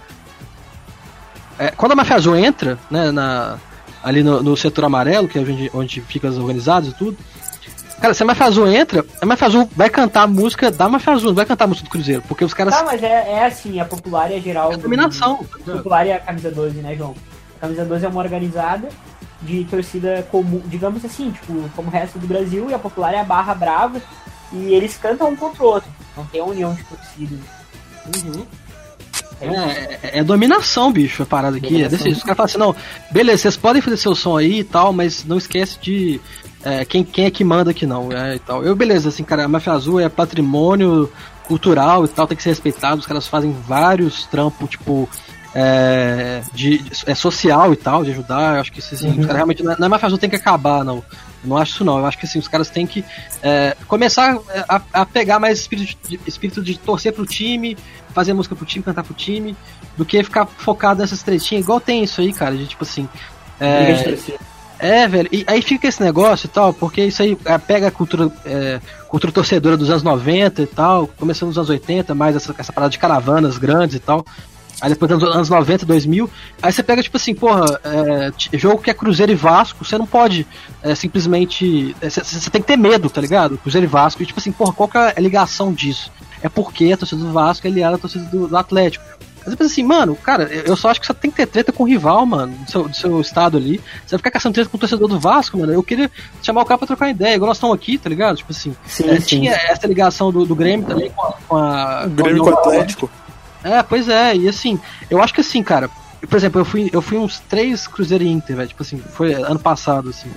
É, 1.58 1.72
quando 1.72 1.92
a 1.92 1.96
Mafia 1.96 2.16
Azul 2.16 2.36
entra, 2.36 2.78
né, 2.90 3.12
na, 3.12 3.58
ali 4.04 4.24
no, 4.24 4.42
no 4.42 4.58
setor 4.58 4.86
amarelo, 4.86 5.28
que 5.28 5.38
é 5.38 5.42
onde, 5.42 5.72
onde 5.74 6.02
fica 6.02 6.28
as 6.28 6.38
organizadas 6.38 6.90
e 6.90 6.94
tudo, 6.94 7.18
Cara, 8.02 8.16
se 8.16 8.24
a 8.24 8.26
Mafia 8.26 8.48
Azul 8.48 8.68
entra, 8.68 9.06
a 9.22 9.26
Mafia 9.28 9.46
Azul 9.46 9.70
vai 9.76 9.88
cantar 9.88 10.24
a 10.24 10.28
música 10.28 10.72
da 10.72 10.90
Mafia 10.90 11.14
Azul, 11.14 11.28
não 11.28 11.36
vai 11.36 11.46
cantar 11.46 11.66
a 11.66 11.68
música 11.68 11.88
do 11.88 11.92
Cruzeiro, 11.92 12.24
porque 12.28 12.44
os 12.44 12.52
caras. 12.52 12.74
Tá, 12.74 12.84
mas 12.84 13.04
é, 13.04 13.34
é 13.34 13.46
assim, 13.46 13.80
a 13.80 13.86
popular 13.86 14.32
e 14.32 14.38
a 14.38 14.40
geral. 14.40 14.74
É 14.74 14.78
dominação. 14.78 15.46
A 15.54 15.72
popular 15.72 16.08
e 16.08 16.12
a 16.12 16.20
camisa 16.20 16.50
12, 16.50 16.80
né, 16.80 16.96
João? 16.96 17.14
A 17.58 17.62
camisa 17.62 17.86
12 17.86 18.04
é 18.04 18.10
uma 18.10 18.20
organizada 18.20 18.90
de 19.42 19.64
torcida 19.66 20.28
comum, 20.32 20.62
digamos 20.66 21.04
assim, 21.04 21.32
tipo, 21.32 21.70
como 21.76 21.88
o 21.88 21.92
resto 21.92 22.20
do 22.20 22.28
Brasil, 22.28 22.70
e 22.70 22.74
a 22.74 22.80
popular 22.80 23.14
é 23.14 23.20
a 23.20 23.24
barra 23.24 23.54
brava, 23.56 24.02
e 24.54 24.74
eles 24.74 24.98
cantam 24.98 25.30
um 25.30 25.36
contra 25.36 25.64
o 25.64 25.68
outro. 25.68 25.90
Não 26.16 26.26
tem 26.26 26.42
a 26.42 26.46
união 26.46 26.74
de 26.74 26.84
torcida. 26.84 27.36
Uhum. 28.26 28.46
É. 29.40 29.46
É, 29.48 30.00
é- 30.04 30.20
é 30.20 30.24
dominação, 30.24 30.92
bicho, 30.92 31.24
a 31.24 31.26
parada 31.26 31.58
aqui. 31.58 31.82
É 31.84 31.90
desse 31.90 32.04
jeito. 32.04 32.18
Os 32.18 32.24
caras 32.24 32.38
falam 32.38 32.46
assim, 32.46 32.58
não, 32.60 32.76
beleza, 33.12 33.42
vocês 33.44 33.58
podem 33.58 33.82
fazer 33.82 33.98
seu 33.98 34.14
som 34.16 34.38
aí 34.38 34.60
e 34.60 34.64
tal, 34.64 34.94
mas 34.94 35.26
não 35.26 35.38
esquece 35.38 35.80
de. 35.82 36.22
é, 36.64 36.86
quem, 36.86 37.04
quem 37.04 37.26
é 37.26 37.32
que 37.32 37.44
manda 37.44 37.72
aqui 37.72 37.86
não, 37.88 38.12
é, 38.12 38.36
e 38.36 38.40
tal. 38.40 38.64
Eu, 38.64 38.76
beleza, 38.76 39.10
assim, 39.10 39.24
cara, 39.24 39.46
a 39.46 39.48
Máfia 39.48 39.74
Azul 39.74 40.00
é 40.00 40.08
patrimônio 40.08 41.12
cultural 41.48 42.06
e 42.06 42.08
tal, 42.08 42.28
tem 42.28 42.38
que 42.38 42.44
ser 42.44 42.50
respeitado. 42.50 43.00
Os 43.00 43.08
caras 43.08 43.28
fazem 43.28 43.52
vários 43.52 44.26
trampos, 44.28 44.70
tipo. 44.70 45.10
É, 45.54 46.42
de, 46.54 46.82
é 47.06 47.14
social 47.14 47.74
e 47.74 47.76
tal, 47.76 48.04
de 48.04 48.12
ajudar. 48.12 48.56
Eu 48.56 48.62
acho 48.62 48.72
que 48.72 48.80
assim, 48.80 48.96
os 48.96 49.02
Uhum. 49.02 49.16
caras 49.22 49.36
realmente. 49.36 49.64
Não 49.64 49.74
é, 49.74 49.76
não 49.78 49.86
é 49.86 49.90
Máfia 49.90 50.08
Azul 50.08 50.18
tem 50.18 50.30
que 50.30 50.36
acabar, 50.36 50.84
não. 50.84 50.98
Eu 51.44 51.50
não 51.50 51.58
acho 51.58 51.74
isso 51.74 51.84
não. 51.84 51.98
Eu 52.00 52.06
acho 52.06 52.18
que 52.18 52.26
assim, 52.26 52.40
os 52.40 52.48
caras 52.48 52.70
têm 52.70 52.88
que 52.88 53.04
é, 53.44 53.76
começar 53.88 54.38
a, 54.70 54.82
a 54.94 55.06
pegar 55.06 55.40
mais 55.40 55.60
espírito 55.60 55.98
de, 56.08 56.20
espírito 56.26 56.64
de 56.64 56.78
torcer 56.78 57.12
pro 57.14 57.26
time, 57.26 57.78
fazer 58.14 58.34
música 58.34 58.56
pro 58.56 58.66
time, 58.66 58.84
cantar 58.84 59.04
pro 59.04 59.14
time, 59.14 59.56
do 59.98 60.06
que 60.06 60.24
ficar 60.24 60.46
focado 60.46 61.02
nessas 61.02 61.22
tretinhas. 61.22 61.64
Igual 61.64 61.80
tem 61.80 62.04
isso 62.04 62.22
aí, 62.22 62.32
cara, 62.32 62.56
de 62.56 62.68
tipo 62.68 62.84
assim. 62.84 63.10
É, 63.60 63.94
é, 64.80 65.08
velho, 65.08 65.30
e 65.32 65.44
aí 65.46 65.62
fica 65.62 65.88
esse 65.88 66.02
negócio 66.02 66.48
e 66.48 66.50
tal, 66.50 66.74
porque 66.74 67.04
isso 67.04 67.22
aí 67.22 67.38
é, 67.46 67.56
pega 67.60 67.88
a 67.90 67.92
cultura, 67.92 68.32
é, 68.44 68.80
cultura 69.08 69.32
torcedora 69.32 69.78
dos 69.78 69.92
anos 69.92 70.02
90 70.02 70.64
e 70.64 70.66
tal, 70.66 71.06
começando 71.06 71.50
nos 71.50 71.58
anos 71.60 71.70
80, 71.70 72.16
mais 72.16 72.36
essa, 72.36 72.56
essa 72.58 72.74
parada 72.74 72.90
de 72.90 72.98
caravanas 72.98 73.60
grandes 73.60 73.96
e 73.98 74.00
tal. 74.00 74.26
Aí 74.82 74.90
depois 74.90 75.12
dos 75.12 75.24
anos 75.24 75.50
90, 75.50 75.86
2000, 75.86 76.30
aí 76.62 76.72
você 76.74 76.82
pega 76.82 77.04
tipo 77.04 77.16
assim, 77.18 77.36
porra, 77.36 77.66
é, 77.84 78.32
jogo 78.58 78.82
que 78.82 78.90
é 78.90 78.94
Cruzeiro 78.94 79.32
e 79.32 79.36
Vasco, 79.36 79.86
você 79.86 79.98
não 79.98 80.08
pode 80.08 80.46
é, 80.82 80.96
simplesmente. 80.96 81.96
é, 82.02 82.10
Você 82.10 82.24
você 82.24 82.50
tem 82.50 82.62
que 82.62 82.68
ter 82.68 82.78
medo, 82.78 83.10
tá 83.10 83.22
ligado? 83.22 83.58
Cruzeiro 83.58 83.86
e 83.86 83.90
Vasco, 83.90 84.24
e 84.24 84.26
tipo 84.26 84.40
assim, 84.40 84.52
porra, 84.52 84.74
qual 84.74 84.90
que 84.90 84.98
é 84.98 85.14
a 85.16 85.22
ligação 85.22 85.72
disso? 85.72 86.12
É 86.42 86.50
porque 86.50 86.92
a 86.92 86.98
torcida 86.98 87.22
do 87.22 87.32
Vasco 87.32 87.68
ele 87.68 87.82
era 87.82 87.96
a 87.96 88.00
torcida 88.00 88.26
do, 88.26 88.48
do 88.48 88.58
Atlético. 88.58 89.06
Mas 89.44 89.52
eu 89.54 89.58
penso 89.58 89.72
assim, 89.72 89.84
mano, 89.84 90.16
cara, 90.16 90.44
eu 90.44 90.76
só 90.76 90.90
acho 90.90 91.02
que 91.02 91.08
você 91.08 91.14
tem 91.16 91.32
que 91.32 91.38
ter 91.38 91.48
treta 91.48 91.72
com 91.72 91.82
o 91.82 91.88
rival, 91.88 92.24
mano, 92.28 92.56
do 92.56 92.70
seu, 92.70 92.88
do 92.88 92.96
seu 92.96 93.20
estado 93.22 93.58
ali. 93.58 93.78
Você 94.06 94.12
vai 94.12 94.18
ficar 94.20 94.30
caçando 94.32 94.54
treta 94.54 94.70
com 94.70 94.78
o 94.78 94.80
torcedor 94.80 95.08
do 95.08 95.20
Vasco, 95.20 95.58
mano. 95.58 95.74
Eu 95.74 95.82
queria 95.82 96.12
chamar 96.44 96.62
o 96.62 96.66
cara 96.66 96.78
pra 96.78 96.86
trocar 96.86 97.10
ideia, 97.10 97.34
igual 97.36 97.48
nós 97.48 97.58
estamos 97.58 97.76
aqui, 97.76 97.98
tá 97.98 98.08
ligado? 98.08 98.38
Tipo 98.38 98.52
assim, 98.52 98.76
Sim, 98.86 99.10
é, 99.10 99.16
sim. 99.20 99.26
tinha 99.26 99.54
essa 99.54 99.88
ligação 99.88 100.32
do, 100.32 100.46
do 100.46 100.56
Grêmio 100.56 100.86
também 100.86 101.10
com 101.10 101.26
a. 101.26 101.34
Com 101.48 101.58
a 101.58 102.04
O 102.06 102.10
Grêmio 102.12 102.44
com 102.44 102.52
o 102.52 102.54
Atlético. 102.54 103.10
É, 103.64 103.84
pois 103.84 104.10
é, 104.10 104.36
e 104.36 104.48
assim, 104.48 104.80
eu 105.10 105.22
acho 105.22 105.34
que 105.34 105.42
assim, 105.42 105.62
cara, 105.62 105.90
por 106.28 106.36
exemplo, 106.36 106.62
eu 106.62 106.66
fui, 106.66 106.90
eu 106.92 107.02
fui 107.02 107.18
uns 107.18 107.40
três 107.40 107.88
Cruzeiro 107.88 108.24
e 108.24 108.28
Inter, 108.28 108.56
velho, 108.56 108.70
tipo 108.70 108.82
assim, 108.84 108.98
foi 108.98 109.34
ano 109.34 109.60
passado, 109.60 110.10
assim. 110.10 110.30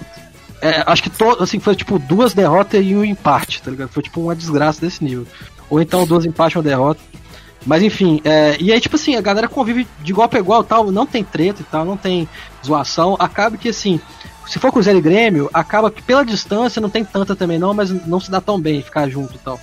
É, 0.61 0.83
acho 0.87 1.03
que 1.03 1.11
todo, 1.11 1.43
assim, 1.43 1.59
foi 1.59 1.75
tipo 1.75 1.99
duas 1.99 2.33
derrotas 2.33 2.85
e 2.85 2.95
um 2.95 3.05
empate, 3.05 3.63
tá 3.63 3.71
ligado? 3.71 3.89
Foi 3.91 4.03
tipo 4.03 4.21
uma 4.21 4.35
desgraça 4.35 4.81
desse 4.81 5.05
nível. 5.05 5.27
Ou 5.69 5.81
então 5.81 6.07
duas 6.07 6.25
empates 6.25 6.55
e 6.55 6.59
uma 6.59 6.65
derrota. 6.65 7.01
Mas 7.67 7.83
enfim, 7.83 8.21
é, 8.25 8.57
e 8.61 8.73
aí, 8.73 8.81
tipo 8.81 8.97
assim, 8.97 9.17
a 9.17 9.21
galera 9.21 9.49
convive 9.49 9.87
de 10.03 10.13
igual 10.13 10.29
pra 10.29 10.39
igual 10.39 10.63
tal, 10.63 10.91
não 10.91 11.07
tem 11.07 11.25
treta 11.25 11.63
e 11.63 11.65
tal, 11.65 11.85
não 11.85 11.97
tem 11.97 12.29
zoação. 12.65 13.17
Acaba 13.19 13.57
que 13.57 13.71
assim, 13.71 14.01
se 14.47 14.59
for 14.59 14.71
Cruzeiro 14.71 14.99
e 14.99 15.03
Grêmio, 15.03 15.51
acaba 15.53 15.91
que 15.91 16.03
pela 16.03 16.25
distância 16.25 16.81
não 16.81 16.91
tem 16.91 17.05
tanta 17.05 17.35
também 17.35 17.59
não, 17.59 17.73
mas 17.73 17.91
não 18.07 18.21
se 18.21 18.31
dá 18.31 18.41
tão 18.41 18.61
bem 18.61 18.83
ficar 18.83 19.09
junto 19.09 19.35
e 19.35 19.39
tal. 19.39 19.59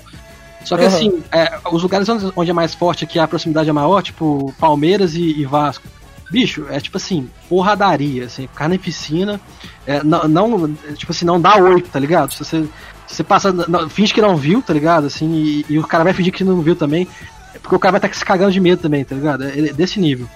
Só 0.64 0.78
que 0.78 0.86
Aham. 0.86 0.96
assim, 0.96 1.24
é, 1.32 1.60
os 1.72 1.84
lugares 1.84 2.08
onde, 2.36 2.52
é 2.52 2.54
mais 2.54 2.74
forte 2.74 3.04
aqui, 3.04 3.20
a 3.20 3.28
proximidade 3.28 3.70
é 3.70 3.74
maior, 3.74 4.02
tipo 4.02 4.54
Palmeiras 4.60 5.16
e, 5.16 5.40
e 5.40 5.46
Vasco. 5.46 5.88
Bicho, 6.30 6.66
é 6.70 6.80
tipo 6.80 6.96
assim, 6.98 7.30
porradaria, 7.50 8.26
assim, 8.26 8.48
carnificina. 8.56 9.40
É, 9.86 10.02
não, 10.04 10.28
não, 10.28 10.74
tipo 10.96 11.12
assim, 11.12 11.26
não 11.26 11.42
dá 11.42 11.58
oito, 11.58 11.90
tá 11.90 12.00
ligado? 12.00 12.32
Se 12.32 12.44
você, 12.46 12.64
se 13.06 13.16
você 13.16 13.24
passa, 13.24 13.52
não, 13.52 13.90
finge 13.90 14.14
que 14.14 14.22
não 14.22 14.38
viu, 14.38 14.62
tá 14.62 14.74
ligado? 14.74 15.08
Assim, 15.08 15.30
e, 15.34 15.66
e 15.70 15.78
o 15.80 15.86
cara 15.86 16.04
vai 16.06 16.14
fingir 16.14 16.32
que 16.32 16.44
não 16.44 16.62
viu 16.62 16.76
também. 16.76 17.06
é 17.54 17.60
Porque 17.60 17.76
o 17.76 17.80
cara 17.80 17.92
vai 17.92 17.98
estar 18.00 18.18
se 18.18 18.24
cagando 18.24 18.52
de 18.52 18.62
medo 18.62 18.82
também, 18.82 19.04
tá 19.04 19.16
ligado? 19.16 19.44
É, 19.44 19.60
é 19.60 19.74
desse 19.74 20.00
nível. 20.00 20.28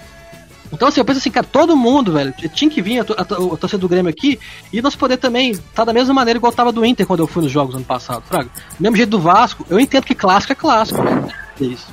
Então, 0.72 0.88
assim, 0.88 1.00
eu 1.00 1.04
penso 1.04 1.18
assim, 1.18 1.30
cara, 1.30 1.46
todo 1.50 1.76
mundo, 1.76 2.12
velho, 2.12 2.34
tinha 2.54 2.70
que 2.70 2.82
vir 2.82 3.00
a, 3.00 3.02
a, 3.02 3.22
a 3.22 3.56
torcida 3.56 3.78
do 3.78 3.88
Grêmio 3.88 4.10
aqui 4.10 4.38
e 4.72 4.82
nós 4.82 4.96
poder 4.96 5.16
também 5.16 5.56
tá 5.74 5.84
da 5.84 5.92
mesma 5.92 6.12
maneira 6.12 6.38
igual 6.38 6.52
tava 6.52 6.72
do 6.72 6.84
Inter 6.84 7.06
quando 7.06 7.20
eu 7.20 7.26
fui 7.26 7.42
nos 7.42 7.52
jogos 7.52 7.74
ano 7.74 7.84
passado, 7.84 8.22
fraga. 8.26 8.50
Do 8.78 8.82
mesmo 8.82 8.96
jeito 8.96 9.10
do 9.10 9.20
Vasco, 9.20 9.64
eu 9.70 9.78
entendo 9.78 10.04
que 10.04 10.14
clássico 10.14 10.52
é 10.52 10.56
clássico, 10.56 11.02
velho. 11.02 11.32
É 11.60 11.64
isso. 11.64 11.86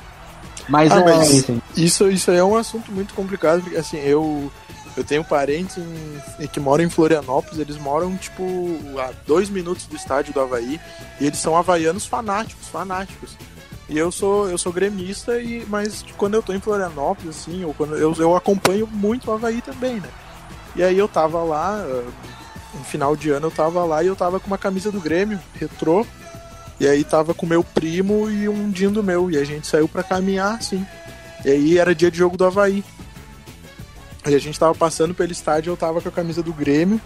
Mas, 0.68 0.90
Ah, 0.92 1.00
é, 1.00 1.04
mas 1.04 1.46
isso, 1.76 2.08
isso 2.10 2.30
aí 2.30 2.38
é 2.38 2.44
um 2.44 2.56
assunto 2.56 2.90
muito 2.90 3.12
complicado, 3.14 3.60
porque 3.62 3.76
assim, 3.76 3.98
eu, 3.98 4.50
eu 4.96 5.04
tenho 5.04 5.22
parentes 5.22 5.76
em- 5.78 6.46
que 6.46 6.58
moram 6.58 6.82
em 6.84 6.88
Florianópolis, 6.90 7.58
eles 7.60 7.76
moram, 7.76 8.16
tipo, 8.16 8.76
a 8.98 9.10
dois 9.26 9.50
minutos 9.50 9.86
do 9.86 9.94
estádio 9.94 10.32
do 10.32 10.40
Havaí, 10.40 10.80
e 11.20 11.26
eles 11.26 11.38
são 11.38 11.56
havaianos 11.56 12.06
fanáticos, 12.06 12.66
fanáticos. 12.68 13.36
E 13.88 13.98
eu 13.98 14.10
sou, 14.10 14.48
eu 14.48 14.56
sou 14.56 14.72
gremista, 14.72 15.38
e, 15.38 15.64
mas 15.68 16.04
quando 16.16 16.34
eu 16.34 16.42
tô 16.42 16.52
em 16.52 16.60
Florianópolis, 16.60 17.36
assim, 17.36 17.64
ou 17.64 17.74
quando 17.74 17.96
eu, 17.96 18.14
eu 18.14 18.34
acompanho 18.34 18.86
muito 18.86 19.30
o 19.30 19.32
Havaí 19.34 19.60
também, 19.60 20.00
né? 20.00 20.08
E 20.74 20.82
aí 20.82 20.98
eu 20.98 21.06
tava 21.06 21.42
lá, 21.42 21.76
ah, 21.76 22.04
no 22.74 22.84
final 22.84 23.14
de 23.14 23.30
ano 23.30 23.46
eu 23.46 23.50
tava 23.50 23.84
lá 23.84 24.02
e 24.02 24.06
eu 24.06 24.16
tava 24.16 24.40
com 24.40 24.46
uma 24.46 24.58
camisa 24.58 24.90
do 24.90 25.00
Grêmio, 25.00 25.38
retrô, 25.54 26.06
e 26.80 26.88
aí 26.88 27.04
tava 27.04 27.34
com 27.34 27.46
meu 27.46 27.62
primo 27.62 28.28
e 28.30 28.48
um 28.48 28.70
dindo 28.70 29.02
meu. 29.02 29.30
E 29.30 29.36
a 29.36 29.44
gente 29.44 29.66
saiu 29.66 29.88
pra 29.88 30.02
caminhar, 30.02 30.56
assim. 30.56 30.84
E 31.44 31.50
aí 31.50 31.78
era 31.78 31.94
dia 31.94 32.10
de 32.10 32.18
jogo 32.18 32.36
do 32.36 32.44
Havaí. 32.44 32.84
E 34.26 34.34
a 34.34 34.38
gente 34.38 34.58
tava 34.58 34.74
passando 34.74 35.14
pelo 35.14 35.30
estádio, 35.30 35.70
eu 35.70 35.76
tava 35.76 36.00
com 36.00 36.08
a 36.08 36.12
camisa 36.12 36.42
do 36.42 36.52
Grêmio. 36.52 37.00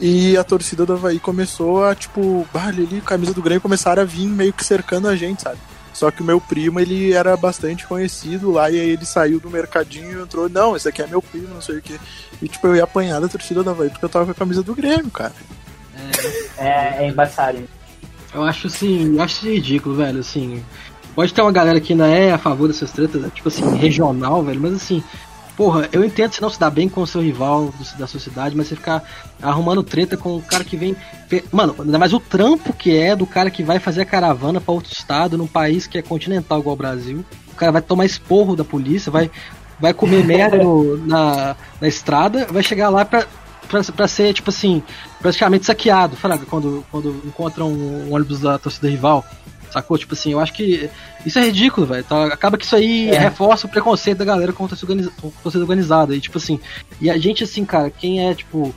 E 0.00 0.36
a 0.36 0.44
torcida 0.44 0.86
do 0.86 0.92
Havaí 0.92 1.18
começou 1.18 1.84
a, 1.84 1.94
tipo, 1.94 2.46
bah, 2.52 2.66
ali, 2.66 3.00
camisa 3.00 3.34
do 3.34 3.42
Grêmio 3.42 3.60
começaram 3.60 4.02
a 4.02 4.04
vir 4.04 4.28
meio 4.28 4.52
que 4.52 4.64
cercando 4.64 5.08
a 5.08 5.16
gente, 5.16 5.42
sabe? 5.42 5.58
Só 5.98 6.12
que 6.12 6.22
o 6.22 6.24
meu 6.24 6.40
primo, 6.40 6.78
ele 6.78 7.12
era 7.12 7.36
bastante 7.36 7.84
conhecido 7.84 8.52
lá, 8.52 8.70
e 8.70 8.78
aí 8.78 8.90
ele 8.90 9.04
saiu 9.04 9.40
do 9.40 9.50
mercadinho 9.50 10.20
e 10.20 10.22
entrou, 10.22 10.48
não, 10.48 10.76
esse 10.76 10.88
aqui 10.88 11.02
é 11.02 11.08
meu 11.08 11.20
primo, 11.20 11.48
não 11.52 11.60
sei 11.60 11.78
o 11.78 11.82
quê. 11.82 11.98
E, 12.40 12.46
tipo, 12.46 12.68
eu 12.68 12.76
ia 12.76 12.84
apanhar 12.84 13.20
da 13.20 13.26
torcida 13.26 13.64
do 13.64 13.70
Havaí 13.70 13.90
porque 13.90 14.04
eu 14.04 14.08
tava 14.08 14.26
com 14.26 14.30
a 14.30 14.34
camisa 14.34 14.62
do 14.62 14.76
Grêmio, 14.76 15.10
cara. 15.10 15.32
É, 16.56 17.02
é 17.04 17.08
embaçado. 17.08 17.68
Eu 18.32 18.44
acho 18.44 18.68
assim, 18.68 19.16
eu 19.16 19.22
acho 19.22 19.44
ridículo, 19.44 19.96
velho, 19.96 20.20
assim. 20.20 20.64
Pode 21.16 21.34
ter 21.34 21.42
uma 21.42 21.50
galera 21.50 21.80
que 21.80 21.94
ainda 21.94 22.06
é 22.06 22.30
a 22.30 22.38
favor 22.38 22.68
dessas 22.68 22.92
tretas, 22.92 23.20
né, 23.20 23.28
tipo 23.34 23.48
assim, 23.48 23.68
regional, 23.76 24.40
velho, 24.44 24.60
mas 24.60 24.74
assim, 24.74 25.02
porra, 25.58 25.88
eu 25.90 26.04
entendo 26.04 26.32
se 26.32 26.40
não 26.40 26.48
se 26.48 26.58
dá 26.60 26.70
bem 26.70 26.88
com 26.88 27.02
o 27.02 27.06
seu 27.06 27.20
rival 27.20 27.64
do- 27.76 27.98
da 27.98 28.06
sociedade, 28.06 28.56
mas 28.56 28.68
você 28.68 28.76
ficar 28.76 29.02
arrumando 29.42 29.82
treta 29.82 30.16
com 30.16 30.36
o 30.36 30.40
cara 30.42 30.62
que 30.62 30.76
vem. 30.76 30.94
Mano, 31.50 31.74
ainda 31.80 31.98
mais 31.98 32.12
o 32.12 32.20
trampo 32.20 32.72
que 32.72 32.96
é 32.96 33.16
do 33.16 33.26
cara 33.26 33.50
que 33.50 33.64
vai 33.64 33.80
fazer 33.80 34.02
a 34.02 34.06
caravana 34.06 34.60
pra 34.60 34.72
outro 34.72 34.92
estado, 34.92 35.36
num 35.36 35.48
país 35.48 35.84
que 35.88 35.98
é 35.98 36.02
continental 36.02 36.60
igual 36.60 36.74
o 36.74 36.78
Brasil. 36.78 37.24
O 37.52 37.56
cara 37.56 37.72
vai 37.72 37.82
tomar 37.82 38.04
esporro 38.06 38.54
da 38.54 38.64
polícia, 38.64 39.10
vai, 39.10 39.28
vai 39.80 39.92
comer 39.92 40.22
merda 40.24 40.58
no- 40.58 40.96
na, 41.04 41.56
na 41.80 41.88
estrada, 41.88 42.46
vai 42.52 42.62
chegar 42.62 42.88
lá 42.88 43.04
pra, 43.04 43.26
pra, 43.68 43.82
pra 43.82 44.06
ser, 44.06 44.32
tipo 44.32 44.50
assim, 44.50 44.80
praticamente 45.20 45.66
saqueado, 45.66 46.14
fraga, 46.16 46.46
quando, 46.46 46.84
quando 46.88 47.20
encontra 47.26 47.64
um, 47.64 48.06
um 48.08 48.14
ônibus 48.14 48.38
da 48.40 48.58
torcida 48.58 48.88
rival. 48.88 49.24
Sacou? 49.70 49.98
Tipo 49.98 50.14
assim, 50.14 50.32
eu 50.32 50.40
acho 50.40 50.52
que 50.52 50.88
isso 51.26 51.38
é 51.38 51.42
ridículo, 51.44 51.86
velho. 51.86 52.04
Tá? 52.04 52.26
Acaba 52.26 52.56
que 52.56 52.64
isso 52.64 52.74
aí 52.76 53.10
É. 53.10 53.18
reforça 53.18 53.66
o 53.66 53.70
preconceito 53.70 54.18
da 54.18 54.24
galera 54.24 54.52
com 54.52 54.64
a 54.64 54.68
organiza- 54.82 55.12
torcida 55.42 55.62
organizada. 55.64 56.14
E 56.16 56.20
tipo 56.20 56.38
assim, 56.38 56.58
e 57.00 57.10
a 57.10 57.18
gente 57.18 57.44
assim, 57.44 57.64
cara, 57.64 57.90
quem 57.90 58.26
é 58.28 58.34
tipo. 58.34 58.74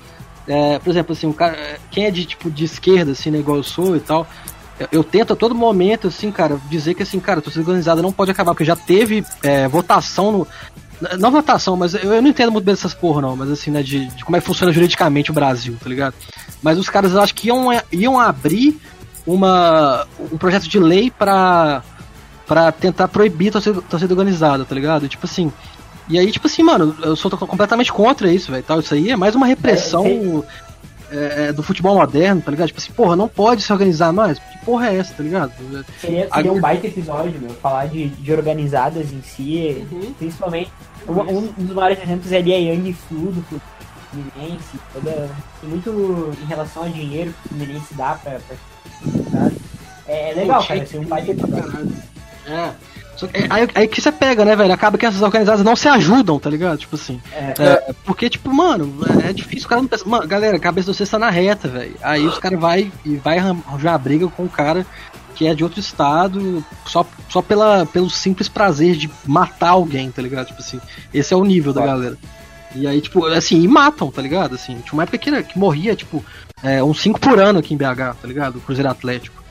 é, 0.47 0.79
por 0.79 0.89
exemplo, 0.89 1.13
assim, 1.13 1.27
um 1.27 1.33
cara. 1.33 1.79
Quem 1.91 2.05
é 2.05 2.11
de 2.11 2.25
tipo 2.25 2.49
de 2.49 2.65
esquerda, 2.65 3.11
assim, 3.11 3.29
né, 3.29 3.37
igual 3.39 3.57
eu 3.57 3.63
sou 3.63 3.95
e 3.95 3.99
tal. 3.99 4.27
eu- 4.79 4.87
Eu 4.91 5.03
tento 5.03 5.33
a 5.33 5.35
todo 5.35 5.53
momento, 5.53 6.07
assim, 6.07 6.31
cara, 6.31 6.59
dizer 6.69 6.95
que 6.95 7.03
assim, 7.03 7.19
cara, 7.19 7.37
a 7.39 7.41
torcida 7.41 7.63
organizada 7.63 8.01
não 8.01 8.11
pode 8.11 8.31
acabar, 8.31 8.51
porque 8.53 8.65
já 8.65 8.75
teve 8.75 9.23
é, 9.43 9.67
votação 9.67 10.31
no. 10.31 10.47
Não 11.19 11.29
votação, 11.31 11.75
mas 11.77 11.93
eu, 11.95 12.13
eu 12.13 12.21
não 12.21 12.29
entendo 12.29 12.51
muito 12.51 12.63
bem 12.65 12.73
dessas 12.75 12.93
porra, 12.93 13.21
não, 13.21 13.35
mas 13.35 13.49
assim, 13.51 13.69
né, 13.71 13.81
de, 13.83 14.05
de 14.07 14.23
como 14.25 14.35
é 14.37 14.39
que 14.39 14.45
funciona 14.45 14.71
juridicamente 14.71 15.31
o 15.31 15.33
Brasil, 15.33 15.75
tá 15.81 15.87
ligado? 15.89 16.13
Mas 16.61 16.77
os 16.77 16.89
caras 16.89 17.13
eu 17.13 17.21
acho 17.21 17.33
que 17.33 17.47
iam, 17.47 17.69
iam 17.91 18.19
abrir 18.19 18.79
uma, 19.25 20.07
um 20.31 20.37
projeto 20.37 20.67
de 20.67 20.79
lei 20.79 21.11
pra, 21.11 21.83
pra 22.47 22.71
tentar 22.71 23.07
proibir 23.07 23.49
a 23.49 23.51
torcida, 23.53 23.81
torcida 23.81 24.13
organizada, 24.13 24.65
tá 24.65 24.75
ligado? 24.75 25.07
Tipo 25.07 25.25
assim. 25.25 25.51
E 26.09 26.19
aí, 26.19 26.31
tipo 26.31 26.47
assim, 26.47 26.63
mano, 26.63 26.95
eu 27.03 27.15
sou 27.15 27.31
completamente 27.31 27.93
contra 27.93 28.31
isso, 28.31 28.51
velho. 28.51 28.65
Isso 28.79 28.93
aí 28.93 29.11
é 29.11 29.15
mais 29.15 29.33
uma 29.33 29.45
repressão 29.45 30.43
é, 31.11 31.47
é, 31.47 31.53
do 31.53 31.61
futebol 31.61 31.95
moderno, 31.95 32.41
tá 32.41 32.51
ligado? 32.51 32.67
Tipo 32.67 32.79
assim, 32.79 32.93
porra, 32.93 33.15
não 33.15 33.27
pode 33.27 33.61
se 33.61 33.71
organizar 33.71 34.11
mais. 34.11 34.39
Que 34.39 34.65
porra 34.65 34.89
é 34.89 34.97
essa, 34.97 35.13
tá 35.13 35.23
ligado? 35.23 35.51
Seria, 35.99 36.29
seria 36.33 36.51
um 36.51 36.59
baita 36.59 36.87
episódio, 36.87 37.39
meu, 37.39 37.51
falar 37.51 37.87
de, 37.87 38.07
de 38.07 38.33
organizadas 38.33 39.11
em 39.11 39.21
si, 39.21 39.85
principalmente. 40.17 40.71
Um, 41.07 41.37
um 41.37 41.65
dos 41.65 41.75
maiores 41.75 42.01
exemplos 42.01 42.31
ali 42.31 42.53
é 42.53 42.55
a 42.55 42.59
Yang 42.59 42.93
Flu 42.93 43.31
do 43.31 43.61
Fluminense, 44.09 44.79
toda, 44.93 45.29
muito 45.63 46.33
em 46.41 46.45
relação 46.45 46.83
a 46.83 46.87
dinheiro 46.87 47.33
que 47.33 47.47
o 47.47 47.49
Fluminense 47.49 47.93
dá 47.93 48.13
pra. 48.15 48.39
pra 48.39 48.70
é, 50.07 50.31
é 50.31 50.33
legal, 50.33 50.65
cara, 50.65 50.79
episódio. 50.79 51.91
É. 52.47 52.71
Que, 53.27 53.47
aí, 53.49 53.67
aí 53.75 53.87
que 53.87 54.01
você 54.01 54.11
pega, 54.11 54.43
né, 54.43 54.55
velho? 54.55 54.73
Acaba 54.73 54.97
que 54.97 55.05
essas 55.05 55.21
organizadas 55.21 55.63
não 55.63 55.75
se 55.75 55.87
ajudam, 55.87 56.39
tá 56.39 56.49
ligado? 56.49 56.79
Tipo 56.79 56.95
assim. 56.95 57.21
É. 57.31 57.53
É, 57.59 57.93
porque, 58.03 58.29
tipo, 58.29 58.51
mano, 58.51 58.95
é 59.23 59.31
difícil. 59.31 59.65
O 59.65 59.69
cara 59.69 59.81
não 59.81 59.87
pensa. 59.87 60.07
Mano, 60.07 60.27
galera, 60.27 60.57
a 60.57 60.59
cabeça 60.59 60.91
de 60.91 60.97
vocês 60.97 61.09
tá 61.09 61.19
na 61.19 61.29
reta, 61.29 61.67
velho. 61.67 61.95
Aí 62.01 62.25
os 62.25 62.39
caras 62.39 62.59
vai 62.59 62.91
e 63.05 63.15
vai 63.17 63.37
arranjar 63.37 63.93
a 63.93 63.97
briga 63.97 64.27
com 64.27 64.43
o 64.43 64.49
cara 64.49 64.85
que 65.35 65.47
é 65.47 65.55
de 65.55 65.63
outro 65.63 65.79
estado 65.79 66.63
só, 66.85 67.05
só 67.29 67.41
pela, 67.41 67.85
pelo 67.85 68.09
simples 68.09 68.47
prazer 68.47 68.95
de 68.95 69.09
matar 69.25 69.69
alguém, 69.69 70.11
tá 70.11 70.21
ligado? 70.21 70.47
Tipo 70.47 70.61
assim, 70.61 70.79
esse 71.13 71.33
é 71.33 71.37
o 71.37 71.43
nível 71.43 71.73
da 71.73 71.85
galera. 71.85 72.17
E 72.75 72.87
aí, 72.87 73.01
tipo, 73.01 73.25
assim, 73.25 73.61
e 73.61 73.67
matam, 73.67 74.11
tá 74.11 74.21
ligado? 74.21 74.55
Assim, 74.55 74.75
tinha 74.81 74.93
uma 74.93 75.03
época 75.03 75.17
que, 75.17 75.43
que 75.43 75.57
morria, 75.59 75.95
tipo, 75.95 76.23
é, 76.63 76.83
uns 76.83 77.01
5 77.01 77.19
por 77.19 77.39
ano 77.39 77.59
aqui 77.59 77.73
em 77.73 77.77
BH, 77.77 78.15
tá 78.21 78.27
ligado? 78.27 78.57
O 78.57 78.61
Cruzeiro 78.61 78.89
Atlético. 78.89 79.41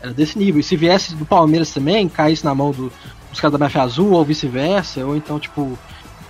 Era 0.00 0.12
desse 0.12 0.38
nível. 0.38 0.60
E 0.60 0.64
se 0.64 0.76
viesse 0.76 1.14
do 1.14 1.24
Palmeiras 1.24 1.72
também, 1.72 2.08
caísse 2.08 2.44
na 2.44 2.54
mão 2.54 2.70
do, 2.70 2.92
dos 3.30 3.40
caras 3.40 3.52
da 3.52 3.58
Mafia 3.58 3.82
Azul, 3.82 4.12
ou 4.12 4.24
vice-versa, 4.24 5.04
ou 5.04 5.16
então, 5.16 5.38
tipo, 5.38 5.78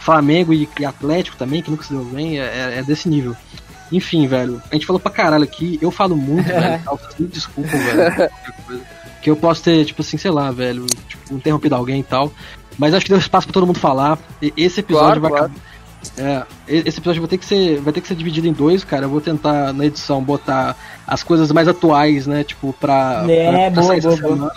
Flamengo 0.06 0.52
e, 0.52 0.68
e, 0.78 0.84
Atlético 0.84 1.36
também, 1.36 1.60
que 1.60 1.70
nunca 1.70 1.82
se 1.82 1.92
deu 1.92 2.04
bem, 2.04 2.38
é, 2.38 2.44
é, 2.44 2.78
é, 2.78 2.82
desse 2.82 3.08
nível. 3.08 3.34
Enfim, 3.90 4.26
velho, 4.26 4.62
a 4.70 4.74
gente 4.74 4.86
falou 4.86 5.00
pra 5.00 5.10
caralho 5.10 5.44
aqui, 5.44 5.78
eu 5.80 5.90
falo 5.90 6.16
muito, 6.16 6.46
velho, 6.46 6.80
vocês 6.84 7.14
me 7.20 7.26
desculpam, 7.26 7.78
velho, 7.78 8.30
que 9.22 9.30
eu 9.30 9.36
posso 9.36 9.62
ter, 9.62 9.84
tipo 9.84 10.02
assim, 10.02 10.16
sei 10.16 10.30
lá, 10.30 10.50
velho, 10.50 10.86
tipo, 11.08 11.34
interrompido 11.34 11.74
alguém 11.74 12.00
e 12.00 12.04
tal, 12.04 12.32
mas 12.78 12.94
acho 12.94 13.04
que 13.04 13.10
deu 13.10 13.18
espaço 13.18 13.46
pra 13.46 13.54
todo 13.54 13.66
mundo 13.66 13.78
falar, 13.78 14.18
e 14.40 14.52
esse 14.56 14.80
episódio 14.80 15.20
Claro, 15.20 15.20
vai 15.20 15.30
claro. 15.30 15.52
É, 16.18 16.42
esse 16.68 16.98
episódio 16.98 17.22
vai 17.22 17.28
ter 17.28 17.38
que 17.38 17.44
ser, 17.44 17.80
vai 17.80 17.92
ter 17.92 18.00
que 18.00 18.08
ser 18.08 18.14
dividido 18.14 18.46
em 18.46 18.52
dois, 18.52 18.84
cara. 18.84 19.04
Eu 19.04 19.10
vou 19.10 19.20
tentar 19.20 19.72
na 19.72 19.84
edição 19.86 20.22
botar 20.22 20.76
as 21.06 21.22
coisas 21.22 21.50
mais 21.52 21.68
atuais, 21.68 22.26
né, 22.26 22.44
tipo 22.44 22.72
pra, 22.80 23.24
É, 23.28 23.70
pra, 23.70 23.82
pra 23.82 23.98
boa, 24.00 24.36
boa. 24.36 24.52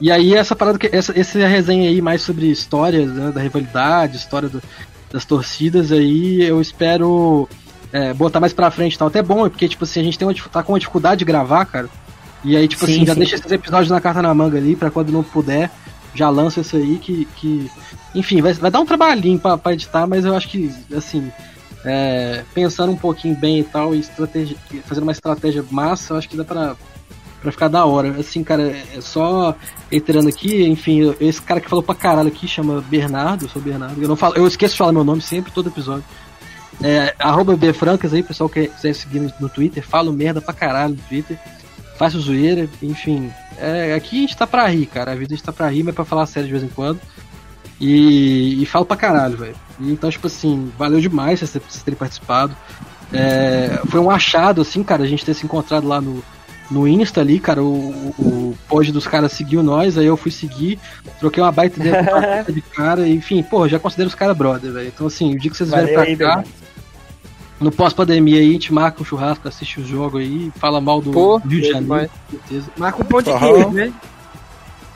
E 0.00 0.12
aí 0.12 0.34
essa 0.34 0.54
parada 0.54 0.78
que 0.78 0.88
essa 0.94 1.18
essa 1.18 1.38
resenha 1.46 1.88
aí 1.88 2.00
mais 2.00 2.22
sobre 2.22 2.46
histórias, 2.50 3.10
né, 3.12 3.32
da 3.32 3.40
rivalidade, 3.40 4.16
história 4.16 4.48
do- 4.48 4.62
das 5.10 5.24
torcidas 5.24 5.90
aí, 5.90 6.42
eu 6.42 6.60
espero 6.60 7.48
é, 7.92 8.12
botar 8.12 8.38
mais 8.40 8.52
pra 8.52 8.70
frente, 8.70 8.94
e 8.94 8.98
tal. 8.98 9.08
Até 9.08 9.22
bom, 9.22 9.48
porque 9.48 9.66
tipo 9.68 9.84
assim, 9.84 10.00
a 10.00 10.04
gente 10.04 10.18
tem 10.18 10.28
uma, 10.28 10.34
tá 10.52 10.62
com 10.62 10.72
uma 10.72 10.78
dificuldade 10.78 11.20
de 11.20 11.24
gravar, 11.24 11.64
cara. 11.64 11.88
E 12.44 12.56
aí 12.56 12.68
tipo 12.68 12.84
Sim, 12.86 12.92
assim, 12.92 13.06
já 13.06 13.14
sim. 13.14 13.18
deixa 13.20 13.34
esses 13.36 13.50
episódios 13.50 13.90
na 13.90 14.00
carta 14.00 14.22
na 14.22 14.32
manga 14.34 14.56
ali 14.58 14.76
pra 14.76 14.90
quando 14.90 15.10
não 15.10 15.22
puder, 15.24 15.70
já 16.14 16.30
lança 16.30 16.60
isso 16.60 16.76
aí 16.76 16.98
que 16.98 17.26
que 17.36 17.70
enfim, 18.14 18.40
vai, 18.40 18.52
vai 18.54 18.70
dar 18.70 18.80
um 18.80 18.86
trabalhinho 18.86 19.38
pra 19.38 19.72
editar, 19.72 20.06
mas 20.06 20.24
eu 20.24 20.34
acho 20.34 20.48
que, 20.48 20.72
assim, 20.96 21.30
é, 21.84 22.42
pensando 22.54 22.92
um 22.92 22.96
pouquinho 22.96 23.36
bem 23.36 23.60
e 23.60 23.64
tal, 23.64 23.94
e 23.94 24.02
fazendo 24.82 25.02
uma 25.02 25.12
estratégia 25.12 25.64
massa, 25.70 26.14
eu 26.14 26.18
acho 26.18 26.28
que 26.28 26.36
dá 26.36 26.44
pra, 26.44 26.74
pra 27.40 27.52
ficar 27.52 27.68
da 27.68 27.84
hora. 27.84 28.18
Assim, 28.18 28.42
cara, 28.42 28.74
é 28.94 29.00
só 29.00 29.54
reiterando 29.90 30.28
aqui, 30.28 30.66
enfim, 30.66 31.14
esse 31.20 31.40
cara 31.42 31.60
que 31.60 31.68
falou 31.68 31.82
pra 31.82 31.94
caralho 31.94 32.28
aqui 32.28 32.48
chama 32.48 32.80
Bernardo, 32.80 33.44
eu 33.44 33.48
sou 33.48 33.60
Bernardo, 33.60 34.02
eu, 34.02 34.08
não 34.08 34.16
falo, 34.16 34.36
eu 34.36 34.46
esqueço 34.46 34.74
de 34.74 34.78
falar 34.78 34.92
meu 34.92 35.04
nome 35.04 35.20
sempre, 35.20 35.52
todo 35.52 35.68
episódio. 35.68 36.04
É, 36.82 37.14
arroba 37.18 37.56
Bfrancas 37.56 38.14
aí, 38.14 38.22
pessoal 38.22 38.48
que 38.48 38.68
quiser 38.68 38.94
seguir 38.94 39.20
no, 39.20 39.32
no 39.40 39.48
Twitter, 39.48 39.86
falo 39.86 40.12
merda 40.12 40.40
pra 40.40 40.54
caralho 40.54 40.94
no 40.94 41.02
Twitter, 41.08 41.38
faço 41.98 42.20
zoeira, 42.20 42.68
enfim. 42.82 43.30
É, 43.60 43.94
aqui 43.94 44.18
a 44.18 44.20
gente 44.20 44.36
tá 44.36 44.46
pra 44.46 44.66
rir, 44.66 44.86
cara, 44.86 45.12
a 45.12 45.14
vida 45.14 45.34
a 45.34 45.36
gente 45.36 45.44
tá 45.44 45.52
pra 45.52 45.68
rir, 45.68 45.82
mas 45.82 45.92
é 45.92 45.96
pra 45.96 46.04
falar 46.04 46.26
sério 46.26 46.46
de 46.46 46.52
vez 46.52 46.64
em 46.64 46.68
quando. 46.68 47.00
E, 47.80 48.62
e 48.62 48.66
falo 48.66 48.84
pra 48.84 48.96
caralho, 48.96 49.36
velho. 49.36 49.56
Então, 49.80 50.10
tipo 50.10 50.26
assim, 50.26 50.72
valeu 50.76 51.00
demais 51.00 51.38
vocês 51.38 51.52
vocês 51.52 51.82
terem 51.82 51.98
participado. 51.98 52.56
É, 53.12 53.80
foi 53.86 54.00
um 54.00 54.10
achado, 54.10 54.60
assim, 54.60 54.82
cara, 54.82 55.04
a 55.04 55.06
gente 55.06 55.24
ter 55.24 55.34
se 55.34 55.44
encontrado 55.44 55.86
lá 55.86 56.00
no, 56.00 56.22
no 56.70 56.86
Insta 56.86 57.20
ali, 57.20 57.38
cara. 57.38 57.62
O, 57.62 57.66
o, 57.66 58.14
o 58.18 58.58
pod 58.68 58.90
dos 58.92 59.06
caras 59.06 59.32
seguiu 59.32 59.62
nós, 59.62 59.96
aí 59.96 60.06
eu 60.06 60.16
fui 60.16 60.30
seguir, 60.30 60.78
troquei 61.18 61.42
uma 61.42 61.52
baita 61.52 61.80
ideia 61.80 62.44
de 62.48 62.60
cara, 62.60 63.08
enfim, 63.08 63.42
porra, 63.42 63.68
já 63.68 63.78
considero 63.78 64.08
os 64.08 64.14
caras 64.14 64.36
brother, 64.36 64.72
velho. 64.72 64.88
Então, 64.88 65.06
assim, 65.06 65.34
o 65.34 65.38
dia 65.38 65.50
que 65.50 65.56
vocês 65.56 65.70
vierem 65.70 65.94
pra 65.94 66.02
aí, 66.02 66.16
cá. 66.16 66.44
No 67.60 67.72
pós-pandemia 67.72 68.38
aí, 68.40 68.50
a 68.50 68.52
gente 68.52 68.72
marca 68.72 69.02
um 69.02 69.04
churrasco, 69.04 69.48
assiste 69.48 69.80
o 69.80 69.86
jogo 69.86 70.18
aí, 70.18 70.52
fala 70.56 70.80
mal 70.80 71.00
do, 71.00 71.10
Pô, 71.10 71.38
Rio 71.38 71.60
de 71.60 71.68
é 71.68 71.72
Janeiro, 71.72 72.10
com 72.10 72.38
certeza. 72.38 72.70
Marca 72.76 73.02
um 73.02 73.04
pão 73.04 73.22
de 73.22 73.38
queijo, 73.38 73.70
né? 73.70 73.92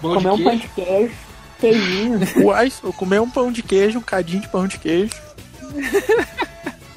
Pão 0.01 0.15
Comer 0.15 0.33
um 0.33 0.45
pão 0.45 0.57
de 0.57 0.69
queijo, 0.69 1.15
queijinho. 1.61 2.21
Uai, 2.47 2.73
eu 2.83 2.93
comer 2.93 3.21
um 3.21 3.31
pão 3.31 3.53
de 3.53 3.63
queijo, 3.63 3.99
um 3.99 4.03
cadinho 4.03 4.43
de 4.43 4.49
pão 4.49 4.67
de 4.67 4.79
queijo. 4.79 5.13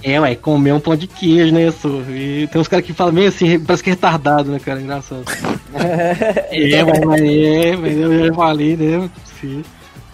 É, 0.03 0.20
ué, 0.20 0.36
comer 0.36 0.72
um 0.72 0.80
pão 0.80 0.95
de 0.95 1.07
queijo, 1.07 1.51
né, 1.51 1.68
isso? 1.68 1.88
E 2.09 2.47
tem 2.51 2.61
uns 2.61 2.68
caras 2.68 2.86
que 2.86 2.93
falam 2.93 3.13
meio 3.13 3.30
assim, 3.30 3.59
parece 3.59 3.84
que 3.84 3.89
é 3.89 3.93
retardado, 3.93 4.51
né, 4.51 4.59
cara? 4.59 4.80
Engraçado. 4.80 5.24
é, 5.74 6.84
mas, 6.84 6.99
mas 6.99 7.22
é, 7.22 7.76
mas 7.76 7.97
eu 7.97 8.28
já 8.28 8.34
falei, 8.34 8.78
né? 8.78 9.09
Sim. 9.41 9.63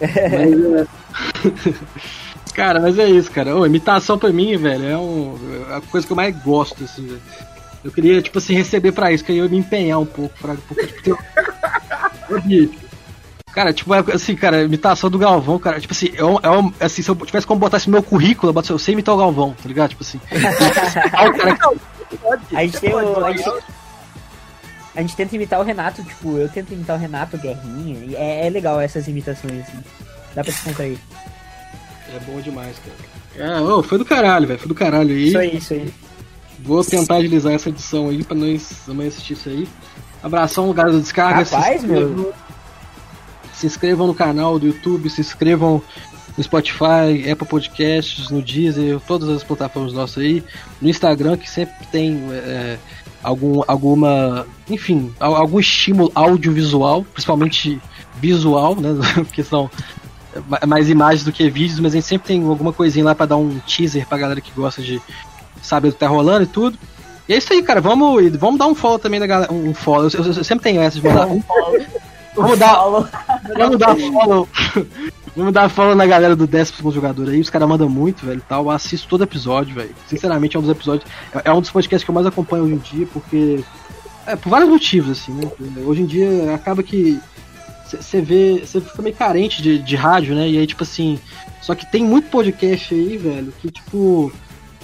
Mas, 0.02 0.64
é... 0.74 1.92
cara, 2.54 2.80
mas 2.80 2.98
é 2.98 3.08
isso, 3.08 3.30
cara. 3.30 3.56
Ô, 3.56 3.66
imitação 3.66 4.18
pra 4.18 4.30
mim, 4.30 4.56
velho, 4.56 4.84
é, 4.88 4.96
um, 4.96 5.38
é 5.70 5.76
a 5.76 5.80
coisa 5.80 6.06
que 6.06 6.12
eu 6.12 6.16
mais 6.16 6.36
gosto, 6.42 6.84
assim, 6.84 7.06
velho. 7.06 7.22
Eu 7.84 7.90
queria, 7.90 8.22
tipo 8.22 8.38
assim, 8.38 8.54
receber 8.54 8.92
pra 8.92 9.10
isso, 9.12 9.24
que 9.24 9.32
aí 9.32 9.38
eu 9.38 9.44
ia 9.44 9.50
me 9.50 9.58
empenhar 9.58 9.98
um 9.98 10.06
pouco, 10.06 10.34
pra, 10.40 10.54
porque, 10.68 10.86
tipo, 10.86 11.18
ter... 12.48 12.70
Cara, 13.52 13.70
tipo, 13.72 13.92
é, 13.94 14.02
assim, 14.14 14.34
cara, 14.34 14.62
imitação 14.62 15.10
do 15.10 15.18
Galvão, 15.18 15.58
cara, 15.58 15.78
tipo 15.78 15.92
assim, 15.92 16.10
é 16.14 16.24
um, 16.24 16.38
é 16.42 16.48
um- 16.50 16.72
assim, 16.80 17.02
se 17.02 17.10
eu 17.10 17.14
tivesse 17.16 17.46
como 17.46 17.60
botar 17.60 17.76
esse 17.76 17.86
no 17.86 17.92
meu 17.92 18.02
currículo, 18.02 18.50
eu 18.66 18.78
sei 18.78 18.94
imitar 18.94 19.14
o 19.14 19.18
Galvão, 19.18 19.54
tá 19.62 19.68
ligado? 19.68 19.90
Tipo 19.90 20.02
assim. 20.02 20.18
Ah, 21.12 21.30
cara 21.32 21.58
A 22.54 22.62
gente 22.64 22.80
tem 22.80 22.94
o. 22.94 23.24
A 23.24 23.32
gente, 23.32 23.50
a 24.94 25.00
gente 25.02 25.16
tenta 25.16 25.36
imitar 25.36 25.60
o 25.60 25.62
Renato, 25.62 26.02
tipo, 26.02 26.38
eu 26.38 26.48
tento 26.48 26.72
imitar 26.72 26.96
o 26.96 26.98
Renato, 26.98 27.36
o 27.36 27.38
Guerrinha, 27.38 27.98
e 28.06 28.16
é, 28.16 28.46
é 28.46 28.50
legal 28.50 28.80
essas 28.80 29.06
imitações, 29.06 29.60
assim. 29.62 29.78
Dá 30.34 30.42
pra 30.42 30.52
se 30.52 30.62
contrair. 30.62 30.98
É 32.14 32.18
bom 32.20 32.40
demais, 32.40 32.76
cara. 32.78 33.52
É, 33.54 33.60
ô, 33.60 33.82
foi 33.82 33.98
do 33.98 34.04
caralho, 34.04 34.46
velho, 34.46 34.58
foi 34.58 34.68
do 34.68 34.74
caralho 34.74 35.10
aí. 35.10 35.28
Isso 35.28 35.38
aí, 35.38 35.56
isso 35.56 35.72
aí. 35.74 35.92
Vou 36.60 36.84
tentar 36.84 37.16
agilizar 37.16 37.52
essa 37.52 37.68
edição 37.70 38.08
aí 38.08 38.22
pra 38.22 38.36
nós 38.36 38.88
amanhã 38.88 39.08
assistir 39.08 39.32
isso 39.32 39.48
aí. 39.48 39.66
Abração, 40.22 40.72
galera 40.72 40.94
do 40.96 41.00
Descarga. 41.02 41.42
Rapaz, 41.42 41.80
se 41.80 41.86
inscrevam, 41.86 42.32
se 43.54 43.66
inscrevam 43.66 44.06
no 44.06 44.14
canal 44.14 44.58
do 44.58 44.66
YouTube, 44.66 45.08
se 45.10 45.20
inscrevam 45.20 45.82
no 46.36 46.44
Spotify, 46.44 47.28
Apple 47.30 47.46
Podcasts, 47.48 48.30
no 48.30 48.40
Deezer, 48.40 49.00
todas 49.06 49.28
as 49.28 49.42
plataformas 49.42 49.92
nossas 49.92 50.18
aí. 50.22 50.44
No 50.80 50.88
Instagram, 50.88 51.36
que 51.36 51.50
sempre 51.50 51.74
tem 51.90 52.22
é, 52.30 52.78
algum, 53.22 53.62
alguma, 53.66 54.46
enfim, 54.70 55.12
al- 55.18 55.34
algum 55.36 55.58
estímulo 55.58 56.12
audiovisual, 56.14 57.02
principalmente 57.12 57.80
visual, 58.20 58.76
né? 58.76 58.90
Porque 59.24 59.42
são 59.42 59.68
mais 60.66 60.88
imagens 60.88 61.24
do 61.24 61.32
que 61.32 61.48
vídeos, 61.50 61.78
mas 61.80 61.92
a 61.92 61.96
gente 61.96 62.06
sempre 62.06 62.28
tem 62.28 62.42
alguma 62.46 62.72
coisinha 62.72 63.04
lá 63.04 63.14
pra 63.14 63.26
dar 63.26 63.36
um 63.36 63.58
teaser 63.60 64.06
pra 64.06 64.18
galera 64.18 64.40
que 64.40 64.50
gosta 64.52 64.80
de 64.82 65.00
saber 65.62 65.88
do 65.88 65.94
que 65.94 66.00
tá 66.00 66.08
rolando 66.08 66.44
e 66.44 66.46
tudo. 66.46 66.78
E 67.28 67.34
é 67.34 67.38
isso 67.38 67.52
aí, 67.52 67.62
cara. 67.62 67.80
Vamos, 67.80 68.36
vamos 68.38 68.58
dar 68.58 68.66
um 68.66 68.74
follow 68.74 68.98
também 68.98 69.20
na 69.20 69.26
galera. 69.26 69.52
Um 69.52 69.72
follow. 69.74 70.08
Eu, 70.12 70.20
eu- 70.24 70.32
eu 70.32 70.44
sempre 70.44 70.64
tenho 70.64 70.80
essa 70.82 70.98
de 71.00 71.06
mandar 71.06 71.26
um 71.26 71.40
follow. 71.42 71.78
Vamos 72.34 72.58
dar, 72.58 72.76
vamos 73.56 73.78
dar 73.78 73.94
follow. 73.96 74.48
Vamos 75.36 75.52
dar 75.52 75.68
follow 75.68 75.94
na 75.94 76.04
galera 76.06 76.34
do 76.36 76.46
10 76.46 76.74
jogador 76.92 77.28
aí. 77.28 77.40
Os 77.40 77.48
caras 77.50 77.68
mandam 77.68 77.88
muito, 77.88 78.26
velho. 78.26 78.42
Tal. 78.48 78.64
Eu 78.64 78.70
assisto 78.70 79.06
todo 79.08 79.22
episódio, 79.24 79.74
velho. 79.74 79.94
Sinceramente, 80.06 80.56
é 80.56 80.58
um 80.58 80.62
dos 80.62 80.70
episódios. 80.70 81.08
É, 81.34 81.48
é 81.50 81.52
um 81.52 81.60
dos 81.60 81.70
podcasts 81.70 82.04
que 82.04 82.10
eu 82.10 82.14
mais 82.14 82.26
acompanho 82.26 82.64
hoje 82.64 82.74
em 82.74 82.78
dia, 82.78 83.06
porque. 83.12 83.62
É, 84.26 84.36
por 84.36 84.50
vários 84.50 84.68
motivos, 84.70 85.10
assim, 85.18 85.32
né? 85.32 85.50
Hoje 85.84 86.02
em 86.02 86.06
dia 86.06 86.54
acaba 86.54 86.82
que 86.82 87.18
você 88.00 88.20
vê, 88.20 88.62
você 88.64 88.80
fica 88.80 89.02
meio 89.02 89.14
carente 89.14 89.62
de, 89.62 89.78
de 89.78 89.96
rádio, 89.96 90.34
né? 90.34 90.48
E 90.48 90.58
aí, 90.58 90.66
tipo 90.66 90.82
assim, 90.82 91.18
só 91.60 91.74
que 91.74 91.90
tem 91.90 92.04
muito 92.04 92.28
podcast 92.28 92.94
aí, 92.94 93.16
velho, 93.16 93.52
que, 93.60 93.70
tipo, 93.70 94.32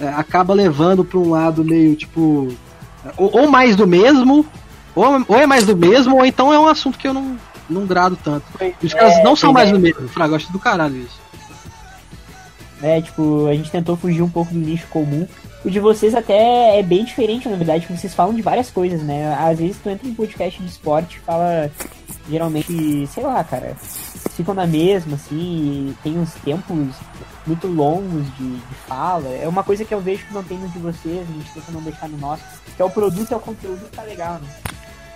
é, 0.00 0.08
acaba 0.08 0.54
levando 0.54 1.04
pra 1.04 1.18
um 1.18 1.30
lado 1.30 1.64
meio, 1.64 1.94
tipo, 1.96 2.48
ou, 3.16 3.40
ou 3.40 3.50
mais 3.50 3.76
do 3.76 3.86
mesmo, 3.86 4.46
ou, 4.94 5.24
ou 5.26 5.36
é 5.36 5.46
mais 5.46 5.66
do 5.66 5.76
mesmo, 5.76 6.16
ou 6.16 6.24
então 6.24 6.52
é 6.52 6.58
um 6.58 6.66
assunto 6.66 6.98
que 6.98 7.08
eu 7.08 7.14
não, 7.14 7.36
não 7.68 7.86
grado 7.86 8.18
tanto. 8.22 8.44
E 8.60 8.86
os 8.86 8.94
caras 8.94 9.14
É, 9.14 9.22
não 9.22 9.34
são 9.34 9.52
mais 9.52 9.70
é. 9.70 9.72
do 9.72 9.78
mesmo, 9.78 10.08
Fraga, 10.08 10.36
acho 10.36 10.52
do 10.52 10.58
caralho 10.58 10.96
isso. 10.96 11.20
É, 12.82 13.00
tipo, 13.00 13.46
a 13.46 13.54
gente 13.54 13.70
tentou 13.70 13.96
fugir 13.96 14.22
um 14.22 14.30
pouco 14.30 14.52
do 14.52 14.60
nicho 14.60 14.86
comum. 14.88 15.26
O 15.64 15.70
de 15.70 15.80
vocês 15.80 16.14
até 16.14 16.78
é 16.78 16.82
bem 16.82 17.04
diferente, 17.04 17.48
na 17.48 17.56
verdade, 17.56 17.84
porque 17.84 18.00
vocês 18.00 18.14
falam 18.14 18.32
de 18.32 18.40
várias 18.40 18.70
coisas, 18.70 19.02
né? 19.02 19.34
Às 19.34 19.58
vezes 19.58 19.76
tu 19.82 19.90
entra 19.90 20.06
em 20.06 20.14
podcast 20.14 20.62
de 20.62 20.68
esporte 20.68 21.16
e 21.16 21.20
fala, 21.20 21.70
geralmente, 22.28 23.06
sei 23.06 23.22
lá, 23.22 23.42
cara, 23.42 23.74
ficam 24.34 24.54
na 24.54 24.66
mesma, 24.66 25.16
assim, 25.16 25.94
tem 26.02 26.18
uns 26.18 26.32
tempos 26.34 26.94
muito 27.46 27.66
longos 27.66 28.26
de, 28.36 28.56
de 28.56 28.74
fala. 28.86 29.28
É 29.30 29.48
uma 29.48 29.64
coisa 29.64 29.84
que 29.84 29.94
eu 29.94 30.00
vejo 30.00 30.26
que 30.26 30.34
não 30.34 30.44
tem 30.44 30.58
no 30.58 30.68
de 30.68 30.78
vocês, 30.78 31.26
a 31.28 31.32
gente 31.32 31.52
tenta 31.52 31.72
não 31.72 31.82
deixar 31.82 32.08
no 32.08 32.18
nosso, 32.18 32.42
que 32.76 32.82
é 32.82 32.84
o 32.84 32.90
produto, 32.90 33.32
é 33.32 33.36
o 33.36 33.40
conteúdo 33.40 33.84
que 33.84 33.96
tá 33.96 34.02
legal, 34.02 34.38
né? 34.40 34.48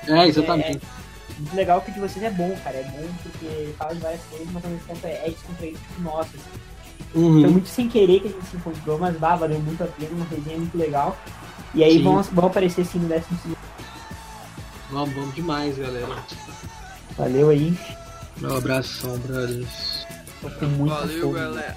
É, 0.09 0.27
exatamente. 0.27 0.85
É, 0.85 1.41
muito 1.41 1.55
legal 1.55 1.81
que 1.81 1.91
o 1.91 1.95
de 1.95 2.01
vocês 2.01 2.25
é 2.25 2.31
bom, 2.31 2.57
cara, 2.65 2.77
é 2.77 2.85
bom 2.85 3.09
porque 3.23 3.75
fala 3.79 3.95
de 3.95 4.01
várias 4.01 4.23
coisas, 4.25 4.49
mas 4.53 4.65
ao 4.65 4.71
mesmo 4.71 4.87
tempo 4.87 5.07
é, 5.07 5.27
é 5.27 5.31
descontraído, 5.31 5.79
tipo, 5.79 6.03
nossa, 6.03 6.31
assim. 6.31 6.73
Uhum. 7.15 7.43
Foi 7.43 7.51
muito 7.51 7.69
sem 7.69 7.89
querer 7.89 8.21
que 8.21 8.29
a 8.29 8.31
gente 8.31 8.47
se 8.47 8.57
encontrou, 8.57 8.99
mas 8.99 9.17
bah, 9.19 9.37
valeu 9.37 9.61
muito 9.61 9.85
a 9.85 9.87
pena, 9.87 10.11
uma 10.13 10.25
resenha 10.25 10.57
muito 10.57 10.79
legal. 10.79 11.17
E 11.75 11.85
aí 11.85 11.99
Sim. 11.99 12.03
vão, 12.03 12.23
vão 12.23 12.47
aparecer 12.47 12.85
sim 12.85 12.99
no 12.99 13.09
décimo 13.09 13.39
segundo. 13.41 13.59
Vamos, 14.91 15.15
vamos 15.15 15.35
demais, 15.35 15.77
galera. 15.77 16.07
Valeu 17.17 17.51
aí. 17.51 17.77
Um 18.43 18.57
abração, 18.57 19.19
brothers. 19.19 20.07
Valeu, 20.41 21.21
fome. 21.21 21.35
galera. 21.35 21.77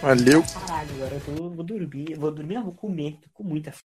Valeu. 0.00 0.42
Caralho, 0.42 0.90
agora 0.94 1.14
eu 1.14 1.20
tô, 1.20 1.50
vou 1.50 1.64
dormir. 1.64 2.16
Vou 2.18 2.30
dormir, 2.30 2.54
não, 2.54 2.64
vou 2.64 2.74
comer. 2.74 3.18
Tô 3.22 3.28
com 3.34 3.44
muita 3.44 3.72
fome. 3.72 3.89